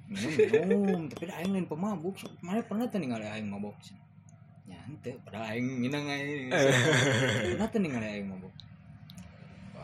minum 0.09 0.33
minum. 0.69 1.01
Tapi 1.09 1.25
aing 1.33 1.53
lain 1.53 1.67
pemabuk. 1.67 2.17
Mana 2.41 2.61
pernah 2.61 2.89
teh 2.89 2.97
ningali 2.97 3.25
aing 3.25 3.49
mabok 3.49 3.77
ya 3.85 3.97
ente 4.71 5.11
padahal 5.27 5.55
aing 5.55 5.69
minang 5.83 6.07
aing 6.15 6.51
pernah 6.51 7.69
teh 7.71 7.79
ningali 7.83 8.07
aing 8.07 8.27
mabok 8.31 8.55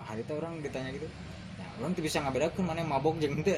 hari 0.02 0.22
itu 0.26 0.32
orang 0.34 0.59
ditanya 0.62 0.90
gitu 0.94 1.09
ya 1.59 1.66
orang 1.80 1.90
tuh 1.96 2.02
bisa 2.04 2.16
ngabedakeun 2.20 2.64
mana 2.66 2.78
yang 2.84 2.90
mabok 2.90 3.14
jeung 3.16 3.40
teu 3.40 3.56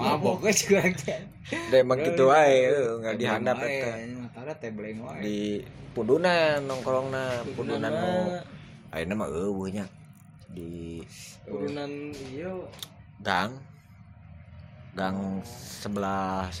mabok 0.00 0.44
geus 0.44 0.60
kurang 0.68 0.92
teh. 1.00 1.20
Da 1.70 1.82
emang 1.82 1.98
gitu 2.00 2.30
wae 2.30 2.70
eh, 2.70 2.88
nggak 3.02 3.14
dihandap 3.18 3.56
eta. 3.60 3.92
tara 4.30 4.52
teh 4.56 4.70
beleng 4.70 5.02
wae. 5.02 5.20
Di 5.20 5.38
pudunan 5.96 6.62
nongkrongna 6.64 7.42
pudunan 7.56 7.92
ayeuna 8.92 9.14
mah 9.16 9.28
eueuh 9.32 9.68
nya 9.72 9.84
di 10.52 11.00
turunan 11.48 12.12
iya 12.32 12.52
gang. 13.24 13.52
Gang 14.92 15.40
sebelah 15.48 16.52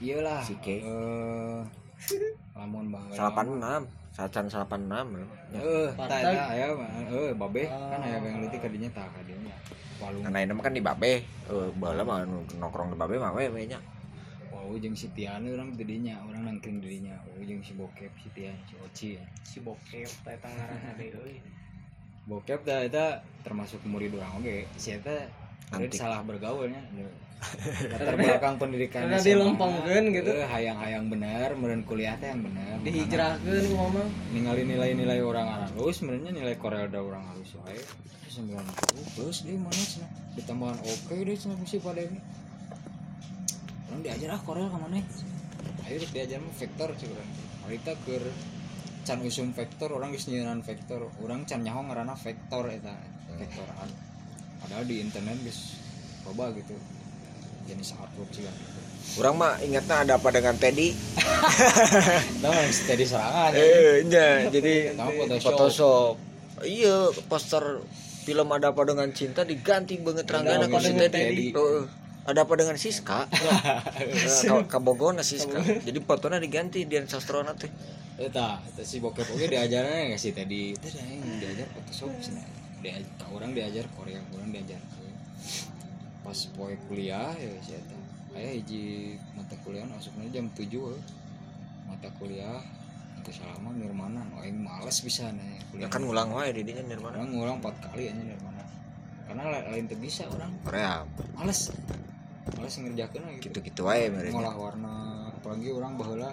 iyalah 0.00 0.40
Sike. 0.44 0.80
eh 0.80 1.60
lamun 2.56 2.88
bang 2.88 3.04
salapan 3.12 3.46
enam 3.60 3.82
sacan 4.16 4.46
salapan 4.48 4.80
enam 4.88 5.06
ya. 5.12 5.26
Eh, 5.60 5.88
Pantai. 5.92 6.24
tak 6.24 6.32
ada 6.32 6.40
aya 6.56 6.66
mah. 6.72 6.88
Eh, 7.04 7.32
babe 7.36 7.62
kan 7.68 8.00
aya 8.00 8.16
yang 8.24 8.40
leutik 8.40 8.60
kadinya 8.64 8.88
tah 8.96 9.08
kadinya. 9.12 9.52
Walung. 10.00 10.24
karena 10.24 10.38
ini 10.40 10.52
mah 10.56 10.64
kan 10.64 10.72
di 10.72 10.80
babe 10.84 11.12
eh 11.24 11.68
bala 11.76 12.00
mah 12.00 12.24
nongkrong 12.56 12.92
di 12.92 12.98
babe 13.00 13.14
mah 13.20 13.32
we 13.36 13.48
we 13.52 13.68
nya 13.68 13.80
Wow, 14.56 14.72
jeung 14.80 14.96
si 14.96 15.12
Tian 15.12 15.44
urang 15.46 15.76
didinya, 15.76 16.16
urang 16.26 16.48
nangkring 16.48 16.80
didinya. 16.80 17.12
Oh, 17.28 17.44
jeung 17.44 17.60
si 17.60 17.76
Bokep, 17.76 18.08
si 18.18 18.32
Tian, 18.34 18.56
si 18.64 18.74
Oci. 18.80 19.08
ya. 19.14 19.24
si 19.44 19.60
bokep 19.62 20.10
teh 20.24 20.36
tangaran 20.40 20.80
ade 20.90 21.12
euy 21.12 21.38
Bokep 22.26 22.66
dah 22.66 22.82
eta 22.82 23.22
termasuk 23.46 23.84
murid 23.86 24.16
urang 24.16 24.42
oge. 24.42 24.66
Si 24.80 24.90
eta 24.96 25.28
Antik. 25.74 25.98
salah 25.98 26.22
bergaulnya 26.22 26.78
latar 27.92 28.16
belakang 28.16 28.56
pendidikan 28.56 29.06
Karena 29.06 29.20
dilempengkeun 29.20 30.04
gitu. 30.14 30.32
hayang-hayang 30.48 31.04
bener 31.12 31.52
meren 31.54 31.82
kuliah 31.84 32.16
teh 32.16 32.32
yang 32.32 32.42
bener. 32.42 32.80
Dihijrahkan 32.80 33.44
ngomong 33.76 34.08
ningali 34.32 34.64
nilai-nilai 34.64 35.20
orang 35.20 35.46
halus 35.68 36.00
sebenarnya 36.00 36.32
nilai 36.32 36.56
Korea 36.56 36.88
ada 36.88 37.00
orang 37.04 37.22
halus 37.28 37.54
wae. 37.60 37.76
90 38.36 39.16
plus 39.16 39.36
dia 39.48 39.56
mana 39.56 39.80
cenah 39.80 40.10
ditambahan 40.36 40.76
oke 40.80 41.14
deh 41.16 41.36
cenah 41.36 41.56
mesti 41.60 41.76
pada 41.80 42.00
ini. 42.04 42.20
Orang 43.92 44.00
diajar 44.00 44.28
ah 44.32 44.40
Korea 44.40 44.66
ke 44.72 44.78
mana? 44.80 45.00
Ayo 45.86 45.96
diajar 46.08 46.40
mah 46.40 46.54
vektor 46.56 46.88
sih 46.96 47.08
orang. 47.08 47.28
Kita 47.68 47.92
ke 48.04 48.16
can 49.06 49.18
usum 49.22 49.52
vektor 49.52 49.92
orang 49.92 50.12
geus 50.16 50.28
vektor. 50.64 51.00
Orang 51.20 51.44
can 51.44 51.60
nyaho 51.64 51.84
ngaranna 51.84 52.16
vektor 52.16 52.64
eta 52.72 52.96
vektoran 53.36 54.05
padahal 54.58 54.84
di 54.84 55.00
internet 55.00 55.36
geus 55.42 55.76
coba 56.22 56.50
gitu 56.52 56.74
jenis 57.64 57.94
upload 57.94 58.30
juga 58.30 58.52
Orang 59.16 59.38
mah 59.38 59.54
ingatnya 59.62 60.02
ada 60.02 60.12
apa 60.18 60.34
dengan 60.34 60.58
Teddy? 60.58 60.90
Yang 62.42 62.90
jadi 62.90 63.04
serangan 63.06 63.50
ya. 63.54 63.62
Eh, 63.62 63.94
iya, 64.02 64.28
jadi 64.50 64.74
Photoshop. 64.92 65.46
Photoshop. 65.46 66.12
Iya, 66.66 66.96
poster 67.24 67.86
film 68.26 68.50
ada 68.50 68.74
apa 68.74 68.82
dengan 68.82 69.06
cinta 69.14 69.46
diganti 69.46 70.02
banget 70.02 70.26
ranggana 70.26 70.66
ku 70.66 70.82
si 70.82 70.90
Teddy. 70.90 71.06
Teddy. 71.08 71.46
Heeh. 71.54 71.84
Ada 72.26 72.42
apa 72.42 72.54
dengan 72.58 72.74
Siska? 72.74 73.24
Nah, 73.30 74.66
ka- 74.66 74.66
Kabogona 74.66 75.22
Siska. 75.22 75.62
Jadi 75.62 75.98
fotonya 76.02 76.42
diganti 76.42 76.82
Dian 76.84 77.06
Sastrona 77.06 77.54
teh. 77.54 77.70
Eta, 78.18 78.58
si 78.82 78.98
bokep 78.98 79.28
oge 79.28 79.46
diajarnya 79.46 80.10
nggak 80.10 80.20
sih 80.20 80.34
tadi? 80.34 80.74
Yang 80.74 81.38
diajar 81.38 81.66
Photoshop 81.70 82.10
cenah. 82.18 82.42
Dia 82.86 83.02
ka 83.18 83.26
orang 83.34 83.50
diajar 83.50 83.82
Korea, 83.98 84.22
orang 84.30 84.54
diajar 84.54 84.78
pas 86.22 86.38
poe 86.54 86.74
kuliah 86.86 87.34
ya 87.34 87.50
si 87.58 87.74
eta. 87.74 87.98
Aya 88.30 88.54
hiji 88.54 89.14
mata 89.34 89.58
kuliah 89.62 89.82
masuknya 89.82 90.30
jam 90.30 90.46
7 90.54 90.70
we. 90.70 90.94
Mata 91.86 92.06
kuliah 92.14 92.62
itu 93.18 93.42
selama 93.42 93.74
nirmana 93.74 94.22
no 94.22 94.38
aing 94.38 94.54
males 94.58 95.02
bisa 95.02 95.34
nih 95.34 95.58
Ya 95.58 95.62
kuliah. 95.66 95.88
kan 95.90 96.02
ngulang 96.02 96.30
wae 96.30 96.54
di 96.54 96.62
dinya 96.62 96.82
Nirmana. 96.84 97.18
orang 97.18 97.30
ngulang 97.30 97.56
4 97.58 97.90
kali 97.90 98.06
aja 98.06 98.22
nirmana. 98.22 98.62
Karena 99.26 99.42
la- 99.50 99.66
lain 99.66 99.86
teu 99.86 99.98
bisa 99.98 100.22
orang 100.26 100.50
Korea 100.62 101.02
males. 101.34 101.74
Males 102.54 102.74
ngerjakeun 102.76 103.22
gitu. 103.38 103.50
gitu-gitu 103.50 103.82
wae 103.82 104.06
mereka. 104.06 104.30
ngolah 104.30 104.54
warna 104.54 104.94
apalagi 105.32 105.74
orang 105.74 105.98
baheula 105.98 106.30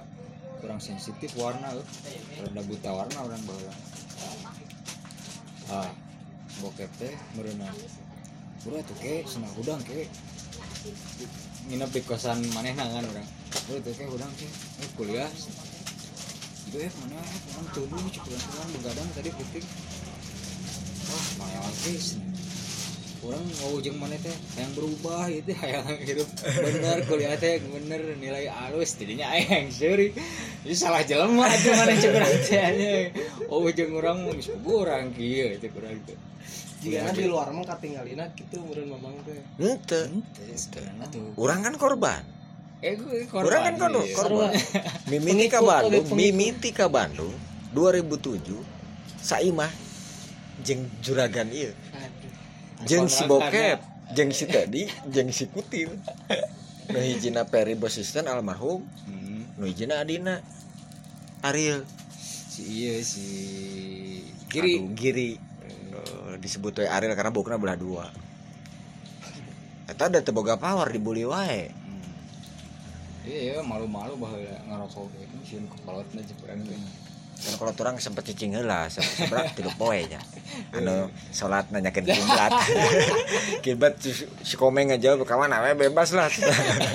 kurang 0.57 0.77
sensitif 0.77 1.33
warna 1.33 1.69
euy. 1.69 1.85
rada 2.39 2.61
buta 2.61 2.89
warna 2.89 3.17
orang 3.19 3.41
baheula 3.41 3.73
ah 5.69 5.89
bokep 6.63 6.91
teh 6.95 7.11
meureunan 7.35 7.75
buru 8.63 8.79
atuh 8.79 8.95
ke 9.03 9.27
cenah 9.27 9.51
udang 9.59 9.83
ke 9.83 10.07
nginep 11.67 11.91
di 11.91 12.01
kosan 12.07 12.39
manehna 12.55 12.87
kan 12.87 13.03
urang. 13.03 13.27
Buru 13.67 13.83
atuh 13.83 13.91
ke 13.91 14.03
udang 14.07 14.31
ke 14.39 14.47
eh, 14.47 14.89
kuliah. 14.95 15.27
Itu 16.71 16.79
eh 16.79 16.91
mana? 17.03 17.19
Eh 17.19 17.39
orang 17.51 17.67
tubuh 17.75 17.99
cek 18.07 18.23
urang 18.23 18.45
urang 18.55 18.69
begadang 18.79 19.07
tadi 19.11 19.29
penting 19.35 19.65
wah 21.03 21.25
mana 21.43 21.59
lagi 21.67 21.95
orang 23.23 23.45
mau 23.59 23.75
jeung 23.83 23.99
mana 23.99 24.15
teh? 24.19 24.35
Yang 24.55 24.71
berubah 24.79 25.27
itu 25.27 25.51
yang 25.51 25.87
hidup. 25.99 26.29
Bener 26.43 26.97
kuliah 27.03 27.35
teh 27.35 27.59
bener 27.59 28.15
nilai 28.15 28.47
alus. 28.47 28.95
Jadinya 28.95 29.35
yang 29.35 29.67
seri 29.67 30.15
itu 30.63 30.75
salah 30.79 31.03
jelema 31.03 31.43
aja 31.47 31.69
mana 31.75 31.91
cek 31.91 32.11
urang 32.15 32.33
teh 32.39 32.59
anya. 32.59 32.91
oh 33.51 33.67
jeung 33.67 33.91
urang 33.99 34.17
geus 34.31 34.47
orang 34.63 35.11
kieu 35.11 35.59
itu 35.59 35.67
kurang 35.75 35.99
itu 35.99 36.15
jika 36.83 37.11
di 37.15 37.27
luar 37.27 37.51
mah 37.51 37.63
katinggalina 37.67 38.31
gitu 38.35 38.59
meureun 38.63 38.95
mamang 38.95 39.15
teh 39.23 39.39
Henteu. 39.59 40.23
tuh 41.11 41.31
Urang 41.39 41.63
kan 41.63 41.75
korban. 41.79 42.23
eh 42.83 42.99
gue 42.99 43.23
korban 43.31 43.47
Urang 43.47 43.61
kan 43.63 43.75
korban. 43.79 44.03
iya. 44.03 44.15
korban. 44.15 44.51
Mimiti 45.07 45.45
ka 45.47 45.59
Bandung, 45.63 46.05
mimiti 46.11 46.69
ka 46.75 46.87
Bandung 46.91 47.35
2007 47.71 48.43
saimah 49.23 49.71
jeung 50.63 50.83
juragan 50.99 51.47
ieu. 51.51 51.71
aduh 51.95 52.31
Jeung 52.83 53.07
si 53.07 53.23
bokep, 53.23 53.79
jeung 54.11 54.31
si 54.35 54.43
Teddy, 54.43 54.83
jeung 55.07 55.31
si 55.31 55.47
Kutil. 55.47 55.95
Nu 56.91 56.99
hijina 56.99 57.47
Peri 57.47 57.79
Bosisten 57.79 58.27
almarhum, 58.27 58.83
Hmm, 59.07 59.22
nu 59.57 59.69
hijina 59.69 60.01
Adina. 60.01 60.41
Ariel 61.43 61.83
si 62.53 62.63
iya 62.63 63.03
si 63.03 63.25
kiri 64.47 64.79
Aduh, 64.79 64.95
Giri. 64.95 65.31
Disebut 66.39 66.79
we 66.79 66.87
Ariel 66.87 67.13
karena 67.19 67.35
bokna 67.35 67.59
belah 67.59 67.75
dua. 67.75 68.05
Eta 69.91 70.07
ada 70.07 70.23
teboga 70.23 70.55
power 70.55 70.87
dibully 70.87 71.27
wae. 71.27 71.67
Hmm. 71.67 73.27
iya 73.27 73.59
malu-malu 73.59 74.15
bahwa 74.15 74.39
ngerokok 74.39 75.11
gitu 75.19 75.35
sieun 75.43 75.65
kepalotna 75.67 76.23
jeung 76.23 76.39
urang 76.47 76.61
teh 76.63 77.02
kan 77.43 77.53
kalau 77.59 77.73
orang 77.75 77.99
sempet 77.99 78.23
cicing 78.31 78.55
heula 78.55 78.87
seberat 78.87 79.51
tilu 79.51 79.67
poe 79.75 79.99
nya. 80.07 80.19
Anu 80.79 81.11
salat 81.35 81.67
nanyakeun 81.75 82.07
kiblat. 82.07 82.51
Kiblat 83.63 83.99
si, 83.99 84.55
komeng 84.55 84.95
aja 84.95 85.19
ka 85.19 85.35
mana 85.35 85.59
we 85.67 85.75
bebas 85.75 86.15
lah. 86.15 86.31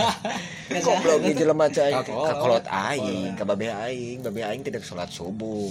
Goblok 0.85 1.20
ieu 1.25 1.37
jelema 1.37 1.69
cai 1.69 1.93
Ka 1.93 2.05
kolot. 2.05 2.25
ka 2.25 2.35
kolot 2.41 2.65
aing 2.69 3.37
ka 3.37 3.45
babe 3.45 3.69
aing. 3.69 4.25
Babe 4.25 4.41
aing 4.41 4.65
tidak 4.65 4.89
salat 4.89 5.12
subuh. 5.12 5.69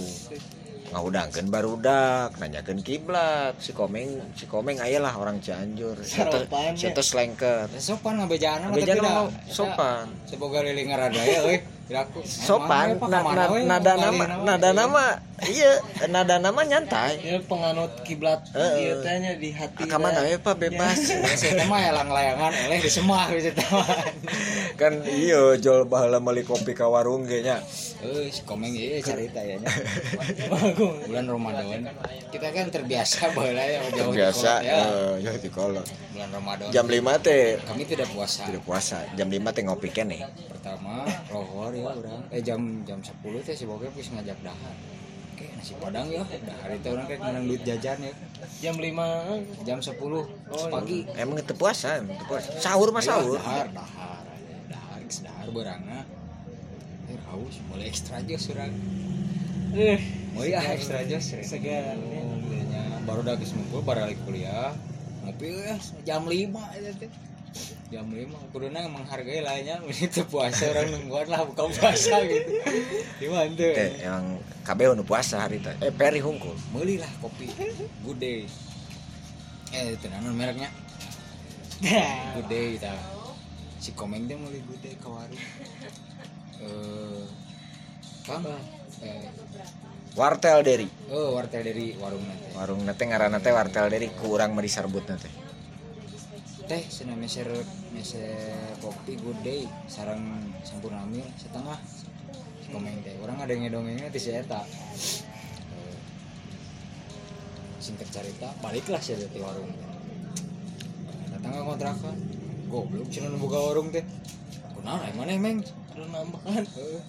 Ngaudangkeun 0.94 1.50
barudak 1.50 2.38
nanyakeun 2.38 2.80
kiblat. 2.86 3.58
Si 3.58 3.74
komeng 3.74 4.14
si 4.38 4.46
komeng 4.46 4.78
aya 4.78 5.02
lah 5.02 5.18
orang 5.18 5.42
Cianjur. 5.42 5.98
Sarapan, 6.06 6.78
si 6.78 6.86
eta 6.86 7.02
slengker. 7.02 7.66
Ya, 7.66 7.80
sopan 7.82 8.22
ngabejana 8.22 8.70
mah 8.70 9.26
sopan. 9.50 10.06
semoga 10.24 10.62
lili 10.62 10.86
ngaradaya 10.86 11.44
euy. 11.50 11.58
Diraku. 11.58 11.77
Sopan. 12.24 13.00
Mana, 13.00 13.20
na, 13.24 13.48
na, 13.48 13.78
nada 13.78 13.92
nama 13.96 14.24
nada 14.44 14.70
nama 14.76 15.02
iya 15.48 15.80
nada 16.12 16.36
nama 16.36 16.60
nyantai. 16.60 17.16
Ya 17.24 17.38
penganut 17.40 17.92
kiblat 18.04 18.44
dia 18.52 19.00
tanya 19.00 19.32
di 19.34 19.50
hati 19.50 19.88
ka 19.88 19.96
mana 19.96 20.20
we 20.24 20.36
pak? 20.36 20.54
Bebas. 20.58 20.98
Ya, 21.28 21.36
saya 21.36 21.64
mah 21.68 21.80
elang 21.82 22.08
layangan 22.08 22.52
eleh 22.66 22.78
di 22.80 22.90
semah 22.90 23.28
bisa 23.30 23.52
kan 24.80 24.92
iya 25.04 25.56
jual 25.60 25.84
bahala 25.84 26.18
meuli 26.22 26.40
kopi 26.42 26.72
ka 26.72 26.88
warung 26.88 27.24
ge 27.28 27.42
nya 27.44 27.60
Eh, 27.98 28.30
komeng 28.46 28.70
ieu 28.78 29.02
cerita 29.02 29.42
ya. 29.42 29.58
Bulan 31.10 31.26
Ramadan. 31.26 31.90
Kita 32.30 32.54
kan 32.54 32.70
terbiasa 32.70 33.34
baheula 33.34 33.58
ya 33.66 33.82
jauh 33.90 34.14
di 34.14 34.22
biasa 34.22 34.52
kolot 34.62 34.70
ya. 35.18 35.34
eh, 35.34 35.38
di 35.42 35.50
kolot 35.50 35.86
Bulan 36.14 36.30
Ramadan. 36.30 36.66
jam 36.70 36.86
5 36.86 37.26
teh 37.26 37.58
kami 37.66 37.82
tidak 37.90 38.06
puasa. 38.14 38.46
tidak 38.46 38.62
puasa. 38.62 39.02
Jam 39.18 39.26
5 39.26 39.50
teh 39.50 39.62
ngopi 39.66 39.90
keneh 39.90 40.22
Pertama 40.46 41.10
lohor 41.34 41.74
ya 41.78 41.90
urang. 41.94 42.22
Eh 42.28 42.42
jam 42.42 42.60
jam 42.82 42.98
10 42.98 43.14
teh 43.46 43.54
si 43.54 43.64
bokep 43.64 43.94
geus 43.94 44.10
ngajak 44.10 44.38
dahar. 44.42 44.74
Oke, 45.32 45.46
nasi 45.54 45.72
padang 45.78 46.10
ya. 46.10 46.26
Dahar 46.26 46.70
itu 46.74 46.88
orang 46.90 47.06
kayak 47.06 47.20
menang 47.22 47.44
duit 47.46 47.62
jajan 47.62 47.98
ya. 48.02 48.12
jam 48.58 48.74
lima 48.78 49.06
Jam 49.62 49.78
10 49.78 49.94
pagi. 50.66 51.06
emang 51.14 51.38
itu 51.38 51.54
puasa 51.54 52.02
itu 52.02 52.24
puasa 52.26 52.50
sahur 52.58 52.90
mah 52.90 53.02
sahur 53.02 53.38
Dahar, 53.38 53.70
dahar. 53.70 54.24
Dahar, 54.66 54.98
geus 55.02 55.22
dahar 55.22 55.46
barangna. 55.48 55.98
Eh, 57.08 57.18
haus, 57.30 57.56
mulai 57.70 57.86
ekstra 57.86 58.18
jos 58.22 58.50
urang. 58.50 58.74
eh 59.74 59.98
Oh 60.34 60.42
iya, 60.42 60.60
ekstra 60.74 61.02
jos. 61.06 61.24
segan 61.42 61.98
Kuliahnya 62.42 63.02
baru 63.06 63.22
udah 63.22 63.34
geus 63.38 63.54
ngumpul 63.54 63.82
balik 63.82 64.18
kuliah. 64.26 64.74
Ngopi 65.22 65.46
ya 65.50 65.76
jam 66.04 66.26
5 66.26 66.34
itu 66.78 66.90
teh. 66.98 67.10
Jam 67.88 68.04
5 68.04 68.52
kuduna 68.52 68.84
menghargai 68.84 69.40
lainnya 69.40 69.80
itu 69.88 70.20
puasa 70.28 70.68
orang 70.68 70.92
nungguan 70.92 71.24
lah 71.32 71.40
buka 71.48 71.72
puasa 71.72 72.20
gitu. 72.20 72.52
Gimana 73.16 73.48
tuh? 73.56 73.72
teh 73.72 73.90
emang 74.04 74.36
kabeh 74.60 74.92
nu 74.92 75.08
puasa 75.08 75.40
hari 75.40 75.56
teh 75.56 75.72
eh 75.80 75.88
peri 75.88 76.20
hungkul 76.20 76.52
Beli 76.68 77.00
lah 77.00 77.08
kopi 77.24 77.48
Good 78.04 78.20
Day. 78.20 78.44
Eh, 79.72 79.96
itu 79.96 80.06
nanon 80.12 80.36
mereknya. 80.36 80.68
Good 82.36 82.48
Day 82.52 82.76
kita. 82.76 82.92
Si 83.80 83.96
Komeng 83.96 84.28
dia 84.28 84.36
meuli 84.36 84.60
Good 84.68 84.84
Day 84.84 84.94
ke 85.00 85.08
warung. 85.08 85.44
Eh, 86.60 87.24
Kang, 88.28 88.44
eh, 89.00 89.24
wartel 90.12 90.60
deri 90.60 90.88
oh 91.08 91.38
wartel 91.38 91.62
dari 91.64 91.96
warung 91.96 92.20
nanti. 92.20 92.52
warung 92.52 92.80
nate 92.84 93.04
ngaranna 93.08 93.40
teh 93.40 93.54
wartel 93.54 93.88
deri 93.88 94.12
kurang 94.18 94.52
mah 94.52 94.60
disarbutna 94.60 95.16
teh 96.68 96.84
sana 96.92 97.16
meser 97.16 97.48
meser 97.96 98.76
kopi 98.84 99.16
Good 99.16 99.40
Day, 99.40 99.64
sarang 99.88 100.52
sampurna 100.60 101.00
mil 101.08 101.24
setengah. 101.40 101.80
Komeng 102.68 103.00
teh, 103.00 103.16
orang 103.24 103.40
ada 103.40 103.56
yang 103.56 103.64
ngedongengnya 103.64 104.12
di 104.12 104.20
si 104.20 104.28
eta. 104.28 104.60
Singkat 107.80 108.08
cerita, 108.12 108.52
baliklah 108.60 109.00
sih 109.00 109.16
dari 109.16 109.40
warung. 109.40 109.72
Datang 111.32 111.52
ke 111.56 111.62
kontrakan, 111.64 112.16
goblok 112.68 113.08
cina 113.08 113.32
buka 113.32 113.56
warung 113.56 113.88
teh. 113.88 114.04
Kenal 114.76 115.00
emang 115.08 115.32
emang. 115.32 115.58
lu 115.98 116.06
nambah 116.14 116.38
kan 116.46 116.62
Eh, 116.78 117.02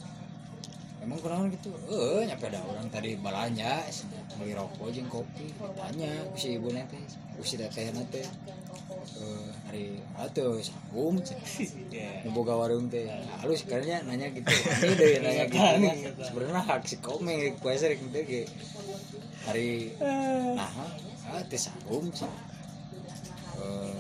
Emang 1.00 1.16
kurang 1.24 1.48
gitu, 1.48 1.72
eh 1.88 2.28
nyampe 2.28 2.52
ada 2.52 2.60
orang 2.68 2.92
tadi 2.92 3.16
balanja, 3.16 3.88
beli 4.36 4.52
rokok 4.52 4.92
jeung 4.92 5.08
kopi, 5.08 5.48
ditanya 5.48 6.12
si 6.36 6.60
ibu 6.60 6.68
teh, 6.76 6.84
ku 7.38 7.40
si 7.40 7.56
teteh 7.56 7.88
teh, 8.12 8.20
eh, 8.20 8.28
hari 9.70 10.02
atuh 10.18 10.58
sanggup 10.64 11.22
ya 11.94 12.26
boga 12.34 12.58
warung 12.58 12.90
teh. 12.90 13.06
Halus 13.44 13.68
karena 13.68 14.02
nanya 14.02 14.34
gitu. 14.34 14.50
Ini 14.50 14.94
deh 14.98 15.12
nanya 15.24 15.46
gitu. 15.46 15.60
nya. 15.60 15.94
sebenarnya 16.26 16.62
hak 16.66 16.84
si 16.90 16.98
komeng 17.00 17.38
rek 17.38 17.56
puasa 17.62 17.92
rek 17.92 18.02
gitu 18.02 18.20
ge. 18.26 18.44
Hari 19.46 19.94
nah 20.58 20.72
ah 21.30 21.42
teh 21.46 21.60
sanggup 21.60 22.10
sih 22.16 22.26
eh 23.60 23.94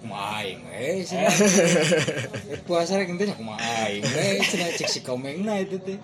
kumaing 0.00 0.60
eh 0.78 1.04
rek 1.04 2.62
puasa 2.64 3.00
rek 3.00 3.10
teh 3.16 3.34
kumaing 3.34 4.02
eh 4.04 4.38
cenah 4.46 4.70
cek 4.78 4.88
si 4.88 5.00
komeng 5.02 5.42
na 5.42 5.58
itu 5.58 5.76
teh. 5.82 5.98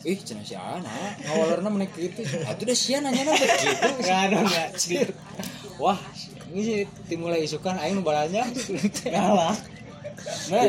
Ih 0.00 0.16
cenah 0.16 0.44
si 0.48 0.56
anak 0.56 1.20
ngawalerna 1.28 1.68
menek 1.68 1.92
gitu 1.92 2.24
atuh 2.48 2.64
deh 2.64 2.78
sia 2.78 3.04
nanya 3.04 3.28
na 3.28 3.36
gitu. 3.36 3.88
Nggak 4.00 4.18
ada 4.32 4.36
nggak. 4.48 4.68
Gitu 4.80 5.12
wah 5.80 5.96
ini 6.50 6.60
sih 6.66 6.78
dimulai 7.06 7.46
isukan 7.46 7.78
aing 7.78 7.98
nu 7.98 8.02
balanya 8.02 8.42
galak 9.06 9.58
nah 10.50 10.64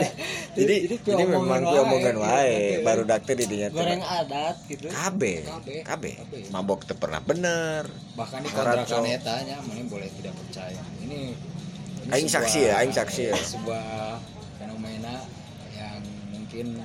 jadi 0.55 0.75
jadi 0.87 0.95
jadi 1.03 1.23
memang 1.27 1.63
ku 1.63 1.75
omongan 1.83 2.15
wae, 2.19 2.79
gitu. 2.79 2.87
baru 2.87 3.03
dakter 3.03 3.35
di 3.35 3.45
dinya 3.47 3.67
teh 3.71 3.79
goreng 3.79 4.03
adat 4.03 4.55
gitu. 4.67 4.87
Kabe 4.87 5.43
Kabe. 5.83 6.11
mabok 6.51 6.87
teu 6.87 6.95
pernah 6.95 7.19
bener. 7.23 7.87
Bahkan 8.15 8.39
di 8.43 8.49
kontrakan 8.51 9.03
eta 9.07 9.43
nya 9.43 9.59
mana 9.63 9.83
boleh 9.87 10.07
tidak 10.19 10.35
percaya. 10.35 10.81
Ini, 11.03 11.35
ini 11.35 12.11
Aing 12.11 12.27
saksi 12.27 12.59
ya, 12.67 12.83
aing 12.83 12.95
saksi 12.95 13.21
ya. 13.31 13.35
sebuah 13.35 14.19
fenomena 14.59 15.23
yang 15.75 15.99
mungkin 16.31 16.79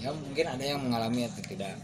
ya 0.00 0.10
mungkin 0.12 0.46
ada 0.48 0.64
yang 0.64 0.80
mengalami 0.80 1.28
atau 1.28 1.42
tidak. 1.44 1.76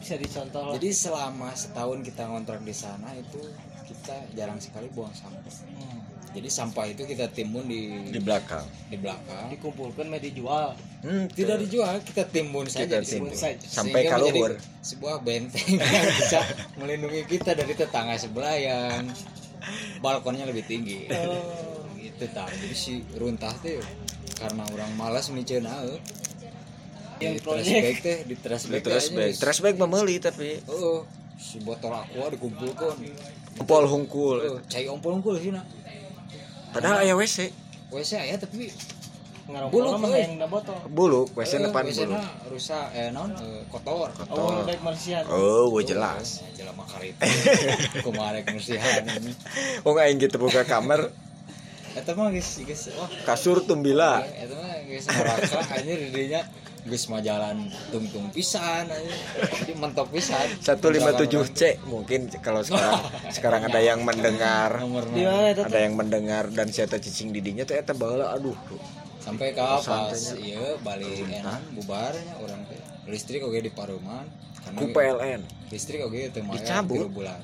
Bisa 0.00 0.20
dicontoh 0.20 0.76
jadi 0.76 0.90
selama 0.92 1.52
setahun 1.56 2.04
kita 2.04 2.28
ngontrak 2.28 2.60
di 2.60 2.76
sana 2.76 3.12
itu 3.16 3.40
kita 3.84 4.16
jarang 4.32 4.58
sekali 4.58 4.88
buang 4.90 5.12
sampah 5.12 5.42
Hmm. 5.64 6.00
jadi 6.32 6.48
sampah 6.48 6.84
itu 6.86 7.02
kita 7.04 7.28
timbun 7.28 7.64
di 7.64 8.10
di 8.10 8.18
belakang 8.18 8.64
di 8.88 8.96
belakang 8.96 9.46
dikumpulkan 9.48 10.06
mau 10.06 10.18
dijual 10.18 10.74
hmm, 11.00 11.30
tidak 11.30 11.62
dijual 11.62 11.94
kita 12.00 12.26
timbun 12.26 12.66
saja 12.66 12.88
Kita 12.88 12.98
di 12.98 13.06
situ. 13.06 13.16
timbun. 13.22 13.32
saja. 13.32 13.62
sampai 13.62 14.02
Sehingga 14.02 14.12
kalau 14.12 14.26
menjadi 14.28 14.56
sebuah 14.82 15.16
benteng 15.20 15.68
yang 15.78 16.06
bisa 16.12 16.40
melindungi 16.74 17.22
kita 17.28 17.50
dari 17.52 17.72
tetangga 17.72 18.16
sebelah 18.16 18.56
yang 18.56 19.06
balkonnya 19.98 20.44
lebih 20.44 20.64
tinggi 20.64 21.06
Oh. 21.08 21.86
gitu 21.96 22.24
tak 22.30 22.50
jadi 22.52 22.74
si 22.74 22.94
runtah 23.14 23.54
teh 23.58 23.78
karena 24.34 24.66
orang 24.66 24.90
malas 24.94 25.30
aeu 25.30 25.96
Yang 27.16 27.32
di 27.32 27.40
trash 27.40 27.62
proyek. 27.62 27.80
bag 27.80 27.96
teh 28.02 28.18
di 28.26 28.34
trash 28.36 28.64
di 28.64 28.72
bag 28.72 28.82
trash 28.82 29.06
teh 29.06 29.16
bag 29.16 29.32
trash 29.34 29.60
bag 29.60 29.76
memeli 29.78 30.16
tapi 30.18 30.58
oh 30.66 31.06
si 31.34 31.58
botol 31.60 31.92
aqua 31.92 32.26
dikumpulkan 32.28 32.94
pol 33.62 33.86
hungkul. 33.86 34.36
Oh, 34.42 34.60
cai 34.66 34.90
ompol 34.90 35.22
unggul 35.22 35.38
sih 35.38 35.54
nak. 35.54 35.62
Padahal 36.74 37.06
aya 37.06 37.14
WC. 37.14 37.54
WC 37.94 38.18
aya 38.18 38.34
tapi 38.34 38.66
Bulu, 39.44 40.00
yang 40.16 40.40
da 40.40 40.48
botol 40.48 40.72
buluk 40.88 41.28
WC 41.36 41.68
depan 41.68 41.84
WC 41.84 42.08
buluk. 42.08 42.16
na 42.16 42.32
rusak 42.48 42.88
eh 42.96 43.12
non 43.12 43.28
eh, 43.28 43.60
kotor. 43.68 44.08
Oh 44.32 44.48
kotor 44.48 44.64
baik 44.64 44.80
marsian. 44.80 45.20
Oh 45.28 45.68
we 45.68 45.84
jelas. 45.84 46.40
Oh, 46.40 46.48
jelema 46.56 46.80
karita 46.88 47.28
kumaha 48.08 48.40
rek 48.40 48.48
musihan 48.56 49.04
ini? 49.04 49.36
Oh 49.84 49.92
aing 50.00 50.16
gitu 50.16 50.40
buka 50.40 50.64
kamar 50.64 51.12
eta 51.92 52.16
mah 52.16 52.32
geus 52.32 52.64
geus 52.64 52.88
wah. 52.96 53.04
Kasur 53.28 53.60
tumbila. 53.68 54.24
Eta 54.24 54.56
mah 54.56 54.80
geus 54.88 55.12
neraka 55.12 55.60
anjir 55.76 56.00
di 56.08 56.32
geus 56.84 57.08
majalan 57.08 57.72
tungtung 57.88 58.28
pisan 58.28 58.84
jadi 59.64 59.72
mentok 59.72 60.12
pisan. 60.12 60.44
157 60.60 61.56
C 61.56 61.80
mungkin 61.88 62.28
kalau 62.44 62.60
sekarang 62.60 63.00
sekarang 63.32 63.62
ada 63.64 63.80
yang 63.80 64.04
mendengar. 64.04 64.84
Ada 65.64 65.78
yang 65.80 65.96
mendengar 65.96 66.52
dan 66.52 66.68
siapa 66.68 67.00
cicing 67.00 67.32
didinya 67.32 67.64
tuh 67.64 67.80
eta 67.80 67.96
baheula 67.96 68.36
aduh. 68.36 68.56
Sampai 69.24 69.56
ke 69.56 69.64
pas 69.64 69.80
Santainya. 69.80 70.60
ieu 70.60 70.68
balik 70.84 71.24
enan 71.24 71.60
bubarnya 71.72 72.36
orang 72.44 72.60
teh. 72.68 72.76
Listrik 73.08 73.40
oge 73.40 73.64
di 73.64 73.72
paruman 73.72 74.28
ku 74.72 74.88
PLN 74.92 75.40
listrik 75.68 76.00
oge 76.04 76.32
teu 76.32 76.44
Dicabut. 76.44 77.08
bulan. 77.08 77.40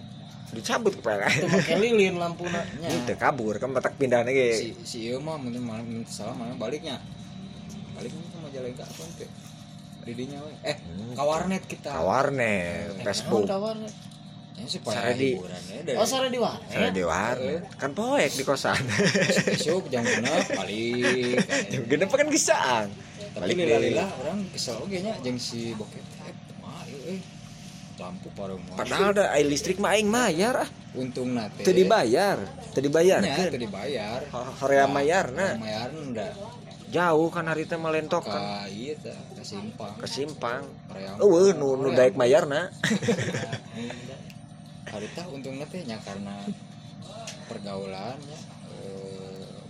Dicabut 0.52 0.92
ke 0.96 1.00
PLN 1.00 1.32
itu 1.32 1.46
pakai 1.48 1.76
lilin 1.80 2.14
lampuna 2.20 2.60
nya 2.80 2.88
itu 2.92 3.12
kabur 3.16 3.56
kan 3.56 3.72
batak 3.72 3.96
pindah 3.96 4.24
si 4.24 4.32
ge 4.32 4.48
si 4.84 4.98
ieu 5.08 5.16
mah 5.20 5.40
mungkin 5.40 5.64
malam 5.64 6.04
salah 6.04 6.36
mana 6.36 6.52
baliknya. 6.56 7.00
Ke 7.96 8.08
Majalengka 8.50 8.82
apa 8.82 9.02
teh 9.14 9.30
didinya 10.00 10.42
we 10.42 10.52
eh 10.66 10.76
ka 11.14 11.22
warnet 11.22 11.62
kita. 11.70 11.94
Kawarnet 11.94 12.98
Naon 12.98 13.04
Facebook. 13.06 13.46
kawarnya 13.46 13.90
ya 14.58 14.66
ya 14.66 15.80
dari 15.86 15.96
oh 15.96 16.04
sore 16.08 16.28
di 16.34 16.40
warnet? 16.42 16.66
Saya 16.66 16.90
di 16.90 17.04
warnet. 17.06 17.62
Kan 17.78 17.94
poek 17.94 18.32
di 18.34 18.42
kosan. 18.42 18.80
Besok 19.54 19.86
jam 19.86 20.02
genep 20.02 20.50
balik. 20.50 21.38
Jam 21.72 21.82
genep 21.86 22.10
kan 22.10 22.26
gisaan 22.26 22.88
tapi 23.30 23.54
Balik 23.54 23.56
lila 23.62 23.76
deh. 23.78 23.80
lila 23.94 24.04
orang 24.26 24.38
kesel 24.50 24.76
oge 24.82 24.98
nya 24.98 25.14
jeung 25.22 25.38
si 25.38 25.70
bokep. 25.78 26.02
Eh 26.02 27.14
eh. 27.14 27.20
Lampu 28.00 28.32
parang 28.32 28.58
mah 28.58 28.80
padahal 28.80 29.12
ada 29.12 29.24
air 29.36 29.46
listrik 29.46 29.76
mah 29.76 29.94
aing 29.94 30.08
mayar 30.10 30.66
ah 30.66 30.68
untung 30.98 31.36
nate. 31.36 31.62
Teu 31.62 31.70
dibayar 31.76 32.40
teu 32.74 32.82
dibayar 32.82 33.22
kan 33.22 33.52
teu 33.54 33.60
dibayar. 33.60 34.26
Horea 34.58 34.90
mayarna 34.90 35.54
mayar 35.60 35.94
nda 35.94 36.34
jauh 36.90 37.28
kan 37.30 37.46
hari 37.46 37.64
teh 37.64 37.78
melentok 37.78 38.26
kan. 38.26 38.42
Ka 38.42 38.68
ieu 38.68 38.98
teh 38.98 39.14
ka 39.14 39.44
simpang. 39.46 39.94
Ke 39.96 40.06
simpang. 40.10 40.62
Eueuh 41.22 41.54
nu 41.54 41.78
nu 41.78 41.94
daek 41.94 42.18
mayarna 42.18 42.68
hari 44.92 45.06
teh 45.14 45.24
untungnya 45.30 45.64
teh 45.70 45.86
nya 45.86 45.96
karena 46.02 46.34
pergaulannya 47.46 48.38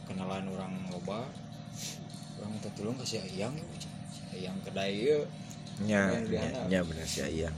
kenalan 0.09 0.49
orang 0.49 0.73
loba. 0.91 1.29
Orang 2.41 2.51
minta 2.57 2.73
tolong 2.73 2.97
ke 2.97 3.05
si 3.05 3.21
ayang 3.21 3.53
ya 3.53 3.67
si 4.09 4.21
ayang 4.33 4.57
kedai 4.65 4.97
ieu 4.97 5.29
nya 5.85 6.13
nya, 6.69 6.81
bener 6.85 7.05
sih 7.05 7.25
iya 7.29 7.53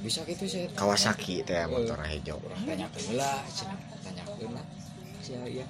bisa 0.00 0.20
gitu 0.28 0.44
sih 0.44 0.68
Kawasaki 0.72 1.44
teh 1.44 1.64
motor 1.68 1.96
hijau. 2.04 2.36
Orang 2.40 2.60
tanyakeun 2.64 3.16
lah 3.16 3.40
tanyakeun 4.04 4.52
lah 4.56 4.64
si 5.20 5.32
ayang 5.36 5.68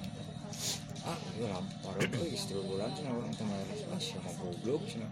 ah 1.05 1.17
iya 1.35 1.47
lampu 1.49 1.73
parah 1.81 2.01
euy 2.11 2.29
istri 2.31 2.57
bulan 2.57 2.89
cenah 2.91 3.13
orang 3.13 3.31
teh 3.31 3.45
mayar 3.45 3.67
ah 3.87 3.99
siapa 3.99 4.29
goblok 4.35 4.81
cenah 4.85 5.11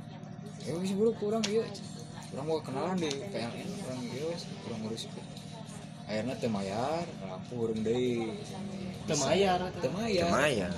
ya 0.61 0.74
wis 0.76 0.91
buruk 0.91 1.15
kurang 1.18 1.44
ieu 1.45 1.61
orang 2.34 2.45
mau 2.45 2.60
kenalan 2.60 2.98
di 2.98 3.10
PLN 3.30 3.70
orang 3.80 4.02
ieu 4.10 4.30
orang 4.65 4.80
ngurus 4.82 5.03
akhirnya 6.03 6.36
teu 6.36 6.49
mayar 6.49 7.06
lampu 7.22 7.53
urang 7.60 7.80
deui 7.80 8.34
Teu 9.03 9.18
mayar. 9.20 9.60
teu 9.78 9.91
mayar 9.91 10.30
Maya. 10.30 10.70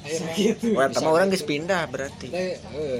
akhirnya 0.00 0.76
Wah, 0.76 0.88
sama 0.90 1.10
orang 1.10 1.28
geus 1.28 1.42
pindah 1.42 1.84
berarti. 1.86 2.28
eh 2.30 2.56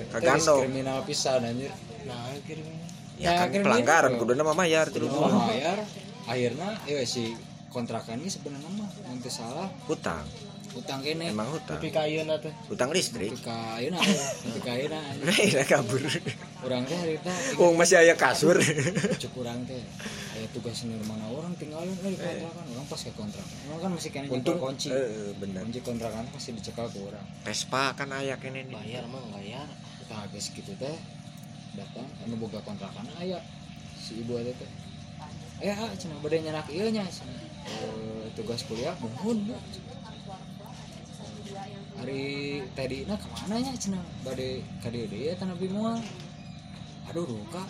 Ka 0.08 0.16
teh 0.16 0.26
geus 0.26 0.44
Gando. 0.44 0.54
kriminal 0.60 0.98
pisan 1.04 1.40
anjir 1.42 1.72
nah 2.04 2.28
kirimnya 2.44 2.88
Ya 3.20 3.36
kan 3.36 3.52
akhirnya 3.52 3.64
pelanggaran 3.68 4.10
gitu. 4.10 4.20
kuduna 4.24 4.42
mah 4.42 4.56
mayar 4.56 4.88
tilu 4.88 5.06
Kudu 5.06 5.16
bulan. 5.20 5.44
mayar 5.46 5.78
akhirnya 6.24 6.68
ya 6.84 7.04
si 7.04 7.36
kontrakan 7.68 8.16
ini 8.18 8.28
sebenarnya 8.28 8.70
mah 8.74 8.88
mun 9.06 9.18
teu 9.20 9.28
salah 9.30 9.68
Hutang. 9.84 10.24
Utang 10.70 11.00
kene 11.00 11.28
Emang 11.28 11.50
hutang. 11.50 11.76
tapi 11.76 11.90
kayeuna 11.90 12.38
teh 12.38 12.54
Hutang 12.66 12.90
listrik. 12.90 13.34
ketika 13.34 13.74
ayeuna 13.74 13.98
ketika 13.98 14.70
ayeuna 14.70 14.98
Nah, 15.20 15.66
kabur. 15.66 15.98
urang 16.62 16.82
teh 16.86 16.94
harita 16.94 17.32
Oh, 17.60 17.74
masih 17.74 17.98
aya 17.98 18.14
kasur. 18.14 18.54
cuk 19.22 19.32
urang 19.36 19.58
teh 19.64 19.82
aya 20.32 20.46
tugas 20.50 20.76
senior 20.76 21.02
mana 21.04 21.26
orang 21.26 21.50
tinggalin 21.56 21.90
euy 22.00 22.14
kontrakan 22.14 22.64
orang 22.70 22.86
pas 22.86 23.00
ke 23.00 23.10
kontrakan 23.12 23.56
orang 23.66 23.80
kan 23.80 23.90
masih 23.92 24.10
kena 24.10 24.24
nyimpen 24.26 24.56
kunci 24.56 24.88
Eh, 24.88 25.34
bener. 25.34 25.60
kunci 25.64 25.80
kontrakan 25.80 26.24
masih 26.30 26.50
dicekal 26.54 26.86
ke 26.86 26.98
orang 26.98 27.24
Vespa 27.42 27.92
kan 27.92 28.08
aya 28.10 28.34
kene 28.36 28.62
nih. 28.62 28.70
bayar 28.70 29.04
mah 29.04 29.22
bayar 29.30 29.66
kita 29.98 30.14
geus 30.30 30.48
kitu 30.50 30.72
teh 30.76 30.96
datang 31.72 32.06
anu 32.22 32.34
boga 32.36 32.62
kontrakan 32.62 33.10
aya 33.16 33.42
si 33.96 34.18
ibu 34.18 34.34
ada 34.34 34.50
teh 34.50 34.70
aya 35.60 35.74
ah 35.76 35.90
cenah 35.92 36.16
bade 36.18 36.38
nyanak 36.38 36.66
ieu 36.68 36.88
nya. 36.88 37.04
Eh, 37.60 38.24
tugas 38.32 38.64
kuliah 38.64 38.94
mohon 38.96 39.44
Bu. 39.44 39.54
Hari 42.00 42.24
tadi 42.72 43.04
nah 43.04 43.18
ke 43.18 43.26
mana 43.28 43.54
nya 43.60 43.72
cenah 43.76 44.02
bade 44.24 44.62
dieu 44.64 45.06
deui 45.10 45.32
tanah 45.36 45.56
bimual 45.58 45.98
aduh 47.10 47.26
ruka 47.26 47.64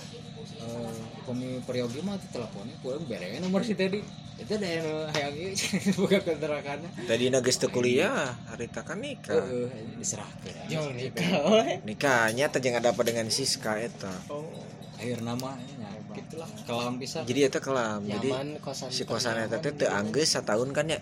eh 0.60 0.94
kami 1.24 1.64
peryogi 1.64 2.04
mah 2.04 2.20
teleponnya 2.28 2.76
kurang 2.84 3.08
bere 3.08 3.40
nomor 3.40 3.64
si 3.64 3.72
tadi 3.80 4.00
itu 4.40 4.52
ada 4.56 4.68
yang 4.72 4.88
hayang 5.12 5.36
boga 6.00 6.18
kontrakannya 6.24 6.88
Tadi 7.04 7.28
geus 7.28 7.60
teu 7.60 7.68
kuliah, 7.68 8.32
harita 8.48 8.80
kan 8.80 8.96
nikah. 8.96 9.36
heeh 9.36 9.68
diserahkeun. 10.00 10.72
Yang 10.72 10.86
nikah 10.96 11.32
we 11.44 11.84
Nikahnya 11.84 12.48
jeung 12.48 12.76
ada 12.80 12.96
apa 12.96 13.04
dengan 13.04 13.28
Siska 13.28 13.76
eta. 13.76 14.08
oh. 14.32 14.48
Akhir 14.96 15.20
nama 15.20 15.60
nya 15.76 15.92
gitulah. 16.16 16.48
Kelam 16.64 16.96
pisan. 16.96 17.28
Jadi 17.28 17.40
eta 17.52 17.60
kelam. 17.60 18.00
Jadi 18.08 18.32
nyaman 18.32 18.48
kosan 18.64 18.88
si 18.88 19.04
kosan 19.04 19.44
eta 19.44 19.60
teh 19.60 19.76
teu 19.76 19.92
anggeus 19.92 20.32
kan 20.72 20.88
ya. 20.88 21.00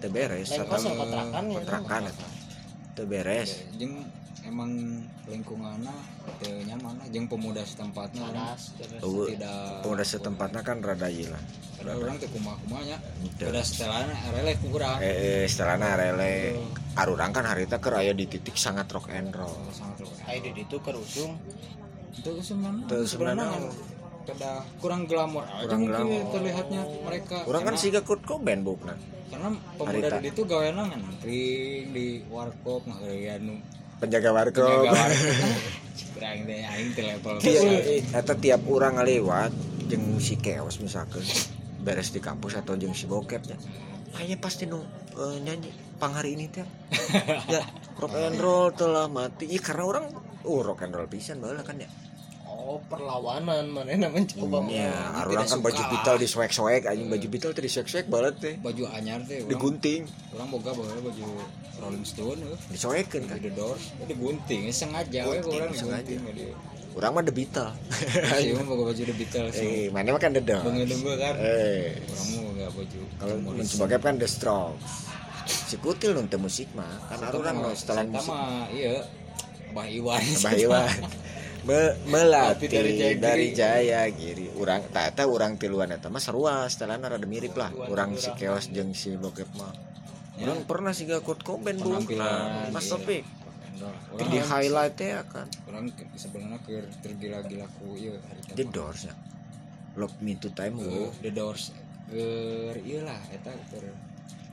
Teu 0.00 0.08
beres 0.08 0.48
kosan 0.48 0.96
kontrakan 0.96 1.44
ya, 1.46 1.56
kontrakan. 1.60 2.02
Teu 2.96 3.04
beres. 3.04 3.50
jeung 3.76 4.00
emang 4.40 4.72
lingkungannya 5.28 5.92
teu 6.40 6.56
nyaman 6.64 6.96
lah. 6.96 7.06
Jeung 7.12 7.28
pemuda 7.28 7.60
setempatnya 7.60 8.24
panas 8.32 8.72
terus 8.80 9.00
Oh, 9.04 9.28
tidak 9.28 9.84
pemuda 9.84 10.04
setempatnya 10.04 10.60
kan 10.64 10.76
rada 10.80 11.08
ieu 11.12 11.28
lah. 11.28 11.42
Orang 11.80 12.16
teu 12.16 12.28
kumaha-kumanya 12.32 12.96
Teu. 13.36 13.48
udah 13.52 13.64
setelahnya 13.64 14.12
arele 14.28 14.52
kurang 14.60 14.96
eh, 15.00 15.16
eh 15.16 15.44
setelahnya 15.44 15.88
rele 15.96 16.32
arurang 16.92 17.32
kan 17.32 17.44
harita 17.48 17.76
keur 17.80 17.96
aya 18.00 18.12
di 18.12 18.24
titik 18.24 18.56
sangat 18.56 18.88
rock 18.92 19.08
and 19.12 19.32
roll. 19.32 19.52
Sangat 19.72 20.04
luar 20.04 20.16
Ayo 20.28 20.48
di 20.48 20.60
itu 20.64 20.76
kerusung 20.80 21.36
itu 22.16 22.30
sebenarnya 22.40 22.84
Teu 22.88 23.04
sebenarnya 23.04 23.48
sebenarnya. 23.48 23.72
kada 24.28 24.52
kurang 24.76 25.08
glamor 25.08 25.44
Kurang 25.44 25.80
mungkin 25.88 26.08
glamor. 26.08 26.32
terlihatnya 26.36 26.80
mereka. 27.04 27.36
Orang 27.48 27.62
kan 27.64 27.74
siga 27.76 28.00
Kurt 28.04 28.24
Cobain 28.24 28.60
bukna 28.60 28.96
karena 29.30 29.48
pemuda 29.78 30.08
Harita. 30.10 30.18
di 30.18 30.28
itu 30.34 30.42
gaweana 30.42 30.82
ngantring 30.90 31.84
di 31.94 32.06
warkop 32.26 32.82
ngaheurean 32.90 33.40
nu 33.46 33.54
penjaga 34.02 34.30
warkop. 34.34 34.90
Kurang 36.16 36.38
deh 36.48 36.60
aing 36.66 36.90
teh 36.98 37.04
level 37.06 37.38
tiap 37.38 37.64
eta 38.10 38.34
tiap 38.34 38.60
orang 38.66 38.98
ngalewat 38.98 39.52
jeung 39.86 40.18
si 40.18 40.34
keos 40.34 40.82
misalkan 40.82 41.22
beres 41.80 42.10
di 42.10 42.20
kampus 42.20 42.58
atau 42.58 42.74
jeung 42.74 42.92
si 42.92 43.06
bokep 43.06 43.42
ya. 43.46 43.56
Kayaknya 44.10 44.36
pasti 44.42 44.64
nu 44.66 44.82
eh, 45.14 45.38
nyanyi 45.38 45.70
pang 46.02 46.12
hari 46.12 46.34
ini 46.34 46.50
teh. 46.50 46.66
Ya 47.54 47.62
rock 48.00 48.16
and 48.16 48.40
roll 48.40 48.72
telah 48.72 49.06
mati. 49.06 49.46
Ih, 49.46 49.62
karena 49.62 49.84
orang 49.84 50.04
oh 50.48 50.64
rock 50.64 50.82
and 50.82 50.96
roll 50.96 51.06
pisan 51.06 51.38
baheula 51.38 51.62
kan 51.62 51.76
ya 51.78 51.90
oh 52.50 52.78
perlawanan 52.90 53.70
mana 53.70 54.08
mencoba 54.10 54.66
ya 54.66 54.90
tidak 54.90 55.30
orang 55.30 55.46
kan 55.46 55.60
baju 55.62 55.82
vital 55.94 56.16
di 56.18 56.26
swag 56.26 56.50
swag 56.50 56.82
anjing 56.90 57.06
baju 57.06 57.26
vital 57.30 57.50
teh 57.54 57.62
di 57.62 57.70
swag 57.70 57.86
swag 57.86 58.06
banget 58.10 58.34
teh 58.42 58.54
baju 58.58 58.82
anyar 58.90 59.22
teh 59.24 59.46
digunting. 59.46 60.04
Orang 60.34 60.48
boga 60.50 60.70
bawa 60.74 60.98
baju 60.98 61.26
Rolling 61.80 62.04
Stone 62.04 62.38
eh. 62.44 62.58
disoekeun 62.68 63.24
kan? 63.24 63.38
Di 63.40 63.50
Doors 63.54 63.94
eh, 64.02 64.06
digunting 64.10 64.68
eh, 64.68 64.74
sengaja 64.74 65.20
we 65.30 65.40
Gunting, 65.40 65.56
orang 65.56 65.72
sengaja. 65.72 66.10
digunting 66.12 66.52
orang 66.90 67.10
mah 67.14 67.22
the 67.22 67.34
Beatles 67.34 67.74
sih 68.42 68.50
mah 68.52 68.64
boga 68.66 68.82
baju 68.90 69.02
The 69.06 69.14
Beatles 69.16 69.54
eh 69.62 69.86
mana 69.94 70.08
mah 70.10 70.20
kan 70.20 70.30
the 70.34 70.42
Doors 70.42 70.66
Dengel-dengel 70.66 71.14
kan? 71.16 71.34
Eh. 71.38 71.96
Orang 72.02 72.26
mau 72.34 72.40
boga 72.50 72.66
baju 72.74 73.00
kalau 73.16 73.34
sebagai 73.64 73.98
kan 74.02 74.14
the 74.18 74.28
Strokes. 74.28 75.08
Si 75.50 75.74
kutil 75.82 76.14
nonton 76.14 76.42
musik 76.42 76.68
mah 76.74 76.90
kan 77.08 77.18
orang 77.30 77.74
setelan 77.78 78.10
eta 78.10 78.20
musik. 78.22 78.34
iya. 78.74 79.02
Bah 79.70 79.86
Iwan. 79.86 80.18
Mbah 80.18 80.54
Iwan 80.58 80.90
Me- 81.66 81.96
melatih 82.08 82.66
Melatih 82.66 82.68
dari 82.68 82.92
dari 83.20 83.46
Jaya 83.52 84.08
Jaya 84.08 84.12
Giri. 84.12 84.46
Giri 84.48 84.58
urang 84.60 84.82
tata 84.88 85.28
urang 85.28 85.60
tiluan 85.60 85.92
eta 85.92 86.08
mah 86.08 86.22
sarua 86.22 86.64
setelahna 86.68 87.12
rada 87.12 87.26
mirip 87.28 87.52
lah. 87.56 87.70
Urang 87.74 88.16
si 88.16 88.32
Keos 88.36 88.72
jeung 88.72 88.96
si 88.96 89.12
Bokep 89.16 89.48
mah. 89.56 89.72
Urang 90.40 90.64
pernah 90.64 90.96
sih 90.96 91.04
gak 91.04 91.20
Kurt 91.20 91.44
Cobain 91.44 91.76
bu 91.76 92.00
penampilan 92.00 92.72
Mas 92.72 92.88
iya. 92.88 92.96
Topik 92.96 93.24
orang 94.12 94.28
di 94.28 94.40
highlight 94.40 94.96
ya 95.00 95.22
kan 95.24 95.48
orang 95.68 95.88
sebenarnya 96.12 96.58
ke 96.60 96.84
tergila-gila 97.00 97.66
ku 97.80 97.96
iya 97.96 98.12
The 98.52 98.64
Doors 98.68 99.08
ya 99.08 99.14
Love 99.96 100.20
Me 100.20 100.36
to 100.36 100.52
Time 100.52 100.76
Eh, 100.76 100.84
Go 100.84 101.12
The 101.24 101.32
Doors 101.32 101.72
keur 102.10 102.76
ieu 102.82 103.00
lah 103.06 103.20
eta 103.32 103.54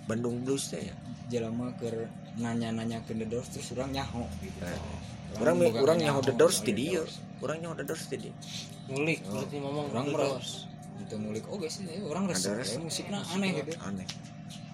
Bandung 0.07 0.47
Blues 0.47 0.71
teh 0.71 0.79
ya? 0.79 0.95
Jelema 1.27 1.75
keur 1.75 2.07
nanya-nanya 2.39 3.03
ke 3.03 3.11
The 3.11 3.27
Doors 3.27 3.51
terus 3.51 3.75
urang 3.75 3.91
nyaho 3.91 4.23
gitu. 4.39 4.63
Urang 5.38 5.57
Urang 5.57 5.57
boga 5.61 5.80
urang 5.85 5.97
nyaho 6.01 6.19
The 6.26 6.34
Doors 6.34 6.57
di 6.65 6.73
dieu 6.73 7.03
urang 7.41 7.57
nyaho 7.61 7.73
The 7.77 7.85
Doors 7.85 8.03
di 8.09 8.18
ngulik 8.88 9.19
berarti 9.27 9.55
ngomong 9.61 9.85
Orang 9.93 10.07
Doors. 10.15 10.49
Itu 10.97 11.15
ngulik 11.22 11.45
oke 11.45 11.68
sih 11.69 11.85
eh, 11.85 12.01
orang 12.01 12.26
resep 12.26 12.57
ya, 12.57 12.80
musiknya 12.81 13.19
aneh 13.35 13.49
gitu. 13.61 13.77
aneh 13.84 14.07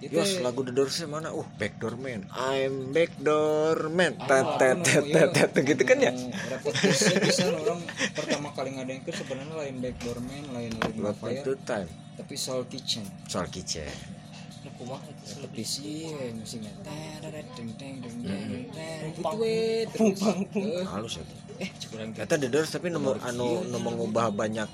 Itu 0.00 0.20
Yos 0.20 0.40
lagu 0.40 0.64
The 0.64 0.72
Doors 0.72 0.96
mana? 1.08 1.32
Uh, 1.32 1.44
Backdoor 1.60 1.96
Man. 2.00 2.24
I'm 2.32 2.92
Backdoor 2.96 3.88
Man. 3.92 4.16
Ah, 4.24 4.56
Tet 4.56 4.84
tet 4.84 5.04
tet 5.04 5.04
iya, 5.08 5.24
tet 5.32 5.52
gitu 5.64 5.82
kan 5.84 5.98
ya? 6.00 6.12
bisa 7.24 7.44
orang 7.48 7.80
pertama 8.12 8.48
kali 8.52 8.76
ngadengkeun 8.76 9.14
sebenarnya 9.16 9.54
lain 9.54 9.74
Backdoor 9.80 10.18
Man, 10.24 10.44
lain 10.52 10.72
lain 10.80 11.14
Fire, 11.16 11.44
to 11.44 11.56
Time. 11.64 11.88
tapi 12.14 12.34
Soul 12.36 12.68
Kitchen. 12.68 13.04
Soal 13.28 13.48
kitchen. 13.48 13.88
Kumaha 14.74 15.06
sih? 15.62 16.10
ya, 16.10 16.34
musiknya 16.34 16.72
deng 16.82 17.22
deng 17.54 17.70
deng 17.78 17.96
deng 18.02 18.16
Hmm. 18.26 18.66
deng 18.68 19.10
gitu 19.14 19.34
we 19.38 19.86
Eh, 19.86 20.82
Halus 20.84 21.18
ya. 21.18 21.24
eh 21.56 21.70
kurang 21.86 22.10
Kata 22.10 22.34
The 22.34 22.48
Doors 22.48 22.70
tapi 22.70 22.90
nemu 22.90 23.22
anu 23.22 23.62
nu 23.64 23.78
mengubah 23.78 24.34
banyak 24.34 24.66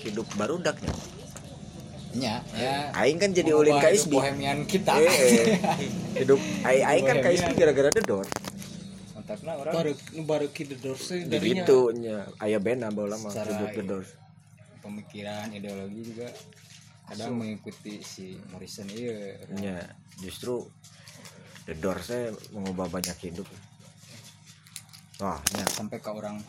hidup 0.00 0.26
barudaknya. 0.38 0.94
nya 2.08 2.40
ya 2.56 2.88
Aing 2.96 3.20
kan 3.20 3.36
jadi 3.36 3.52
ulin 3.52 3.76
hidup 3.76 3.84
KSB. 3.84 4.12
bohemian 4.14 4.58
kita 4.64 4.96
Eh, 4.96 5.04
eh. 5.04 5.46
hidup 6.24 6.40
aing 6.64 6.84
aing 6.86 7.04
kan 7.04 7.16
Bohemian. 7.18 7.36
KSB 7.36 7.50
gara-gara 7.52 7.90
The 7.92 8.02
Doors. 8.02 8.30
Kontakna 9.12 9.52
orang 9.54 9.74
baru 9.76 9.92
baru 10.24 10.46
ki 10.48 10.62
teh 10.64 10.78
Di 11.20 11.28
darinya 11.28 11.66
gitu 11.66 11.78
nya 11.92 12.24
aya 12.38 12.56
band 12.56 12.80
mah 12.88 13.28
Secara 13.28 13.50
hidup 13.52 13.70
The 13.74 13.84
Doors. 13.84 14.10
pemikiran 14.80 15.52
ideologi 15.52 16.00
juga 16.06 16.32
kadang 17.08 17.40
mengikuti 17.40 18.04
si 18.04 18.36
Morrison 18.52 18.88
iya. 18.92 19.40
Nya 19.56 19.80
justru 20.20 20.60
The 21.64 21.76
Doors 21.80 22.08
teh 22.08 22.32
mengubah 22.52 22.88
banyak 22.88 23.16
hidup. 23.28 23.48
Wah, 25.20 25.40
nya 25.56 25.64
sampai 25.68 25.98
ke 25.98 26.10
orang 26.12 26.40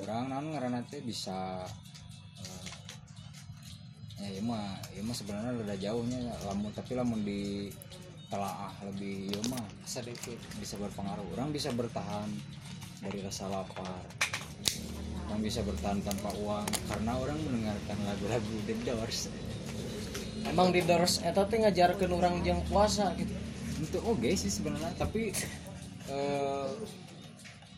orang 0.00 0.32
non 0.32 0.46
karena 0.56 0.80
teh 0.88 1.04
bisa 1.04 1.66
eh, 2.40 2.68
ya 4.24 4.28
iya 4.38 4.42
mah 4.42 4.80
iya 4.96 5.02
mah 5.04 5.16
sebenarnya 5.16 5.52
udah 5.60 5.76
jauhnya 5.76 6.20
lamun 6.48 6.72
tapi 6.72 6.96
lamun 6.96 7.20
di 7.20 7.68
telaah 8.30 8.72
lebih 8.86 9.34
iya 9.34 9.40
mah 9.50 9.64
sedikit 9.86 10.38
bisa 10.58 10.74
berpengaruh. 10.78 11.26
Orang 11.38 11.54
bisa 11.54 11.70
bertahan 11.74 12.30
dari 13.02 13.22
rasa 13.24 13.46
lapar 13.46 14.29
orang 15.30 15.46
bisa 15.46 15.62
bertahan 15.62 16.02
tanpa 16.02 16.34
uang 16.42 16.66
karena 16.90 17.12
orang 17.14 17.38
mendengarkan 17.46 17.96
lagu-lagu 18.02 18.54
The 18.66 18.74
Doors. 18.82 19.30
Emang 20.42 20.74
di 20.74 20.82
Doors 20.82 21.22
eta 21.22 21.46
teh 21.46 21.62
ngajarkeun 21.62 22.10
orang 22.10 22.42
jeung 22.42 22.66
puasa 22.66 23.14
gitu? 23.14 23.30
Itu 23.78 24.02
oke 24.02 24.26
sih 24.34 24.50
sebenarnya 24.50 24.90
tapi 24.98 25.30
eh, 26.10 26.70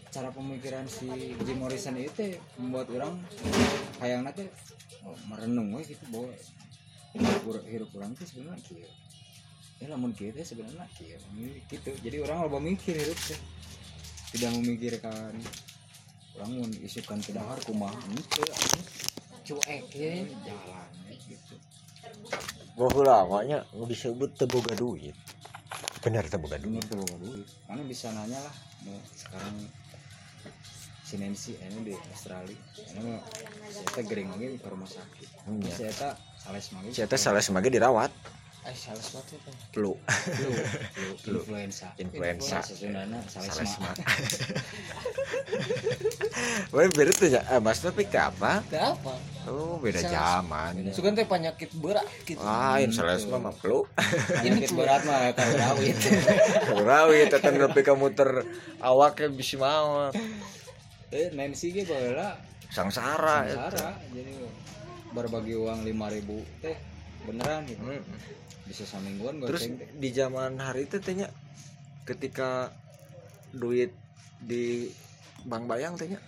cara 0.08 0.32
pemikiran 0.32 0.88
si 0.88 1.36
Jim 1.44 1.60
Morrison 1.60 2.00
itu 2.00 2.40
membuat 2.56 2.88
orang 2.96 3.20
kayaknya 4.00 4.32
teh 4.32 4.48
oh, 5.04 5.16
merenung 5.28 5.76
we 5.76 5.84
gitu 5.84 6.04
bahwa 6.08 6.32
hidup, 7.12 7.64
hidup 7.68 7.90
orang 8.00 8.16
tuh 8.16 8.24
sebenarnya 8.32 8.64
kieu. 8.64 8.88
Ya 9.76 9.92
lamun 9.92 10.16
kieu 10.16 10.32
teh 10.32 10.46
sebenarnya 10.46 10.88
Ini 11.36 11.68
gitu. 11.68 11.92
Jadi 12.00 12.16
orang 12.24 12.48
loba 12.48 12.64
mikir 12.64 12.96
hidup 12.96 13.18
teh. 13.28 13.36
Tidak 14.32 14.48
memikirkan 14.56 15.36
orang 16.36 16.50
mau 16.54 16.66
isukan 16.80 17.18
ke 17.18 17.32
dahar 17.32 17.58
kumaha 17.62 17.96
itu 18.08 18.42
cuek 19.42 19.84
ya 19.92 20.22
jalan 20.46 20.88
gitu 21.26 21.54
Baheula 22.72 23.28
makanya 23.28 23.68
nu 23.76 23.84
disebut 23.84 24.32
teu 24.34 24.48
boga 24.48 24.72
duit. 24.72 25.12
Bener 26.00 26.24
teu 26.26 26.40
boga 26.40 26.56
duit. 26.56 26.72
bener 26.72 26.84
tuh 26.88 26.96
boga 27.04 27.16
duit 27.20 27.46
mana 27.68 27.82
bisa 27.84 28.08
nanya 28.10 28.40
lah 28.40 28.54
mau 28.82 28.96
sekarang 29.12 29.56
si 31.04 31.14
Nancy 31.20 31.52
ini 31.60 31.84
di 31.84 31.94
Australia 31.94 32.56
ini 32.90 33.00
mau 33.04 33.20
saya 33.92 34.04
gering 34.08 34.32
lagi 34.32 34.56
ke 34.56 34.68
rumah 34.68 34.88
sakit 34.88 35.28
Hmm, 35.44 35.60
ya. 35.60 35.74
saya 35.74 35.92
teh 35.92 36.12
sales 36.40 36.66
lagi 36.72 36.88
Saya 36.94 37.06
teh 37.10 37.18
salah 37.20 37.42
semage 37.42 37.68
dirawat. 37.68 38.10
Eh 38.62 38.70
sesuatu 38.72 39.34
teh 39.36 39.54
Flu. 39.70 39.98
flu 39.98 40.50
flu 41.18 41.38
influenza 41.40 41.90
Influenza. 41.96 42.62
Sundana 42.62 43.18
sales 43.26 43.50
mah 43.52 43.66
semage. 43.66 44.02
Wah, 46.70 46.86
beda 46.88 47.10
tuh 47.10 47.28
ya. 47.28 47.40
Eh, 47.44 47.58
Mas 47.58 47.78
tapi 47.78 48.04
ke 48.04 48.16
apa? 48.16 48.62
teh 48.64 48.78
apa 48.78 49.14
Oh, 49.44 49.74
beda 49.76 49.98
zaman. 49.98 50.78
sugan 50.90 51.12
teh 51.12 51.26
penyakit 51.26 51.74
berat 51.74 52.06
gitu 52.22 52.38
Lain 52.38 52.88
salah 52.88 53.18
semua 53.18 53.42
mah 53.42 53.52
flu. 53.52 53.82
penyakit 54.32 54.70
berat 54.70 55.02
mah 55.02 55.34
tahu 55.34 55.52
rawit 55.52 55.96
Rawi 56.86 57.26
teten 57.26 57.58
nepi 57.58 57.82
ka 57.82 57.92
muter 57.92 58.46
awaknya 58.78 59.26
bisa 59.28 59.58
mau. 59.58 60.14
eh 61.10 61.28
Nancy 61.30 61.72
ge 61.72 61.82
baheula 61.82 62.38
Sangsara. 62.68 63.44
eta. 63.44 63.68
Sarah 63.68 63.94
jadi 64.08 64.32
berbagi 65.10 65.58
uang 65.58 65.82
5000 65.82 66.62
teh 66.62 66.76
beneran 67.22 67.66
gitu 67.66 67.82
Hmm. 67.82 68.02
Bisa 68.66 68.84
samingguan 68.86 69.42
Terus 69.42 69.68
di 69.98 70.08
zaman 70.14 70.58
hari 70.62 70.86
itu 70.86 71.02
tanya 71.02 71.28
ketika 72.06 72.70
duit 73.52 73.92
di 74.42 74.90
Bank 75.46 75.66
Bayang 75.66 75.94
tanya 75.98 76.18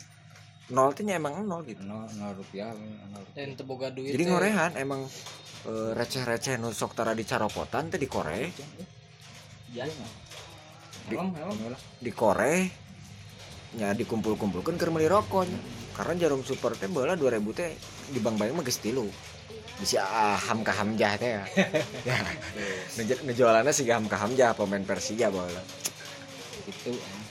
nol 0.72 0.96
tanya 0.96 1.20
emang 1.20 1.44
nol 1.44 1.60
gitu. 1.68 1.84
nol 1.84 2.08
nol 2.16 2.32
rupiah 2.40 2.72
nol 2.72 3.20
rupiah. 3.20 3.44
dan 3.44 3.52
teu 3.52 3.64
boga 3.68 3.92
duit 3.92 4.16
Jadi 4.16 4.24
ngorehan 4.26 4.72
emang 4.80 5.04
eh, 5.68 5.90
receh-receh 5.92 6.56
nu 6.56 6.72
sok 6.72 6.96
tara 6.96 7.12
di 7.12 7.24
caropotan 7.28 7.92
teh 7.92 8.00
di 8.00 8.08
kore, 8.08 8.48
ya 9.76 9.84
Di- 11.04 11.20
helm 11.20 11.36
helm 11.36 11.76
di 12.00 12.12
kore 12.16 12.84
nya 13.74 13.90
dikumpul-kumpulkan 13.92 14.78
ke 14.78 14.86
rokok. 14.86 15.46
Karena 15.94 16.26
jarum 16.26 16.42
super 16.42 16.74
teh 16.74 16.90
baheula 16.90 17.14
2000 17.14 17.54
teh 17.54 17.70
di 18.10 18.18
Bank 18.18 18.38
Bayang 18.38 18.58
mah 18.58 18.66
geus 18.66 18.82
tilu. 18.82 19.06
Bisa 19.74 20.00
aham 20.06 20.62
ka 20.62 20.70
hamjah 20.70 21.18
teh 21.18 21.34
ya. 21.34 21.44
ya. 22.08 22.18
Ngeju- 22.96 23.22
Ngejualannya 23.26 23.72
si 23.74 23.84
ham 23.90 24.06
ka 24.06 24.16
hamjah 24.16 24.54
pemain 24.54 24.82
Persija 24.82 25.28
baheula. 25.28 25.62
itu 26.64 26.96
eh. 26.96 27.22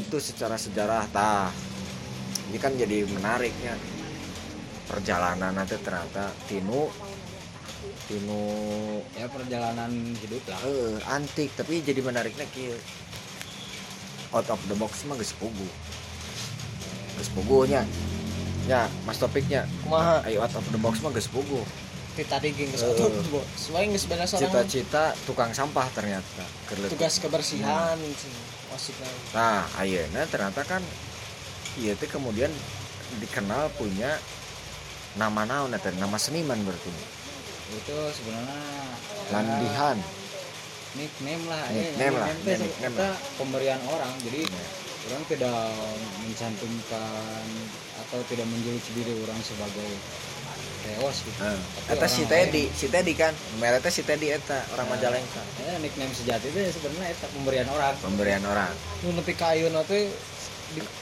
itu 0.00 0.16
secara 0.16 0.56
sejarah 0.56 1.04
tah 1.12 1.52
ini 2.48 2.56
kan 2.56 2.72
jadi 2.72 3.04
menariknya 3.04 3.76
perjalanan 4.88 5.52
nanti 5.52 5.76
ternyata 5.84 6.32
tinu 6.48 6.88
tinu 8.08 8.40
ya 9.20 9.28
perjalanan 9.28 9.92
hidup 10.16 10.40
lah 10.48 10.60
eh, 10.64 10.96
antik 11.12 11.52
tapi 11.52 11.84
jadi 11.84 12.00
menariknya 12.00 12.48
kieu 12.56 12.72
out 14.32 14.48
of 14.48 14.60
the 14.64 14.76
box 14.80 15.04
mah 15.04 15.20
geus 15.20 15.36
pugu 15.36 15.68
geus 17.20 17.28
pugu 17.36 17.68
nya 17.68 17.84
ya 18.68 18.84
mas 19.08 19.16
topiknya. 19.16 19.64
Kumaha 19.82 20.20
ayo 20.28 20.44
out 20.44 20.52
of 20.52 20.64
the 20.68 20.78
box 20.78 21.00
mah 21.00 21.10
geus 21.10 21.26
Ti 22.18 22.22
tadi 22.26 22.50
geng 22.50 22.68
geus 22.68 22.82
Eh. 22.84 22.92
atuh 22.92 23.08
bos 23.30 23.46
selain 23.56 23.88
geus 23.88 24.04
beres 24.04 24.34
orang 24.34 24.42
cita-cita 24.44 25.16
tukang 25.24 25.50
sampah 25.56 25.86
ternyata. 25.96 26.44
Keur 26.68 26.84
leutik. 26.84 27.00
tugas 27.00 27.14
kebersihan 27.18 27.96
sih. 27.96 28.30
Maksudnya 28.68 29.08
nah 29.32 29.64
ayeuna 29.80 30.28
ternyata 30.28 30.60
kan 30.62 30.82
iya 31.80 31.96
teh 31.96 32.06
kemudian 32.06 32.52
dikenal 33.22 33.72
punya 33.78 34.18
nama 35.16 35.48
naon 35.48 35.72
eta 35.72 35.88
nama 35.96 36.20
seniman 36.20 36.60
berarti. 36.60 36.90
Itu 37.72 37.96
sebenarnya 38.12 38.58
ya, 38.60 39.32
landihan. 39.32 39.98
nickname 40.96 41.44
lah 41.46 41.62
Nickname 41.70 42.16
lah, 42.16 42.28
teh 42.42 42.54
ya, 42.54 42.58
nickname 42.58 42.96
kita 42.96 43.08
pemberian 43.38 43.80
orang. 43.88 44.12
Jadi 44.20 44.42
Ya. 44.44 44.66
Orang 45.08 45.22
tidak 45.26 45.60
mencantumkan 46.22 47.44
atau 47.98 48.18
tidak 48.28 48.46
menjuluki 48.46 48.90
diri 48.94 49.12
orang 49.24 49.40
sebagai 49.40 49.90
keos 50.78 51.16
gitu. 51.24 51.40
Tapi 51.40 51.92
eta 51.92 52.06
si 52.06 52.22
lain- 52.22 52.28
si 52.70 52.86
kan 53.14 53.32
meretnya 53.58 53.90
si 53.90 54.02
Teddy 54.04 54.28
eta 54.30 54.64
orang 54.72 54.86
Nah. 54.88 54.94
Majalengka. 54.96 55.42
ya 55.58 55.76
nickname 55.80 56.12
sejati 56.12 56.48
itu 56.48 56.58
ya 56.60 56.70
sebenarnya 56.70 57.12
itu 57.12 57.26
pemberian 57.34 57.68
orang. 57.68 57.94
Pemberian 57.98 58.42
orang. 58.44 58.72
Nu 59.02 59.12
nepi 59.12 59.32
ka 59.34 59.52
ayeuna 59.52 59.84
teh 59.84 60.08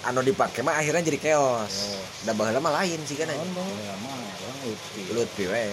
anu 0.06 0.22
dipakai 0.22 0.62
mah 0.62 0.78
akhirnya 0.78 1.02
jadi 1.02 1.18
keos 1.18 1.74
Oh. 1.90 2.02
da 2.22 2.32
baheula 2.32 2.62
mah 2.62 2.72
lain 2.82 3.02
sih 3.02 3.18
kan 3.18 3.26
bang 3.26 3.42
ya 3.82 3.94
mah 4.06 4.14
orang 4.14 4.56
we 4.62 5.64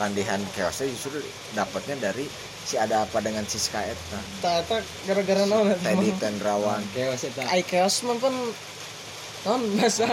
landihan 0.00 0.40
keosnya 0.56 0.88
justru 0.90 1.20
dapatnya 1.54 2.10
dari 2.10 2.24
si 2.64 2.74
ada 2.74 3.04
apa 3.04 3.20
dengan 3.20 3.44
Siska 3.44 3.76
eta 3.78 4.18
tak 4.40 4.64
tak 4.66 4.80
gara-gara 5.04 5.44
naon 5.44 5.68
eta 5.68 5.84
Teddy 5.84 6.08
mah? 6.08 6.18
Tendrawan. 6.18 6.80
Keos 6.90 7.22
itu 7.22 7.40
ai 7.40 7.60
chaos 7.62 7.96
mah 8.02 8.16
pun 8.16 8.32
naon 9.44 9.60
bahasa 9.74 10.08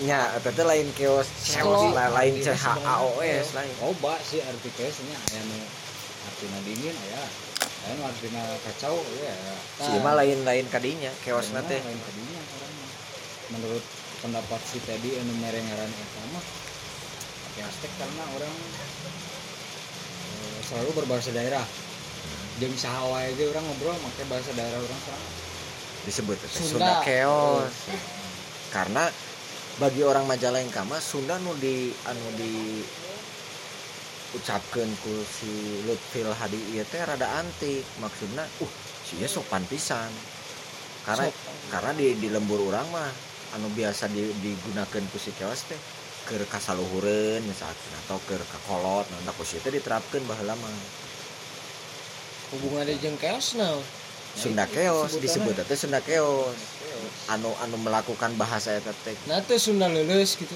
nya 0.00 0.34
eta 0.34 0.50
teh 0.50 0.62
lain 0.62 0.90
keos 0.92 1.26
Kalau- 1.52 1.90
la- 1.90 2.10
lain 2.12 2.34
Iya, 2.36 2.54
CHAOS 2.54 3.48
lain. 3.52 3.72
Loba 3.80 4.14
sih 4.20 4.38
arti 4.40 4.70
keosnya 4.72 5.14
aya 5.24 5.40
nu 5.44 5.58
artina 6.24 6.58
dingin 6.62 6.94
aya. 6.94 7.22
Aya 7.80 7.92
nu 7.94 8.02
artina 8.04 8.42
kacau 8.62 8.98
ya 9.16 9.34
si 9.76 9.90
mah 9.98 10.14
lain-lain 10.14 10.66
kadinya 10.66 11.10
keos 11.22 11.50
Karena 11.50 11.62
teh 11.64 11.78
lain 11.78 11.98
orang 11.98 12.72
mah. 12.74 12.90
menurut 13.48 13.84
pendapat 14.18 14.60
si 14.62 14.82
tadi 14.82 15.14
anu 15.14 15.30
merengaran 15.36 15.86
eta 15.86 16.22
mah. 16.30 16.44
Aztec 17.58 17.90
karena 17.98 18.22
orang 18.32 18.54
selalu 20.68 20.90
berbahasa 20.92 21.32
daerah. 21.32 21.64
Jeung 22.60 22.76
saha 22.76 23.08
wae 23.08 23.32
ge 23.38 23.48
orang 23.48 23.64
ngobrol 23.64 23.96
pakai 23.96 24.24
bahasa 24.28 24.50
daerah 24.52 24.76
orang 24.76 25.00
sekarang. 25.00 25.32
Disebut 26.04 26.36
Sunda. 26.44 26.68
Sunda 26.68 26.94
keos. 27.06 27.74
Karena 28.68 29.04
bagi 29.80 30.02
orang 30.04 30.28
Majalengka 30.28 30.84
mah 30.84 31.00
Sunda 31.00 31.40
nu 31.40 31.56
di 31.56 31.88
anu 32.04 32.28
di 32.36 32.84
ucapkeun 34.36 34.90
ku 35.00 35.24
si 35.24 35.80
Lutfil 35.88 36.28
Hadi 36.28 36.60
ieu 36.76 36.84
teh 36.84 37.00
rada 37.00 37.40
antik. 37.40 37.86
Maksudna 38.02 38.44
uh 38.44 38.72
sia 39.06 39.30
sopan 39.30 39.64
pisan. 39.64 40.10
Karena 41.08 41.30
karena 41.72 41.96
di 41.96 42.18
di 42.18 42.28
lembur 42.28 42.60
orang 42.68 42.84
mah 42.92 43.08
anu 43.56 43.72
biasa 43.72 44.12
di, 44.12 44.28
digunakan 44.44 45.02
ku 45.08 45.16
si 45.16 45.32
keos 45.32 45.70
teh 45.70 45.80
keur 46.28 46.44
kasaluhureun 46.44 47.40
misalkan 47.48 47.92
atau 48.04 48.20
keur 48.28 48.44
kakolot 48.52 49.08
nah 49.24 49.32
ku 49.32 49.48
sieu 49.48 49.64
teh 49.64 49.72
diterapkeun 49.72 50.20
baheula 50.28 50.52
mah 50.60 50.70
hubungannya 52.52 53.00
jeung 53.00 53.16
chaos 53.16 53.56
naon 53.56 53.80
Sunda 54.36 54.68
itu 54.68 54.76
keos 54.76 55.16
disebut 55.16 55.56
teh 55.64 55.72
Sunda 55.72 56.04
keos 56.04 56.60
anu 57.32 57.48
anu 57.64 57.80
melakukan 57.80 58.36
bahasa 58.36 58.76
eta 58.76 58.92
teh 59.02 59.16
nah 59.24 59.40
teh 59.40 59.56
Sunda 59.56 59.88
leuleus 59.88 60.36
gitu 60.36 60.52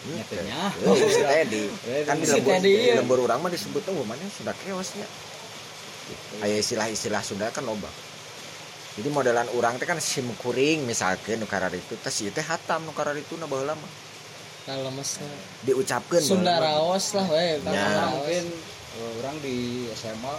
Nyatanya. 0.00 0.72
Oh, 0.88 0.96
si 0.96 1.20
Teddy. 1.20 1.68
Kan 2.08 2.16
di 2.16 2.24
lembur, 2.24 2.56
di 2.64 2.72
iya. 2.72 2.96
lembur 2.96 3.20
orang 3.20 3.44
mah 3.44 3.52
disebut 3.52 3.84
tuh 3.84 3.92
mana 4.08 4.24
Sunda 4.32 4.56
keosnya. 4.56 5.04
Aya 6.40 6.56
istilah-istilah 6.56 7.20
Sunda 7.20 7.52
kan 7.52 7.68
loba. 7.68 7.92
Jadi 8.96 9.08
modelan 9.12 9.44
orang 9.52 9.76
teh 9.76 9.84
kan 9.84 10.00
sim 10.00 10.24
kuring 10.40 10.88
misalkan 10.88 11.36
nu 11.36 11.44
karar 11.44 11.68
itu 11.76 12.00
teh 12.00 12.08
si 12.08 12.32
teh 12.32 12.40
hatam 12.40 12.88
nu 12.88 12.96
karar 12.96 13.12
itu 13.12 13.36
na 13.36 13.44
baheula 13.44 13.76
mah. 13.76 13.92
Kalau 14.62 14.90
mas 14.90 15.16
Diucapkeun 15.62 16.20
Sunda 16.20 16.56
baheula 16.56 16.60
mah. 16.60 16.60
raos 16.62 17.06
lah 17.12 17.26
we 17.26 17.46
Ya. 17.62 18.06
mungkin 18.10 18.44
eh, 18.92 19.12
orang 19.18 19.36
di 19.40 19.56
SMA 19.92 20.34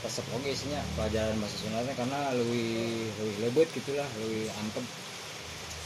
resep 0.00 0.26
oke 0.30 0.46
isinya 0.46 0.78
pelajaran 0.94 1.34
bahasa 1.36 1.56
Sunda 1.56 1.78
teh 1.82 1.94
karena 1.94 2.20
lebih 2.32 2.70
lebih 3.16 3.36
lebet 3.42 3.68
gitulah 3.72 4.06
lebih 4.18 4.46
antem 4.56 4.84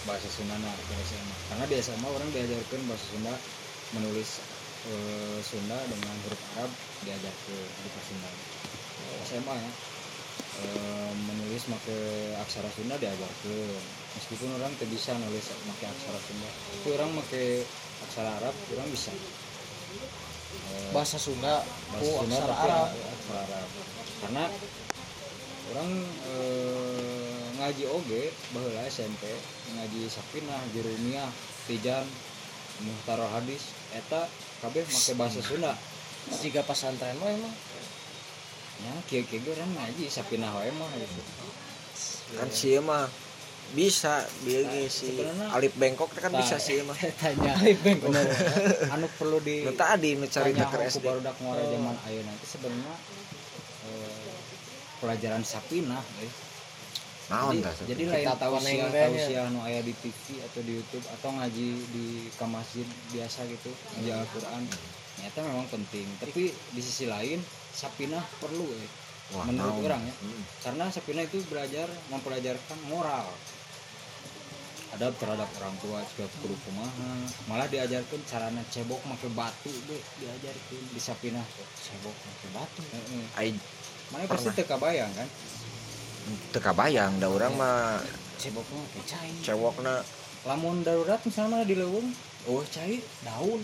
bahasa 0.03 0.29
Sunda 0.29 0.57
nah 0.57 0.75
di 0.75 0.95
SMA 1.01 1.37
karena 1.49 1.65
di 1.65 1.75
SMA 1.79 2.09
orang 2.09 2.29
diajarkan 2.31 2.81
bahasa 2.85 3.07
Sunda 3.09 3.35
menulis 3.93 4.31
eh, 4.87 5.39
Sunda 5.41 5.79
dengan 5.87 6.15
huruf 6.23 6.41
Arab 6.55 6.71
diajarkan 7.03 7.53
di 7.55 7.89
kelas 7.89 8.07
Sunda 8.07 8.31
SMA 9.27 9.57
ya 9.57 9.73
Eh, 10.51 11.13
menulis 11.25 11.63
pakai 11.65 12.37
aksara 12.37 12.69
Sunda 12.69 12.99
diajarkan 12.99 13.81
meskipun 14.19 14.49
orang 14.59 14.73
tidak 14.79 14.91
bisa 14.97 15.15
nulis 15.15 15.47
pakai 15.47 15.87
aksara 15.87 16.21
Sunda 16.23 16.51
tapi 16.51 16.89
orang 16.99 17.11
pakai 17.23 17.47
aksara 18.09 18.31
Arab 18.43 18.55
orang 18.75 18.89
bisa. 18.91 19.13
Eh, 20.51 20.91
bahasa 20.91 21.17
Sunda 21.21 21.63
bahasa 21.95 22.03
ku 22.03 22.09
Sunda 22.27 22.37
aksara 22.39 22.55
Arab. 22.59 22.89
aksara 22.91 23.41
Arab. 23.47 23.69
Karena 24.21 24.45
orang 25.71 25.91
eh, 26.27 27.45
ngaji 27.61 27.85
oge 27.93 28.23
baheula 28.57 28.83
SMP 28.89 29.23
ngaji 29.77 30.09
Sapinah 30.11 30.61
Jurumiyah 30.75 31.31
Tijan 31.69 32.09
Muhtarul 32.81 33.29
Hadis 33.29 33.77
eta 33.93 34.27
kabeh 34.65 34.83
make 34.83 35.13
bahasa 35.15 35.41
Sunda. 35.45 35.77
Jika 36.31 36.61
pasantren 36.65 37.17
mah 37.17 37.33
emang? 37.33 37.55
Ya 38.81 38.93
kieu 39.09 39.25
ge 39.29 39.39
orang 39.45 39.71
ngaji 39.77 40.09
Sapinah 40.09 40.51
wae 40.57 40.73
mah 40.73 40.89
gitu. 40.97 41.21
Kan 42.37 42.49
si 42.49 42.77
mah 42.81 43.09
bisa 43.71 44.15
dia 44.43 44.61
ge 44.63 44.87
si 44.87 45.15
sebenarnya- 45.15 45.51
Alif 45.53 45.73
Bengkok 45.75 46.11
teh 46.11 46.19
kan 46.19 46.29
Nah, 46.29 46.39
bisa 46.39 46.57
sih 46.57 46.83
mah. 46.83 46.97
tanya 47.21 47.55
bener 47.77 48.27
anu 48.95 49.07
perlu 49.13 49.39
di 49.39 49.63
Nu 49.63 49.73
tadi 49.73 50.15
nu 50.15 50.27
tanya 50.27 50.67
keur 50.67 50.83
aku 50.83 50.91
SD. 50.93 51.05
baru 51.05 51.21
dak 51.21 51.37
ngora 51.39 51.63
zaman 51.63 51.95
ayeuna 52.03 52.29
nanti 52.29 52.47
sebenarnya 52.47 52.95
eh, 53.85 54.31
pelajaran 54.99 55.43
Sapinah 55.43 56.03
eh. 56.21 56.33
Naon 57.29 57.63
jadi, 57.63 57.87
jadi 57.87 58.03
lain 58.09 58.25
Kitab 58.27 58.39
tausiah 58.41 58.59
koneng 58.59 58.79
teh 58.83 58.99
nya. 58.99 59.07
tausiah 59.07 59.45
nu 59.49 59.61
aya 59.61 59.81
di 59.81 59.95
TV 59.95 60.19
atau 60.43 60.61
di 60.61 60.73
YouTube 60.75 61.07
atau 61.09 61.31
ngaji 61.31 61.69
di 61.89 62.07
ke 62.29 62.45
masjid 62.45 62.83
biasa 63.09 63.47
gitu 63.47 63.71
ngaji 63.71 64.11
Al-Qur'an 64.13 64.63
ternyata 65.13 65.39
memang 65.45 65.67
penting 65.69 66.11
tapi 66.17 66.43
di 66.51 66.81
sisi 66.81 67.07
lain 67.07 67.39
Sapinah 67.71 68.23
perlu 68.37 68.67
eh. 68.73 68.91
Wah, 69.31 69.47
menurut 69.47 69.87
orang 69.87 70.03
ya 70.03 70.15
Hmm. 70.17 70.43
karena 70.61 70.91
Sapinah 70.91 71.23
itu 71.23 71.39
belajar 71.47 71.87
mempelajarkan 72.11 72.79
moral 72.85 73.31
adab 74.91 75.15
terhadap 75.23 75.47
orang 75.63 75.75
tua 75.79 76.03
juga 76.03 76.27
guru 76.43 76.57
kumaha 76.67 77.11
malah 77.47 77.71
diajarkan 77.71 78.21
carana 78.27 78.63
cebok 78.75 78.99
make 79.07 79.29
batu 79.39 79.71
deh 79.87 80.03
diajarkan. 80.19 80.83
Di 80.91 81.01
Sapinah 81.01 81.47
cebok 81.79 82.17
make 82.27 82.49
batu. 82.51 82.83
Ai 83.39 83.55
mana 84.11 84.27
pasti 84.27 84.51
teka 84.51 84.75
bayang 84.83 85.11
kan? 85.15 85.29
Teu 86.51 86.61
kabayang 86.63 87.23
da 87.23 87.31
urang 87.31 87.55
mah 87.55 88.03
cebok 88.39 88.67
mah 88.67 88.83
pakai 88.91 89.03
cai 89.07 89.31
cewokna. 89.47 90.03
Lamun 90.49 90.83
darurat 90.83 91.21
misalnya 91.23 91.63
di 91.63 91.79
leuweung? 91.79 92.11
Oh 92.51 92.65
cai 92.67 92.99
daun. 93.23 93.63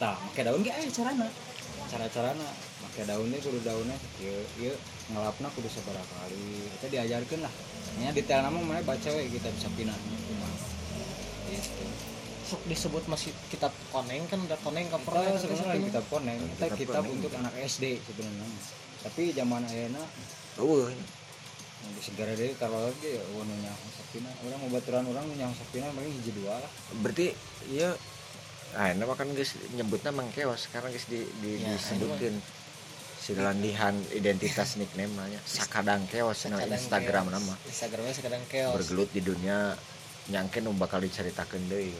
Tah 0.00 0.16
make 0.24 0.40
daun 0.40 0.64
ge 0.64 0.72
aya 0.72 0.88
carana. 0.88 1.28
Cara 1.90 2.08
carana 2.08 2.48
make 2.80 3.02
daunnya 3.04 3.36
kudu 3.44 3.60
daunnya 3.60 3.96
ieu 4.24 4.40
ieu 4.56 4.74
ngelapna 5.12 5.48
kudu 5.52 5.68
sabaraha 5.68 6.04
kali. 6.04 6.68
Kita 6.78 6.86
diajarkeun 6.88 7.42
lah. 7.44 7.52
Nya 8.00 8.10
detail 8.16 8.40
nama 8.42 8.58
mana 8.58 8.80
baca 8.80 9.08
we 9.12 9.28
kita 9.28 9.48
bisa 9.52 9.68
pinah 9.76 9.94
kumaha 9.94 10.56
gitu. 11.52 11.84
Sok 12.44 12.62
disebut 12.68 13.04
masih 13.08 13.32
kitab 13.48 13.72
koneng 13.88 14.24
kan 14.28 14.40
udah 14.40 14.58
koneng 14.60 14.88
kita 14.88 15.00
kapan 15.00 15.36
sebenarnya 15.40 15.66
lain 15.72 15.84
kitab 15.88 16.04
koneng. 16.08 16.38
kita 16.40 16.64
Kitab 16.72 16.78
kitab 16.80 17.02
untuk 17.08 17.32
anak 17.36 17.54
SD 17.64 17.84
sebenarnya. 18.04 18.46
Tapi 19.04 19.22
zaman 19.36 19.62
ayeuna 19.68 20.02
eueuh 20.60 20.88
di 21.84 22.00
segara 22.00 22.32
deui 22.32 22.56
kalau 22.56 22.80
lagi 22.80 23.20
ya 23.20 23.22
oh, 23.36 23.44
nu 23.44 23.54
nyaho 23.60 23.86
sapina. 23.92 24.32
Orang 24.40 24.58
mau 24.64 24.70
baturan 24.72 25.04
orang 25.04 25.24
nyaho 25.36 25.52
sapina 25.52 25.92
paling 25.92 26.12
hiji 26.16 26.32
dua 26.32 26.56
lah. 26.56 26.70
Berarti 27.04 27.36
iya 27.68 27.92
ah 28.74 28.90
ini 28.90 29.06
mah 29.06 29.14
kan 29.14 29.30
geus 29.30 29.54
nyebutna 29.78 30.10
mangkeos 30.10 30.66
sekarang 30.66 30.90
geus 30.90 31.06
di, 31.06 31.22
di 31.38 31.62
Ya, 31.62 31.78
disebutkeun 31.78 32.34
silandihan 33.24 33.96
identitas 34.12 34.74
nickname 34.80 35.16
nya 35.32 35.40
sakadang 35.48 36.04
keos 36.12 36.44
na 36.52 36.60
Sakadang 36.60 36.76
Instagram 36.76 37.24
nama. 37.32 37.54
Instagramnya 37.64 38.12
sekadang 38.12 38.44
chaos 38.52 38.76
bergelut 38.76 39.08
di 39.16 39.20
dunia 39.24 39.72
nyangke 40.28 40.60
nu 40.60 40.76
bakal 40.76 41.00
diceritakeun 41.00 41.64
deui. 41.72 41.96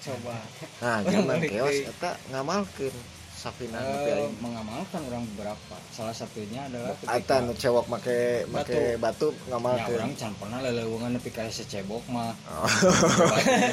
Coba. 0.00 0.38
Nah 0.78 1.02
zaman 1.02 1.42
keos 1.50 1.74
deui. 1.74 1.90
eta 1.90 2.14
ngamalkeun 2.30 2.94
Safina 3.40 3.80
aing. 3.80 4.36
mengamalkan 4.44 5.00
orang 5.08 5.24
beberapa. 5.32 5.76
Salah 5.96 6.12
satunya 6.12 6.68
adalah 6.68 6.92
Ata 7.08 7.40
nu 7.40 7.56
cewek 7.56 7.88
make 7.88 8.44
make 8.52 9.00
batu. 9.00 9.32
ya 9.32 9.56
ngamalkeun. 9.56 9.96
Orang 9.96 10.12
can 10.14 10.32
pernah 10.36 10.60
lelewungan 10.60 11.16
nepi 11.16 11.32
kayak 11.32 11.50
secebok 11.50 12.04
mah. 12.12 12.36
Oh. 12.52 12.68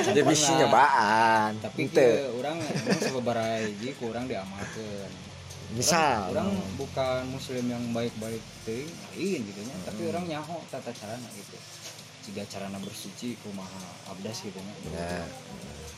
Jadi 0.08 0.24
bisi 0.24 0.56
nyobaan. 0.56 1.60
Tapi 1.60 1.92
ke 1.92 2.32
orang 2.32 2.58
emang 2.64 3.00
sababaraha 3.06 3.68
hiji 3.68 3.92
ku 4.00 4.08
urang 4.08 4.24
diamalkeun 5.68 5.76
misal. 5.76 6.20
Orang 6.32 6.50
bukan 6.80 7.22
muslim 7.28 7.66
yang 7.68 7.84
baik-baik 7.92 8.44
lain 8.68 9.40
gitu 9.44 9.62
nya. 9.68 9.76
Tapi 9.84 10.02
Hmm. 10.04 10.12
orang 10.16 10.26
nyaho 10.28 10.56
tata 10.72 10.92
carana 10.96 11.28
gitu. 11.36 11.58
Jika 12.28 12.44
carana 12.52 12.78
bersuci 12.80 13.36
kumaha 13.44 13.84
abdas 14.12 14.44
gitu 14.44 14.60
nya. 14.60 14.74
Ya. 14.96 15.24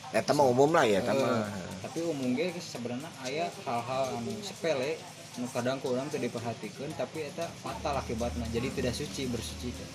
Eta 0.09 0.33
mah 0.33 0.49
umum 0.49 0.73
lah 0.73 0.89
ya 0.89 1.05
eta 1.05 1.13
Eh, 1.13 1.21
mah 1.21 1.45
tapi 1.85 2.01
umum 2.01 2.33
ge 2.33 2.49
sebenarnya 2.57 3.09
aya 3.21 3.45
hal-hal 3.65 4.17
anu 4.17 4.33
sepele 4.41 4.97
nu 5.37 5.45
kadang 5.53 5.77
ku 5.79 5.93
urang 5.93 6.09
teu 6.09 6.17
diperhatikan 6.17 6.89
tapi 6.97 7.29
eta 7.29 7.45
fatal 7.61 7.93
akibatnya 8.01 8.49
jadi 8.49 8.73
tidak 8.73 8.97
suci 8.97 9.29
bersuci 9.29 9.69
teh. 9.69 9.89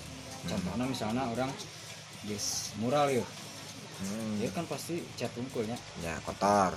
contohnya 0.46 0.86
misalnya 0.86 1.26
orang 1.26 1.50
geus 2.24 2.70
mural 2.78 3.10
yuk. 3.10 3.26
Hmm, 3.94 4.38
dia 4.42 4.50
kan 4.50 4.66
pasti 4.66 5.02
cat 5.14 5.30
unggulnya 5.38 5.78
ya 6.02 6.18
kotor 6.26 6.74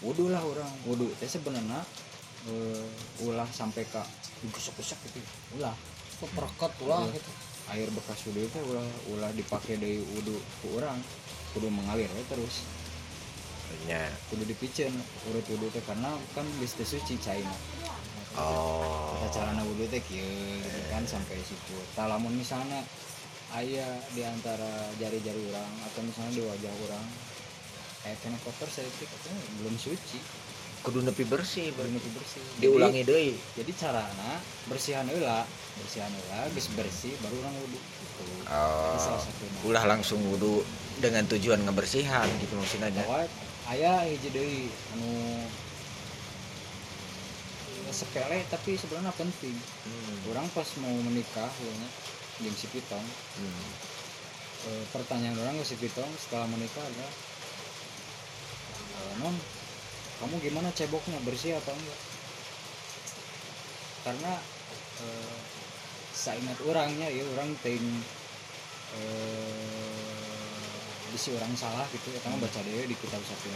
wudhu 0.00 0.32
lah 0.32 0.42
orang. 0.44 0.70
Wudhu 0.88 1.08
teh 1.20 1.28
sebenarnya 1.28 1.80
eh, 2.48 2.84
ulah 3.24 3.48
sampai 3.48 3.84
ke 3.84 4.00
digusuk-gusuk 4.44 4.96
gitu. 5.08 5.20
Ulah. 5.60 5.74
Perkot 6.20 6.72
ulah 6.84 7.04
Iya. 7.08 7.16
gitu. 7.16 7.30
Air 7.70 7.88
bekas 7.94 8.18
wudhu 8.28 8.44
itu 8.44 8.58
ulah 8.66 8.88
ulah 9.14 9.30
dipakai 9.36 9.76
dari 9.80 10.00
wudhu 10.00 10.36
ke 10.36 10.66
orang. 10.76 10.98
Kudu 11.56 11.66
mengalir 11.66 12.08
we 12.14 12.22
terus. 12.30 12.64
Ya 13.86 14.10
kudu 14.26 14.42
dipicen 14.50 14.90
urut 15.30 15.46
wudhu 15.46 15.70
teh 15.70 15.82
karena 15.86 16.10
kan 16.34 16.42
teu 16.58 16.82
suci 16.86 17.14
cai 17.22 17.38
mah 17.46 17.60
oh. 18.34 19.14
Tata 19.14 19.30
carana 19.30 19.62
wudhu 19.62 19.86
teh 19.86 20.02
kieu 20.02 20.26
gitu 20.58 20.80
kan 20.90 21.06
sampai 21.06 21.38
situ. 21.46 21.78
Tah 21.94 22.10
lamun 22.10 22.34
misalnya 22.34 22.82
aya 23.54 23.86
di 24.14 24.22
antara 24.26 24.90
jari-jari 24.98 25.42
orang 25.50 25.70
atau 25.86 26.02
misalnya 26.02 26.32
di 26.38 26.42
wajah 26.46 26.74
orang 26.86 27.04
kayak 28.04 28.18
kena 28.24 28.38
kotor 28.44 28.68
sedikit 28.68 29.08
itu 29.08 29.30
belum 29.62 29.74
suci. 29.76 30.18
Kudu 30.80 31.04
nepi 31.04 31.28
bersih 31.28 31.76
belum 31.76 31.92
itu 31.92 32.08
bersih. 32.16 32.42
Diulangi 32.56 33.04
deui. 33.04 33.36
jadi 33.52 33.72
carana 33.76 34.40
bersihan 34.64 35.04
heula 35.12 35.44
bersihan 35.76 36.08
heula 36.08 36.48
geus 36.56 36.72
bersih 36.72 37.12
baru 37.20 37.36
orang 37.44 37.54
wudhu 37.60 37.76
gitu. 37.76 38.22
Itu 38.24 38.48
oh 38.48 39.68
ulah 39.68 39.84
langsung 39.84 40.20
wudhu 40.24 40.64
dengan 41.04 41.28
tujuan 41.28 41.60
ngebersihan 41.68 42.24
gitu 42.40 42.56
maksudnya 42.56 42.88
bahwa 42.96 43.28
aya 43.68 44.08
hiji 44.08 44.32
deui 44.32 44.72
anu 44.96 45.12
sepele 47.92 48.40
tapi 48.48 48.78
sebenarnya 48.80 49.12
penting. 49.18 49.56
Hmm, 49.84 50.32
orang 50.32 50.46
pas 50.56 50.68
mau 50.80 50.94
menikah 51.04 51.50
ya 51.50 51.74
jeung 52.40 52.56
si 52.56 52.66
Pitong 52.72 53.04
hmm. 53.04 53.68
eh, 54.72 54.84
pertanyaan 54.96 55.36
orang 55.44 55.60
ke 55.60 55.64
si 55.68 55.76
Pitong 55.76 56.08
setelah 56.16 56.48
menikah 56.48 56.80
adalah 56.80 57.12
"Eh, 59.00 59.12
non 59.24 59.32
kamu 60.20 60.36
gimana 60.44 60.68
ceboknya 60.76 61.16
bersih 61.24 61.56
atau 61.56 61.72
enggak? 61.72 62.00
Karena 64.04 64.32
eh, 65.00 65.36
saingat 66.12 66.60
orangnya 66.68 67.08
ya 67.08 67.24
orang 67.32 67.56
ting 67.64 67.80
eh, 69.00 70.70
bisi 71.10 71.32
orang 71.32 71.56
salah 71.56 71.88
gitu 71.90 72.12
ya 72.12 72.20
kamu 72.20 72.36
baca 72.38 72.60
deh 72.60 72.84
di 72.86 72.96
kitab 73.00 73.18
satu 73.24 73.48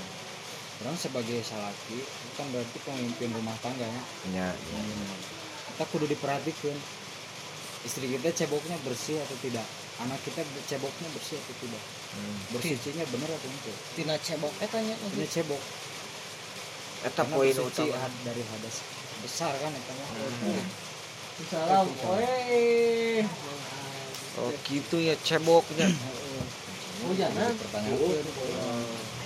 orang 0.83 0.97
sebagai 0.99 1.39
salaki 1.45 2.03
bukan 2.03 2.47
berarti 2.51 2.79
pemimpin 2.83 3.31
rumah 3.31 3.55
tangga 3.63 3.87
ya. 3.87 4.03
Ya 4.33 4.49
kita 5.75 5.85
kudu 5.93 6.07
diperhatikan 6.11 6.77
istri 7.85 8.11
kita 8.11 8.33
ceboknya 8.33 8.81
bersih 8.83 9.21
atau 9.21 9.37
tidak? 9.45 9.67
Anak 10.03 10.19
kita 10.27 10.43
ceboknya 10.67 11.09
bersih 11.15 11.39
atau 11.39 11.55
tidak 11.63 11.83
hmm. 12.15 12.55
bersucinya 12.55 13.05
bener 13.11 13.29
atau 13.29 13.49
enggak? 13.51 13.77
Tina 13.99 14.15
cebok. 14.23 14.53
Etanya 14.63 14.95
ini 15.19 15.27
cebok. 15.27 15.63
Eta 17.05 17.23
poin 17.29 17.53
utama. 17.53 17.95
had- 18.01 18.21
dari 18.25 18.41
hadas 18.41 18.77
besar 19.21 19.53
kan 19.57 19.73
itu 19.73 19.93
mah. 19.93 20.09
Hmm. 20.15 20.65
salam 21.51 21.89
oi 21.91 23.27
oh 24.39 24.51
gitu 24.63 24.97
ya 25.03 25.19
ceboknya 25.19 25.91
hujan 27.05 27.31
Jadi 27.35 27.59
pertanyaan 27.59 28.25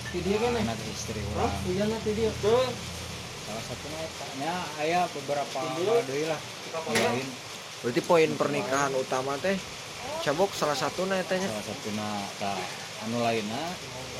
video 0.09 0.35
kan 0.41 0.53
anak 0.57 0.79
istri 0.89 1.21
orang. 1.37 1.53
hujan 1.69 1.89
video 2.01 2.29
salah 2.41 3.63
satunya 3.63 3.99
eta. 4.03 4.25
Nya 4.41 4.55
aya 4.81 5.01
beberapa 5.13 5.59
hal 5.61 6.01
deui 6.09 6.25
lah. 6.25 6.41
Lain 6.97 7.27
berarti 7.79 8.01
poin 8.03 8.29
pernikahan 8.35 8.91
utama 8.97 9.39
teh 9.39 9.55
cebok 10.19 10.51
salah 10.51 10.75
satu 10.75 11.07
nah 11.07 11.15
etanya 11.15 11.47
salah 11.47 11.65
satunya 11.65 12.09
ta 12.39 12.51
anu 13.07 13.23
lainnya 13.23 13.63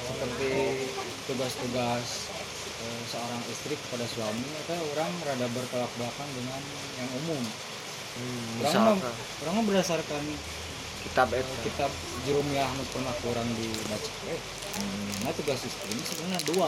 seperti 0.08 0.50
tugas-tugas 1.28 2.06
eh, 2.80 3.02
seorang 3.12 3.42
istri 3.52 3.76
kepada 3.76 4.06
suami 4.08 4.42
itu 4.42 4.76
orang 4.96 5.12
rada 5.28 5.48
bertolak 5.52 5.92
belakang 6.00 6.30
dengan 6.34 6.62
yang 6.98 7.10
umum. 7.24 7.42
Orang 8.66 8.98
misalkan. 8.98 9.14
orang 9.46 9.54
mah 9.54 9.66
berdasarkan 9.70 10.24
kitab 11.00 11.32
eta 11.32 11.54
kitab 11.64 11.92
jurumiah 12.26 12.68
anu 12.68 12.84
pernah 12.90 13.14
kurang 13.22 13.48
dibaca. 13.54 14.12
Eh 14.32 14.42
nah 15.28 15.32
tugas 15.36 15.62
istri 15.62 15.92
ini 15.92 16.04
sebenarnya 16.04 16.42
dua. 16.48 16.68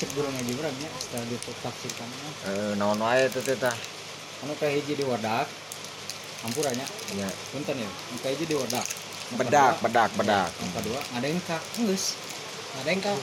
Cek 0.00 0.08
guru 0.16 0.28
ngaji 0.32 0.52
orang 0.60 0.76
ya 0.80 0.90
setelah 0.96 1.26
ditafsirkan 1.28 2.08
eh 2.48 2.72
naon 2.76 3.00
wae 3.00 3.24
teh 3.28 3.42
teh 3.44 3.56
tah? 3.56 3.76
Anu 4.44 4.56
kayak 4.56 4.80
hiji 4.80 4.96
di 4.96 5.04
wadak 5.04 5.48
ampurannya 6.46 6.86
ya. 7.16 7.28
Punten 7.52 7.76
ya. 7.76 7.90
Kayak 8.24 8.34
hiji 8.40 8.44
di 8.50 8.56
wadak 8.56 8.86
Anu 9.30 9.38
bedak 9.38 9.74
bedak 9.78 10.10
bedak. 10.18 10.50
Anu 10.50 10.70
kedua 10.74 11.00
ngadain 11.14 11.38
kak? 11.46 11.62
Geus 11.78 12.18
ada 12.70 12.86
yang 12.86 13.02
kau 13.02 13.18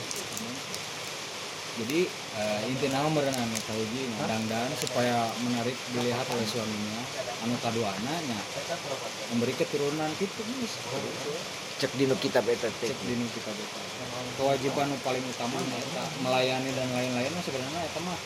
jadi 1.78 2.00
eh, 2.10 2.60
inti 2.66 2.90
nama 2.90 3.06
merenang 3.06 3.54
tahu 3.70 3.82
ji 3.94 4.10
dan 4.26 4.42
supaya 4.74 5.30
menarik 5.46 5.78
dilihat 5.94 6.26
oleh 6.26 6.42
suaminya. 6.42 7.00
Anu 7.46 7.54
kaduana 7.62 8.14
nya. 8.26 8.40
Memberi 9.30 9.54
keturunan 9.54 10.10
gitu 10.18 10.42
geus. 10.42 10.74
Cek 11.78 11.94
di 11.94 12.10
nu 12.10 12.18
kitab 12.18 12.42
eta 12.50 12.66
teh 12.66 12.90
cek 12.90 13.00
di 13.06 13.14
nu 13.14 13.26
kita 13.30 13.50
beta 13.54 13.80
kewajiban 14.34 14.90
paling 15.06 15.22
utama 15.22 15.58
eta 15.62 16.02
melayani 16.26 16.70
dan 16.74 16.88
lain-lain 16.90 17.32
sebenarnya 17.42 17.80
eta 17.86 18.00
mah. 18.02 18.18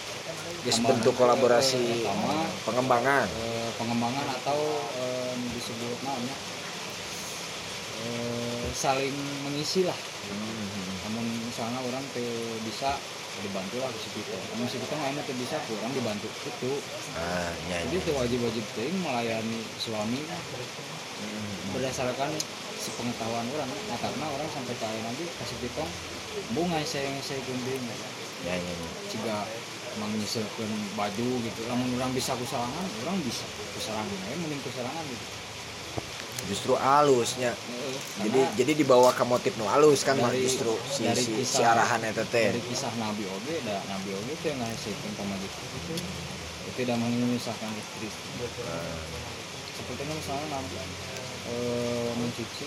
Tambahan 0.62 0.88
bentuk 0.96 1.14
kolaborasi 1.16 2.04
utama 2.04 2.48
pengembangan. 2.64 3.26
eh, 3.28 3.68
pengembangan 3.76 4.26
atau 4.40 4.60
eh, 5.00 5.32
disebut 5.52 6.00
namanya 6.00 6.36
eh, 8.08 8.64
saling 8.72 9.16
mengisi 9.44 9.84
lah. 9.84 9.96
Namun 11.08 11.24
misalnya 11.44 11.80
orang 11.84 12.04
tuh 12.16 12.56
bisa 12.64 12.96
dibantu 13.40 13.80
lah 13.80 13.88
si 13.96 14.08
kita 14.12 14.36
namun 14.52 14.68
si 14.68 14.76
kita 14.76 14.94
mainnya 15.00 15.24
tuh 15.24 15.32
bisa 15.40 15.56
kurang 15.64 15.88
dibantu 15.96 16.28
itu 16.44 16.72
ah 17.16 17.48
ya 17.72 17.80
jadi 17.88 17.96
itu 17.96 18.12
wajib-wajib 18.12 18.64
ting 18.76 18.92
melayani 19.00 19.64
suami 19.80 20.20
berdasarkan 21.72 22.28
sepengetahuan 22.82 23.46
orang. 23.46 23.70
Nah 23.86 23.98
karena 23.98 24.26
orang 24.26 24.48
sampai 24.50 24.74
kaya 24.76 25.00
nanti 25.06 25.24
kasih 25.38 25.56
pitong 25.62 25.90
bunga 26.52 26.82
saya 26.82 27.06
yang 27.06 27.22
saya 27.22 27.38
gending 27.46 27.82
ya. 27.82 27.96
Ya 28.42 28.54
ya. 28.58 28.74
jika 29.06 29.36
emang 29.94 30.10
nyiselkan 30.18 30.70
baju 30.98 31.28
gitu. 31.46 31.60
Namun 31.70 31.94
orang 31.94 32.10
bisa 32.10 32.34
kusalangan 32.34 32.84
orang 33.06 33.16
bisa 33.22 33.46
kusalangan 33.72 34.10
ya 34.10 34.36
mending 34.36 34.60
kusalangan 34.60 35.04
gitu. 35.06 35.26
Justru 36.42 36.74
halusnya. 36.74 37.54
Heeh, 37.54 37.94
jadi 38.26 38.40
karena 38.42 38.56
jadi 38.58 38.72
dibawa 38.74 39.14
ke 39.14 39.22
motif 39.22 39.54
nu 39.54 39.70
halus 39.70 40.02
kan 40.02 40.18
Dari- 40.18 40.42
justru 40.42 40.74
si, 40.90 41.06
dari 41.06 41.22
si, 41.22 41.30
si 41.38 41.62
kisah- 41.62 41.70
arahan 41.70 42.02
eta 42.02 42.26
teh 42.26 42.50
dari 42.50 42.62
kisah 42.66 42.90
Nabi 42.98 43.22
Oge 43.30 43.62
da 43.62 43.78
Nabi 43.86 44.10
Oge 44.10 44.34
itu 44.34 44.44
yang 44.50 44.58
ngasihkan 44.58 45.12
sama 45.14 45.38
gitu 45.38 45.54
itu 45.62 45.94
itu 46.66 46.70
tidak 46.82 46.98
menyusahkan 46.98 47.70
istri. 47.78 48.08
Ah, 48.66 49.06
seperti 49.70 50.02
misalnya 50.02 50.46
Nabi 50.50 50.74
eh, 51.52 52.10
mencuci. 52.16 52.66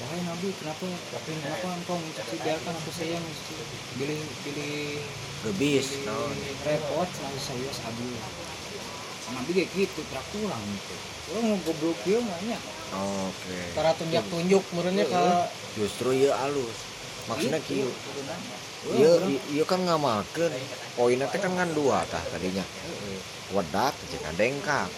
Wahai 0.00 0.20
Nabi 0.24 0.48
kenapa? 0.56 0.86
Kenapa 1.20 1.68
engkau 1.76 1.96
mencuci? 1.98 2.34
Biarkan 2.38 2.74
aku 2.74 2.90
saya 2.90 3.10
yang 3.14 3.22
mencuci. 3.22 3.54
Pilih 3.94 4.20
pilih 4.42 4.74
gebis 5.40 5.86
naon 6.04 6.36
repot 6.62 7.08
lalu 7.08 7.38
saya 7.40 7.70
abu 7.84 8.06
Nabi 9.30 9.50
kayak 9.54 9.68
gitu 9.72 10.00
tidak 10.04 10.24
kurang 10.30 10.62
gitu. 10.64 10.94
Orang 11.30 11.44
mau 11.46 11.58
goblok 11.62 11.98
dia 12.02 12.18
makanya 12.18 12.58
oke. 12.90 13.58
Para 13.72 13.94
tunjuk 13.94 14.24
tunjuk 14.26 14.64
merenya 14.74 15.04
ke 15.06 15.22
justru 15.78 16.10
ieu 16.12 16.34
halus 16.34 16.78
maksudnya 17.30 17.62
Gitu, 17.62 17.86
kieu. 17.86 17.90
sebenarnya. 17.94 18.56
ieu 18.90 19.12
Orang- 19.14 19.42
ieu 19.54 19.64
kan 19.64 19.80
ngamalkeun 19.86 20.50
poinnya 20.98 21.30
teh 21.30 21.38
kan 21.38 21.54
ngan 21.54 21.70
dua 21.70 22.02
tah 22.10 22.18
tadinya. 22.34 22.66
Wedak 23.54 23.94
jeung 24.10 24.26
dengkak 24.34 24.90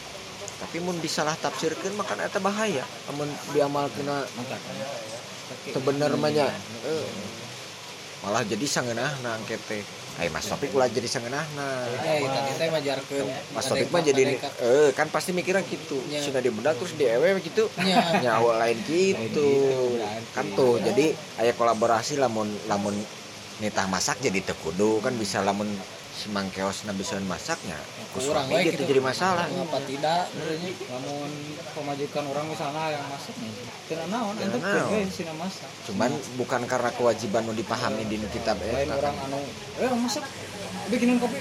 tapi 0.63 0.79
mun 0.79 0.95
disalah 1.03 1.35
tafsirkeun 1.43 1.99
maka 1.99 2.15
eta 2.23 2.39
bahaya. 2.39 2.87
Amun 3.11 3.27
diamalkeuna 3.51 4.23
maka 4.39 4.57
kan 4.57 4.77
teu 5.75 5.83
bener 5.83 6.15
mah 6.15 6.31
nya. 6.31 6.47
Eh, 6.87 7.07
malah 8.23 8.47
jadi 8.47 8.63
sangeunahna 8.63 9.43
angket 9.43 9.59
teh 9.67 9.83
Ay, 10.21 10.29
Mas 10.29 10.45
Topik 10.45 10.77
ulah 10.77 10.93
jadi 10.93 11.09
sangeunahna. 11.09 11.89
Ya 12.05 12.21
kita 12.21 12.41
kita 12.53 12.63
majarkeun 12.69 13.27
Mas 13.57 13.65
Topik 13.65 13.89
mah 13.89 14.05
jadi 14.05 14.37
eh 14.61 14.91
kan 14.93 15.09
pasti 15.09 15.33
mikirnya 15.33 15.65
gitu. 15.65 15.99
Ya. 16.13 16.21
sudah 16.21 16.45
dibedak 16.45 16.77
terus 16.77 16.93
di 17.01 17.09
ewe 17.09 17.33
gitu. 17.41 17.73
Ya. 17.81 18.21
nyawa 18.21 18.61
lain 18.61 18.79
gitu. 18.85 19.49
Kan 20.37 20.53
tuh 20.53 20.77
jadi 20.85 21.17
aya 21.41 21.57
kolaborasi 21.57 22.21
lamun 22.21 22.53
lamun 22.69 22.93
nitah 23.65 23.89
masak 23.89 24.21
jadi 24.21 24.45
tekudu 24.45 25.01
kan 25.01 25.17
bisa 25.17 25.41
lamun 25.41 25.71
si 26.13 26.29
mangkeos 26.29 26.85
bisa 26.93 27.17
masaknya 27.25 27.81
kurang 28.13 28.45
we 28.53 28.69
gitu 28.69 28.85
jadi 28.85 29.01
masalah. 29.01 29.49
Apa 29.49 29.81
tidak 29.89 30.29
sebenarnya 30.29 30.71
namun 30.93 31.31
pemajikan 31.73 32.25
orang 32.29 32.47
misalnya 32.53 32.85
yang 32.93 33.05
masak 33.09 33.35
tidak 33.89 34.07
naon 34.13 34.37
naon. 34.37 34.61
pun 34.61 35.09
sih 35.09 35.25
masak. 35.33 35.71
Cuman 35.89 36.13
bukan 36.37 36.61
karena 36.69 36.91
kewajiban 36.93 37.49
nu 37.49 37.57
dipahami 37.57 38.05
di 38.05 38.21
kitab 38.29 38.61
eta 38.61 38.93
orang 38.93 39.17
anu 39.29 39.41
eh 39.81 39.89
masak 39.97 40.25
bikinin 40.93 41.17
kopi. 41.17 41.41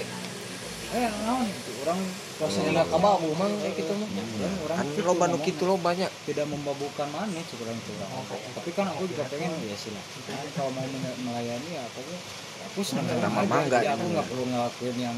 Eh 0.96 1.08
naon? 1.28 1.44
Orang 1.84 1.98
rasanya 2.40 2.48
rasanya 2.48 2.70
nggak 2.72 2.88
kababu 2.88 3.28
mang 3.36 3.52
kayak 3.60 3.74
gitu 3.76 3.92
mah. 3.92 4.08
Dan 4.40 4.52
orang 4.64 4.76
kan 4.80 4.86
gitu 4.88 5.02
loba 5.04 5.24
nu 5.28 5.38
kitu 5.44 5.62
lo 5.68 5.76
banyak 5.76 6.10
tidak 6.24 6.46
membabukan 6.48 7.08
mana 7.12 7.40
curang 7.52 7.78
curang 7.84 8.10
tapi 8.56 8.70
kan 8.72 8.88
aku 8.88 9.04
juga 9.04 9.28
pengen 9.28 9.52
ya 9.68 9.76
silakan 9.76 10.48
kalau 10.56 10.72
mau 10.72 10.86
melayani 11.28 11.68
ya 11.76 11.84
aku 11.84 12.00
senang 12.80 13.04
Nama 13.06 13.42
mangga. 13.44 13.78
Aku 13.82 14.06
nggak 14.12 14.26
perlu 14.30 14.44
ngelakuin 14.48 14.96
yang 14.96 15.16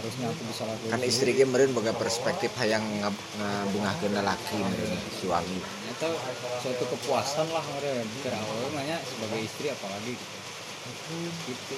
harusnya 0.00 0.26
aku 0.32 0.42
bisa 0.48 0.62
lakuin 0.64 0.90
kan 0.94 1.00
istri 1.04 1.30
ge 1.36 1.44
meureun 1.44 1.72
boga 1.76 1.92
perspektif 1.92 2.50
hayang 2.56 2.84
ngab- 3.02 3.24
ngabungahkeun 3.36 4.12
lalaki 4.16 4.56
meureun 4.60 4.96
suami. 5.20 5.58
Itu 5.90 6.10
suatu 6.62 6.84
kepuasan 6.96 7.46
lah 7.52 7.64
meren. 7.76 8.06
Kira 8.22 8.38
awalnya 8.40 8.68
nanya 8.78 8.96
sebagai 9.04 9.40
istri 9.44 9.68
apalagi 9.68 10.14
gitu. 10.16 10.36
Gitu. 11.48 11.76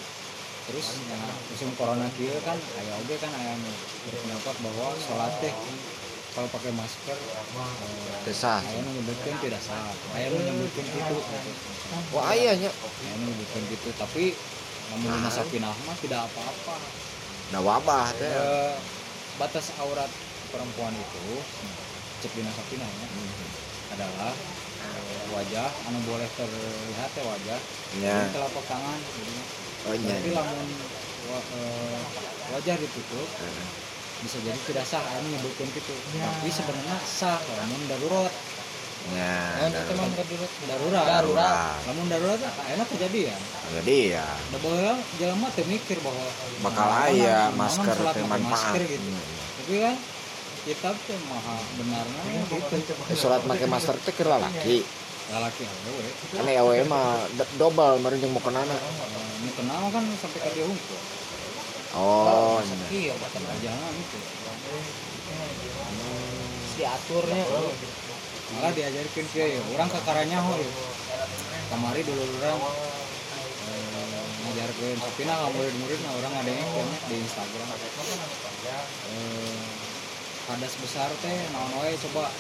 Terus 0.67 0.87
nah, 1.07 1.31
musim 1.47 1.71
corona 1.79 2.11
kia 2.19 2.35
kan 2.43 2.59
ayah 2.59 2.95
oge 2.99 3.15
kan 3.23 3.31
ayah 3.39 3.55
berpendapat 4.03 4.55
bahwa 4.67 4.87
sholat 4.99 5.33
teh 5.39 5.55
kalau 6.35 6.51
pakai 6.53 6.69
masker 6.75 7.17
eh, 7.17 7.47
Teu 8.27 8.35
sah. 8.35 8.61
ayah 8.61 8.83
nu 8.83 8.91
nyebutkan 8.99 9.35
tidak 9.41 9.63
sah. 9.63 9.95
Ayah 10.19 10.29
nu 10.35 10.39
nyebutkan 10.43 10.85
gitu 10.85 11.17
wah 12.11 12.35
aya 12.35 12.59
nya 12.59 12.71
ayah 12.75 13.15
nu 13.15 13.31
nyebutkan 13.31 13.63
gitu 13.71 13.89
tapi 13.95 14.35
namun 14.89 15.09
di 15.09 15.19
masa 15.21 15.43
pinah 15.47 15.75
mah 15.83 15.97
tidak 15.99 16.21
apa-apa. 16.25 16.75
Nah 17.47 17.61
wabah 17.61 18.07
teh. 18.15 18.27
Eh, 18.27 18.75
batas 19.37 19.71
aurat 19.77 20.11
perempuan 20.49 20.93
itu 20.93 21.25
cek 22.19 22.33
di 22.33 22.43
masa 22.43 22.63
pinahnya 22.67 23.07
adalah 23.93 24.33
eh, 24.33 25.25
wajah 25.31 25.69
anu 25.87 25.99
boleh 26.05 26.29
terlihat 26.33 27.11
ya 27.13 27.23
wajah 27.23 27.59
nya 27.97 28.15
Ini 28.17 28.33
telapak 28.33 28.65
tangan 28.67 28.99
jadinya. 28.99 29.45
oh 29.87 29.95
nya 29.95 30.15
tapi 30.17 30.31
lamun 30.33 30.69
wa- 31.29 31.47
eh, 31.53 32.01
wajah 32.51 32.77
ditutup 32.79 33.29
bisa 34.17 34.41
jadi 34.41 34.57
tidak 34.65 34.85
sah 34.89 35.05
anu 35.13 35.29
nyebutkan 35.29 35.69
gitu. 35.71 35.93
Tapi 36.17 36.49
sebenarnya 36.49 36.97
sah 37.05 37.37
lamun 37.37 37.83
darurat 37.87 38.33
nya 39.15 39.35
Naon 39.61 39.73
itu 39.73 39.93
mah 39.95 40.09
darurat. 40.11 40.51
Darurat. 40.67 41.05
Darurat. 41.07 41.79
lamun 41.87 42.07
darurat 42.11 42.41
enak 42.43 42.87
kejadian 42.91 43.41
jadi 43.77 43.97
ya. 44.19 44.27
Da 44.51 44.57
bahwa 44.63 44.99
jalan 45.19 45.37
mah 45.43 45.51
teu 45.55 45.65
mikir 45.67 45.99
bahwa 46.01 46.27
bakal 46.65 46.89
aya 47.07 47.51
masker 47.55 47.95
teh 47.95 48.05
pakai 48.07 48.25
manfaat. 48.27 48.51
masker 48.51 48.83
gitu. 48.87 49.09
Tapi 49.63 49.75
kan 49.83 49.97
kitab 50.67 50.95
teh 51.07 51.19
maha 51.31 51.57
benarnya 51.79 52.31
gitu. 52.47 52.57
Eh, 53.11 53.17
sholat 53.19 53.43
make 53.47 53.67
masker 53.67 53.97
teh 54.03 54.15
keur 54.15 54.33
lalaki. 54.33 54.87
Lalaki 55.27 55.63
awewe 55.67 56.07
kan 56.39 56.47
awe 56.47 56.77
mah 56.87 57.27
d- 57.35 57.51
double 57.59 57.99
meureun 57.99 58.23
jeung 58.23 58.35
mokonana 58.35 58.79
ini 59.43 59.51
kenal 59.59 59.91
kan 59.91 60.05
sampai 60.23 60.39
ke 60.39 60.51
dia 60.55 60.67
hukum 60.67 61.01
oh 61.99 62.63
iya. 62.95 63.15
jangan 63.59 63.93
itu 63.99 64.19
diaturnya 66.79 67.43
malah 68.55 68.71
diajarkan 68.71 69.27
ke 69.35 69.59
orang 69.75 69.89
ke 69.91 69.99
karanya 70.07 70.39
ho 70.39 70.55
ya. 70.55 70.71
kamari 71.75 72.03
dulu 72.07 72.23
orang 72.39 72.63
eh, 73.67 74.23
ngajarkeun 74.47 74.99
tapi 75.03 75.23
nah 75.27 75.51
murid-murid 75.51 75.99
nah 76.07 76.13
orang 76.23 76.33
ada 76.47 76.51
yang 76.55 76.69
kayaknya 76.71 76.99
di 77.11 77.17
Instagram 77.27 77.67
eh, 79.11 79.59
hadas 80.47 80.75
besar 80.79 81.11
teh 81.27 81.39
naon 81.51 81.73
wae 81.83 81.99
coba 81.99 82.31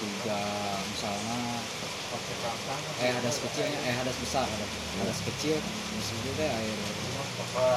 juga 0.00 0.40
misalnya 0.88 1.40
eh 3.04 3.10
hadas 3.10 3.36
kecilnya 3.42 3.78
eh 3.84 3.94
hadas 4.00 4.16
besar 4.22 4.46
hadas, 4.48 4.70
hadas 5.02 5.20
kecil 5.28 5.58
misalnya 5.92 6.32
teh 6.40 6.48
air 6.48 6.78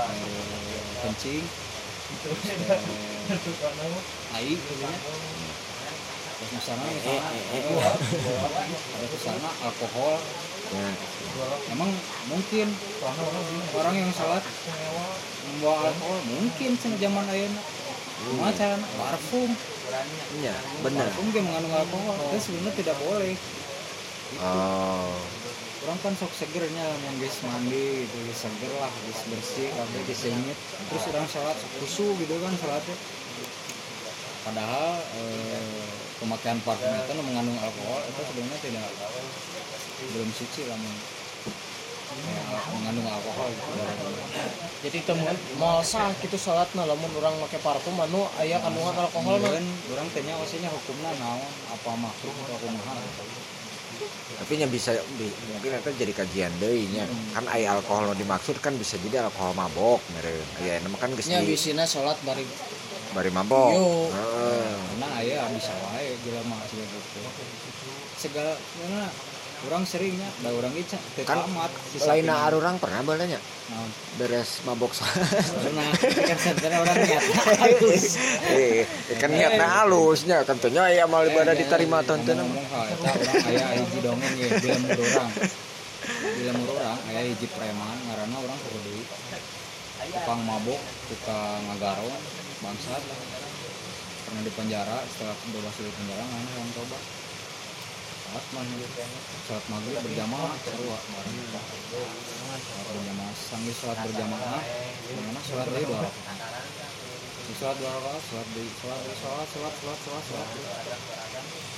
air 0.08 0.44
kencing 1.04 1.44
eh, 2.24 2.80
air 4.40 4.56
gitu 4.56 4.74
nya 4.80 4.92
terus 6.48 6.64
misalnya 6.64 6.88
ada 8.95 9.06
misalnya 9.11 9.52
alkohol. 9.68 10.15
Ya 10.68 10.88
emang 11.76 11.91
mungkin. 12.32 12.68
Orang 13.76 13.95
yang 13.95 14.11
salat 14.15 14.44
membawa 15.48 15.91
alkohol 15.91 16.19
mungkin 16.28 16.69
sana 16.80 16.95
zaman 16.95 17.28
ayeuna 17.28 17.61
cuma 18.18 18.52
cara 18.56 18.80
parfum. 18.80 19.52
Nya 20.40 20.56
bener 20.84 21.07
parfum 21.11 21.28
dia 21.36 21.44
mengandung 21.44 21.76
alkohol. 21.76 22.15
Itu 22.32 22.40
sebenarnya 22.40 22.74
tidak 22.80 22.95
boleh. 23.03 23.36
Oh. 24.40 25.11
Orang 25.88 25.99
kan 26.03 26.15
sok 26.19 26.36
segernya 26.36 26.84
yang 26.84 27.15
guys 27.15 27.40
mandi 27.48 28.03
gitu 28.07 28.18
guys 28.28 28.40
seger 28.44 28.72
lah 28.76 28.91
guys 28.91 29.22
bersih 29.32 29.72
kabeh 29.72 30.02
guys 30.03 30.19
sengit. 30.19 30.57
Terus 30.91 31.03
orang 31.11 31.28
sholat 31.32 31.56
sok 31.56 31.72
khusyuk 31.84 32.15
gitu 32.24 32.40
kan 32.40 32.56
sholatnya 32.60 32.95
padahal 34.48 35.03
eh, 35.19 35.91
pemakaian 36.18 36.60
parfum 36.65 36.89
itu 36.89 37.14
mengandung 37.22 37.57
alkohol 37.61 38.02
itu 38.06 38.22
sebenarnya 38.26 38.60
tidak 38.61 38.85
belum 40.14 40.30
suci 40.34 40.61
lah. 40.69 40.77
Ya, 42.18 42.41
mengandung 42.73 43.06
alkohol. 43.06 43.48
Gitu. 43.53 43.69
jadi 44.77 44.98
temu 45.06 45.26
mau 45.61 45.81
sah 45.85 46.10
gitu 46.22 46.38
salatna 46.38 46.85
lamun 46.85 47.10
orang 47.22 47.38
make 47.41 47.57
parfum 47.61 47.94
anu 47.98 48.26
aya 48.41 48.57
kandungan 48.61 48.95
alkohol 48.98 49.38
mah 49.38 49.53
orang 49.94 50.07
tanya 50.14 50.34
maksudnya 50.38 50.69
hukumnya 50.73 51.14
naon 51.22 51.45
apa 51.69 51.91
makruh 51.98 52.34
atau 52.34 52.57
kumaha. 52.61 52.98
Tapi 54.38 54.53
nya 54.61 54.69
bisa 54.69 54.94
bi- 55.18 55.34
mungkin 55.49 55.73
eta 55.73 55.89
jadi 55.89 56.14
kajian 56.14 56.53
deui 56.61 56.85
nya. 56.94 57.10
Kan 57.34 57.49
aya 57.49 57.73
alkohol 57.73 58.14
dimaksud 58.14 58.61
kan 58.61 58.77
bisa 58.77 59.02
jadi 59.02 59.26
alkohol 59.26 59.57
mabok 59.57 60.02
meureun. 60.14 60.48
Aya 60.61 60.77
nama 60.85 60.98
kan 61.02 61.10
geus 61.18 61.26
di 61.26 61.38
bisina 61.45 61.89
salat 61.89 62.18
bari 62.22 62.45
bari 63.18 63.31
mabok 63.31 63.69
Yo. 63.73 63.85
Heeh. 64.07 64.73
karena 64.94 65.07
ayah 65.18 65.49
bisa 65.49 65.73
wae 65.84 66.14
gila 66.22 66.41
mah 66.45 66.61
sih 66.64 66.77
gitu 66.77 66.98
segala 68.15 68.53
karena 68.53 69.10
orang 69.57 69.84
seringnya 69.84 70.30
da 70.38 70.53
orang 70.53 70.69
ica 70.72 71.02
Kan 71.19 71.41
tamat 71.41 71.72
si 71.84 71.98
lain 71.99 72.30
sapi. 72.30 72.45
arurang 72.45 72.77
pernah 72.77 73.02
balanya 73.02 73.41
Naon? 73.68 73.89
beres 74.15 74.61
mabok 74.64 74.94
pernah 74.94 75.89
kan 75.98 76.38
sebenarnya 76.38 76.77
orang 76.77 76.98
niat 76.99 77.26
halus 77.57 78.06
eh 78.48 78.85
kan 79.18 79.30
niatna 79.30 79.65
halusnya 79.65 80.45
kan 80.45 80.56
teh 80.56 80.69
nya 80.69 80.85
aya 80.85 81.03
amal 81.03 81.26
ibadah 81.26 81.52
diterima 81.52 82.06
tonton 82.06 82.38
ngomong 82.38 82.65
hal 82.69 82.85
orang 83.02 83.45
aya 83.49 83.65
hiji 83.76 83.99
dongeng 83.99 84.34
ya 84.38 84.48
lemur 84.56 84.94
orang 84.94 85.30
lemur 86.38 86.69
orang 86.76 86.98
aya 87.10 87.22
hiji 87.26 87.48
preman 87.49 87.98
ngaranna 88.06 88.38
orang 88.38 88.57
kudu 88.61 88.94
tukang 90.07 90.41
mabok 90.45 90.80
tukang 91.10 91.60
ngagarong 91.68 92.14
bangsat 92.62 93.02
lah. 93.02 93.20
Pernah 94.28 94.42
di 94.44 94.52
penjara 94.52 94.98
setelah 95.08 95.36
bebas 95.56 95.76
dari 95.80 95.92
penjara 95.94 96.24
mana 96.28 96.52
yang 96.58 96.72
coba. 96.76 96.98
Saat 98.28 98.46
maghrib 98.52 98.92
saat 99.48 99.64
maghrib 99.72 99.98
berjamaah 100.04 100.54
seru 100.60 100.84
bareng 100.92 101.38
salat 101.48 102.88
berjamaah. 102.92 103.34
Sambil 103.40 103.74
sholat 103.74 103.98
berjamaah 104.04 104.62
gimana? 105.08 105.40
Sholat 105.48 105.68
dari 105.72 105.86
dua 105.88 106.00
rakaat 106.04 106.36
Di 107.48 107.54
sholat 107.56 107.76
dua 107.80 107.92
rakaat 107.96 108.22
sholat 108.28 108.48
di 108.52 108.64
sholat 108.84 109.00
di 109.00 109.14
sholat 109.16 109.48
sholat 109.48 109.74
sholat 109.80 110.00
sholat 110.04 110.24
sholat 110.28 110.50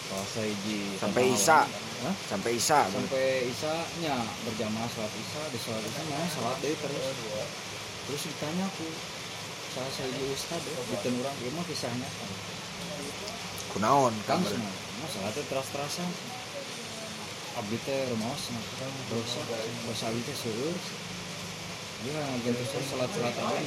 puasa 0.09 0.41
hiji 0.41 0.97
sampai 0.97 1.23
isya. 1.37 1.59
Hah? 2.01 2.15
sampai 2.33 2.51
isya. 2.57 2.81
Sampai 2.89 3.45
isya 3.45 3.73
nya 4.01 4.17
berjamaah 4.49 4.89
sholat 4.89 5.13
isya 5.13 5.41
di 5.53 5.59
sholat 5.61 5.85
isya 5.85 6.03
nya 6.09 6.19
sholat 6.33 6.57
deh 6.65 6.73
terus. 6.73 7.13
Terus 8.09 8.21
ditanya 8.25 8.65
aku 8.65 8.89
salah 9.69 9.91
saya 9.93 10.09
ustad 10.33 10.61
ya 10.65 10.81
di 10.81 10.97
tenurang. 11.05 11.35
Gimana 11.45 11.65
kisahnya 11.69 12.09
kunaon 13.69 14.13
kan? 14.25 14.41
Kan 14.41 14.49
semua 14.49 14.65
nah, 14.65 15.09
sholatnya 15.13 15.43
teras 15.45 15.69
terasan 15.69 16.09
abdi 17.61 17.77
teh 17.85 18.09
rumaos 18.09 18.43
nah, 18.49 18.63
dosa. 19.13 19.41
Dosa 19.85 20.03
abdi 20.09 20.21
teh 20.25 20.35
seueur. 20.35 20.77
Dia 22.01 22.17
ngagen 22.17 22.53
terus 22.55 22.85
sholat 22.89 23.09
sholat 23.13 23.35
abdi 23.37 23.65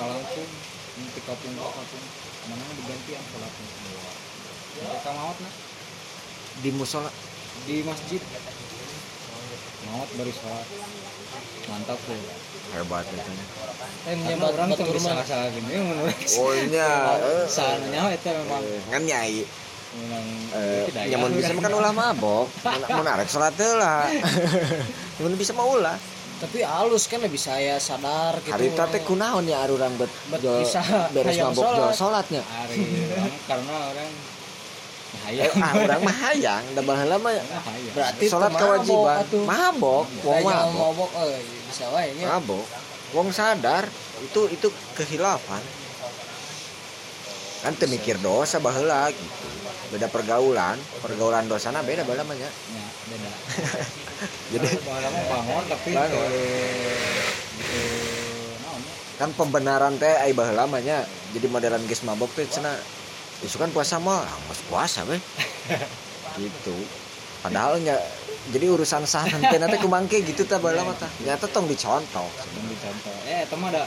kalangkung 0.00 0.52
nanti 0.94 1.20
kapung 1.26 1.54
kapung 1.58 2.04
mana 2.48 2.64
diganti 2.80 3.10
yang 3.12 3.26
sholatnya 3.28 3.68
mereka 4.74 5.10
maut 5.12 5.38
nah. 5.38 5.54
Di 6.64 6.70
musola. 6.72 7.10
Di 7.68 7.84
masjid. 7.84 8.22
Maut 9.92 10.08
baru 10.16 10.32
sholat 10.32 10.66
mantap 11.66 11.98
tuh 12.04 12.18
hebat 12.74 13.06
itu. 13.06 13.30
Kan 14.04 14.16
karena 14.20 14.28
nyebat 14.28 14.52
orang 14.52 14.68
tuh 14.72 14.84
batur 14.84 14.94
bisa 14.96 15.10
mah 15.10 15.24
salah 15.24 15.26
salah 15.26 15.48
gini 15.54 15.72
menurut 15.80 16.16
oh 16.36 16.52
nya 16.68 16.90
eh, 17.16 17.44
saatnya 17.48 18.00
itu 18.12 18.28
memang. 18.28 18.62
Eh, 18.62 18.80
ngan 18.90 19.02
nyai. 19.04 19.38
Memang 19.94 20.24
eh, 21.30 21.38
bisa 21.38 21.52
makan 21.54 21.72
ulah 21.78 21.92
mabok 21.94 22.46
menarik 22.98 23.28
sholat 23.30 23.54
lah. 23.56 24.10
Nyamun 25.18 25.38
bisa 25.38 25.54
mau 25.54 25.70
ulah. 25.70 25.94
Tapi 26.34 26.66
halus 26.66 27.06
kan 27.06 27.22
lebih 27.22 27.38
saya 27.38 27.78
sadar 27.78 28.36
gitu. 28.42 28.52
Hari 28.52 28.74
teh 28.74 29.00
kunaon 29.06 29.46
ya 29.46 29.64
arurang 29.64 29.94
bet, 29.96 30.10
Bet 30.28 30.42
jol- 30.42 30.60
bisa 30.60 30.82
beres 31.14 31.38
mabok 31.38 31.62
sholat. 31.62 31.94
sholatnya. 31.94 32.42
Hari 32.42 32.82
karena 33.46 33.74
orang 33.94 34.10
eh, 34.10 34.33
hayang 35.24 35.54
ah 35.62 35.72
orang 35.78 36.00
mah 36.02 36.16
hayang 36.28 36.64
da 36.74 36.82
baheula 36.82 37.16
mah 37.22 37.32
berarti 37.94 38.24
teu 38.26 38.38
kewajiban. 38.38 39.24
Mabok 39.46 40.06
wong 40.26 40.42
mabok. 40.42 40.74
mabok 40.74 41.10
eh 41.24 41.40
bisa 41.70 41.86
wae 41.94 42.10
nya 42.18 42.26
mabok. 42.36 42.66
Wong 43.14 43.28
sadar 43.30 43.86
itu 44.20 44.40
itu 44.50 44.68
kehilafan. 44.98 45.62
Kan 47.62 47.72
teu 47.78 47.86
mikir 47.86 48.18
dosa 48.18 48.58
baheula 48.58 49.08
gitu. 49.14 49.46
Beda 49.94 50.10
pergaulan. 50.10 50.76
Pergaulan 51.00 51.46
dosana 51.46 51.86
beda 51.86 52.02
beda 52.02 52.26
mah 52.26 52.34
nya. 52.34 52.50
ya 52.50 52.84
beda. 53.10 53.30
Jadi 54.58 54.68
bahwa 54.82 54.98
lama 55.04 55.20
bangun 55.30 55.64
tapi 55.68 55.88
Bangun. 55.94 56.10
ke 56.10 56.18
naon 56.18 56.32
ya? 56.32 56.42
kan 59.14 59.30
pembenaran 59.30 59.94
teh 59.94 60.10
ai 60.10 60.34
baheula 60.34 60.66
mah 60.66 60.82
nya. 60.82 61.06
jadi 61.30 61.46
modelan 61.46 61.86
geus 61.86 62.02
mabok 62.02 62.34
teh 62.34 62.50
cenah 62.50 62.74
isu 63.42 63.56
kan 63.58 63.70
puasa 63.74 63.98
mah 63.98 64.22
ah, 64.22 64.36
geus 64.46 64.62
puasa 64.70 65.02
weh. 65.10 65.18
Gitu. 66.38 66.74
Padahal 67.46 67.78
nya 67.78 67.94
jadi 68.50 68.66
urusan 68.70 69.06
sah 69.06 69.24
nanti. 69.24 69.56
Nanti 69.62 69.76
kumangke 69.78 70.20
gitu 70.26 70.44
tah 70.44 70.58
baheula 70.60 70.84
mah 70.84 70.96
tah 70.98 71.10
nyata 71.24 71.46
tong 71.50 71.66
dicontoh. 71.70 72.28
Yang 72.28 72.66
dicontoh. 72.76 73.14
Eh 73.24 73.46
itu 73.46 73.54
mah 73.56 73.68
ada 73.70 73.82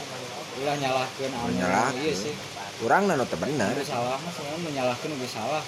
ulah 0.58 0.76
nyalahkeun 0.80 1.32
anu. 1.32 1.50
Nyalahkeun. 1.54 2.02
iya 2.02 2.14
sih. 2.16 2.34
Urang 2.82 3.04
nanu 3.06 3.24
teh 3.28 3.38
bener. 3.38 3.74
Salah 3.84 4.18
mah 4.18 4.32
sebenarnya 4.32 4.60
menyalahkeun 4.64 5.12
udah 5.14 5.30
salah 5.30 5.62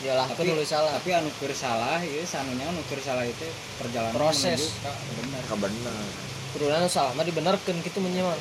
ya. 0.00 0.12
Lah 0.16 0.26
kan 0.32 0.44
nulis 0.44 0.68
salah 0.68 0.90
tapi 0.96 1.10
anu 1.12 1.28
salah 1.52 1.98
ieu 2.00 2.24
sanunya 2.24 2.64
anu 2.64 2.80
salah 3.04 3.24
itu 3.24 3.46
perjalanan 3.76 4.16
Proses. 4.16 4.72
menuju 4.72 4.84
ka 4.86 4.92
bener. 5.20 5.42
Ka 5.44 5.56
bener. 5.60 5.94
Kudunya 6.56 6.88
salah 6.88 7.12
mah 7.12 7.24
dibenerkeun 7.26 7.76
gitu 7.84 7.98
menyewa 8.00 8.32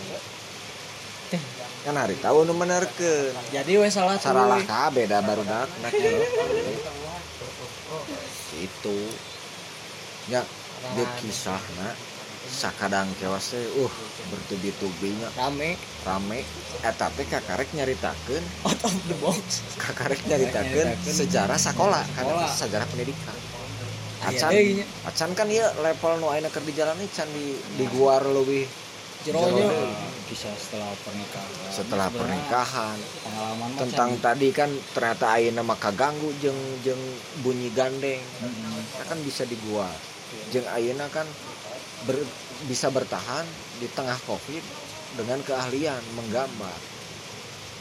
kan 1.86 1.96
hari 1.96 2.16
tahu 2.20 2.44
nu 2.44 2.54
benerkeun 2.56 3.34
jadi 3.56 3.72
we 3.80 3.88
salah 3.88 4.20
tuh 4.20 4.32
cara 4.32 4.44
lah 4.46 4.60
we. 4.60 4.68
kabeh 4.68 5.06
da 5.08 5.24
baru 5.24 5.44
dak 5.48 5.70
dak 5.80 5.94
itu 8.60 8.98
ya 10.28 10.44
dia 10.96 11.08
kisahna 11.20 11.96
sakadang 12.50 13.08
kewas 13.22 13.54
uh 13.54 13.94
bertubi-tubinya. 14.34 15.30
Rame. 15.38 15.78
Rame. 16.02 16.42
Eta 16.82 17.14
teh 17.14 17.26
kakarek 17.30 17.70
nyaritakeun. 17.78 18.42
Out 18.66 18.82
of 18.90 18.96
the 19.06 19.16
box. 19.22 19.62
Kakarek 19.78 20.26
nyaritakeun 20.26 20.98
sejarah 21.06 21.62
sekolah 21.62 22.02
kan? 22.18 22.26
Sejarah 22.50 22.90
pendidikan. 22.90 23.38
Iya, 24.20 24.36
acan 24.36 24.52
deui 24.52 24.72
nya. 24.84 24.86
acan 25.08 25.32
kan 25.32 25.48
ieu 25.48 25.64
level 25.80 26.20
nu 26.20 26.28
ayeuna 26.28 26.52
keur 26.52 26.68
dijalani 26.68 27.08
can 27.08 27.24
di 27.32 27.56
di 27.56 27.86
guar 27.88 28.20
leuwih 28.20 28.68
jeronya. 29.24 29.66
Jero. 29.68 29.92
kisah 30.30 30.54
setelah 30.54 30.94
pernikahan. 31.02 31.52
Setelah 31.74 32.08
pernikahan. 32.14 32.98
pengalaman 33.26 33.70
tentang 33.82 34.12
can- 34.14 34.22
tadi 34.22 34.50
kan 34.54 34.70
ternyata 34.94 35.26
ayeuna 35.34 35.66
mah 35.66 35.78
kaganggu 35.82 36.30
jeung 36.38 36.60
jeung 36.86 37.02
bunyi 37.42 37.74
gandeng. 37.74 38.22
Kita 38.22 39.04
kan 39.10 39.20
bisa 39.26 39.44
dibuat. 39.50 39.98
Jeung 40.54 40.70
ayeuna 40.70 41.10
kan 41.10 41.26
ber- 42.06 42.30
bisa 42.70 42.94
bertahan 42.94 43.46
di 43.82 43.90
tengah 43.90 44.22
covid 44.30 44.62
dengan 45.18 45.42
keahlian 45.42 46.02
menggambar. 46.14 46.78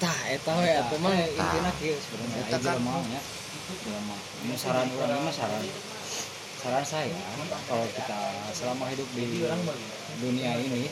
Tah 0.00 0.18
eta 0.30 0.52
we 0.56 0.70
atuh 0.72 0.98
mah 1.04 1.12
intinya 1.12 1.72
kieu 1.76 1.98
sebenarnya. 2.00 2.48
Eta 2.48 2.58
kan- 2.64 2.80
ini 4.48 4.56
saran 4.56 4.88
urang 4.96 5.20
mah 5.20 5.34
saran. 5.36 5.60
Saran 6.58 6.82
saya 6.82 7.12
kalau 7.68 7.86
kita 7.92 8.18
selama 8.56 8.88
hidup 8.90 9.06
di 9.14 9.44
dunia 10.18 10.58
ini 10.58 10.90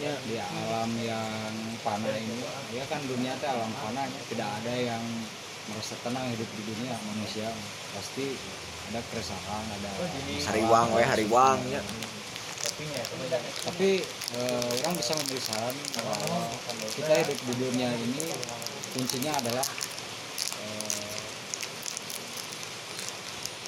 ya 0.00 0.14
di 0.24 0.36
alam 0.40 0.90
yang 1.04 1.54
panah 1.84 2.16
ini. 2.16 2.40
Ya 2.72 2.84
kan 2.88 3.04
dunia 3.04 3.36
teh 3.38 3.48
alam 3.48 3.70
panahnya 3.84 4.20
tidak 4.32 4.48
ada 4.64 4.74
yang 4.74 5.04
merasa 5.68 5.94
tenang 6.00 6.26
hidup 6.32 6.48
di 6.56 6.62
dunia 6.64 6.96
manusia. 7.04 7.52
Pasti 7.92 8.34
ada 8.90 9.00
keresahan 9.06 9.64
ada 9.70 9.90
hariwang 10.50 10.90
we 10.90 11.02
hariwang 11.06 11.62
ya. 11.70 11.78
tapi 13.70 14.02
eh, 14.34 14.70
orang 14.82 14.94
bisa 14.98 15.14
memberi 15.14 15.38
saran 15.38 15.76
bahwa 15.94 16.50
kita 16.90 17.12
hidup 17.22 17.38
di 17.38 17.54
dunia 17.54 17.86
ini 17.86 18.34
kuncinya 18.90 19.30
adalah 19.38 19.62
eh, 20.58 21.18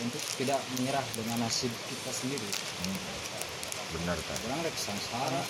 untuk 0.03 0.23
tidak 0.43 0.59
menyerah 0.75 1.07
dengan 1.15 1.47
nasib 1.47 1.71
kita 1.71 2.11
sendiri 2.11 2.51
benar 3.93 4.17
tadi 4.17 4.43
orang 4.49 4.61
rek 4.65 4.77
sangsara 4.77 5.41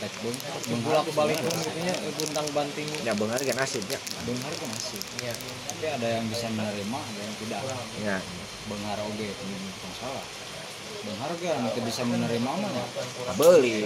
rek 0.00 0.12
beunghar 0.24 0.56
bolak 0.80 1.06
balik 1.12 1.36
gitu 1.36 1.70
nya 1.84 1.94
eh, 1.94 2.12
guntang 2.16 2.48
banting. 2.56 2.88
Ya 3.04 3.12
benar 3.12 3.36
kan 3.36 3.56
nasibnya 3.60 3.98
beunghar 4.24 4.52
ke 4.56 4.66
nasib 4.66 5.02
ya 5.20 5.34
tapi 5.68 5.86
ada 5.92 6.08
yang 6.20 6.24
bisa 6.32 6.48
menerima 6.52 6.98
ada 6.98 7.20
yang 7.20 7.36
tidak. 7.44 7.60
Ya 8.00 8.16
beunghar 8.66 8.98
oge 9.04 9.26
itu 9.28 9.44
bukan 9.44 9.92
salah. 10.00 10.26
Beunghar 11.02 11.30
ge 11.36 11.48
anu 11.52 11.68
teu 11.76 11.82
bisa 11.84 12.02
menerima 12.08 12.50
mah 12.50 12.70
ya? 12.72 12.86
Beli. 13.36 13.84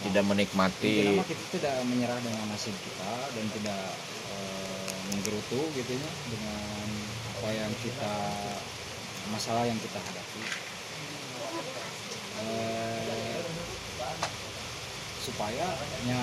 Tidak 0.00 0.24
menikmati. 0.24 1.20
Kita 1.24 1.44
tidak 1.60 1.74
menyerah 1.84 2.16
dengan 2.24 2.48
nasib 2.54 2.72
kita 2.72 3.12
dan 3.34 3.46
tidak 3.52 3.84
eh, 4.32 4.92
menggerutu 5.12 5.60
gitu 5.74 5.92
ya 5.92 6.10
dengan 6.30 6.86
apa 7.40 7.48
yang 7.56 7.72
kita 7.80 8.14
masalah 9.32 9.64
yang 9.64 9.78
kita 9.80 9.96
hadapi 9.96 10.19
Eh, 12.40 13.40
supaya 15.20 15.66
nya 16.08 16.20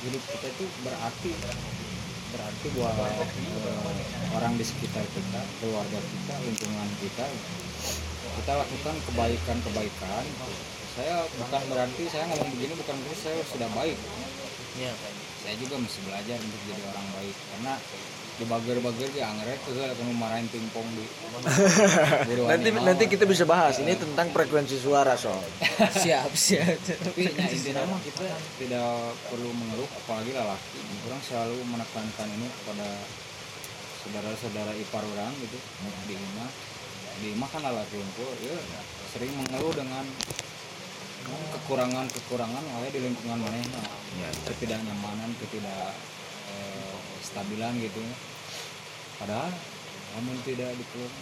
hidup 0.00 0.22
kita 0.32 0.46
itu 0.48 0.64
berarti 0.80 1.32
berarti 2.30 2.66
buat 2.72 2.94
eh, 2.96 4.32
orang 4.32 4.56
di 4.56 4.64
sekitar 4.64 5.04
kita 5.12 5.40
keluarga 5.60 6.00
kita 6.00 6.34
lingkungan 6.40 6.88
kita 7.04 7.26
kita 8.40 8.52
lakukan 8.56 8.96
kebaikan-kebaikan. 9.10 10.24
Saya 10.96 11.22
bukan 11.28 11.62
berarti 11.70 12.02
saya 12.08 12.24
ngomong 12.32 12.50
begini 12.56 12.74
bukan 12.80 12.96
berarti 13.04 13.18
saya 13.20 13.40
sudah 13.44 13.68
baik. 13.76 13.98
Ya 14.80 14.92
saya 15.44 15.54
juga 15.60 15.76
masih 15.80 16.00
belajar 16.08 16.36
untuk 16.40 16.60
jadi 16.64 16.82
orang 16.88 17.06
baik. 17.20 17.36
Karena 17.36 17.74
di 18.40 18.48
bager-bager 18.48 19.12
di 19.12 19.20
anggrek 19.20 19.60
tuh 19.68 19.76
akan 19.76 20.16
marahin 20.16 20.48
pingpong 20.48 20.88
di 20.96 21.04
nanti 22.48 22.72
yang 22.72 22.80
nanti 22.88 23.04
kita 23.04 23.28
bisa 23.28 23.44
bahas. 23.44 23.76
Ini 23.84 24.00
tentang 24.00 24.32
frekuensi 24.32 24.80
suara 24.80 25.12
soal 25.12 25.44
siap 26.02 26.32
siap. 26.32 26.80
Tapi 27.04 27.28
ya, 27.28 27.44
intinya 27.52 27.84
mah 27.84 28.00
kita 28.00 28.24
tidak 28.56 29.12
perlu 29.28 29.52
mengeluh 29.52 29.84
apalagi 29.84 30.32
lelaki. 30.32 30.80
Orang 31.04 31.20
selalu 31.20 31.60
menekankan 31.68 32.28
ini 32.32 32.48
kepada 32.48 32.88
saudara-saudara 34.08 34.72
ipar 34.80 35.04
orang 35.04 35.36
gitu. 35.44 35.58
Di 36.08 36.16
imah 36.16 36.50
di 37.20 37.26
imah 37.36 37.48
kan 37.52 37.60
lelaki 37.60 38.00
unggul 38.00 38.32
ya. 38.40 38.56
Sering 39.12 39.36
mengeluh 39.36 39.76
dengan 39.76 40.08
kekurangan-kekurangan 41.28 42.64
wae 42.80 42.88
di 42.88 43.00
lingkungan 43.04 43.36
mana 43.36 43.84
ya, 44.16 44.28
ketidaknyamanan 44.48 45.30
ketidak 45.36 45.92
eh, 46.48 46.96
stabilan 47.20 47.76
gitu 47.76 48.00
ya 48.00 48.29
padahal 49.20 49.52
namun 50.16 50.34
tidak 50.42 50.74
dikeluh 50.74 51.12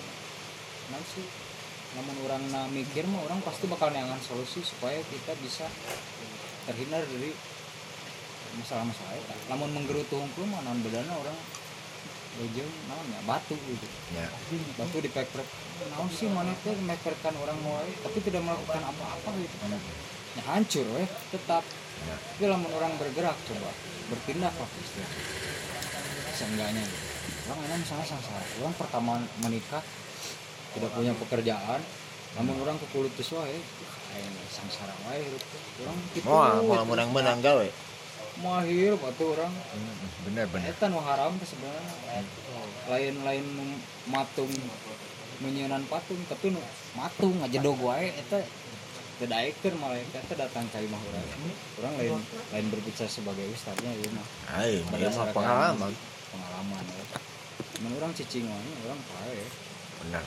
nafsu 0.88 1.22
namun 1.96 2.14
orang 2.28 2.42
na 2.52 2.60
mikir 2.68 3.04
mah 3.08 3.24
orang 3.24 3.40
pasti 3.40 3.64
bakal 3.64 3.88
neangan 3.88 4.20
solusi 4.20 4.60
supaya 4.60 5.00
kita 5.08 5.32
bisa 5.40 5.64
terhindar 6.68 7.00
dari 7.00 7.32
masalah-masalah 8.60 9.14
itu. 9.16 9.34
Namun 9.48 9.68
menggerutu 9.72 10.20
hukum 10.20 10.52
mah 10.52 10.60
naon 10.68 10.84
bedana 10.84 11.16
orang 11.16 11.36
ujung 12.44 12.70
naon 12.92 13.06
ya 13.08 13.20
batu 13.24 13.56
gitu. 13.56 13.88
Ya. 14.12 14.28
Batu 14.76 15.00
dipek-pek 15.00 15.48
naon 15.96 16.12
sih 16.12 16.28
mana 16.28 16.52
teh 16.60 16.76
meperkan 16.76 17.34
orang 17.40 17.56
wae 17.64 17.92
tapi 18.04 18.18
tidak 18.20 18.44
melakukan 18.44 18.82
apa-apa 18.84 19.30
gitu 19.40 19.56
ya 20.36 20.42
hancur 20.44 20.86
weh 20.92 21.08
tetap. 21.32 21.64
Ya. 21.98 22.14
tapi 22.14 22.46
lamun 22.46 22.70
orang 22.78 22.94
bergerak 22.94 23.34
coba 23.42 23.74
bertindak 24.06 24.54
lah 24.54 24.70
seenggaknya. 26.38 26.84
gitu. 26.84 27.07
Orang 27.48 27.60
enak 27.64 27.78
misalnya 27.80 28.06
sangsara 28.06 28.44
orang 28.60 28.74
pertama 28.76 29.12
menikah 29.40 29.80
tidak 30.76 30.92
punya 30.92 31.16
pekerjaan 31.16 31.80
namun 32.36 32.60
orang 32.60 32.76
ke 32.76 32.86
kulit 32.92 33.08
tuh 33.16 33.40
wae 33.40 33.56
kayak 34.12 34.30
sangsara 34.52 34.92
wae 35.08 35.20
hirup 35.20 35.42
orang 35.80 35.96
gitu 36.12 36.26
Mau 36.28 36.60
mau 36.62 36.84
menang 36.84 37.08
menang 37.10 37.40
gawe. 37.40 37.68
mau 38.38 38.62
hirup 38.62 39.02
atuh 39.02 39.34
orang. 39.34 39.50
Bener 40.22 40.46
bener. 40.46 40.70
eta 40.70 40.86
nu 40.86 41.02
haram 41.02 41.34
sebenarnya. 41.42 42.22
Lain-lain 42.86 43.42
nu 43.42 43.64
matung 44.06 44.46
menyenan 45.40 45.82
patung 45.90 46.20
tapi 46.28 46.54
nu 46.54 46.60
matung 46.94 47.34
ngajedog 47.42 47.80
wae. 47.82 48.14
Eta 48.14 48.38
kedaekeun 49.18 49.74
malaikat 49.82 50.22
teh 50.22 50.38
datang 50.38 50.70
ka 50.70 50.78
imah 50.78 51.02
urang. 51.02 51.26
Urang 51.82 51.94
lain 51.98 52.14
lain 52.54 52.66
berbicara 52.70 53.10
sebagai 53.10 53.42
ustaznya 53.50 53.90
ieu 53.98 54.10
mah. 54.14 54.26
Ayo, 54.62 54.86
Berdasarkan 54.86 55.34
pengalaman. 55.34 55.92
pengalaman 56.30 56.84
ya. 56.86 57.04
Cuman 57.78 57.94
orang 58.02 58.10
cicing 58.18 58.42
wae 58.50 58.72
orang 58.90 59.00
pae 59.06 59.38
Bener. 60.02 60.24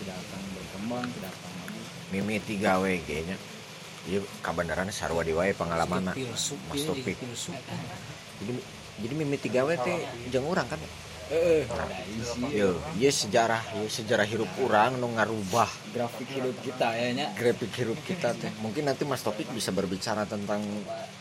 tidak 0.00 0.16
akan 0.16 0.40
berkembang 0.54 1.06
tidak 1.18 1.30
akan 1.34 1.50
maju 1.58 1.80
Mimiti 2.14 2.54
gawe 2.56 2.92
kayaknya. 3.04 3.36
Iya, 4.08 4.24
kabenaran 4.40 4.88
sarua 4.94 5.26
di 5.26 5.34
wae 5.34 5.52
pengalaman 5.52 6.14
Mas 6.14 6.54
jadi 6.72 6.86
Topik. 6.86 7.18
Jadi 8.40 8.52
jadi 9.00 9.14
mimiti 9.18 9.48
gawe 9.50 9.74
teh 9.82 9.98
jeung 10.30 10.46
urang 10.46 10.70
kan. 10.70 10.78
isi 10.78 11.09
Yo, 12.50 12.74
ieu 12.98 13.12
sejarah, 13.14 13.62
ieu 13.78 13.86
sejarah 13.86 14.26
hirup 14.26 14.50
urang 14.58 14.98
nu 14.98 15.14
ngarubah 15.14 15.70
grafik 15.94 16.26
hidup 16.26 16.58
kita 16.58 16.90
ya 16.90 17.14
nya 17.14 17.26
grafik 17.38 17.70
hirup 17.70 18.02
kita 18.02 18.34
teh. 18.34 18.50
Mungkin 18.58 18.90
nanti 18.90 19.06
Mas 19.06 19.22
Topik 19.22 19.46
bisa 19.54 19.70
berbicara 19.70 20.26
tentang 20.26 20.58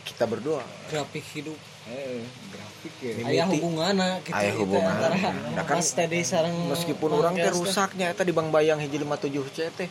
kita 0.10 0.26
berdua. 0.26 0.66
grafik 0.90 1.22
hidup 1.38 1.54
eh 1.94 2.26
grafik 2.50 2.94
ya 3.06 3.14
Mimiti. 3.22 3.38
aya 3.38 3.44
hubunganna 3.54 4.10
gitu 4.26 4.34
Aya 4.34 4.50
gitu 4.50 4.66
hubungan. 4.66 4.98
antara 4.98 5.18
Da 5.54 5.64
kan 5.70 5.78
Mas 5.78 5.94
Teddy 5.94 6.26
sareng 6.26 6.58
Meskipun 6.74 7.10
orang 7.14 7.38
teh 7.38 7.54
rusaknya 7.54 8.10
eta 8.10 8.26
di 8.26 8.34
Bang 8.34 8.50
Bayang 8.50 8.82
hiji 8.82 8.98
57 8.98 9.30
C 9.54 9.70
teh. 9.78 9.90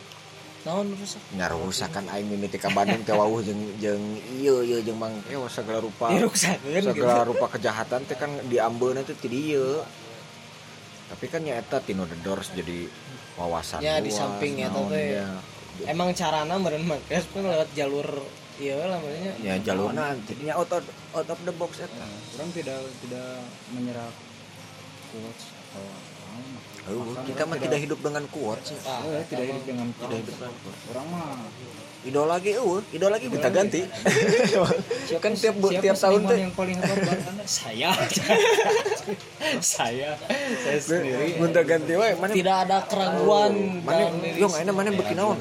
naon 0.67 0.91
rusak 0.91 1.23
Nya 1.39 1.47
rusak 1.47 1.95
kan 1.95 2.03
aing 2.11 2.27
mimiti 2.27 2.59
ka 2.59 2.67
Bandung 2.67 3.07
teh 3.07 3.15
wawuh 3.15 3.39
jeung 3.39 3.79
jeung 3.79 4.03
ieu 4.35 4.67
ieu 4.67 4.83
jeung 4.83 4.99
Mang 4.99 5.15
Keos 5.23 5.55
segala 5.55 5.79
rupa. 5.79 6.11
diruksakeun 6.11 6.83
gitu 6.83 7.07
segala 7.07 7.23
rupa 7.23 7.47
kejahatan 7.55 8.03
teh 8.03 8.19
kan 8.19 8.27
diambeuna 8.51 8.99
teh 9.07 9.15
ti 9.15 9.31
dieu. 9.31 9.79
Tapi 11.09 11.25
kan 11.25 11.41
nya 11.41 11.57
eta 11.57 11.77
tino 11.79 12.05
the 12.05 12.17
doors 12.19 12.53
jadi 12.53 12.85
wawasan 13.35 13.79
Ya, 13.79 13.97
di 13.97 14.07
luas, 14.07 14.15
samping 14.15 14.57
eta 14.57 14.69
naon 14.71 14.89
teh. 14.89 15.17
ya. 15.17 15.27
emang 15.85 16.11
carana 16.11 16.55
meureun 16.55 16.85
Marquez 16.85 17.23
pun 17.25 17.41
lewat 17.41 17.71
jalur 17.71 18.05
iya 18.57 18.75
lah 18.77 18.99
maksudnya 18.99 19.33
Ya 19.39 19.55
jalurna 19.59 20.11
nya 20.37 20.53
out 20.53 20.69
of, 20.69 20.83
out 21.11 21.25
of 21.25 21.39
the 21.41 21.51
box 21.51 21.79
eta. 21.79 21.95
Nah, 21.95 22.11
orang 22.35 22.49
tidak 22.51 22.79
tidak 23.01 23.29
menyerap 23.71 24.13
quotes 25.09 25.43
atau 25.71 25.81
apa 25.81 26.17
Oh, 26.89 27.13
kita 27.21 27.43
mah 27.43 27.59
tidak 27.59 27.79
hidup 27.79 27.99
dengan 28.01 28.23
kuat 28.27 28.61
sih. 28.63 28.73
ah, 28.81 29.03
tidak 29.23 29.45
hidup 29.45 29.63
dengan 29.63 29.87
Tidak 29.93 30.17
hidup 30.17 30.35
dengan 30.35 30.55
kuat. 30.59 30.77
orang 30.89 31.05
mah 31.07 31.27
Idola 31.99 32.39
lagi 32.39 32.55
eueuh, 32.55 32.79
idola 32.95 33.19
lagi 33.19 33.27
kita 33.27 33.51
ganti. 33.51 33.83
siapa, 35.11 35.19
kan 35.19 35.35
tiap 35.35 35.55
siapa 35.59 35.83
tiap 35.83 35.97
tahun 35.99 36.21
teh 36.31 36.37
yang 36.47 36.53
paling 36.55 36.79
hebat 36.79 37.19
saya 37.51 37.91
saya 39.59 40.09
saya 40.63 40.79
sendiri 40.79 41.35
Gunta 41.35 41.59
ganti 41.65 41.97
wae 41.99 42.13
mana 42.15 42.31
tidak 42.31 42.55
ada 42.63 42.77
keraguan 42.87 43.83
mana 43.83 43.99
dalam 44.05 44.15
diri 44.21 44.39
yo 44.39 44.47
ayeuna 44.47 44.71
mana 44.71 44.89
beuki 44.95 45.15
naon? 45.17 45.37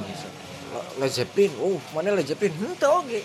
Led 0.98 1.12
Zeppelin. 1.14 1.52
Oh, 1.62 1.78
mana 1.94 2.10
Led 2.18 2.26
Zeppelin? 2.26 2.52
Henteu 2.59 2.90
oge. 2.90 3.22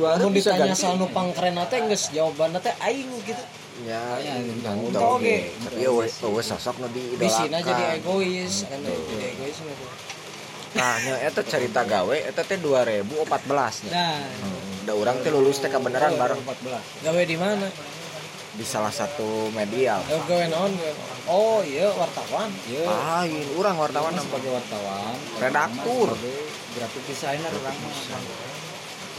Gua 0.00 0.16
Mun 0.16 0.32
ditanya 0.32 0.72
soal 0.72 0.96
nu 0.96 1.06
pangkeren 1.12 1.60
teh 1.68 1.78
geus 1.92 2.08
jawabanna 2.08 2.58
teh 2.64 2.72
aing 2.80 3.12
gitu. 3.22 3.44
Ya, 3.84 4.00
Ya, 4.24 4.40
henteu 4.40 5.20
oge. 5.20 5.20
oge. 5.20 5.38
Tapi 5.60 5.84
ya 5.84 5.90
wes 5.92 6.16
wes 6.24 6.46
sosok 6.48 6.80
nu 6.80 6.88
diidolakan. 6.88 7.20
Bisina 7.20 7.58
jadi 7.60 7.84
egois 8.00 8.54
kan 8.64 8.80
jadi 8.80 9.24
egois 9.36 9.56
gitu. 9.60 9.84
Nah, 10.76 10.96
eta 11.18 11.40
cerita 11.40 11.82
gawe 11.82 12.16
eta 12.22 12.42
teh 12.42 12.60
2014 12.60 13.88
nya. 13.88 13.92
Nah, 13.92 14.20
Da 14.86 14.94
urang 14.94 15.18
teh 15.18 15.28
lulus 15.28 15.58
teh 15.58 15.66
kebenaran 15.66 16.14
bareng 16.14 16.38
14 16.40 17.02
gawe 17.02 17.22
di 17.24 17.36
mana? 17.36 17.66
di 18.56 18.64
salah 18.64 18.88
satu 18.88 19.52
media. 19.52 20.00
Ya 20.00 20.16
gawe 20.16 20.44
naon. 20.48 20.72
Oh, 21.28 21.60
iya 21.60 21.92
wartawan. 21.92 22.48
ya 22.64 22.88
Lain, 22.88 23.44
urang 23.52 23.76
wartawan 23.76 24.08
orang 24.08 24.16
nama. 24.16 24.24
sebagai 24.24 24.48
wartawan 24.48 25.12
Redaktur. 25.36 26.08
graphic 26.72 27.04
designer 27.04 27.52
orang 27.52 27.76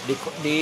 Di 0.06 0.16
di 0.42 0.62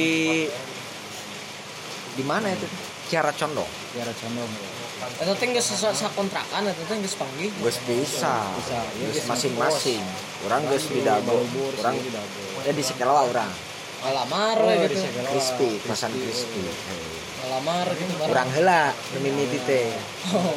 di 2.11 2.23
mana 2.23 2.51
itu? 2.51 2.67
Kiara 3.05 3.31
Condong. 3.31 3.69
biara 3.93 4.11
condong 4.11 4.49
ya 4.49 4.69
Eta 5.05 5.33
teh 5.37 5.47
geus 5.53 5.67
sa 5.69 5.93
sa 5.93 6.07
kontrakan 6.11 6.65
eta 6.65 6.83
teh 6.85 6.97
geus 6.99 7.15
panggih. 7.17 7.51
Geus 7.61 7.77
bisa. 7.85 8.49
Ya, 8.69 8.81
Geus 8.97 9.21
geus 9.21 9.27
masing-masing. 9.29 10.03
Urang 10.49 10.63
geus 10.69 10.85
di 10.89 11.01
dago. 11.05 11.45
Urang 11.81 11.95
ya 12.65 12.71
di 12.73 12.83
sekelola 12.83 13.29
urang. 13.29 13.51
Alamar 14.05 14.57
Oh, 14.61 14.69
we 14.69 14.85
di 14.85 14.93
gitu. 14.93 15.01
Segala. 15.01 15.29
Crispy, 15.33 15.69
kosan 15.81 16.13
Crispy. 16.13 16.61
Alamar 17.49 17.87
gitu. 17.93 18.13
Urang 18.25 18.49
heula 18.53 18.93
mimiti 19.17 19.59
teh. 19.65 19.89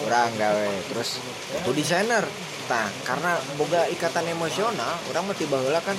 Urang 0.08 0.32
gawe 0.36 0.70
terus 0.92 1.20
itu 1.52 1.70
desainer. 1.72 2.24
Nah, 2.68 2.88
karena 3.00 3.40
boga 3.56 3.88
ikatan 3.88 4.28
emosional, 4.28 5.00
urang 5.08 5.24
mah 5.24 5.36
tiba 5.36 5.56
heula 5.56 5.80
kan 5.80 5.96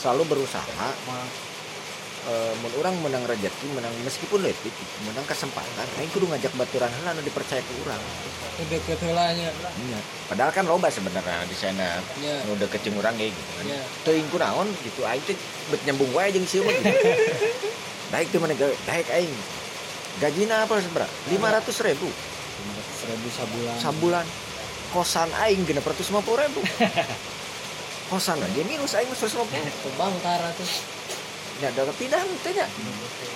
selalu 0.00 0.32
berusaha 0.32 0.88
eh 2.20 2.52
mun 2.60 2.72
urang 2.76 2.96
menang 3.00 3.24
rezeki 3.24 3.72
menang 3.72 3.92
meskipun 4.04 4.44
gitu, 4.44 4.82
menang 5.08 5.24
kesempatan 5.24 5.88
aing 5.96 6.12
kudu 6.12 6.28
ngajak 6.28 6.52
baturan 6.52 6.92
heula 6.92 7.16
nu 7.16 7.24
dipercaya 7.24 7.64
ke 7.64 7.72
urang 7.86 8.02
Deket 8.60 9.00
heula 9.00 9.32
nya. 9.32 9.48
Iya. 9.56 9.98
Padahal 10.28 10.52
kan 10.52 10.68
loba 10.68 10.92
sebenarnya 10.92 11.48
desainer 11.48 11.96
Nya. 12.20 12.44
nu 12.44 12.60
deket 12.60 12.84
jeung 12.84 13.00
urang 13.00 13.16
ge 13.16 13.32
gitu 13.32 13.52
kan. 13.56 13.64
Nya. 13.72 13.80
Teuing 14.04 14.28
kunaon 14.28 14.68
gitu 14.84 15.00
aing 15.08 15.24
teh 15.24 15.32
bet 15.72 15.80
nyambung 15.88 16.12
wae 16.12 16.28
jeung 16.28 16.44
sieu 16.44 16.60
gitu. 16.60 16.84
Daek 18.12 18.28
teh 18.28 18.36
mana 18.36 18.52
daek 18.60 19.08
aing. 19.16 19.32
Gajina 20.20 20.68
apa 20.68 20.76
seberapa? 20.84 21.08
500 21.32 21.88
ribu 21.88 22.12
seribu 23.00 23.28
sabulan 23.32 23.76
sabulan. 23.80 24.26
Kosan 24.92 25.30
aing 25.46 25.64
genep 25.64 25.86
150 25.86 26.20
ribu. 26.20 26.60
Kosan 28.12 28.42
aja 28.42 28.62
minus 28.68 28.92
aing 28.92 29.08
150. 29.08 29.48
Ke 29.48 29.88
Bangkar 29.96 30.40
atuh. 30.52 30.99
Ya 31.60 31.68
ada 31.68 31.92
pindah 31.92 32.24
teh 32.40 32.52
nya. 32.52 32.64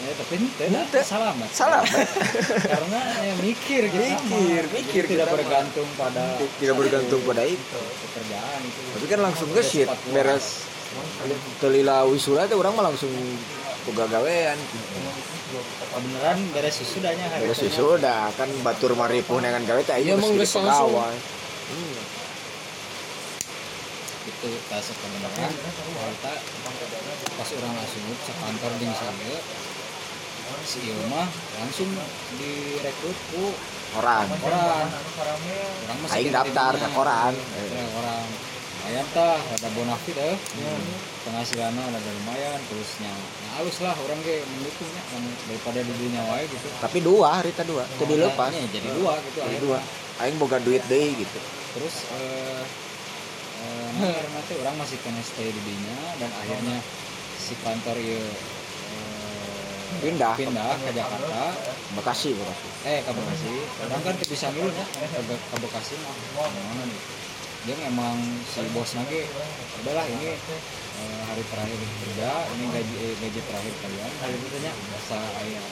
ya 0.01 0.13
tapi 0.15 0.37
ente 0.37 0.65
Ente. 0.65 1.01
selamat 1.01 1.49
Salah. 1.51 1.85
karena 1.85 3.01
ya 3.21 3.35
mikir 3.39 3.83
kita 3.87 4.05
Mikir, 4.17 4.63
mah. 4.63 4.73
mikir 4.75 5.03
Jadi 5.03 5.11
tidak 5.11 5.25
kita 5.25 5.25
mah. 5.27 5.37
bergantung 5.39 5.89
pada 5.95 6.25
Tidak 6.41 6.73
bergantung 6.75 7.21
pada 7.23 7.43
itu. 7.45 7.81
pekerjaan 8.03 8.61
itu 8.61 8.81
Tapi 8.91 9.07
kan 9.07 9.21
langsung 9.23 9.49
gesit 9.53 9.89
beres 10.09 10.65
telila 11.59 12.05
wisuda 12.05 12.45
teh 12.45 12.55
urang 12.55 12.73
mah 12.73 12.85
langsung 12.87 13.13
boga 13.85 14.09
gawean. 14.09 14.57
beneran 15.95 16.39
beres 16.51 16.75
susudahnya 16.77 17.25
hari 17.27 17.45
Beres 17.45 17.61
itu. 17.61 17.69
wisuda 17.71 18.33
kan 18.35 18.49
batur 18.61 18.93
maripuh 18.95 19.37
dengan 19.39 19.61
gawe 19.63 19.81
teh 19.81 19.97
Iya, 19.97 20.17
emang 20.17 20.33
mesti 20.33 20.41
geus 20.43 20.53
langsung. 20.59 20.97
Hmm. 20.97 21.97
itu 24.25 24.49
tas 24.67 24.89
kebenaran 24.91 25.53
kita 25.53 26.33
pas 27.35 27.49
orang 27.59 27.75
asup 27.83 28.19
sekantor 28.25 28.73
di 28.79 28.87
saya 28.95 29.39
si 30.65 30.79
ieu 30.89 30.97
mah 31.13 31.29
langsung 31.61 31.91
direkrut 32.41 33.19
ku 33.33 33.53
Orang 33.95 34.27
orang 34.27 34.91
orang 35.87 35.99
masih 36.03 36.15
aing 36.19 36.35
daftar 36.35 36.75
ke 36.75 36.89
koran. 36.99 37.31
Ya, 37.31 37.85
orang 37.95 38.27
lumayan 38.85 39.07
tah 39.17 39.39
ada 39.41 39.69
bonafit 39.73 40.19
eh 40.19 40.37
penghasilannya 41.25 41.83
ada 41.89 42.11
lumayan 42.21 42.61
terusnya 42.69 43.09
nah, 43.09 43.51
halus 43.57 43.81
lah 43.81 43.97
orang 43.97 44.21
ge 44.21 44.45
mendukungnya 44.45 45.03
kan 45.09 45.23
daripada 45.49 45.81
di 45.81 45.93
dunia 45.97 46.21
wae 46.29 46.45
gitu 46.45 46.69
Tapi 46.85 46.99
dua 47.01 47.41
harita 47.41 47.65
dua, 47.65 47.81
teu 47.97 48.05
dilepas. 48.05 48.53
Makanya 48.53 48.69
jadi 48.77 48.89
dua 48.93 49.13
gitu 49.25 49.39
Jadi 49.41 49.57
dua. 49.65 49.79
Aing 50.21 50.37
boga 50.37 50.59
duit 50.61 50.85
deui 50.85 51.17
gitu. 51.17 51.39
terus 51.79 51.95
eh 52.13 52.63
eh, 53.65 54.21
nah, 54.29 54.43
orang 54.59 54.77
masih 54.77 54.99
kena 55.01 55.23
stay 55.25 55.49
di 55.49 55.61
dinya 55.65 55.97
dan 56.21 56.31
akhirnya 56.45 56.79
si 57.45 57.55
kantor 57.61 57.97
ieu 57.99 58.17
eh, 58.17 58.25
Pindah. 60.01 60.35
pindah 60.35 60.75
ke 60.81 60.91
Jakarta. 60.91 61.53
Bekasi 61.95 62.33
Bekasi. 62.33 62.69
eh 62.85 62.99
ke 63.01 63.11
Bekasi. 63.13 63.53
Orang 63.85 64.01
kan 64.01 64.15
ke 64.17 64.25
bisa 64.25 64.49
dulu 64.51 64.73
ya 64.73 64.87
ke, 64.89 65.21
Be- 65.23 65.45
ke 65.45 65.57
Bekasi 65.61 65.95
mah. 66.01 66.17
Mana 66.49 66.85
nih? 66.85 67.01
Dia 67.65 67.77
memang 67.81 68.17
si 68.45 68.61
bos 68.73 68.91
lagi. 68.93 69.25
Udahlah 69.81 70.05
ini 70.05 70.35
eh, 70.35 71.21
hari 71.25 71.45
terakhir 71.47 71.79
kerja. 71.79 72.31
Ini 72.51 72.65
gaji 72.67 72.95
eh, 72.99 73.15
gaji 73.21 73.41
terakhir 73.41 73.75
kalian. 73.79 74.11
Hari 74.19 74.35
itu 74.35 74.47
tanya 74.51 74.73
bahasa 74.91 75.19
ayah 75.45 75.65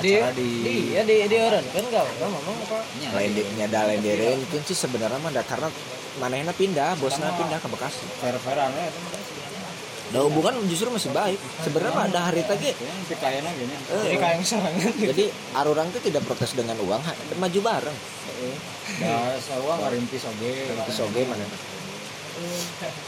Di 0.00 0.16
acara 0.18 0.32
di, 0.34 0.48
di 0.64 0.74
ya 0.96 1.02
di 1.04 1.16
di 1.26 1.36
orang. 1.36 1.64
Kan 1.70 1.84
enggak 1.84 2.04
ngomong 2.20 2.56
apa? 2.64 2.78
Nya, 3.00 3.08
Lain 3.12 3.30
di 3.32 3.42
di- 3.42 3.52
nyada 3.56 3.80
lain 3.86 4.00
direnkeun 4.00 4.62
sih 4.64 4.74
sebenarnya 4.74 5.20
mah 5.20 5.32
karena 5.44 5.68
manehna 6.18 6.52
pindah, 6.52 6.96
bosna 6.98 7.30
pindah 7.36 7.58
ke 7.60 7.68
Bekasi. 7.70 8.02
fair-fairan 8.18 8.70
ya 8.72 8.88
itu 10.10 10.18
da 10.18 10.26
hubungan 10.26 10.58
justru 10.66 10.90
masih 10.90 11.14
baik. 11.14 11.38
Sebenarnya 11.62 12.10
ada 12.10 12.20
hari 12.26 12.42
tadi 12.42 12.74
jadi 12.74 14.16
kayak 14.18 14.42
serangan 14.42 14.90
jadi 14.98 15.24
arurang 15.54 15.86
tuh 15.94 16.02
tidak 16.02 16.26
protes 16.26 16.58
dengan 16.58 16.74
uang 16.82 16.98
maju 17.38 17.60
bareng. 17.62 17.98
Ya 18.98 19.38
sawah 19.38 19.78
ngarimpis 19.86 20.26
oge 20.26 20.66
terus 20.66 20.98
oge 21.06 21.22
mana? 21.30 21.46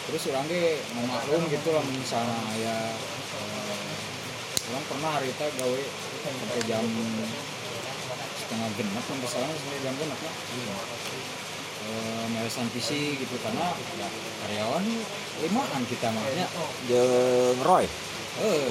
Terus 0.06 0.22
orang 0.30 0.46
ge 0.46 0.78
memaklum 0.94 1.42
gitu 1.50 1.68
lah 1.74 1.82
misalnya 1.88 2.38
ya 2.60 2.76
eh, 2.94 4.70
orang 4.70 4.84
pernah 4.86 5.10
hari 5.18 5.32
itu 5.32 5.46
gawe 5.58 5.82
sampai 6.22 6.60
jam 6.70 6.84
setengah 8.38 8.68
genap 8.78 9.04
sampai 9.08 9.28
sana 9.32 9.50
sampai 9.50 9.80
jam 9.82 9.94
genap 9.96 10.20
lah. 10.20 10.34
eh, 10.36 11.41
meresan 12.32 12.66
PC 12.72 13.18
gitu 13.20 13.34
karena 13.42 13.74
ya, 13.98 14.08
karyawan 14.44 14.84
limaan 15.42 15.82
kita 15.88 16.08
makanya 16.10 16.46
jeung 16.86 17.58
Roy. 17.66 17.86
Eh 18.40 18.68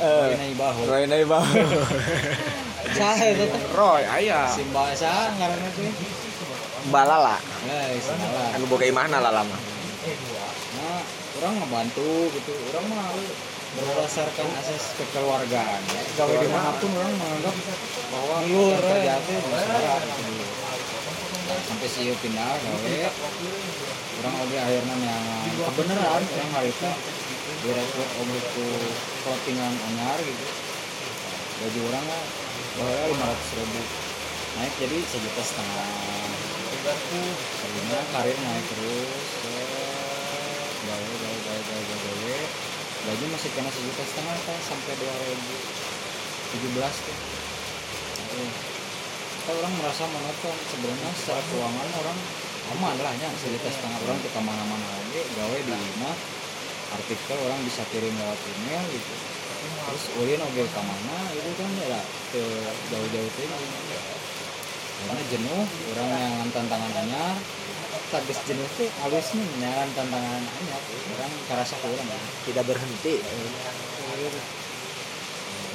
Eh. 0.00 0.32
eh. 0.40 0.54
bahu 0.56 0.80
Roy 0.88 1.04
nai 1.04 1.24
bang 1.28 1.44
sah 2.96 3.18
itu 3.20 3.46
Roy 3.76 4.02
aya 4.08 4.48
simba 4.48 4.88
sa 4.96 5.32
ngaranna 5.36 5.68
teh 5.76 5.92
balala 6.88 7.36
ya 7.68 7.76
salah 8.00 8.56
anu 8.56 8.64
boga 8.66 8.88
imahna 8.88 9.18
lah 9.20 9.32
lama. 9.32 9.56
Nah 10.80 11.00
orang 11.42 11.54
ngebantu 11.58 12.30
gitu. 12.38 12.52
Orang 12.70 12.86
mah 12.86 13.10
berdasarkan 13.72 14.46
asas 14.62 14.94
kekeluargaan. 14.94 15.80
Ya. 15.90 16.02
gawe 16.20 16.34
di 16.38 16.48
mana 16.52 16.70
pun 16.78 16.90
orang 16.94 17.14
menganggap 17.18 17.54
bahwa 18.14 18.36
kerja 18.46 19.14
itu 19.18 19.32
saudara 19.42 19.94
gitu 20.06 20.20
dulu. 20.28 20.44
Nah, 20.44 21.41
sampai 21.66 21.88
si 21.88 22.08
pindah 22.20 22.56
gawe. 22.56 22.96
Orang 24.22 24.34
oke 24.44 24.56
akhirnya 24.56 24.94
yang 25.02 25.22
kebenaran 25.72 26.22
hari 26.52 26.70
itu. 26.70 26.90
Direkrut 27.62 28.10
oke 28.22 28.38
ku 28.54 28.66
clothingan 29.26 29.74
anyar 29.92 30.18
gitu. 30.22 30.46
Gaji 31.62 31.78
orang 31.86 32.04
mah 32.06 32.22
bahwa 32.78 33.04
lima 33.12 33.26
ratus 33.28 33.50
ribu. 33.58 33.82
Naik 34.58 34.72
jadi 34.80 34.98
sejuta 35.08 35.42
setengah. 35.42 35.88
Akhirnya 36.82 38.00
karir 38.12 38.36
naik 38.36 38.64
terus. 38.72 39.24
Gawe 40.82 41.02
gawe 41.02 41.38
gawe 41.44 41.60
gawe 41.66 41.82
gawe 41.82 41.82
gawe. 42.00 42.36
Gaji 43.02 43.24
masih 43.30 43.50
kena 43.54 43.70
sejuta 43.70 44.02
setengah 44.06 44.36
kan 44.46 44.58
sampai 44.62 44.94
dua 44.94 45.14
ribu 45.26 45.56
tujuh 46.52 46.70
belas 46.76 46.92
tuh 47.00 47.16
Kita 49.42 49.58
orang 49.58 49.74
merasa 49.74 50.06
monoton 50.06 50.54
sebenarnya 50.70 51.10
secara 51.18 51.42
keuangan 51.50 51.88
orang 51.98 52.18
aman 52.78 52.94
lah 52.94 53.10
ya. 53.18 53.26
Sejuta 53.42 53.74
setengah 53.74 53.98
orang 54.06 54.22
ke 54.22 54.30
ke 54.30 54.38
mana-mana 54.38 54.86
lagi 54.86 55.18
gawe 55.34 55.58
di 55.66 55.74
lima 55.74 56.14
artikel 56.94 57.36
orang 57.42 57.58
bisa 57.66 57.82
kirim 57.90 58.14
lewat 58.22 58.38
email 58.38 58.86
gitu. 58.94 59.14
Terus 59.82 60.04
ulin 60.22 60.38
oke 60.46 60.62
ke 60.62 60.82
mana 60.86 61.16
itu 61.34 61.50
kan 61.58 61.70
ya 61.74 61.98
ke 62.30 62.42
jauh-jauh 62.94 63.30
tuh 63.34 63.46
karena 65.02 65.22
jenuh 65.26 65.62
orang 65.90 66.10
yang 66.14 66.50
tantangan 66.54 66.92
anyar. 67.02 67.34
Tabis 68.14 68.38
jenuh 68.46 68.68
tuh 68.78 68.86
halus 69.02 69.26
nih 69.34 69.48
nyaran 69.58 69.90
tantangan 69.98 70.38
anyar. 70.38 70.82
Orang 71.18 71.32
kerasa 71.50 71.74
kurang 71.82 72.06
ya. 72.06 72.20
Tidak 72.46 72.62
berhenti. 72.62 73.18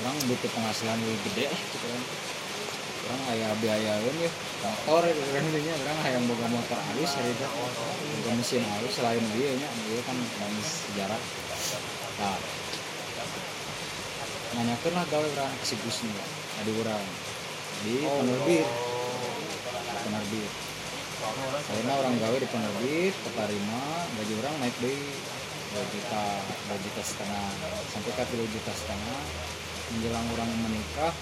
Orang 0.08 0.16
butuh 0.24 0.52
penghasilan 0.56 1.04
lebih 1.04 1.20
gede 1.28 1.52
lah 1.52 1.62
gitu 1.76 1.88
kan 1.92 2.04
orang 3.08 3.22
kayak 3.32 3.52
biayain 3.64 4.16
ya 4.20 4.32
motor 4.60 5.04
kan 5.08 5.44
intinya. 5.48 5.74
Orang 5.88 5.98
kayak 6.04 6.20
boga 6.28 6.48
motor 6.52 6.78
halus 6.92 7.12
hari 7.16 7.32
itu. 7.32 7.48
Boga 8.20 8.32
mesin 8.36 8.64
halus 8.68 8.94
selain 9.00 9.24
dia 9.32 9.56
nya 9.56 9.68
dia 9.88 10.00
kan 10.04 10.18
manis 10.20 10.70
sejarah. 10.92 11.22
Nah 12.20 12.38
nanyakan 14.58 14.92
lah 14.96 15.06
gawe 15.08 15.28
orang 15.40 15.54
sibus 15.64 16.04
nih 16.04 16.20
ada 16.60 16.72
orang. 16.84 17.04
Di 17.88 17.96
penerbit. 18.04 18.68
Penerbit. 20.04 20.52
Akhirnya 21.64 21.94
orang 21.96 22.14
gawe 22.20 22.38
di 22.38 22.48
penerbit 22.52 23.14
keterima 23.24 23.82
gaji 24.20 24.34
orang 24.44 24.56
naik 24.60 24.76
di 24.84 24.96
2 25.72 25.94
juta 25.96 26.24
2 26.76 26.86
juta 26.86 27.02
setengah. 27.08 27.50
Sampai 27.96 28.12
ke 28.12 28.24
3 28.36 28.56
juta 28.56 28.72
setengah. 28.76 29.20
Menjelang 29.88 30.28
orang 30.36 30.52
menikah 30.68 31.16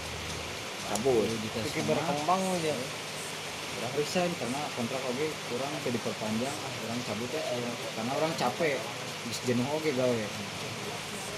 kabur 0.93 1.25
2 1.25 1.43
juta 1.43 1.59
Pikir 1.65 1.81
setengah 1.81 1.97
berkembang 1.97 2.41
aja 2.55 2.75
orang 3.75 3.93
resign 3.99 4.31
karena 4.39 4.61
kontrak 4.71 5.01
oke 5.03 5.27
kurang 5.51 5.71
ke 5.83 5.89
diperpanjang. 5.91 6.55
Ah, 6.55 6.71
orang 6.87 6.99
cabut 7.03 7.29
ya 7.29 7.43
karena 7.99 8.11
orang 8.15 8.33
capek. 8.39 8.79
Bis 9.27 9.39
jenuh 9.43 9.67
oke 9.67 9.89
gawe. 9.91 10.17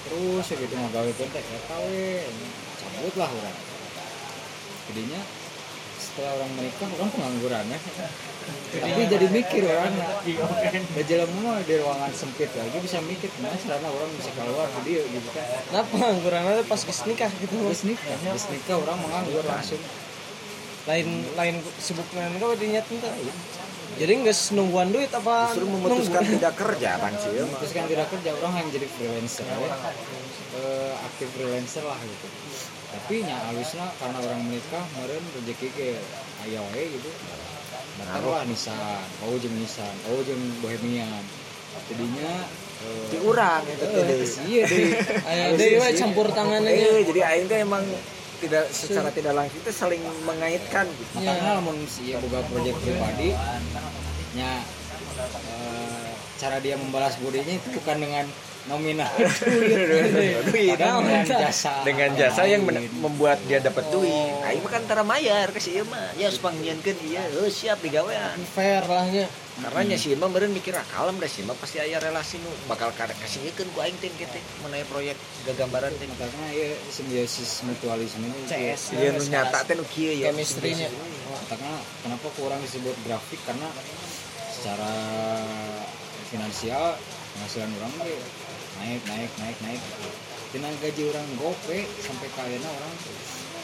Terus 0.07 0.45
ya 0.45 0.55
gitu 0.61 0.73
mau 0.77 0.89
gawe 0.93 1.11
pentek 1.17 1.43
ya. 1.43 1.59
Kawe 1.65 2.05
cabut 2.77 3.13
lah 3.17 3.29
orang. 3.33 3.57
Jadinya 4.87 5.21
setelah 5.97 6.31
orang 6.37 6.51
menikah 6.55 6.89
orang 6.93 7.09
pengangguran 7.09 7.65
ya 7.73 7.79
tapi 8.67 9.01
jadi 9.07 9.27
mikir 9.31 9.63
orang. 9.63 9.95
Udah 9.95 11.05
jalan 11.07 11.29
mah 11.39 11.59
di 11.63 11.75
ruangan 11.79 12.11
sempit 12.11 12.51
lagi 12.51 12.77
bisa 12.83 12.99
mikir 12.99 13.31
gimana 13.31 13.55
caranya 13.55 13.89
orang 13.89 14.09
bisa 14.19 14.29
keluar 14.35 14.67
video 14.81 15.01
gitu 15.07 15.29
kan. 15.31 15.45
Nah 15.71 15.83
pengangguran 15.87 16.43
aja 16.43 16.63
pas 16.67 16.81
kes 16.83 16.99
nikah 17.07 17.31
gitu. 17.39 17.55
Terus 17.55 17.83
nikah? 17.87 18.15
Terus 18.19 18.45
nikah 18.51 18.75
orang 18.75 18.97
menganggur 18.99 19.43
langsung. 19.47 19.81
Lain 20.87 21.07
lain 21.35 21.55
sibuk 21.79 22.07
dengan 22.11 22.35
kau 22.39 22.55
dinyat 22.55 22.85
entah? 22.91 23.13
Jadi 23.97 24.11
nggak 24.13 24.37
nungguan 24.53 24.93
duit 24.93 25.09
apa 25.09 25.49
justru 25.49 25.65
memutuskan 25.65 26.21
tidak 26.21 26.53
kerja 26.53 27.01
kan 27.01 27.17
sih 27.17 27.33
ya, 27.33 27.49
mah. 27.49 27.57
terus 27.57 27.73
kan 27.73 27.89
tidak 27.89 28.05
kerja 28.13 28.29
orang 28.37 28.53
yang 28.61 28.67
jadi 28.69 28.87
freelancer 28.93 29.47
ya. 29.47 29.57
Eh, 30.53 30.93
aktif 31.01 31.27
freelancer 31.33 31.81
lah 31.81 31.97
gitu. 31.97 32.27
Tapi 32.93 33.25
nya 33.25 33.41
alusnya 33.49 33.89
karena 33.97 34.21
orang 34.21 34.41
menikah 34.45 34.85
kemarin 34.93 35.23
rezeki 35.33 35.67
ke 35.73 35.89
ayah 36.45 36.61
gitu 36.77 37.09
datang 37.97 38.25
lah 38.29 38.43
Nissan 38.45 38.77
oh 39.25 39.35
jeng 39.37 39.55
Nissan 39.57 39.95
oh 40.13 40.19
jeng 40.23 40.41
Bohemian. 40.61 41.23
Jadinya 41.87 42.31
eh, 42.81 43.05
di 43.13 43.17
urang 43.21 43.61
itu 43.65 43.85
eh, 43.85 44.03
teh 44.05 44.19
iya 44.49 44.63
deh 44.65 44.87
ayo 45.29 45.43
deh 45.57 45.69
we 45.77 45.89
campur 45.93 46.27
tangannya 46.33 46.73
Eh, 46.73 47.05
jadi 47.05 47.21
aing 47.33 47.45
teh 47.45 47.61
emang 47.61 47.83
tidak 48.37 48.69
secara 48.69 49.09
tidak 49.09 49.33
langsung 49.33 49.57
itu 49.61 49.71
saling 49.73 50.01
mengaitkan. 50.25 50.85
Gitu. 50.85 51.11
makanya 51.17 51.57
lamun 51.57 51.77
si 51.89 52.13
ieu 52.13 52.21
boga 52.21 52.45
proyek 52.49 52.77
pribadi 52.81 53.33
nya 54.37 54.61
eh, 55.49 56.09
cara 56.37 56.57
dia 56.61 56.77
membalas 56.77 57.17
bodinya 57.17 57.53
itu 57.57 57.69
bukan 57.81 57.97
dengan 57.97 58.25
nominal. 58.67 59.11
Duit. 60.47 60.75
Dengan 60.77 61.23
jasa. 61.23 61.81
Dengan 61.83 62.09
jasa 62.15 62.43
yang 62.45 62.67
membuat 62.99 63.39
dia 63.47 63.59
dapat 63.59 63.87
duit. 63.89 64.11
Aing 64.43 64.61
mah 64.63 64.71
kan 64.71 64.83
tara 64.85 65.03
mayar 65.03 65.51
ke 65.51 65.59
si 65.59 65.75
ieu 65.75 65.85
mah. 65.87 66.13
Ya 66.15 66.27
supang 66.29 66.55
nyieunkeun 66.55 66.97
ieu, 67.07 67.23
heuh 67.39 67.49
siap 67.51 67.79
digawean. 67.79 68.37
fair 68.51 68.83
lahnya. 68.85 69.27
Karena 69.57 69.81
nya 69.89 69.97
si 69.97 70.13
ieu 70.13 70.19
mah 70.19 70.29
meureun 70.29 70.53
mikir 70.53 70.75
ah 70.75 70.85
kalem 70.85 71.17
da 71.17 71.25
si 71.25 71.41
ieu 71.41 71.49
mah 71.49 71.57
pasti 71.57 71.79
aya 71.79 71.97
relasi 71.97 72.37
nu. 72.43 72.51
Bakal 72.67 72.91
ka- 72.93 73.09
kasihkeun 73.09 73.67
ku 73.71 73.79
aing 73.79 73.95
teh 73.97 74.11
kitu 74.13 74.39
mengenai 74.61 74.85
proyek 74.85 75.17
gagambaran 75.47 75.91
teh. 75.97 76.07
karena 76.13 76.45
ya 76.51 76.75
simbiosis 76.91 77.63
mutualisme 77.65 78.27
ini. 78.27 78.45
CS. 78.45 78.93
Ieu 78.95 79.11
nu 79.15 79.23
nyata 79.25 79.63
teh 79.63 79.73
nu 79.73 79.83
kieu 79.87 80.13
ya. 80.13 80.29
chemistry-nya 80.29 80.91
karena 81.47 81.79
kenapa 82.03 82.27
kurang 82.35 82.59
disebut 82.59 82.91
grafik? 83.07 83.39
Karena 83.47 83.71
secara 84.51 84.91
finansial 86.27 86.97
penghasilan 87.37 87.71
orang 87.77 87.93
ge 88.03 88.15
naik 88.77 89.01
naik 89.03 89.31
naik 89.37 89.57
naik. 89.61 89.81
Dengan 90.47 90.71
gaji 90.79 91.01
orang 91.07 91.27
gope 91.35 91.79
sampai 91.99 92.27
kayaknya 92.31 92.69
orang 92.69 92.93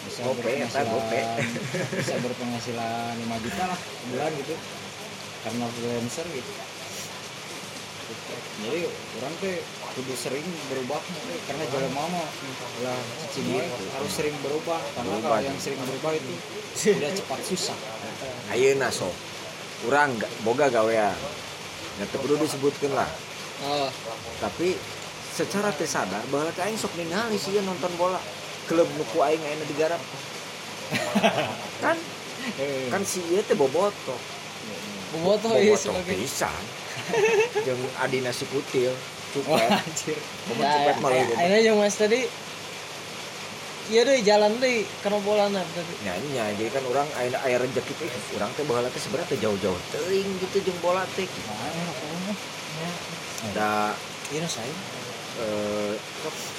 bisa 0.04 0.20
Gope, 0.22 0.44
gope. 0.44 0.52
berpenghasilan 0.52 1.40
bisa 2.04 2.14
berpenghasilan 2.20 3.14
5 3.24 3.46
juta 3.48 3.64
lah 3.66 3.80
bulan 4.10 4.32
gitu. 4.36 4.56
Karena 5.44 5.66
freelancer 5.70 6.28
gitu. 6.30 6.52
Jadi 8.64 8.80
orang 9.18 9.34
teh 9.40 9.56
kudu 9.96 10.14
sering 10.14 10.44
berubah. 10.68 11.00
Karena 11.48 11.64
jalan 11.72 11.92
mama 11.92 12.24
lah 12.84 13.00
cicing 13.26 13.48
we 13.50 13.64
harus 13.64 14.12
sering 14.12 14.36
berubah. 14.40 14.80
Karena 14.94 15.18
Berubah, 15.18 15.30
kalau 15.34 15.42
yang 15.42 15.58
sering 15.58 15.80
berubah 15.80 16.12
itu 16.14 16.34
tidak 17.00 17.12
cepat 17.16 17.40
susah. 17.42 17.78
Ayeuna 18.52 18.92
sok. 18.92 19.12
Urang 19.84 20.20
ga- 20.20 20.32
boga 20.44 20.68
gawean. 20.68 21.16
Ya 21.96 22.06
teu 22.08 22.20
kudu 22.20 22.40
disebutkeun 22.40 22.92
lah. 22.92 23.08
oh. 23.64 23.88
Tapi 24.40 24.76
secara 25.34 25.74
teu 25.74 25.90
sadar 25.90 26.22
bahwa 26.30 26.54
teh 26.54 26.62
aing 26.62 26.78
sok 26.78 26.94
ningali 26.94 27.42
sih 27.42 27.58
nonton 27.66 27.90
bola. 27.98 28.22
Klub 28.70 28.88
nu 28.94 29.04
ku 29.10 29.26
aing 29.26 29.42
aya 29.42 29.66
digarap. 29.66 30.00
kan 31.84 31.98
kan 32.94 33.02
si 33.02 33.20
ieu 33.34 33.42
teh 33.42 33.58
bobotoh. 33.58 34.20
bobotoh 35.18 35.58
iya 35.58 35.74
sebagai 35.74 36.14
pisan. 36.14 36.64
Jeung 37.66 37.82
Adina 37.98 38.30
si 38.30 38.46
Kutil. 38.48 38.94
Cupet. 39.34 39.66
anjir 39.66 40.18
Bobotoh 40.46 40.62
ya 40.62 40.78
cupet 40.78 40.96
malah 41.02 41.18
gitu. 41.26 41.34
akhirnya 41.34 41.60
yang 41.66 41.78
mas 41.82 41.98
tadi 41.98 42.22
iya 43.90 44.02
deh 44.06 44.22
jalan 44.22 44.52
deh 44.62 44.86
karena 45.02 45.20
bola 45.26 45.50
tadi 45.50 45.94
nyanyi 46.06 46.54
jadi 46.62 46.70
kan 46.70 46.84
orang 46.86 47.10
aya 47.18 47.36
aya 47.42 47.58
rezeki 47.58 47.94
teh 47.98 48.10
urang 48.38 48.54
teh 48.54 48.64
baheula 48.64 48.94
teh 48.94 49.02
sebenarnya 49.02 49.34
teh 49.34 49.40
jauh-jauh 49.42 49.76
teuing 49.90 50.30
gitu 50.38 50.70
jeung 50.70 50.80
bola 50.86 51.02
teh 51.18 51.26
Nah, 53.44 53.52
da 53.52 53.72
iya 54.32 54.48
saya 54.48 54.72
eh 55.42 55.94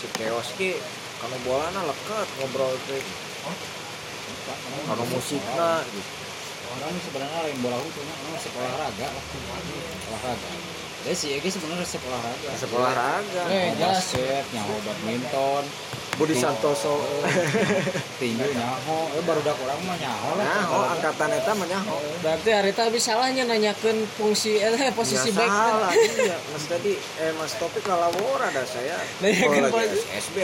si 0.01 0.06
keos 0.18 0.48
ki 0.59 0.74
kalau 1.22 1.38
bolana 1.46 1.80
leket 1.86 2.28
ngobrol 2.40 2.74
teh. 2.90 3.05
Kalau 4.84 5.05
musikna. 5.09 5.80
gitu 5.88 6.24
orang 6.74 6.96
sebenarnya 7.06 7.38
lain 7.46 7.59
bola 7.62 7.78
itu 7.78 8.01
orang 8.02 8.34
resep 8.34 8.52
olahraga 8.59 9.06
lah. 9.06 9.24
Olahraga 10.10 10.51
ya 11.05 11.12
sih 11.12 11.31
ini 11.35 11.47
sebenarnya 11.47 11.81
resep 11.81 12.02
olahraga. 12.02 12.48
Resep 12.51 12.70
olahraga. 12.70 13.43
Eh, 13.47 13.72
Nyaho 13.72 13.93
basket 13.93 14.44
nyaho 14.51 14.74
badminton. 14.81 15.64
Budi 16.14 16.31
Santoso. 16.32 17.02
Tinju 18.22 18.47
nyaho. 18.48 18.98
Eh 19.12 19.22
baru 19.22 19.43
dak 19.43 19.59
orang 19.59 19.81
mah 19.82 19.97
nyaho 19.97 20.31
lah. 20.35 20.62
Oh 20.70 20.85
angkatan 20.89 21.28
eta 21.28 21.52
mah 21.52 21.66
nyaho. 21.66 21.97
Berarti 22.20 22.51
hari 22.51 22.70
tadi 22.70 22.98
salahnya 22.98 23.43
nanyakan 23.44 23.97
fungsi 24.14 24.56
eh 24.56 24.90
posisi 24.93 25.28
Ya 25.28 25.36
back. 25.36 25.51
salah 25.51 25.90
iya. 26.22 26.36
Mas 26.48 26.64
tadi 26.64 26.93
eh 26.94 27.32
mas 27.35 27.52
topik 27.55 27.82
lalawor 27.85 28.39
ada 28.39 28.62
saya. 28.62 28.94
Nah, 29.18 29.28
iya 29.28 29.43
kan, 29.43 29.60
Oh, 29.66 29.74
lagi 29.74 29.98
Pak. 29.98 30.22
SB 30.22 30.36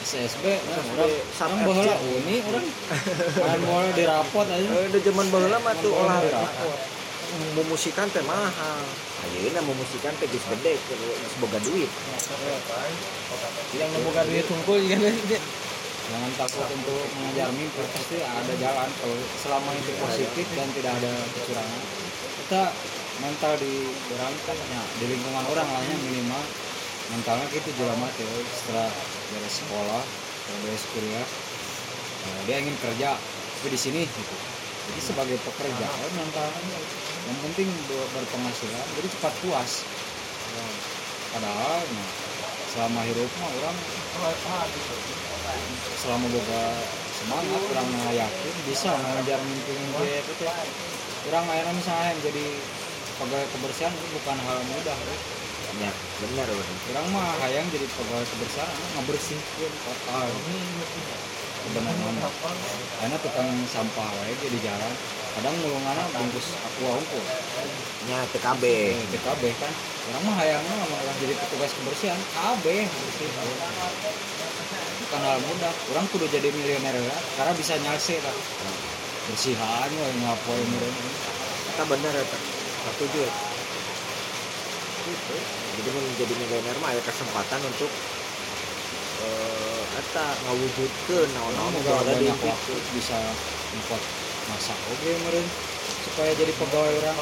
SSB 0.00 0.44
nah, 0.48 0.80
orang 0.96 1.12
Sub 1.30 1.44
orang 1.44 1.60
FC. 1.60 1.68
baheula 1.68 1.94
uni 2.08 2.36
orang. 2.40 2.66
Main 3.44 3.60
bola 3.62 3.88
di 3.92 4.04
rapot 4.08 4.46
aja. 4.48 4.68
Eh, 4.72 4.88
udah 4.88 5.00
zaman 5.04 5.26
baheula 5.28 5.58
mah 5.60 5.74
tuh 5.76 5.92
olahraga. 5.92 6.24
dirapot. 6.24 6.78
Memusikan 7.56 8.06
teh 8.10 8.24
mahal. 8.26 8.82
Ayeuna 9.26 9.60
memusikan 9.62 10.12
teh 10.18 10.26
geus 10.30 10.44
gede 10.56 10.74
geus 10.88 11.34
boga 11.38 11.58
duit. 11.62 11.90
Yang 13.76 13.90
nembukan 13.94 14.24
duit 14.26 14.44
tungkul 14.46 14.78
nanti 14.82 15.38
jangan 16.10 16.32
takut 16.34 16.66
untuk 16.74 17.06
mengejar 17.22 17.48
mimpi 17.54 17.82
pasti 17.94 18.18
ada 18.18 18.52
jalan. 18.58 18.88
Kalau 18.98 19.18
selama 19.38 19.70
itu 19.78 19.90
positif 20.02 20.46
dan 20.58 20.68
tidak 20.74 20.92
ada 20.98 21.12
kecurangan 21.38 21.80
kita 22.40 22.62
mental 23.20 23.52
di 23.60 23.74
orang 24.16 24.34
kan 24.48 24.56
ya, 24.58 24.82
di 24.98 25.04
lingkungan 25.06 25.44
orang 25.50 25.68
lah 25.70 25.82
ya 25.86 25.96
minimal. 26.10 26.42
Mentalnya 27.10 27.42
gitu 27.50 27.74
jelema 27.74 28.06
teh 28.14 28.26
setelah 28.54 28.86
beres 29.34 29.54
sekolah 29.58 30.02
beres 30.62 30.82
kuliah 30.94 31.26
eh, 32.26 32.40
dia 32.46 32.62
ingin 32.62 32.74
kerja 32.78 33.18
tapi 33.18 33.68
di 33.70 33.78
sini 33.78 34.02
gitu. 34.06 34.36
Jadi 34.90 35.00
sebagai 35.02 35.38
pekerja 35.42 35.86
eh, 35.90 36.12
mentalnya 36.14 36.78
yang 37.30 37.38
penting 37.46 37.68
ber- 37.86 38.10
berpenghasilan 38.18 38.86
jadi 38.98 39.08
cepat 39.14 39.34
puas. 39.46 39.86
Nah, 40.50 40.74
padahal 41.30 41.78
nah, 41.94 42.10
selama 42.74 43.00
hidup 43.06 43.30
mah 43.38 43.50
orang 43.54 43.76
selama 45.94 46.26
boga 46.34 46.62
semangat 47.22 47.62
orang 47.70 47.88
yakin 48.18 48.54
bisa 48.66 48.90
mengejar 48.90 49.38
mimpi-mimpi 49.38 50.26
itu 50.26 50.32
teh 50.42 50.50
orang 51.30 51.46
akhirnya 51.46 51.74
misalnya 51.78 52.06
yang 52.10 52.20
jadi 52.26 52.46
pegawai 53.20 53.46
kebersihan 53.54 53.92
itu 53.94 54.06
bukan 54.18 54.36
hal 54.42 54.58
mudah 54.66 54.98
ya. 54.98 55.16
ya 55.86 55.90
benar 56.18 56.46
orang 56.50 57.06
mah 57.14 57.30
hayang 57.46 57.66
jadi 57.70 57.86
pegawai 57.86 58.26
kebersihan 58.26 58.70
ngebersihkan 58.98 59.72
kota 59.86 60.18
sebenarnya 61.68 62.28
karena 63.00 63.16
tukang 63.20 63.50
sampah 63.68 64.08
wae 64.20 64.34
di 64.38 64.58
jalan 64.64 64.92
kadang 65.30 65.54
ngulunganna 65.62 66.04
bungkus 66.10 66.58
aqua 66.58 66.98
unggul 66.98 67.24
nya 68.10 68.18
TKB 68.34 68.64
eh, 68.66 68.98
TKB 69.14 69.42
kan. 69.62 69.72
Orang 70.10 70.22
mah 70.26 70.34
hayangnya 70.42 70.74
orang 70.74 71.16
jadi 71.22 71.38
petugas 71.38 71.70
kebersihan. 71.70 72.18
KB 72.34 72.64
bersih 72.82 73.28
bukan 75.06 75.20
hal 75.22 75.38
mudah. 75.38 75.74
Orang 75.94 76.06
kudu 76.10 76.26
jadi 76.26 76.50
miliuner 76.50 76.98
ya 76.98 77.16
karena 77.38 77.52
bisa 77.54 77.78
nyalse 77.78 78.18
lah 78.24 78.34
bersihan 79.30 79.90
we 79.94 80.10
ngapoe 80.26 80.58
meureun 80.58 80.96
kita 81.70 81.84
benar 81.86 82.14
eta 82.18 82.38
setuju 82.90 83.18
ya. 83.22 83.32
Gitu. 85.00 85.36
jadi 85.80 85.88
menjadi 85.96 86.34
milioner 86.34 86.76
mah 86.82 86.90
ada 86.92 87.02
kesempatan 87.06 87.60
untuk 87.62 87.90
eta 90.00 90.26
ngawujudkeun 90.46 91.28
naon-naon 91.34 91.72
Orang 91.84 92.02
ada 92.08 92.12
di 92.16 92.26
banyak 92.28 92.40
waktu 92.40 92.74
bisa 92.96 93.18
ngepot 93.76 94.02
masak 94.50 94.78
oke 94.90 95.10
meureun 95.22 95.46
supaya 96.00 96.30
jadi 96.34 96.52
pegawai 96.56 96.92
orang? 97.04 97.16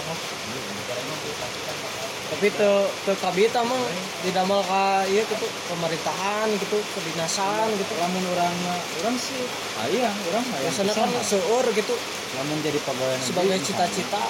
Tapi 2.29 2.47
te 2.53 2.71
te 3.09 3.13
kabita 3.17 3.65
mah 3.65 3.83
didamel 4.21 4.61
ka 4.61 5.09
ieu 5.09 5.25
gitu 5.25 5.47
pemerintahan 5.73 6.49
gitu 6.61 6.79
kedinasan 6.93 7.73
gitu. 7.81 7.93
Lamun 7.97 8.25
orang 8.37 8.55
orang 9.03 9.17
sih 9.17 9.41
hayang 9.81 10.13
orang 10.29 10.45
hayang 10.53 10.69
biasanya 10.69 10.93
kan 10.93 11.11
seueur 11.25 11.67
gitu. 11.73 11.95
Lamun 12.37 12.59
jadi 12.61 12.79
pegawai 12.85 13.17
negeri 13.17 13.29
sebagai 13.33 13.59
cita-cita. 13.65 14.25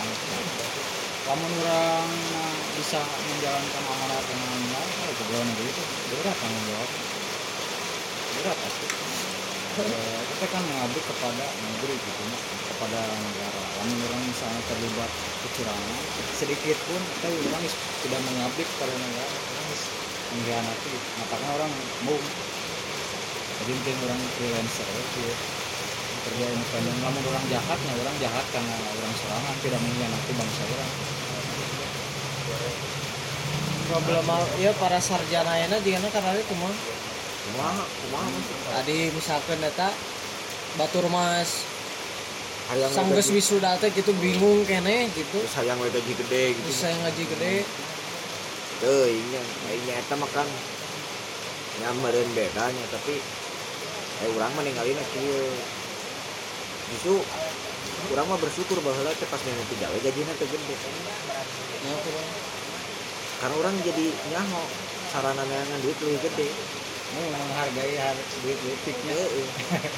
Lamun 1.26 1.52
orang 1.66 2.08
bisa 2.78 3.02
menjalankan 3.02 3.82
amanat 3.82 4.22
amanat 4.22 4.86
oh, 4.86 5.14
pegawai 5.18 5.44
negeri 5.50 5.68
itu 5.68 5.82
berat 6.14 6.36
tanggung 6.38 6.64
jawab 6.70 6.90
berat 8.42 8.58
pasti 8.58 8.86
Eh, 9.78 10.20
kita 10.34 10.46
kan 10.50 10.62
mengabdi 10.66 10.98
kepada 11.06 11.46
negeri 11.54 11.94
gitu 11.94 12.22
kepada 12.74 12.98
negara. 12.98 13.62
Lamun 13.78 13.98
orang 14.10 14.22
misalnya 14.26 14.58
terlibat 14.66 15.10
kecurangan. 15.46 16.02
Sedikit 16.34 16.74
pun 16.90 16.98
kita 16.98 17.30
orang 17.30 17.62
tidak 18.02 18.20
mengabdi 18.26 18.62
kepada 18.66 18.94
negara. 18.98 19.34
Orang 19.38 19.66
mengkhianati. 20.34 20.92
Makanya 21.22 21.48
orang 21.62 21.70
mau 22.10 22.18
jadi 23.58 23.70
mungkin 23.74 23.94
orang 24.02 24.20
freelancer 24.34 24.86
itu 24.98 25.22
kerja 26.26 26.46
independen 26.58 26.96
namun 26.98 27.22
orang 27.30 27.44
jahatnya 27.46 27.92
orang 28.02 28.16
jahat 28.18 28.46
karena 28.50 28.74
orang 28.74 29.14
serangan 29.14 29.54
tidak 29.62 29.78
mengkhianati 29.78 30.32
bangsa 30.34 30.62
orang. 30.74 30.90
Problem 33.88 34.26
ya 34.58 34.70
para 34.74 34.98
sarjana 34.98 35.54
yana 35.54 35.78
juga 35.86 36.08
karena 36.10 36.34
itu 36.34 36.54
mah 36.58 36.74
tadi 38.70 38.98
misalkan 39.10 39.58
data 39.58 39.90
batur 40.78 41.10
mas 41.10 41.66
hayang 42.70 42.92
sanggeus 42.92 43.28
gaji- 43.32 43.36
wisuda 43.40 43.80
teh 43.82 43.90
gitu 43.90 44.12
bingung 44.22 44.62
kene 44.68 45.10
gitu. 45.16 45.42
Terus 45.42 45.54
hayang 45.58 45.80
we 45.82 45.88
gaji 45.90 46.12
gede 46.14 46.42
gitu. 46.54 46.68
Bisa 46.68 46.92
ngaji 46.92 47.22
gede. 47.24 47.54
Teuing 48.78 49.26
nya 49.34 49.42
kayaknya 49.42 49.94
eta 49.98 50.14
mah 50.14 50.30
kan 50.30 50.46
nya 51.82 51.90
meureun 51.98 52.30
bedanya 52.36 52.84
tapi 52.94 53.18
eh 54.22 54.28
urang 54.36 54.52
mah 54.54 54.62
ninggalin 54.62 54.98
kieu 55.16 55.48
justru 56.94 57.18
urang 58.14 58.26
mah 58.30 58.38
bersyukur 58.38 58.78
bahwa 58.86 59.10
teh 59.16 59.26
pas 59.26 59.40
nenek 59.42 59.66
tiga 59.72 59.90
we 59.90 59.98
teh 60.04 60.12
gede. 60.14 60.76
Karena 63.38 63.54
orang 63.54 63.74
jadi 63.82 64.06
nyaho 64.34 64.62
sarana 65.08 65.42
neangan 65.46 65.78
duit 65.82 65.96
lebih 66.04 66.20
gede 66.26 66.48
menghargai 67.16 67.94
har 67.96 68.16
duit 68.44 68.58
duitiknya 68.60 69.16
Heeh. 69.16 69.48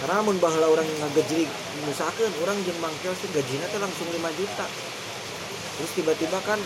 karena 0.02 0.22
mun 0.22 0.38
baheula 0.38 0.70
orang 0.70 0.86
ngagejli 0.86 1.44
misalkan 1.84 2.30
orang 2.42 2.58
jeung 2.62 2.78
mangkeos 2.78 3.18
teh 3.18 3.30
gajina 3.34 3.66
teh 3.66 3.80
langsung 3.82 4.06
5 4.08 4.38
juta. 4.38 4.66
Terus 5.80 5.90
tiba-tiba 5.96 6.38
kan 6.46 6.60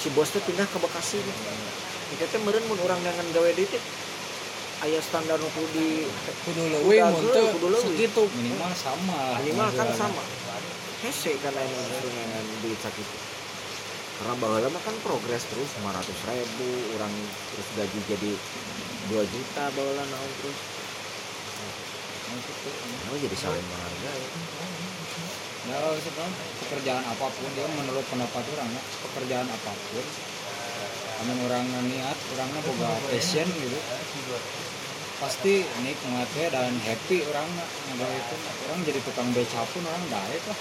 si 0.00 0.08
bos 0.16 0.32
teh 0.32 0.40
pindah 0.40 0.64
ke 0.64 0.78
Bekasi 0.80 1.20
itu 1.20 2.24
teh 2.24 2.40
meureun 2.40 2.64
mun 2.72 2.80
orang 2.88 2.98
neangan 3.04 3.26
gawe 3.36 3.50
deui 3.52 3.68
teh 3.68 3.82
aya 4.80 4.96
standar 5.04 5.36
nu 5.36 5.48
kudu 5.52 5.68
di 5.76 6.08
kudu 6.48 6.62
leuwih 6.72 7.04
mun 7.04 7.24
teu 7.30 7.52
segitu. 7.84 8.22
Minimal 8.32 8.72
sama 8.72 9.36
minimal 9.44 9.68
kan 9.76 9.88
sama. 9.92 10.22
Hese 11.04 11.36
kan 11.44 11.52
nu 11.52 11.80
justru 11.84 12.08
neangan 12.16 12.44
duit 12.64 12.80
sakitu 12.80 13.39
karena 14.20 14.36
baheula 14.36 14.68
mah 14.68 14.82
kan 14.84 14.92
progres 15.00 15.48
terus 15.48 15.70
500 15.80 16.28
ribu 16.28 16.68
orang 17.00 17.08
terus 17.56 17.68
gaji 17.72 17.98
jadi 18.04 18.32
2 19.16 19.32
juta 19.32 19.64
baheula 19.72 20.04
naon 20.04 20.32
terus. 20.44 20.58
Nah, 22.30 23.16
jadi 23.16 23.36
saling 23.40 23.64
menghargai. 23.64 24.22
ya 25.68 25.76
sebenarnya 25.92 26.40
pekerjaan 26.62 27.04
apa 27.04 27.26
pun 27.32 27.50
dia 27.52 27.68
menurut 27.68 28.04
pendapat 28.08 28.44
orang 28.56 28.68
ya, 28.72 28.82
pekerjaan 29.08 29.48
apa 29.48 29.72
pun 29.72 30.06
namun 31.20 31.36
orang 31.52 31.66
niat 31.84 32.18
orangnya 32.36 32.60
boga 32.64 32.90
passion 33.12 33.48
gitu. 33.48 33.78
Pasti 35.20 35.64
nikmatnya 35.84 36.46
dan 36.48 36.72
happy 36.80 37.24
orang 37.28 37.44
nggak 37.92 38.08
itu 38.08 38.36
orang 38.68 38.78
jadi 38.84 39.00
tukang 39.04 39.28
beca 39.36 39.60
pun 39.68 39.84
orang 39.84 40.04
baik 40.08 40.42
lah. 40.48 40.58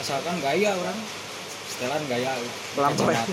Asalkan 0.00 0.40
gaya 0.40 0.72
orang 0.76 0.96
setelan 1.72 2.02
gaya. 2.06 2.32
Flamboyan. 2.76 3.26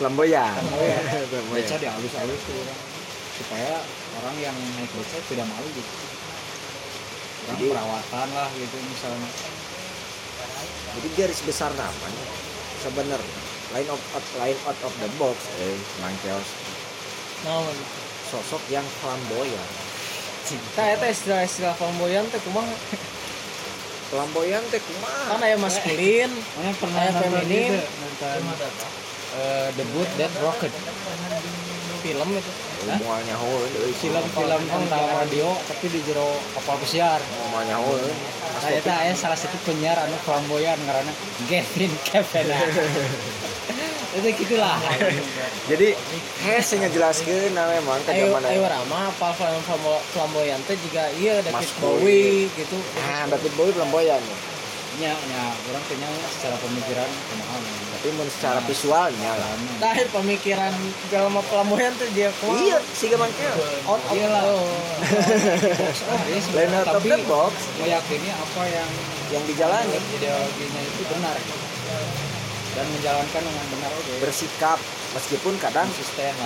Flamboyan. 0.00 0.62
beca 1.52 1.76
dihalus-halus 1.76 2.40
tuh 2.48 2.56
orang 2.56 2.80
supaya 3.32 3.74
orang 4.22 4.36
yang 4.40 4.56
naik 4.76 4.92
beca 4.92 5.18
tidak 5.28 5.46
malu 5.48 5.68
gitu 5.72 5.92
orang 7.42 7.58
Jadi- 7.58 7.70
perawatan 7.74 8.28
lah 8.36 8.48
gitu 8.54 8.76
misalnya 8.86 9.30
Jadi 10.92 11.08
garis 11.16 11.40
besar 11.48 11.72
namanya 11.72 12.24
sebenarnya 12.84 13.38
line 13.72 13.88
of 13.88 14.00
out, 14.12 14.26
line 14.36 14.60
out 14.68 14.76
of 14.84 14.92
the 15.00 15.08
box 15.16 15.36
eh 15.56 15.76
mangkeos 16.04 16.48
naon 17.48 17.76
sosok 18.28 18.60
yang 18.68 18.84
flamboyan. 19.00 19.68
tah 20.76 20.92
eta 20.92 21.08
istilah-istilah 21.08 21.72
flamboyan 21.80 22.28
teh 22.28 22.40
kumaha 22.44 22.76
Flamboyan 24.12 24.60
teh 24.68 24.76
kumaha? 24.76 25.32
kan 25.32 25.40
aya 25.40 25.56
maskulin 25.56 26.28
Mana 26.28 26.70
pernah 26.76 27.00
itu? 27.48 27.80
Nonton 27.80 28.42
eh, 29.32 29.68
debut 29.72 30.08
Dead 30.20 30.32
Rocket. 30.44 30.68
Film 32.04 32.28
itu. 32.36 32.52
Moal 33.00 33.24
nyaho 33.24 33.48
euy 33.80 33.94
film-film 33.96 34.62
tentang 34.68 35.06
radio 35.16 35.56
tapi 35.64 35.86
di 35.88 36.04
jero 36.04 36.28
kapal 36.52 36.76
pesiar. 36.84 37.24
Nyaho 37.56 37.88
euy 37.96 38.12
saya 38.62 38.78
teh 38.78 38.94
aya 38.94 39.16
salah 39.16 39.34
satu 39.34 39.56
penyiar 39.64 39.96
anu 39.96 40.14
flamboyan 40.28 40.76
karena 40.84 41.12
Gavin 41.48 41.92
Kevin 42.04 42.46
itu 44.12 44.28
gitulah. 44.44 44.76
Jadi 45.70 45.96
hese 46.44 46.74
ngejelaskeun 46.76 47.56
nah 47.56 47.64
memang 47.64 47.96
ka 48.04 48.12
ayo 48.12 48.28
zaman 48.28 48.44
ayo 48.44 48.62
rama 48.68 49.08
apa 49.08 49.28
flam- 49.32 49.64
flam- 49.64 50.04
flamboyan 50.12 50.60
teh 50.68 50.76
juga 50.76 51.08
iya 51.16 51.40
David 51.40 51.56
Mas 51.56 51.72
Bowie 51.80 52.52
gitu. 52.52 52.76
Nah 53.00 53.24
David 53.32 53.52
Bowie 53.56 53.72
flamboyan 53.72 54.20
nya 55.00 55.08
nya 55.08 55.42
orang 55.72 55.84
teh 55.88 55.96
nya 55.96 56.08
secara 56.28 56.56
pemikiran 56.60 57.08
pemahaman. 57.08 57.72
Tapi 57.96 58.08
mun 58.12 58.28
secara 58.28 58.60
visualnya 58.66 59.30
lah. 59.32 59.50
Nah, 59.80 59.94
pemikiran 59.94 60.72
dalam 61.08 61.32
flamboyan 61.48 61.94
tuh 61.96 62.10
dia 62.12 62.28
kuat. 62.42 62.60
iya 62.60 62.76
sih 62.92 63.08
gaman 63.08 63.30
keo. 63.32 63.56
Out 63.88 64.02
of 64.04 64.12
Iyalah. 64.12 64.42
oh. 64.44 64.68
lain 66.52 66.70
out 66.76 66.86
of 66.92 67.00
tapi 67.00 67.08
the 67.08 67.18
box. 67.24 67.52
meyakini 67.80 68.28
apa 68.28 68.62
yang 68.68 68.90
yang 69.32 69.42
dijalani. 69.48 69.96
ideologinya 70.12 70.80
itu 70.84 71.02
benar 71.08 71.36
dan 72.72 72.86
menjalankan 72.88 73.42
dengan 73.44 73.64
benar 73.68 73.90
oke. 73.92 74.12
Bersikap 74.24 74.78
meskipun 75.12 75.54
kadang 75.60 75.88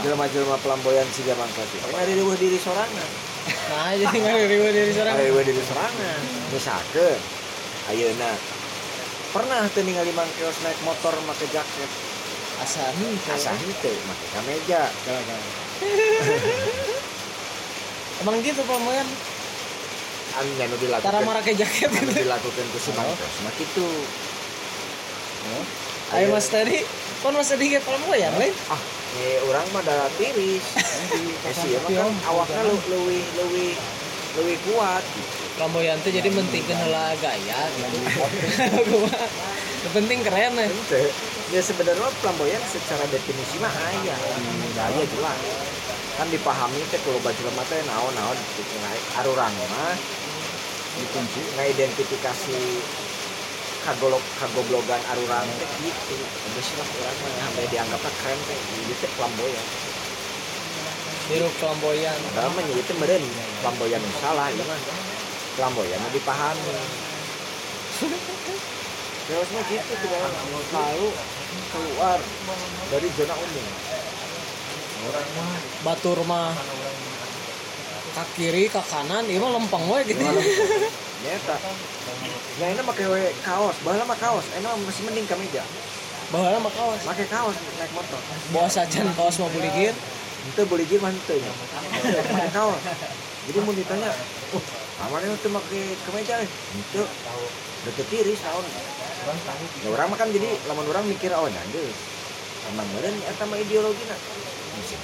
jelema-jelema 0.02 0.58
pelamboyan 0.58 1.06
si 1.14 1.22
gaman 1.22 1.46
kaki 1.54 1.78
ada 1.86 2.10
di 2.10 2.18
diri 2.18 2.58
sorangan? 2.58 3.10
Nah, 3.46 3.94
jadi 3.94 4.10
nggak 4.10 4.50
ribut 4.50 4.74
dari 4.74 4.90
seorang. 4.90 5.14
ada 5.14 5.22
di 5.22 5.54
diri 5.54 5.62
sorangan. 5.62 6.18
Misalkan 6.50 7.14
ayeuna 7.94 8.30
pernah 9.30 9.62
tuh 9.70 9.86
ningali 9.86 10.10
mangkeos 10.18 10.66
naik 10.66 10.74
motor 10.82 11.14
make 11.30 11.46
jaket? 11.54 11.90
Asa 12.58 12.90
henteu. 12.90 13.38
asa 13.38 13.54
henteu 13.54 13.94
make 14.10 14.26
kameja. 14.34 14.90
Emang 18.26 18.42
gitu 18.42 18.66
flamboyan. 18.66 19.06
anu 20.36 20.50
nya 20.58 20.68
nu 20.68 20.76
Tara 20.76 21.00
dilakukan 21.00 21.22
marake 21.24 21.52
jaket 21.56 21.88
anu 21.88 22.12
gitu. 22.12 22.26
dilakukan 22.26 22.64
ku 22.74 22.78
si 22.82 22.90
mangkeos 22.92 23.36
mah 23.46 23.54
kitu 23.56 23.88
Ayo 26.14 26.30
Mas 26.30 26.46
tadi, 26.46 26.86
kan 27.18 27.34
Mas 27.34 27.50
tadi 27.50 27.74
ke 27.74 27.82
flamboyan 27.82 28.30
lain. 28.38 28.54
ah 28.70 28.78
eh 29.16 29.40
orang 29.48 29.66
mah 29.72 29.82
da 29.82 30.06
tiris 30.20 30.62
eh 31.42 31.54
sih 31.56 31.72
emang 31.80 31.90
kan 31.98 32.12
awakna 32.30 32.62
lu 32.68 32.76
leuwih 32.92 33.24
leuwih 33.40 33.72
leuwih 34.36 34.58
kuat 34.68 35.02
Flamboyan 35.56 35.96
tuh 36.04 36.12
jadi 36.12 36.28
mentingkeun 36.28 36.76
heula 36.76 37.16
gaya 37.16 37.60
gitu. 37.80 37.96
Gua 38.92 39.08
yang 39.88 39.92
penting 39.96 40.20
keren 40.20 40.52
ya. 40.52 40.68
Ente. 40.68 41.08
Ya 41.48 41.60
sebenarnya 41.64 42.12
flamboyan 42.20 42.60
secara 42.68 43.08
definisi 43.08 43.56
mah 43.56 43.72
aya. 43.72 44.12
Aya 44.76 45.04
jelas. 45.08 45.40
Kan 46.20 46.28
dipahami 46.28 46.76
teh 46.92 47.00
kalau 47.00 47.16
baju 47.24 47.40
lemah 47.40 47.64
teh 47.72 47.80
naon-naon 47.88 48.36
gitu. 48.36 48.76
Nah, 48.84 48.92
arurang 49.24 49.56
mah 49.72 49.96
dikunci 51.00 51.40
ngidentifikasi 51.56 52.60
kagolok 53.86 54.24
kagoblogan 54.42 54.98
arurang 55.14 55.46
teh 55.62 55.70
gitu. 55.78 56.18
Geus 56.58 56.68
lah 56.74 56.88
urang 56.90 57.16
mah 57.22 57.30
sampai 57.38 57.70
dianggapnya 57.70 58.10
keren 58.18 58.38
teh. 58.50 58.58
Ieu 58.82 58.94
teh 58.98 59.10
flamboyan. 59.14 59.66
Biru 61.30 61.48
flamboyan. 61.62 62.18
Padahal 62.34 62.50
mah 62.58 62.62
ieu 62.66 62.82
teh 62.82 62.96
meureun 62.98 63.22
flamboyan 63.62 64.02
salah 64.18 64.50
ieu 64.50 64.66
mah. 64.66 64.78
Flamboyan 65.54 66.02
nu 66.02 66.08
dipahami. 66.10 66.66
Terus 69.26 69.48
mah 69.54 69.64
gitu 69.70 69.94
tidak 70.02 70.20
lalu 70.74 71.08
keluar 71.70 72.18
dari 72.90 73.08
zona 73.14 73.34
umum. 73.38 73.66
Batur 75.86 76.18
mah 76.26 76.50
ke 78.18 78.24
kiri 78.34 78.66
ke 78.66 78.82
kanan 78.90 79.30
ieu 79.30 79.38
mah 79.38 79.54
lempeng 79.54 79.86
we 79.86 80.02
gitu. 80.10 80.26
Nyata. 81.22 81.56
Nah 82.56 82.66
ini 82.72 82.80
pakai 82.80 83.06
kaos, 83.44 83.76
bahala 83.84 84.04
mah 84.08 84.16
kaos, 84.16 84.46
enak 84.56 84.72
masih 84.84 85.02
mending 85.04 85.28
kemeja. 85.28 85.60
Baheula 86.32 86.58
mah 86.58 86.72
kaos. 86.72 87.00
Pakai 87.04 87.26
kaos 87.28 87.54
naik 87.54 87.92
motor. 87.92 88.20
Bawa 88.50 88.68
sajan 88.72 89.06
kaos 89.12 89.36
mah 89.38 89.50
buligir. 89.52 89.92
Itu 90.46 90.62
boleh 90.66 90.86
gini 90.88 91.02
mah 91.04 91.12
henteu 91.12 91.36
nya. 91.36 91.52
Pakai 92.32 92.50
kaos. 92.50 92.80
Jadi 93.46 93.58
mau 93.62 93.70
ditanya, 93.70 94.10
oh, 94.58 94.64
amannya 95.06 95.30
itu 95.30 95.48
pakai 95.52 95.84
kemeja 96.02 96.34
eh? 96.42 96.50
Itu 96.82 97.02
deket 97.86 98.06
tiris 98.10 98.40
naon. 98.42 98.66
Ya 99.82 99.88
orang 99.90 100.08
mah 100.10 100.18
kan 100.18 100.28
jadi 100.32 100.50
lamun 100.66 100.86
orang 100.90 101.04
mikir 101.06 101.30
oh 101.30 101.46
nanti. 101.46 101.94
Emang 102.74 102.88
meureun 102.90 103.14
eta 103.22 103.44
mah 103.46 103.58
ideologina. 103.62 104.16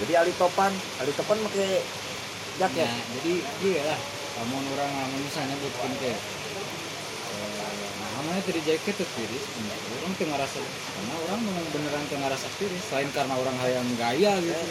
Jadi 0.03 0.13
ali 0.19 0.33
topan, 0.35 0.75
ali 0.99 1.13
topan 1.15 1.39
pakai 1.47 1.87
jaket. 2.59 2.87
Nah, 2.87 3.03
jadi 3.21 3.33
iya 3.63 3.83
lah 3.95 3.99
kamu 4.33 4.57
orang 4.75 4.91
misalnya 5.23 5.57
bikin 5.61 5.93
kayak 6.03 6.19
namanya 8.23 8.43
tadi 8.47 8.61
jaket 8.63 8.95
tuh 8.95 9.09
tiris 9.19 9.45
orang 9.99 10.15
tengah 10.15 10.39
rasa 10.39 10.59
karena 10.63 11.15
orang 11.27 11.41
memang 11.43 11.67
beneran 11.75 12.05
tengah 12.07 12.29
rasa 12.31 12.47
tiris 12.55 12.83
selain 12.87 13.11
karena 13.11 13.35
orang 13.35 13.57
hayang 13.59 13.89
gaya 13.99 14.39
gitu 14.39 14.67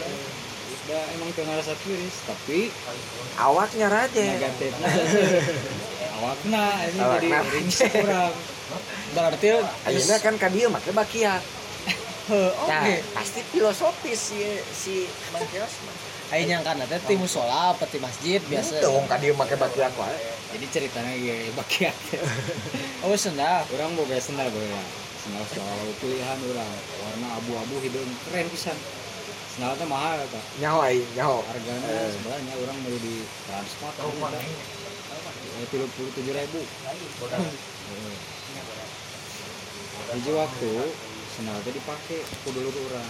udah 0.81 1.03
emang 1.13 1.29
tengah 1.35 1.55
rasa 1.55 1.75
tiris 1.83 2.15
tapi 2.23 2.71
Awaknya 3.37 3.87
raja. 3.91 4.23
negatifnya 4.23 4.87
awakna 6.15 6.63
ini 6.87 6.99
jadi 6.99 7.29
ringsek 7.51 7.91
orang 7.97 8.33
Berarti 9.11 9.47
Ayeuna 9.87 10.15
kan 10.23 10.35
ka 10.39 10.47
dieu 10.47 10.71
make 10.71 10.91
bakiat. 10.95 11.43
Heuh, 12.31 12.51
Nah, 12.71 12.87
pasti 13.11 13.43
filosofis 13.51 14.31
si 14.31 14.39
si 14.71 14.95
Mang 15.35 15.43
Kios 15.51 15.75
mah. 15.83 15.95
Ayo 16.31 16.47
nyangkan 16.47 16.79
teh 16.87 16.99
ti 17.03 17.19
musola 17.19 17.75
apa 17.75 17.83
ti 17.91 17.99
masjid 17.99 18.39
biasa. 18.39 18.79
Dong 18.79 19.03
ka 19.03 19.19
dieu 19.19 19.35
make 19.35 19.51
bakiat 19.59 19.91
wae. 19.99 20.15
jadi 20.55 20.65
ceritanya 20.71 21.11
ya 21.27 21.51
bakiat 21.55 21.95
Oh 23.03 23.11
senda. 23.19 23.67
orang 23.67 23.91
boga 23.99 24.15
sendal 24.15 24.47
boga 24.47 24.79
sendal 25.19 25.43
soal 25.51 25.91
pilihan 25.99 26.39
orang 26.39 26.71
warna 27.03 27.27
abu-abu 27.35 27.75
hidung 27.83 28.07
keren 28.31 28.47
pisan. 28.47 28.79
Sendal 29.51 29.75
teh 29.75 29.83
mahal 29.83 30.23
kak. 30.31 30.45
Nyaho 30.63 30.79
ai, 30.79 31.03
nyaho. 31.19 31.43
harganya 31.43 31.87
Eh. 31.91 32.15
sebenarnya 32.15 32.53
orang 32.63 32.77
beli 32.87 32.99
di 33.03 33.15
transport 33.51 33.93
tiga 35.67 35.85
puluh 35.91 36.09
tujuh 36.15 36.31
ribu. 36.31 36.61
Hiji 40.15 40.31
waktu 40.31 40.71
sendal 41.35 41.59
teh 41.67 41.75
dipakai 41.75 42.23
aku 42.23 42.47
dulu 42.55 42.71
tuh 42.71 42.83
orang 42.87 43.07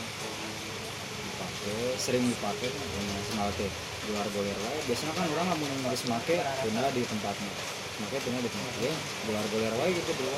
sering 2.01 2.25
dipakai 2.25 2.69
teh 2.72 3.72
luar 4.09 4.25
goler 4.33 4.57
wae 4.65 4.80
biasanya 4.90 5.14
kan 5.14 5.30
orang 5.30 5.48
lamun 5.53 5.69
harus 5.85 6.03
make 6.09 6.38
tuna 6.41 6.90
di 6.90 7.01
tempatnya. 7.06 7.53
Make 8.01 8.17
tuna 8.17 8.38
di 8.41 8.49
tempatnya 8.49 8.93
luar 9.30 9.45
goler 9.53 9.73
wae 9.77 9.91
gitu 9.93 10.11
dulu 10.17 10.33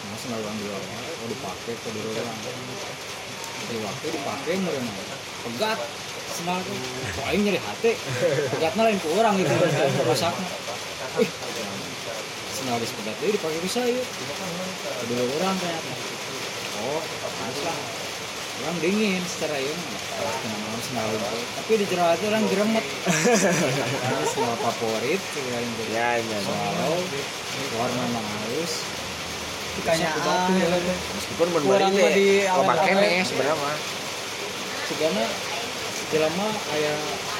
nah 0.00 0.16
sendal 0.16 0.38
orang 0.38 0.56
dulu 0.62 0.70
wae 0.70 1.10
oh 1.10 1.28
dipakai 1.28 1.74
ke 1.74 1.88
dulu 1.90 2.08
orang 2.14 2.38
di 3.70 3.76
waktu 3.82 4.06
dipakai 4.10 4.54
meureun 4.62 4.86
pegat 5.46 5.78
sendal 6.30 6.58
tuh 6.62 6.78
kok 7.14 7.26
nyeri 7.34 7.58
hati? 7.58 7.92
Pegatnya 8.54 8.82
lain 8.86 8.98
ke 9.02 9.08
orang 9.18 9.34
gitu 9.34 9.54
rusaknya 10.06 10.46
ih 11.18 11.30
sendal 12.54 12.78
geus 12.78 12.92
pegat 13.02 13.16
deui 13.18 13.34
dipakai 13.34 13.58
ku 13.58 13.68
saya. 13.70 14.02
Kedua 15.00 15.22
orang 15.42 15.56
ternyata. 15.58 15.92
Oh 16.80 17.02
harus 17.40 17.60
orang 18.60 18.76
dingin 18.78 19.22
secara 19.24 19.56
ini 19.56 19.72
itu 19.72 21.38
tapi 21.54 21.72
di 21.76 21.84
jero 21.86 22.04
hati 22.04 22.24
orang 22.26 22.44
geremet 22.46 22.84
karena 23.06 24.24
sendal 24.26 24.56
favorit 24.58 25.20
selain 25.30 25.64
itu 25.64 25.82
Ya, 25.90 26.18
ya. 26.18 26.38
warna 27.74 28.04
halus 28.10 28.72
Kayaknya 29.80 30.12
batu 30.18 30.52
ya 30.54 30.66
kan 30.66 30.82
Meskipun 31.14 31.46
bari 31.64 31.88
mah 31.88 32.10
di 32.10 32.28
awet-awet. 32.44 32.84
keneh 32.84 33.22
sebenarnya 33.22 33.54
mah. 33.56 33.76
Sigana 34.84 35.24
jelema 36.10 36.46
aya 36.74 36.92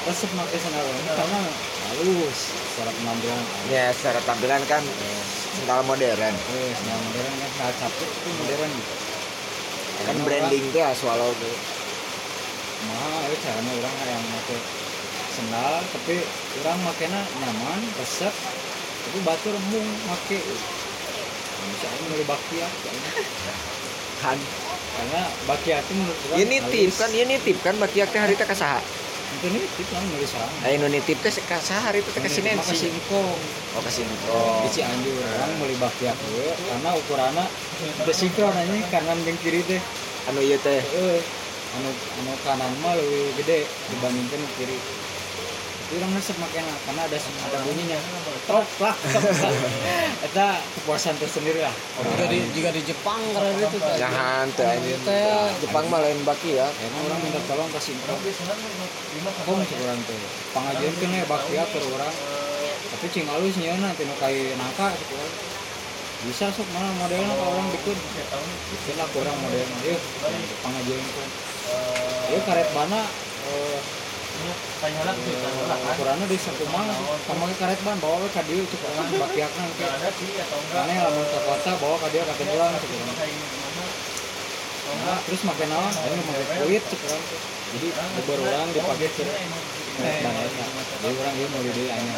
resep 0.07 0.31
make 0.33 0.57
sandal 0.57 0.81
ini 0.81 1.11
karena 1.11 1.39
halus 1.85 2.37
secara 2.71 2.91
penampilan 2.95 3.35
halus. 3.37 3.67
Ya, 3.67 3.85
secara 3.93 4.19
tampilan 4.23 4.63
kan 4.65 4.81
sendal 5.53 5.83
modern. 5.83 6.33
Eh, 6.33 6.71
sandal 6.73 6.99
modern 7.03 7.33
kan 7.35 7.49
sandal 7.51 7.73
capit 7.77 8.09
itu 8.09 8.29
modern 8.33 8.69
gitu. 8.71 8.93
Kan 10.01 10.17
branding 10.25 10.65
teh 10.73 10.81
ya, 10.81 10.89
swallow 10.97 11.31
teh. 11.37 11.55
Mah 12.89 13.29
itu 13.29 13.37
caranya 13.45 13.71
orang 13.77 13.95
yang 14.09 14.23
make 14.33 14.57
sandal 15.31 15.73
tapi 15.93 16.15
orang 16.65 16.77
makainya 16.81 17.21
nyaman, 17.41 17.81
resep. 18.01 18.33
Tapi 19.01 19.17
batur 19.25 19.55
mung 19.69 19.87
make 20.09 20.39
misalnya 21.61 21.99
mulai 22.09 22.25
bakiat 22.25 22.71
kayaknya. 22.81 23.11
Kan 24.21 24.37
karena 24.91 25.21
bakiat 25.47 25.81
itu 25.87 25.93
menurut 25.97 26.17
orang 26.29 26.37
ieu 26.37 26.45
nitip 26.49 26.91
kan, 26.99 27.09
ieu 27.13 27.25
nitip 27.25 27.57
kan 27.61 27.75
bakiak 27.77 28.09
teh 28.11 28.21
harita 28.21 28.43
ka 28.45 28.55
saha? 28.57 28.81
Itu 29.31 29.47
nitip 29.47 29.87
lah 29.95 30.01
nulis 30.11 30.29
sana. 30.31 30.51
Aya 30.67 30.75
nu 30.81 30.87
nitip 30.91 31.17
teh 31.23 31.31
ka 31.47 31.57
saha 31.57 31.89
harita 31.91 32.11
teh 32.11 32.19
ka 32.19 32.29
sinensi. 32.29 32.75
singkong. 32.75 33.39
Oh, 33.77 33.81
ka 33.81 33.91
singkong. 33.91 34.67
di 34.67 34.69
Cianjur 34.75 35.15
orang 35.15 35.51
mulai 35.57 35.77
bakiak 35.79 36.15
gue 36.15 36.49
karena 36.51 36.89
ukurannya 36.99 37.45
sinkron 38.11 38.51
aja 38.51 38.75
kanan 38.91 39.19
dan 39.23 39.35
kiri 39.39 39.63
teh. 39.63 39.81
Anu 40.27 40.43
ieu 40.43 40.59
teh. 40.59 40.83
Eh 40.83 41.19
anu 41.79 41.89
anu 41.91 42.31
kanan 42.43 42.71
mah 42.83 42.93
lebih 42.99 43.39
gede 43.39 43.63
dibandingkan 43.95 44.41
kiri 44.59 44.75
orang 45.99 46.11
resep 46.15 46.37
makanya 46.39 46.75
karena 46.87 47.01
ada 47.09 47.17
ada 47.19 47.57
bunyinya. 47.67 47.99
Trok 48.47 48.67
lah. 48.79 48.95
Itu 50.27 50.47
kepuasan 50.79 51.15
tersendiri 51.19 51.59
lah. 51.59 51.73
Juga 51.99 52.25
di 52.31 52.39
juga 52.55 52.69
di 52.71 52.81
Jepang 52.85 53.19
karena 53.35 53.51
itu 53.57 53.77
teh 53.81 53.95
Jangan. 53.99 54.45
Teh. 54.55 55.49
Jepang 55.59 55.85
mah 55.91 55.99
lain 55.99 56.21
baki 56.23 56.55
ya. 56.55 56.67
orang 56.69 57.19
minta 57.19 57.41
tolong 57.49 57.67
kasih 57.75 57.97
info 57.97 58.15
kom 59.43 59.59
cek 59.59 59.79
orang 59.83 59.99
tuh. 60.07 60.15
Pengajian 60.55 60.93
kan 61.01 61.09
ya 61.11 61.25
bakia 61.27 61.63
ke 61.67 61.79
orang. 61.83 62.15
Tapi 62.91 63.05
cing 63.11 63.25
alus 63.27 63.55
nyeuna 63.59 63.91
tinu 63.97 64.15
kai 64.21 64.55
nangka 64.55 64.93
gitu 64.95 65.13
kan. 65.19 65.31
Bisa 66.21 66.53
sok 66.53 66.69
mana 66.71 66.93
modelnya 67.01 67.33
kalau 67.33 67.51
orang 67.57 67.67
bikin. 67.73 67.97
Bikin 67.97 68.95
lah 68.95 69.07
orang 69.09 69.37
modelnya. 69.41 69.77
Yuk 69.83 70.01
pengajian 70.63 71.01
itu 71.01 71.23
yuk 72.31 72.41
karet 72.47 72.69
bana 72.71 73.01
eh, 74.41 75.89
ukurannya 75.93 76.25
di 76.25 76.37
satu 76.37 76.65
mang 76.73 76.89
sama 77.27 77.45
karet 77.55 77.79
ban 77.85 77.97
bawa 78.01 78.25
ke 78.25 78.41
dia 78.49 78.63
cek 78.65 78.81
orang 78.81 79.07
bakiakna 79.21 79.63
ke 79.77 79.85
mana 80.73 80.93
lamun 81.05 81.25
ke 81.29 81.39
kota 81.45 81.71
bawa 81.77 81.95
ke 82.01 82.07
dia 82.09 82.23
kakek 82.25 82.47
pulang 82.49 82.73
cek 82.73 82.91
orang 82.91 83.17
Nah, 84.91 85.17
terus 85.23 85.41
makan 85.47 85.67
naon? 85.71 85.93
Ayo 86.03 86.13
makan 86.19 86.45
kulit 86.67 86.83
cek 86.83 87.01
orang. 87.07 87.23
Jadi 87.71 87.87
beberapa 87.95 88.43
orang 88.43 88.69
dipakai 88.75 89.09
ke 89.13 89.23
karet 89.23 90.17
ban 90.19 90.33
eta. 90.35 90.65
Jadi 91.01 91.13
orang 91.15 91.35
ieu 91.39 91.47
mau 91.47 91.61
di 91.63 91.83
anya. 91.87 92.13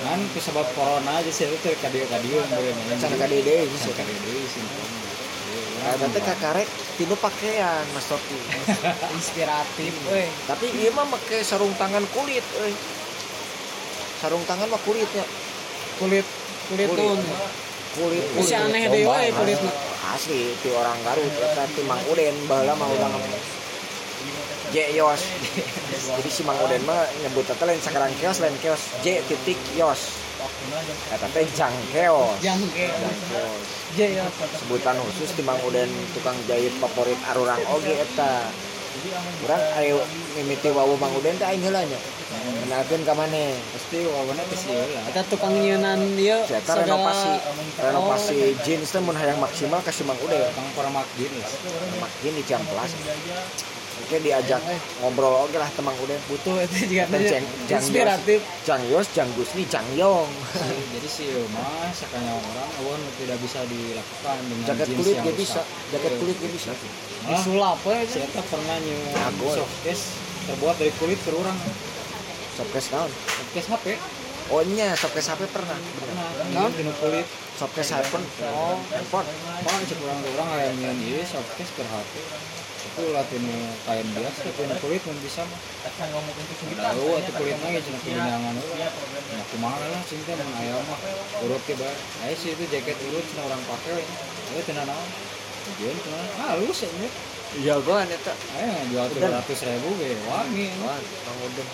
Kan 0.00 0.20
sebab 0.32 0.66
corona 0.72 1.20
aja 1.20 1.28
sih 1.28 1.44
itu 1.44 1.70
kadio 1.84 2.08
kadio 2.08 2.40
boleh 2.48 2.72
Can 2.96 3.12
ka 3.12 3.26
bisa 3.28 3.68
bisa. 3.68 3.90
kadio 3.92 4.16
deui 4.24 4.44
sih. 4.48 4.64
Ada 5.78 6.06
teh 6.10 6.22
kakarek 6.22 6.68
tiba 6.98 7.14
pakaian 7.14 7.84
Mas 7.94 8.06
Toki. 8.10 8.38
inspiratif 9.18 9.94
weh 10.10 10.28
Tapi 10.50 10.66
ieu 10.74 10.90
mah 10.90 11.06
make 11.06 11.44
sarung 11.46 11.72
tangan 11.78 12.02
kulit 12.10 12.44
euy. 12.62 12.74
Sarung 14.18 14.42
tangan 14.48 14.66
mah 14.66 14.80
kulitnya. 14.82 15.24
kulit 15.98 16.26
kulit 16.70 16.88
Kulit. 16.90 17.18
Kulit. 17.98 18.24
Kulit. 18.34 18.54
aneh 18.54 18.82
deh 18.90 19.02
wae 19.06 19.30
kulit 19.34 19.58
Asli 20.08 20.56
ti 20.62 20.68
orang 20.72 20.98
Garut 21.04 21.34
eta 21.36 21.68
ti 21.70 21.82
Mang 21.84 22.00
Uden 22.08 22.34
baheula 22.48 22.74
mah 22.74 22.88
urang 22.88 23.14
J 24.68 24.76
Yos. 25.00 25.22
Jadi 26.18 26.28
si 26.28 26.42
Mang 26.44 26.58
Uden 26.60 26.82
mah 26.84 27.06
nyebut 27.24 27.46
eta 27.48 27.64
lain 27.64 27.80
sakarang 27.80 28.12
kios 28.20 28.40
lain 28.40 28.56
kios 28.60 28.82
J 29.04 29.20
titik 29.28 29.60
Yos. 29.76 30.16
Eta 31.12 31.26
teh 31.32 31.46
jang 31.56 31.72
keos. 31.92 32.40
Jangke 33.96 34.16
Jang 34.16 34.28
keos. 34.28 34.48
J 34.48 34.48
ya 34.48 34.56
sebutan 34.58 34.96
khusus 35.00 35.30
di 35.36 35.42
Mang 35.46 35.60
Uden 35.64 35.88
tukang 36.12 36.36
jahit 36.44 36.74
favorit 36.76 37.16
arurang 37.32 37.60
oge 37.72 37.94
eta 37.96 38.50
kurang 39.44 39.62
ayo 39.78 40.02
mimiti 40.36 40.68
wawu 40.74 40.98
Mang 40.98 41.14
Uden 41.16 41.38
teh 41.38 41.46
aing 41.46 41.62
heula 41.62 41.80
nya 41.86 42.00
kenalkeun 42.66 43.02
ka 43.06 43.14
maneh 43.16 43.56
Pasti 43.72 44.04
wawana 44.04 44.42
teh 44.44 44.58
sih 44.58 44.74
lah. 44.74 45.02
kita 45.08 45.22
tukang 45.32 45.54
nyeunan 45.54 46.00
ieu 46.18 46.40
Eta 46.44 46.72
renovasi 46.84 47.32
renovasi 47.78 48.38
jeans 48.66 48.90
teh 48.92 49.00
mun 49.00 49.16
hayang 49.16 49.38
maksimal 49.40 49.80
kasih 49.80 50.04
Mang 50.04 50.18
Uden 50.20 50.42
Kang 50.52 50.66
Paramak 50.76 51.06
Jin 51.16 51.32
lah. 51.38 51.50
mak 52.02 52.10
jeans 52.20 52.36
di 52.36 52.42
jam 52.44 52.60
plus 52.68 52.92
Oke 54.08 54.24
diajak 54.24 54.64
ngobrol 55.04 55.44
oge 55.44 55.60
lah 55.60 55.68
temang 55.68 55.92
Uden 56.00 56.16
butuh 56.32 56.56
itu 56.64 56.88
juga 56.88 57.04
jang- 57.12 57.44
jang 57.68 57.76
inspiratif. 57.76 58.40
Jang 58.64 58.80
Yos, 58.88 59.04
Jang 59.12 59.28
Gusni, 59.36 59.68
Jang 59.68 59.84
Yong. 59.92 60.32
Jadi 60.96 61.04
si 61.04 61.28
Mas 61.52 61.92
sakanya 61.92 62.32
orang 62.32 62.68
awan 62.80 62.96
tidak 63.20 63.36
bisa 63.36 63.60
dilakukan 63.68 64.36
dengan 64.48 64.64
jaket 64.64 64.86
jeans 64.88 64.96
kulit 64.96 65.12
yang 65.12 65.26
rusak. 65.28 65.36
bisa. 65.36 65.60
jaket 65.92 66.12
kulit 66.16 66.36
gak 66.40 66.52
bisa. 66.56 66.72
Disulap 67.28 67.76
we 67.84 68.00
si 68.08 68.18
Eta 68.18 68.40
pernah 68.40 68.76
nyu 68.80 68.96
Jago. 69.12 69.48
softcase 69.60 70.04
terbuat 70.48 70.80
dari 70.80 70.92
kulit 70.96 71.20
ke 71.20 71.30
orang. 71.30 71.58
Sopkes 72.56 72.88
naon? 72.88 73.12
Softcase 73.12 73.68
HP 73.68 73.86
oh 74.48 74.64
nya 74.72 74.96
Sopkes 74.96 75.28
HP 75.28 75.52
pernah? 75.52 75.76
Pernah. 75.76 76.72
Dinu 76.72 76.96
kulit. 76.96 77.28
Sopkes 77.54 77.92
handphone. 77.92 78.24
Oh 78.48 78.80
handphone. 78.88 79.28
Pak 79.60 79.84
cek 79.84 80.00
orang 80.00 80.18
orang 80.32 80.48
aya 80.56 80.72
nyeun 80.72 80.96
ieu 81.04 81.20
softcase 81.20 81.76
ke 81.76 81.84
HP. 81.84 82.12
Itu 82.98 83.14
lah 83.14 83.22
tinu 83.30 83.54
kain 83.86 84.10
biasa 84.10 84.50
tinu 84.58 84.74
kulit 84.82 84.98
mun 85.06 85.14
bisa 85.22 85.46
mah. 85.46 85.60
Tahu 86.02 87.06
atuh 87.14 87.32
kulit 87.38 87.54
mah 87.62 87.70
ge 87.70 87.78
cenah 87.86 88.00
kebenangan 88.02 88.54
heula. 88.58 88.88
Nah, 89.38 89.44
kumaha 89.54 89.86
lah 89.86 90.02
cinta 90.02 90.34
mun 90.34 90.50
aya 90.58 90.74
mah 90.82 90.98
urut 91.46 91.62
ke 91.62 91.78
bae. 91.78 91.94
Aya 92.26 92.34
sih 92.34 92.58
itu 92.58 92.66
jaket 92.66 92.98
urut 93.06 93.22
cenah 93.22 93.46
orang 93.46 93.62
pake. 93.70 94.02
Aya 94.02 94.60
cenah 94.66 94.82
naon? 94.82 95.08
Tujuan 95.62 95.94
cenah 95.94 96.22
halus 96.42 96.78
ya. 96.82 96.90
Iya 97.62 97.74
gua 97.86 98.02
eta 98.02 98.34
Aya 98.58 98.82
jual 98.90 99.06
Udah. 99.14 99.46
300 99.46 99.68
ribu 99.70 99.88
ge 100.02 100.18
wangi. 100.26 100.66
Wah, 100.82 100.98
Mang 100.98 101.38
Uden 101.46 101.68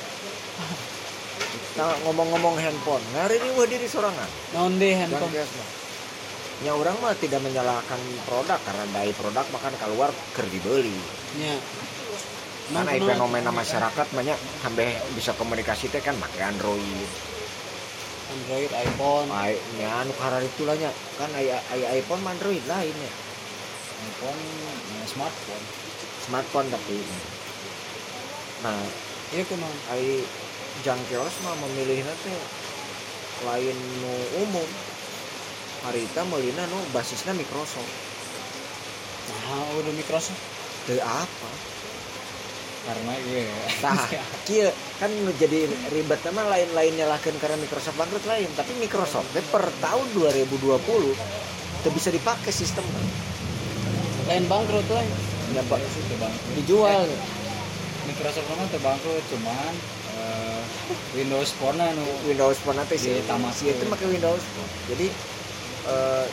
Nah, 1.74 1.90
ngomong-ngomong 2.06 2.54
handphone, 2.60 3.02
ngari 3.16 3.42
ini 3.42 3.50
wah 3.58 3.66
diri 3.66 3.88
sorangan. 3.90 4.30
Jang 4.54 4.76
handphone. 4.78 5.32
Ya 6.62 6.70
orang 6.70 6.94
mah 7.02 7.18
tidak 7.18 7.42
menyalahkan 7.42 7.98
produk 8.30 8.60
karena 8.62 8.84
dari 8.94 9.10
produk 9.10 9.42
makan 9.50 9.74
keluar 9.74 10.10
ker 10.38 10.46
dibeli. 10.46 10.94
Kan 12.70 12.86
Emang 12.86 12.88
ai 12.88 12.96
kenapa? 12.96 13.10
fenomena 13.12 13.50
masyarakat 13.52 14.06
banyak 14.14 14.38
sampai 14.62 14.96
bisa 15.12 15.34
komunikasi 15.36 15.90
teh 15.92 16.00
kan 16.00 16.16
pakai 16.16 16.48
Android. 16.48 17.08
Android 18.24 18.72
iPhone 18.72 19.28
Ai 19.28 19.52
nya 19.76 20.00
anu 20.00 20.14
karar 20.16 20.40
itu 20.40 20.64
lah 20.64 20.78
nya. 20.78 20.88
Kan 21.20 21.28
aya 21.36 21.60
aya 21.74 21.86
iPhone 21.98 22.24
Android 22.24 22.62
lain 22.64 22.94
ya. 22.94 23.12
iPhone 24.14 24.42
eh, 24.96 25.06
smartphone. 25.10 25.64
Smartphone 26.24 26.68
tapi. 26.72 26.96
Nah, 28.64 28.80
iya 29.36 29.42
kunaon 29.44 29.76
ai 29.92 30.24
jang 30.80 31.02
kios 31.12 31.34
mah 31.44 31.54
memilihna 31.60 32.14
teh 32.24 32.38
lain 33.44 33.76
nu 34.00 34.14
umum. 34.48 34.68
Harita 35.84 36.24
meulina 36.24 36.64
nu 36.66 36.80
basisna 36.96 37.36
Microsoft. 37.36 37.92
nah 39.28 39.68
udah 39.80 39.92
Microsoft 39.92 40.40
Teu 40.84 41.00
apa? 41.00 41.50
Karena 42.84 43.16
iya. 43.24 43.48
Tah, 43.80 43.96
kieu 44.44 44.68
kan 45.00 45.08
nu 45.08 45.32
jadi 45.40 45.64
ribet 45.88 46.20
mah 46.32 46.44
lain-lain 46.48 46.92
nyalahkeun 47.00 47.36
karena 47.40 47.56
Microsoft 47.56 47.96
bangkrut 47.96 48.24
lain, 48.28 48.48
tapi 48.52 48.76
Microsoft 48.76 49.32
per 49.48 49.64
tahun 49.80 50.06
2020 50.12 51.44
teu 51.84 51.92
bisa 51.92 52.08
dipakai 52.08 52.48
sistem 52.48 52.84
lain 54.24 54.44
bangkrut 54.48 54.88
lain 54.88 55.12
ya 55.52 55.60
Pak 55.68 55.76
Itu 55.84 56.16
bangkrut. 56.16 56.52
dijual 56.56 57.04
Microsoft 58.08 58.48
mah 58.48 58.68
teu 58.72 58.80
bangkrut 58.80 59.24
cuman 59.28 59.72
eh, 60.16 60.60
Windows 61.12 61.52
Phone 61.60 61.76
anu 61.76 62.04
Windows 62.24 62.56
Phone 62.64 62.80
teh 62.88 62.96
sih 62.96 63.20
itu 63.20 63.84
pakai 63.84 64.06
Windows 64.08 64.40
Phone. 64.40 64.70
jadi 64.88 65.06
eh 65.84 66.26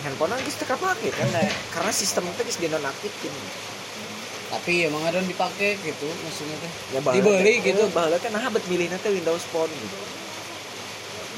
handphone 0.00 0.36
geus 0.44 0.56
teu 0.56 0.66
kapake 0.68 1.12
kan? 1.12 1.28
Karena 1.72 1.92
sistem 1.92 2.28
teh 2.36 2.44
geus 2.44 2.60
dinonaktifkeun 2.60 3.34
tapi 4.50 4.82
emang 4.82 5.06
ada 5.06 5.22
yang 5.22 5.30
dipakai 5.30 5.78
gitu 5.78 6.10
maksudnya 6.26 6.58
teh. 6.58 6.72
Ya 6.90 7.00
Dibeli 7.00 7.62
gitu. 7.62 7.86
baheula 7.94 8.18
teh. 8.18 8.34
Nah 8.34 8.50
bet 8.50 8.66
milihna 8.66 8.98
teh 8.98 9.14
Windows 9.14 9.46
Phone. 9.54 9.70
Gitu 9.70 9.98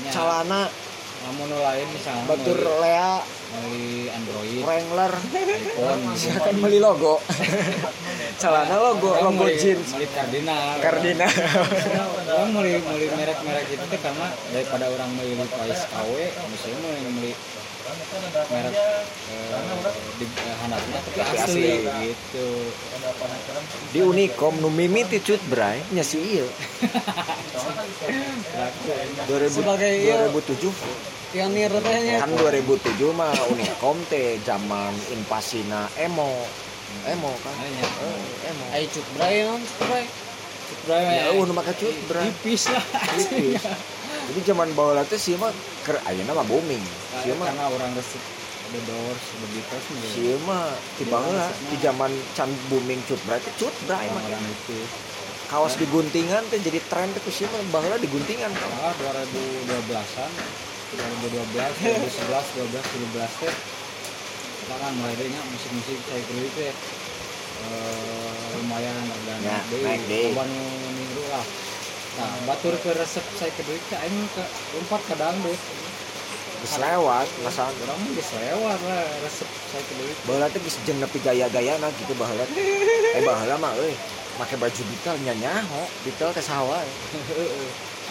nya, 0.03 0.11
calana 0.11 0.61
lamun 1.23 1.47
nu 1.47 1.59
lain 1.59 1.86
misalnya 1.91 2.25
batur 2.26 2.59
Lea. 2.83 3.12
meuli 3.52 4.09
Android 4.09 4.65
Wrangler. 4.65 5.12
iPhone 5.12 6.02
silakan 6.20 6.57
beli 6.57 6.81
logo. 6.81 7.20
Celana 8.41 8.76
logo 8.81 9.12
Orang 9.12 9.36
logo 9.36 9.44
jeans. 9.52 9.92
meuli 9.92 10.09
Cardinal. 10.09 10.81
Cardinal. 10.81 11.28
Orang 12.33 12.51
meuli 12.57 12.81
merek-merek 13.12 13.67
itu 13.70 13.84
teh 13.86 14.01
karena 14.01 14.26
daripada 14.51 14.89
orang 14.89 15.10
meuli 15.15 15.36
Levi's 15.36 15.84
KW 15.84 16.15
misalnya 16.49 16.78
meuli 17.12 17.33
merek 17.93 18.73
eh, 18.73 19.49
di 20.17 20.25
eh, 20.25 20.55
handapna 20.65 20.99
tapi 21.05 21.19
asli, 21.21 21.85
gitu. 22.09 22.49
Di 23.93 24.01
Unicom 24.01 24.57
nu 24.61 24.69
mimiti 24.73 25.21
cut 25.21 25.41
bray. 25.49 25.81
Nya 25.93 26.05
si 26.05 26.19
ieu 26.21 26.49
2000 29.29 29.61
Sebagai 29.61 29.93
ieu. 29.93 30.31
2007 30.33 31.33
pionir 31.33 31.73
tehnya 31.81 32.21
kan 32.21 32.29
2007 32.37 33.17
mah 33.17 33.33
Unicom 33.49 33.97
teh 34.09 34.37
zaman 34.45 34.93
invasina 35.12 35.89
emo. 35.97 36.29
Emo 37.09 37.33
kan? 37.41 37.55
Anya. 37.61 37.87
Eh, 37.89 38.49
emo. 38.53 38.65
Ayo 38.77 38.87
cut 38.89 39.07
bray 39.17 39.37
non 39.45 39.61
cut 39.61 39.77
bray. 39.89 40.05
Ya 40.93 41.33
uh 41.37 41.45
nu 41.45 41.53
make 41.53 41.73
cut 41.77 41.97
bray. 42.09 42.29
Tipis 42.41 42.69
lah. 42.73 42.85
Tipis 43.17 43.65
jadi 44.31 44.41
zaman 44.55 44.68
baheula 44.76 45.02
teh 45.02 45.18
sieun 45.18 45.41
mah 45.42 45.51
keur 45.83 45.99
ayeuna 46.07 46.33
mah 46.34 46.47
booming. 46.47 46.83
Sieun 47.23 47.36
mah 47.41 47.51
karena 47.51 47.67
orang 47.67 47.91
resep 47.99 48.23
The 48.73 48.81
Doors, 48.89 49.25
The 49.36 49.49
Beatles 49.52 49.84
sieun 50.15 50.41
mah 50.49 50.73
di 50.97 51.05
baheula 51.05 51.47
di 51.68 51.76
zaman 51.83 52.12
can 52.33 52.51
booming 52.70 53.01
cut 53.05 53.20
teh 53.20 53.52
cut 53.60 53.75
bray 53.84 54.07
mah 54.09 54.23
orang-orang 54.23 54.47
itu 54.49 54.78
kaos 55.52 55.76
diguntingan 55.76 56.49
teh 56.49 56.57
jadi 56.62 56.81
tren 56.89 57.12
ku 57.12 57.28
sieun 57.28 57.52
mah 57.52 57.60
baheula 57.68 58.01
diguntingan 58.01 58.49
kan 58.49 58.70
ah 58.81 58.94
2012-an 58.97 60.31
2012, 60.92 61.52
2011, 61.52 62.68
12, 62.68 63.17
13 63.17 63.41
teh 63.44 63.55
kita 64.62 64.75
kan 64.78 64.92
mulai 64.97 65.15
deh 65.18 65.26
musik-musik 65.26 65.99
saya 66.09 66.20
kira 66.25 66.41
itu 66.47 66.60
ya 66.62 66.75
eh, 67.62 68.44
lumayan 68.62 68.94
agak 69.10 69.36
Ya, 69.42 69.59
naik 69.59 70.07
nu 70.33 70.60
minggu 70.94 71.23
lah 71.28 71.44
nah 72.13 72.29
batur 72.45 72.77
ke 72.77 72.93
resep 72.93 73.25
saya 73.41 73.49
ke 73.57 73.65
duit 73.65 73.81
teh 73.89 73.97
aing 73.97 74.29
ke 74.37 74.45
lompat 74.77 75.01
ke 75.09 75.17
dangdut. 75.17 75.57
Geus 76.63 76.79
lewat 76.79 77.27
masalah. 77.41 77.73
Orang 77.73 78.05
geus 78.13 78.37
lewat 78.37 78.79
lah 78.85 79.09
resep 79.25 79.49
saya 79.73 79.81
ke 79.81 79.97
duit. 79.97 80.13
Baheula 80.29 80.53
teh 80.53 80.61
geus 80.61 80.77
jeung 80.85 81.01
nepi 81.01 81.25
gaya-gaya 81.25 81.81
nah 81.81 81.89
gitu 81.97 82.13
baheula 82.21 82.45
eh 83.17 83.25
baheula 83.25 83.57
mah 83.57 83.73
euy 83.81 83.97
make 84.37 84.57
baju 84.61 84.81
detail 84.93 85.17
nya 85.25 85.33
nyaho 85.41 85.89
detail 86.05 86.37
teh 86.37 86.45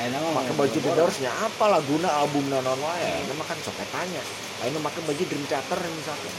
Ayeuna 0.02 0.18
mah 0.24 0.32
make 0.42 0.50
baju 0.56 0.78
The 0.82 0.92
Doors 0.98 1.22
nya 1.22 1.30
apa 1.36 1.68
laguna 1.68 2.10
album 2.10 2.48
naon 2.50 2.80
wae 2.82 3.22
itu 3.22 3.34
mah 3.38 3.46
kan 3.46 3.60
sok 3.62 3.78
tanya 3.94 4.24
ayeuna 4.66 4.82
make 4.82 4.98
baju 4.98 5.24
Dream 5.30 5.46
Theater 5.46 5.78
misalkan. 5.78 6.34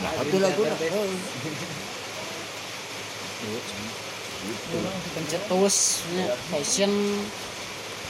Nah 0.00 0.08
Ah, 0.08 0.24
itu 0.24 0.40
Dream 0.40 0.46
laguna 0.46 0.72
Gitu. 4.42 4.78
Pencetus 5.14 6.02
nya 6.18 6.34
fashion. 6.50 6.92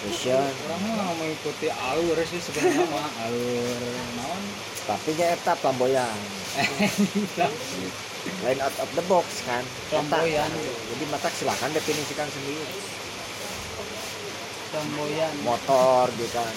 Fashion. 0.01 0.41
Orang 0.41 0.81
mah 0.97 1.13
mengikuti 1.21 1.69
alur 1.69 2.17
sih 2.25 2.41
sebenarnya 2.41 2.89
mah 2.89 3.09
alur. 3.29 3.81
Naon? 4.17 4.43
Tapi 4.89 5.11
nya 5.21 5.37
eta 5.37 5.53
flamboyan. 5.61 6.19
Lain 8.47 8.59
out 8.63 8.77
of 8.81 8.91
the 8.97 9.05
box 9.11 9.45
kan. 9.45 9.61
Flamboyan. 9.93 10.49
jadi 10.97 11.05
mata 11.13 11.29
silakan 11.37 11.71
definisikan 11.77 12.29
sendiri. 12.33 12.65
Flamboyan. 14.73 15.33
Motor 15.45 16.09
gitu 16.17 16.33
kan. 16.33 16.55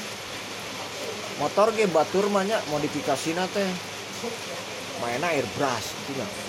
Motor 1.35 1.67
ge 1.75 1.91
batur 1.91 2.31
mah 2.31 2.47
nya 2.47 2.63
modifikasina 2.71 3.43
teh. 3.51 3.67
Mainnya 5.03 5.35
airbrush 5.35 5.91
gitu 6.07 6.23
kan 6.23 6.44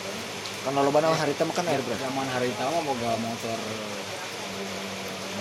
karena 0.67 0.83
lo 0.83 0.91
banal 0.91 1.15
hari 1.15 1.31
mah 1.31 1.55
kan 1.55 1.63
airbrush 1.63 1.95
zaman 2.03 2.27
hari 2.27 2.51
itu 2.51 2.59
mah 2.59 2.83
boga 2.83 3.15
motor 3.23 3.59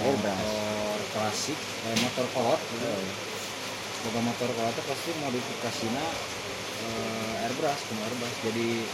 Airbrush. 0.06 0.38
motor 0.38 0.98
klasik 1.18 1.58
eh, 1.58 1.98
motor 1.98 2.26
kolot. 2.30 2.62
Gitu 2.62 2.94
boga 4.06 4.22
motor 4.22 4.50
kolot 4.54 4.78
pasti 4.86 5.18
modifikasinya 5.18 6.06
eh, 6.78 7.44
airbrush 7.50 7.82
kuma 7.90 8.06
airbrush. 8.06 8.38
Jadi 8.46 8.86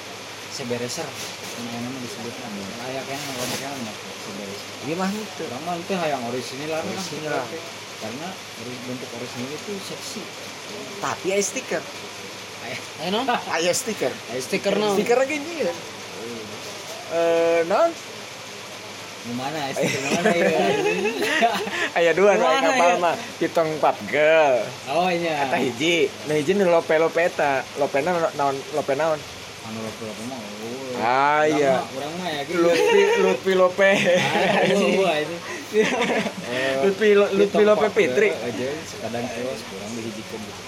sebereser. 0.56 1.04
Ini 1.04 1.84
nama 1.84 2.00
disebutnya 2.00 2.48
layaknya 2.80 3.18
ngomongnya 3.28 3.70
enak 3.84 3.96
sebereser. 4.24 4.68
Ini 4.88 4.94
mah 4.96 5.12
itu 5.12 5.44
mah 5.68 5.76
itu 5.76 5.94
yang 6.00 6.24
orisinil 6.32 6.70
lah 6.72 6.80
kan, 6.80 6.96
Orisinil 6.96 7.28
lah. 7.28 7.48
karena 8.08 8.28
bentuk 8.88 9.10
orisinil 9.20 9.52
itu 9.52 9.72
seksi. 9.84 10.24
Tapi 11.04 11.28
aya 11.36 11.44
stiker. 11.44 11.84
Ayo 13.04 13.20
aya 13.52 13.74
stiker. 13.76 14.16
Stiker 14.40 14.80
naon 14.80 14.96
stiker 14.96 15.20
lagi 15.20 15.36
nyieu 15.36 16.00
eh 17.12 17.60
non? 17.68 17.90
Gimana 19.22 19.54
ya 19.70 19.74
gimana 19.78 20.30
ya 20.34 20.66
aya 21.94 22.12
dua 22.18 22.34
nu 22.34 22.42
Mana 22.42 22.74
kapal 22.74 22.90
ya? 22.90 22.98
mah 22.98 23.16
pitong 23.38 23.70
papgel 23.78 24.66
oh 24.90 25.10
iya. 25.10 25.46
Eta 25.46 25.58
hiji. 25.62 26.10
Nu 26.26 26.34
hiji 26.34 26.58
nu 26.58 26.66
lope 26.66 26.98
lope 26.98 27.22
eta 27.22 27.62
lopena 27.78 28.18
naon 28.34 28.58
lope 28.74 28.98
naon? 28.98 29.22
Anu 29.62 29.78
lope 29.78 30.02
lope 30.10 30.24
mah 30.26 30.40
oh. 30.42 31.06
ah 31.06 31.44
iya. 31.46 31.86
mah- 31.86 31.90
urang 31.94 32.14
mah 32.18 32.30
ya 32.34 32.42
gitu. 32.50 32.66
Lutfi 32.66 33.02
Lutfi 33.22 33.54
Lope. 33.54 33.90
Ah, 33.94 34.66
gua 34.98 35.14
itu. 35.22 35.36
Eh, 36.52 36.84
Lutfi 36.84 37.08
Lutfi 37.16 37.64
Lope 37.64 37.88
Fitri 37.94 38.28
aja 38.34 38.68
sekadang 38.84 39.24
kios 39.24 39.62
kurang 39.70 39.92
dihijikeun 39.96 40.42
gitu. 40.44 40.62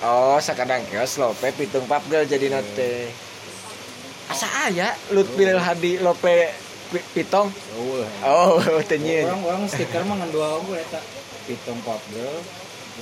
Oh, 0.00 0.36
sakadang 0.38 0.84
kios 0.84 1.16
Lope 1.16 1.48
pitung 1.56 1.88
papgel 1.88 2.28
jadi 2.28 2.52
nate. 2.52 3.08
Asa 4.30 4.46
aya 4.64 4.88
Lutfi 5.10 5.42
Hadi 5.44 5.98
Lope 5.98 6.54
pi- 6.88 7.06
Pitong. 7.12 7.50
Oh, 7.74 8.02
Oh, 8.22 8.56
teu 8.88 8.96
nyieun. 8.96 9.26
orang 9.26 9.42
orang 9.44 9.62
stiker 9.66 10.02
mah 10.02 10.16
ngan 10.16 10.30
dua 10.30 10.54
aku 10.56 10.74
eta. 10.74 11.00
Pitung 11.44 11.78
pop 11.82 11.98
girl. 12.08 12.38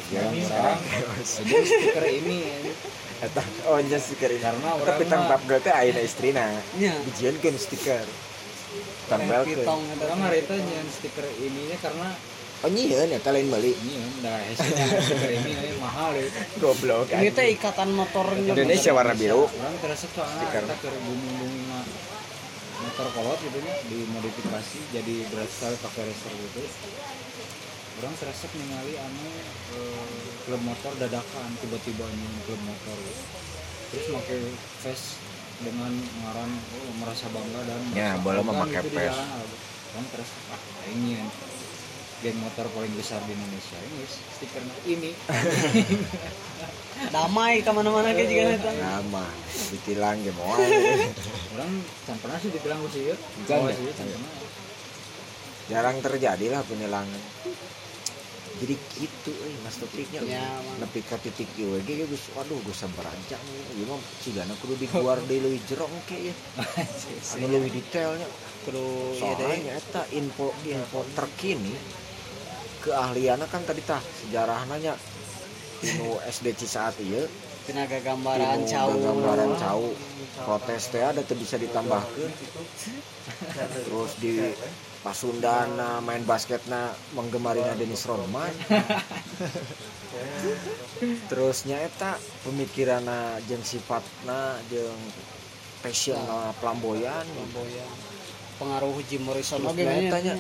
Ya, 0.09 0.23
sakadang 0.25 0.79
sekarang 1.19 1.59
stiker 1.67 2.07
ini 2.07 2.39
Eta 3.19 3.43
oh 3.67 3.77
nya 3.79 3.99
stiker 3.99 4.31
ini. 4.31 4.41
Karena 4.41 4.69
Eta 4.71 4.79
orang 4.79 4.97
pitong 4.97 5.21
mah- 5.21 5.31
papgel 5.31 5.59
teh 5.59 5.75
ayeuna 5.75 6.01
istrina. 6.01 6.45
nya 6.75 6.93
Dijieunkeun 7.05 7.57
stiker. 7.57 8.07
Tempelkeun. 9.07 9.57
pitong 9.59 9.83
eta 9.91 10.03
orang 10.07 10.21
hari 10.23 10.39
itu 10.41 10.55
nyian 10.55 10.87
stiker 10.87 11.25
ininya 11.39 11.77
karena 11.79 12.09
Oh 12.59 12.67
nyieun 12.67 13.07
eta 13.15 13.31
lain 13.31 13.47
beli. 13.55 13.71
ini 13.71 14.03
ya 14.03 14.07
udah 14.19 14.37
hasilnya 14.51 14.87
stiker 14.99 15.31
ini 15.31 15.53
eh, 15.55 15.75
mahal 15.79 16.11
ya. 16.11 16.27
Goblok. 16.59 17.07
ini 17.15 17.31
teh 17.31 17.55
ikatan 17.55 17.95
motor 17.95 18.27
Indonesia 18.35 18.91
warna 18.91 19.15
biru. 19.15 19.47
Orang 19.47 19.79
terasa 19.79 20.11
soalnya 20.11 20.43
Stiker. 20.43 20.63
kita 20.67 20.75
ke 20.83 20.89
bumbu-bumbu 21.07 21.79
motor 22.79 23.07
kolot 23.15 23.39
gitu 23.43 23.59
nya 23.63 23.75
dimodifikasi 23.87 24.79
jadi 24.91 25.15
berasal 25.31 25.73
pakai 25.79 26.03
racer 26.11 26.33
gitu. 26.35 26.63
Orang 28.03 28.15
terasa 28.19 28.47
ningali 28.51 28.95
anu 28.99 29.27
eh, 29.79 30.27
klub 30.43 30.63
motor 30.67 30.93
dadakan 30.99 31.49
tiba-tiba 31.63 32.11
nyium 32.11 32.35
klub 32.43 32.61
motor 32.67 32.97
gitu. 33.07 33.23
Terus 33.95 34.07
pakai 34.19 34.39
face 34.83 35.07
dengan 35.63 35.95
ngaran 35.95 36.51
oh, 36.51 36.95
merasa 36.99 37.31
bangga 37.31 37.61
dan 37.71 37.81
Ya, 37.95 38.19
boleh 38.19 38.43
memakai 38.43 38.83
gitu 38.83 38.99
face. 38.99 39.15
jalan. 39.15 39.47
Orang 39.95 40.07
terasa 40.11 40.37
ah 40.51 40.61
ini 40.91 41.23
geng 42.19 42.39
motor 42.43 42.67
paling 42.75 42.91
besar 42.99 43.23
di 43.27 43.33
Indonesia 43.35 43.79
ini 43.79 44.03
stikernya 44.11 44.77
ini 44.91 45.11
damai 47.15 47.63
ke 47.63 47.71
mana-mana 47.71 48.11
kayak 48.11 48.27
juga 48.27 48.43
eta 48.59 48.71
Nama 48.75 49.25
ditilang 49.71 50.19
moal. 50.35 50.59
orang 51.55 51.71
pernah 52.19 52.39
sih 52.43 52.51
sih 52.51 53.03
ya 53.07 53.15
Oh, 53.55 53.71
ya? 53.71 53.75
sih 53.77 53.87
can 53.95 54.07
pernah 54.11 54.33
Jarang 55.69 56.01
terjadi 56.01 56.47
lah 56.49 56.65
penilangan. 56.65 57.23
Jadi 58.59 58.75
gitu 58.99 59.31
euy 59.31 59.55
Mas 59.63 59.77
Topiknya. 59.79 60.25
Ya, 60.27 60.43
nepi 60.83 61.05
ka 61.07 61.21
titik 61.21 61.47
ieu 61.55 61.79
ge 61.87 62.09
geus 62.09 62.33
waduh 62.35 62.59
geus 62.67 62.83
sabarajang 62.83 63.45
ieu 63.79 63.87
mah 63.87 64.01
cigana 64.25 64.57
kudu 64.59 64.75
diguar 64.81 65.21
deui 65.29 65.39
leuwih 65.45 65.63
jero 65.69 65.87
engke 65.87 66.33
ya. 66.33 66.35
Anu 67.39 67.47
leuwih 67.47 67.71
detailnya. 67.71 68.27
kudu 68.67 69.15
iya 69.15 69.31
deh 69.39 69.47
Soalnya 69.47 69.73
eta 69.79 70.03
info 70.11 70.51
info 70.67 71.01
terkini 71.15 71.73
keahliannya 72.89 73.47
kan 73.53 73.63
tadi 73.69 73.85
tah 73.85 74.01
sejarahnya 74.01 74.77
nya 74.81 74.95
tinu 75.85 76.17
SD 76.25 76.57
Cisaat 76.57 76.97
ieu 77.05 77.29
tenaga 77.69 78.01
gambaran 78.01 78.65
tinu 78.65 78.73
cau. 78.73 78.91
gambaran 78.97 79.53
cau. 79.61 79.85
Protes 80.39 80.89
teh 80.89 81.05
ada 81.05 81.21
teu 81.21 81.37
bisa 81.37 81.61
ditambahkeun. 81.61 82.33
Terus 83.85 84.13
di 84.17 84.41
Pasundana 84.99 86.03
main 86.03 86.27
basketna 86.27 86.91
menggemarina 87.15 87.79
Dennis 87.79 88.03
Rodman 88.03 88.51
terusnya 91.31 91.79
eta 91.79 92.19
pemikiranna 92.43 93.39
jeung 93.47 93.63
sifatna 93.63 94.59
jeung 94.67 94.99
passion 95.79 96.19
flamboyan 96.59 97.23
Flamboyan. 97.23 97.91
pengaruh 98.59 98.99
Jim 99.07 99.23
Morrison 99.23 99.63
banyak 99.63 100.11
tanya 100.11 100.35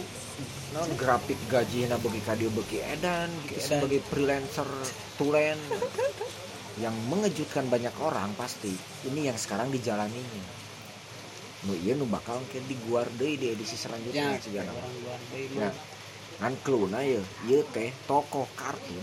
non 0.77 0.91
grafik 0.95 1.39
gaji 1.49 1.89
bagi 1.89 2.21
kadio 2.23 2.51
bagi 2.53 2.79
edan 2.85 3.31
gitu 3.49 3.59
Edan. 3.59 3.69
sebagai 3.69 4.01
freelancer 4.07 4.69
tulen. 5.17 5.59
Yang 6.79 6.95
mengejutkan 7.11 7.67
banyak 7.67 7.91
orang 7.99 8.31
pasti 8.39 8.71
ini 9.09 9.27
yang 9.27 9.35
sekarang 9.35 9.69
dijalaninya 9.75 10.57
nu 11.67 11.75
iya 11.75 11.99
nu 11.99 12.07
bakal 12.07 12.39
ke 12.55 12.63
di 12.71 12.79
guar 12.87 13.11
di 13.19 13.35
edisi 13.35 13.75
ya 13.75 13.91
selanjutnya 13.91 14.39
luar 14.39 15.21
deui 15.35 15.59
Ya. 15.59 15.75
ngan 16.39 16.55
cluna 16.63 17.03
ye 17.03 17.19
ieu. 17.51 17.67
Teh 17.75 17.91
tokoh 18.07 18.47
kartun. 18.55 19.03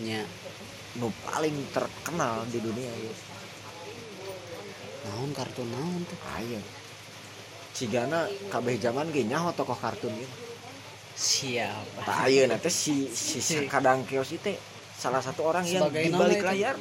Nya 0.00 0.24
nu 0.96 1.12
paling 1.28 1.52
terkenal 1.76 2.48
di 2.48 2.56
dunia 2.56 2.88
ya 2.88 3.12
naon 5.06 5.30
kartun 5.36 5.68
naon 5.70 6.02
tuh 6.08 6.18
ayo 6.40 6.60
cigana 7.76 8.24
kabeh 8.48 8.80
zaman 8.80 9.12
ge 9.12 9.28
nyaho 9.28 9.52
tokoh 9.52 9.76
kartun 9.76 10.16
gitu 10.16 10.36
siapa 11.16 12.00
tak 12.04 12.28
ayo 12.28 12.48
nanti 12.48 12.72
si 12.72 13.12
si 13.12 13.68
kadang 13.68 14.08
kios 14.08 14.32
itu 14.32 14.56
salah 14.96 15.20
satu 15.20 15.44
orang 15.44 15.64
yang 15.68 15.92
di 15.92 16.08
balik 16.08 16.40
layar. 16.40 16.76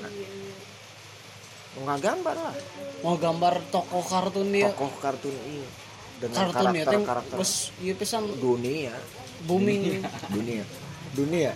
Nggak 1.76 2.00
gambar 2.00 2.36
lah. 2.40 2.56
Mau 3.04 3.20
gambar 3.20 3.60
tokoh 3.68 4.04
kartun 4.08 4.48
dia. 4.56 4.72
Tokoh 4.72 4.92
kartun 5.04 5.36
ini 5.36 5.68
dengan 6.16 6.48
kartun 6.48 6.72
ya 6.72 6.84
karakter 6.88 6.96
teh 6.96 7.04
karakter 7.04 7.36
geus 7.36 7.54
ieu 7.84 7.96
pisan 8.00 8.24
dunia. 8.40 8.96
booming 9.46 10.00
dunia. 10.36 10.64
Dunia. 11.12 11.52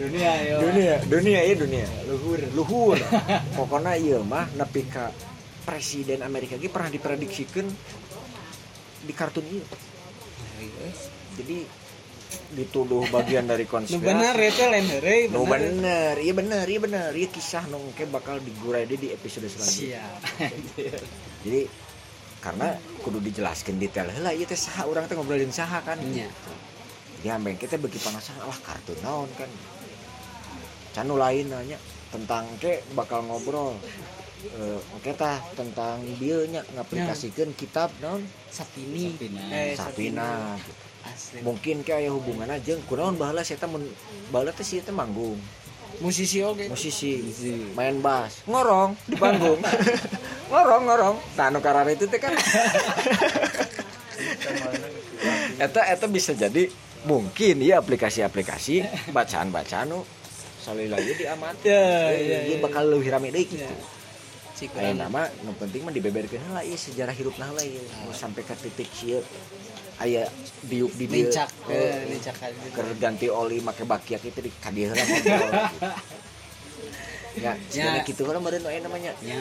Dunia. 0.00 0.32
Yo 0.48 0.56
dunia. 0.64 0.94
Dunia 1.04 1.40
iya 1.44 1.54
dunia. 1.56 1.86
Luhur. 2.08 2.40
Luhur. 2.56 2.98
Pokoknya 3.60 3.92
iya 4.00 4.18
mah 4.24 4.48
nepi 4.56 4.88
ka 4.88 5.12
presiden 5.68 6.24
Amerika 6.24 6.56
ge 6.56 6.72
pernah 6.72 6.88
diprediksikan 6.88 7.68
di 9.02 9.12
kartun 9.14 9.44
iya 9.46 9.64
jadi 11.36 11.58
dituduh 12.52 13.04
bagian 13.12 13.44
dari 13.48 13.64
konspirasi 13.68 14.04
bener 14.08 14.36
itu 14.40 14.64
lain 14.68 14.86
Nu 15.32 15.44
bener 15.44 15.72
bener, 15.72 16.14
iya 16.20 16.32
bener, 16.32 16.64
iya 16.64 16.80
bener, 16.80 17.10
iya 17.12 17.28
kisah 17.28 17.64
nong 17.68 17.92
ke 17.92 18.08
bakal 18.08 18.40
digurai 18.40 18.88
deh 18.88 18.96
di 18.96 19.12
episode 19.12 19.48
selanjutnya. 19.48 20.00
siap 20.00 20.20
Jadi 21.44 21.60
karena 22.42 22.74
kudu 23.04 23.22
dijelaskan 23.22 23.78
detail 23.78 24.10
lah 24.18 24.32
iya 24.34 24.48
teh 24.48 24.58
saha 24.58 24.88
orang 24.88 25.06
teh 25.06 25.14
ngobrolin 25.14 25.52
saha 25.52 25.84
kan. 25.84 26.00
Iya. 26.00 26.28
Ya 27.22 27.38
ambeng 27.38 27.54
kita 27.54 27.78
bagi 27.78 28.00
penasaran 28.02 28.48
lah 28.48 28.58
kartun 28.64 28.98
naon 29.04 29.30
kan. 29.36 29.50
Canu 30.92 31.16
lain 31.16 31.48
nanya 31.48 31.78
tentang 32.12 32.44
ke 32.60 32.84
bakal 32.92 33.24
ngobrol 33.24 33.78
eh 34.42 34.78
oke 34.98 35.10
tah 35.14 35.38
tentang 35.54 36.02
dia 36.18 36.42
nya 36.50 36.66
ngaplikasikeun 36.74 37.54
kitab 37.54 37.94
naon 38.02 38.26
sapini. 38.50 39.14
Sapina. 39.14 39.42
eh 39.54 39.72
sapina. 39.78 40.28
Gitu. 40.58 40.72
asli. 41.02 41.38
Mungkin 41.42 41.82
ke 41.82 41.92
aya 41.94 42.10
hubungan 42.14 42.46
aja 42.50 42.78
kunaon 42.86 43.18
baheula 43.18 43.42
saya 43.42 43.58
teh 43.62 43.70
mun 43.70 43.86
baheula 44.34 44.50
teh 44.50 44.66
sih 44.66 44.82
manggung. 44.90 45.38
Musisi 46.02 46.42
oke 46.42 46.66
musisi. 46.66 47.22
Main 47.78 48.02
bass. 48.02 48.42
Ngorong 48.50 48.98
di 49.06 49.14
panggung. 49.14 49.62
Ngorong 50.50 50.82
ngorong. 50.90 51.16
Nah 51.38 51.46
anu 51.50 51.58
karar 51.62 51.86
itu 51.90 52.06
teh 52.10 52.18
kan. 52.18 52.34
Eta 55.62 55.86
eta 55.86 56.10
bisa 56.10 56.34
jadi 56.34 56.66
mungkin 57.06 57.62
ya 57.62 57.78
aplikasi-aplikasi 57.78 58.82
bacaan-bacaan 59.14 59.94
nu 59.94 60.02
salih 60.58 60.90
lagi 60.90 61.14
diamat. 61.18 61.54
Ya, 61.62 62.10
ya, 62.14 62.38
Ieu 62.46 62.58
ya. 62.58 62.62
bakal 62.62 62.90
lebih 62.90 63.10
rame 63.14 63.30
deui 63.30 63.46
gitu. 63.46 63.62
Ya. 63.62 64.01
Kurang 64.66 64.94
nama 64.96 65.22
nu 65.40 65.54
penting 65.54 65.82
mah 65.82 65.90
dibeberkeun 65.90 66.40
heula 66.40 66.60
ieu 66.60 66.76
sejarah 66.76 67.10
hidup 67.10 67.34
nah 67.36 67.50
ieu 67.58 67.82
Nu 68.02 68.12
sampai 68.12 68.42
ke 68.42 68.54
titik 68.56 68.90
ieu 69.02 69.20
aya 69.98 70.26
diuk 70.62 70.92
di 70.92 71.06
dieu 71.06 71.26
lincak 71.26 71.48
eh, 71.66 71.74
eh, 71.74 71.98
lincak 72.08 72.34
keur 72.70 72.86
ganti 72.96 73.26
oli 73.26 73.58
make 73.58 73.82
bakiak 73.82 74.20
itu 74.20 74.40
di 74.40 74.50
ngobrol 74.52 74.92
gitu. 74.92 75.30
Ya, 77.32 77.56
sebenarnya 77.64 78.04
gitu 78.04 78.28
kan 78.28 78.36
meureun 78.36 78.60
aya 78.60 78.84
namanya. 78.84 79.16
ya 79.24 79.40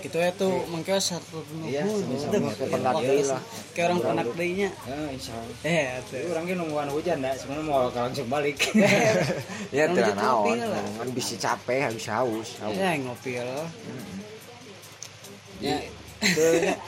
gitu 0.00 0.16
ya 0.16 0.32
tuh 0.32 0.64
mungkin 0.64 0.96
satu 0.96 1.44
Iya. 1.60 1.84
Aduh, 1.84 2.48
Penak 2.56 3.04
deui 3.04 3.20
lah. 3.20 3.36
kayak 3.76 3.84
orang 3.86 3.98
penak 4.00 4.26
deui 4.32 4.50
nya 4.56 4.70
Ya, 4.88 4.96
insya 5.12 5.36
Allah. 5.36 5.56
eh 5.60 6.00
atuh 6.00 6.24
orangnya 6.24 6.56
nungguan 6.56 6.88
hujan 6.88 7.20
dah, 7.20 7.36
sebenarnya 7.36 7.68
mau 7.68 7.92
langsung 7.92 8.32
balik. 8.32 8.56
Ya 9.76 9.84
Orang 9.84 9.92
teu 9.92 10.08
gitu 10.08 10.16
naon, 10.16 10.56
lah. 10.56 10.80
kan 10.96 11.08
bisa 11.12 11.34
capek, 11.36 11.80
habis 11.84 12.06
haus. 12.08 12.48
haus. 12.64 12.72
ya 12.72 12.96
ngopi 12.96 13.32
lah 13.36 13.68
Ya, 15.58 15.82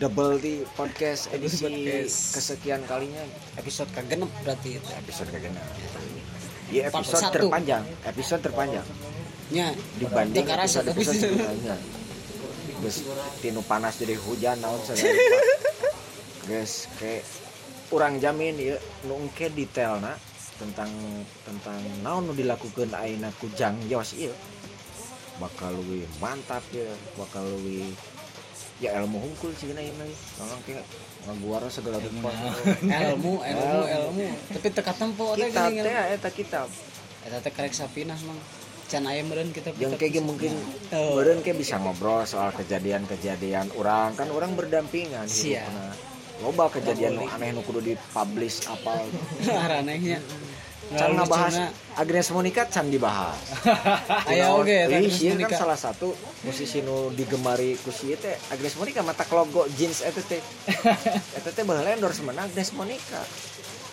double 0.00 0.36
di 0.42 0.60
podcast 0.76 1.32
edisi 1.32 1.64
Podcast. 1.64 2.36
kesekian 2.36 2.84
kalinya 2.84 3.24
episode 3.56 3.88
kagenep 3.96 4.28
berarti 4.44 4.76
itu 4.76 4.90
episode. 4.92 5.32
Iya 6.68 6.92
Part 6.92 7.04
episode 7.04 7.24
satu. 7.24 7.34
terpanjang, 7.48 7.84
episode 8.04 8.42
terpanjang 8.44 8.86
nya 9.52 9.76
dibanding 10.00 10.44
Teu 10.44 10.48
karasa, 10.48 10.80
episode 10.80 10.96
episode 10.96 11.20
sebelumnya. 11.20 11.76
Geus 12.84 12.96
tinu 13.44 13.60
panas 13.64 14.00
jadi 14.00 14.16
hujan 14.16 14.56
naon 14.60 14.80
segala. 14.84 15.12
Geus 16.48 16.88
ke 16.96 17.20
urang 17.92 18.16
jamin 18.20 18.56
ya 18.56 18.76
nu 19.08 19.20
engke 19.20 19.52
detailna 19.52 20.16
tentang 20.56 20.88
tentang 21.44 21.80
naon 22.00 22.32
dilakukan 22.32 22.92
ayeuna 22.96 23.28
ku 23.36 23.48
Jang 23.52 23.76
Yos 23.88 24.16
ieu 24.16 24.32
bakal 25.38 25.74
lebih 25.74 26.06
mantap 26.22 26.62
ya 26.70 26.86
bakal 27.18 27.42
lebih 27.58 27.90
ya 28.78 28.90
ilmu 29.02 29.18
hungkul 29.22 29.50
sih 29.54 29.70
na 29.70 29.82
ieu 29.82 29.94
tolong 30.34 30.60
ke 30.66 30.74
ngaguara 31.26 31.70
segala 31.70 31.98
rupa 32.02 32.30
ilmu 33.14 33.42
ilmu 33.42 33.80
ilmu. 33.86 34.26
tapi 34.58 34.66
teka 34.70 34.92
tempo 34.94 35.34
geuning 35.38 35.82
teh 35.82 35.94
eta 36.18 36.30
kitab. 36.30 36.68
Eta 37.24 37.38
teh 37.40 37.52
karek 37.54 37.72
sapinas 37.72 38.20
mang. 38.26 38.36
Can 38.84 39.08
aya 39.08 39.24
meureun 39.24 39.48
kita 39.48 39.72
yang 39.80 39.96
kayak 39.96 40.20
mungkin 40.20 40.52
Oh. 40.92 41.16
meureun 41.16 41.40
kayak 41.40 41.56
bisa 41.56 41.80
ngobrol 41.80 42.20
soal 42.28 42.52
kejadian-kejadian 42.52 43.72
orang. 43.78 44.12
Kan 44.12 44.28
orang 44.28 44.52
berdampingan 44.52 45.24
hidupna. 45.24 45.96
loba 46.42 46.66
kejadian 46.66 47.14
aneh 47.30 47.54
nu 47.54 47.62
kudu 47.62 47.78
dipublish 47.78 48.66
apa 48.66 49.06
aranehnya 49.64 50.18
can 50.92 51.16
ngabahas 51.16 51.54
Agnes 51.94 52.28
Monica 52.28 52.62
can 52.66 52.90
dibahas. 52.90 53.38
Aya 54.26 54.52
oge 54.52 54.90
eta 54.90 54.98
Ih, 54.98 55.08
Agnes 55.08 55.22
ieu 55.22 55.34
kan 55.38 55.50
salah 55.54 55.78
satu 55.78 56.10
musisi 56.42 56.82
nu 56.82 57.14
digemari 57.14 57.78
ku 57.80 57.88
si 57.88 58.12
teh 58.18 58.34
Agnes 58.50 58.74
Monica 58.74 59.00
mata 59.00 59.24
logo 59.30 59.64
jeans 59.78 60.02
eta 60.02 60.20
teh. 60.20 60.42
Eta 61.38 61.48
teh 61.54 61.62
baheula 61.62 61.94
endorsement 61.94 62.36
Agnes 62.36 62.68
Monica. 62.74 63.22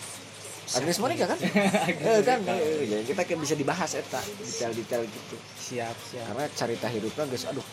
Agnes 0.78 0.98
Monica 0.98 1.24
kan? 1.28 1.38
Eh 1.38 2.20
kan 2.24 2.40
jadi 2.42 3.04
kita 3.04 3.22
bisa 3.36 3.54
dibahas 3.54 3.92
eta 3.92 4.18
detail-detail 4.40 5.04
gitu. 5.04 5.36
Siap 5.60 5.96
siap. 6.10 6.24
Karena 6.32 6.44
cerita 6.52 6.86
hidupnya 6.88 7.24
guys 7.28 7.46
aduh 7.46 7.64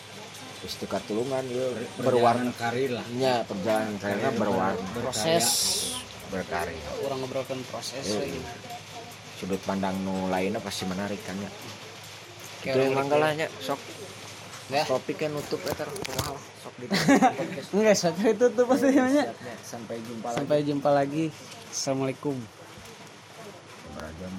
terus 0.60 0.76
dekat 0.76 1.00
tulungan 1.08 1.40
ya 1.48 1.64
berwarna 2.04 2.52
karir 2.52 2.92
lah. 2.92 3.04
nya 3.16 3.40
perjalanan 3.48 3.96
karirnya 3.96 4.30
berwarna 4.36 4.76
proses. 4.92 5.46
Berkarya. 6.30 6.78
Orang 7.08 7.24
ngobrolkan 7.24 7.58
proses 7.66 8.04
Iya. 8.06 8.20
lagi 8.22 8.40
sudut 9.40 9.60
pandang 9.64 9.96
nu 10.04 10.28
lainnya 10.28 10.60
pasti 10.60 10.84
menarik 10.84 11.16
kan 11.24 11.32
ya. 11.40 11.50
Itu 12.60 12.76
yang 12.76 12.92
orang 12.92 13.08
manggalanya 13.08 13.48
sok. 13.64 13.80
Ya. 14.70 14.86
topiknya 14.86 15.34
nutup 15.34 15.58
etar 15.66 15.90
kumaha 15.90 16.30
lah, 16.30 16.42
sok 16.62 16.74
di 16.78 16.86
enggak 17.74 17.96
sampai 17.98 18.38
itu 18.38 18.46
tuh 18.54 18.64
pasti 18.70 18.86
namanya 18.94 19.34
sampai 19.66 19.98
jumpa 19.98 20.30
lagi. 20.30 20.36
sampai 20.38 20.56
jumpa 20.62 20.90
lagi. 20.94 21.24
Assalamualaikum. 21.74 22.36
Beragam 23.98 24.34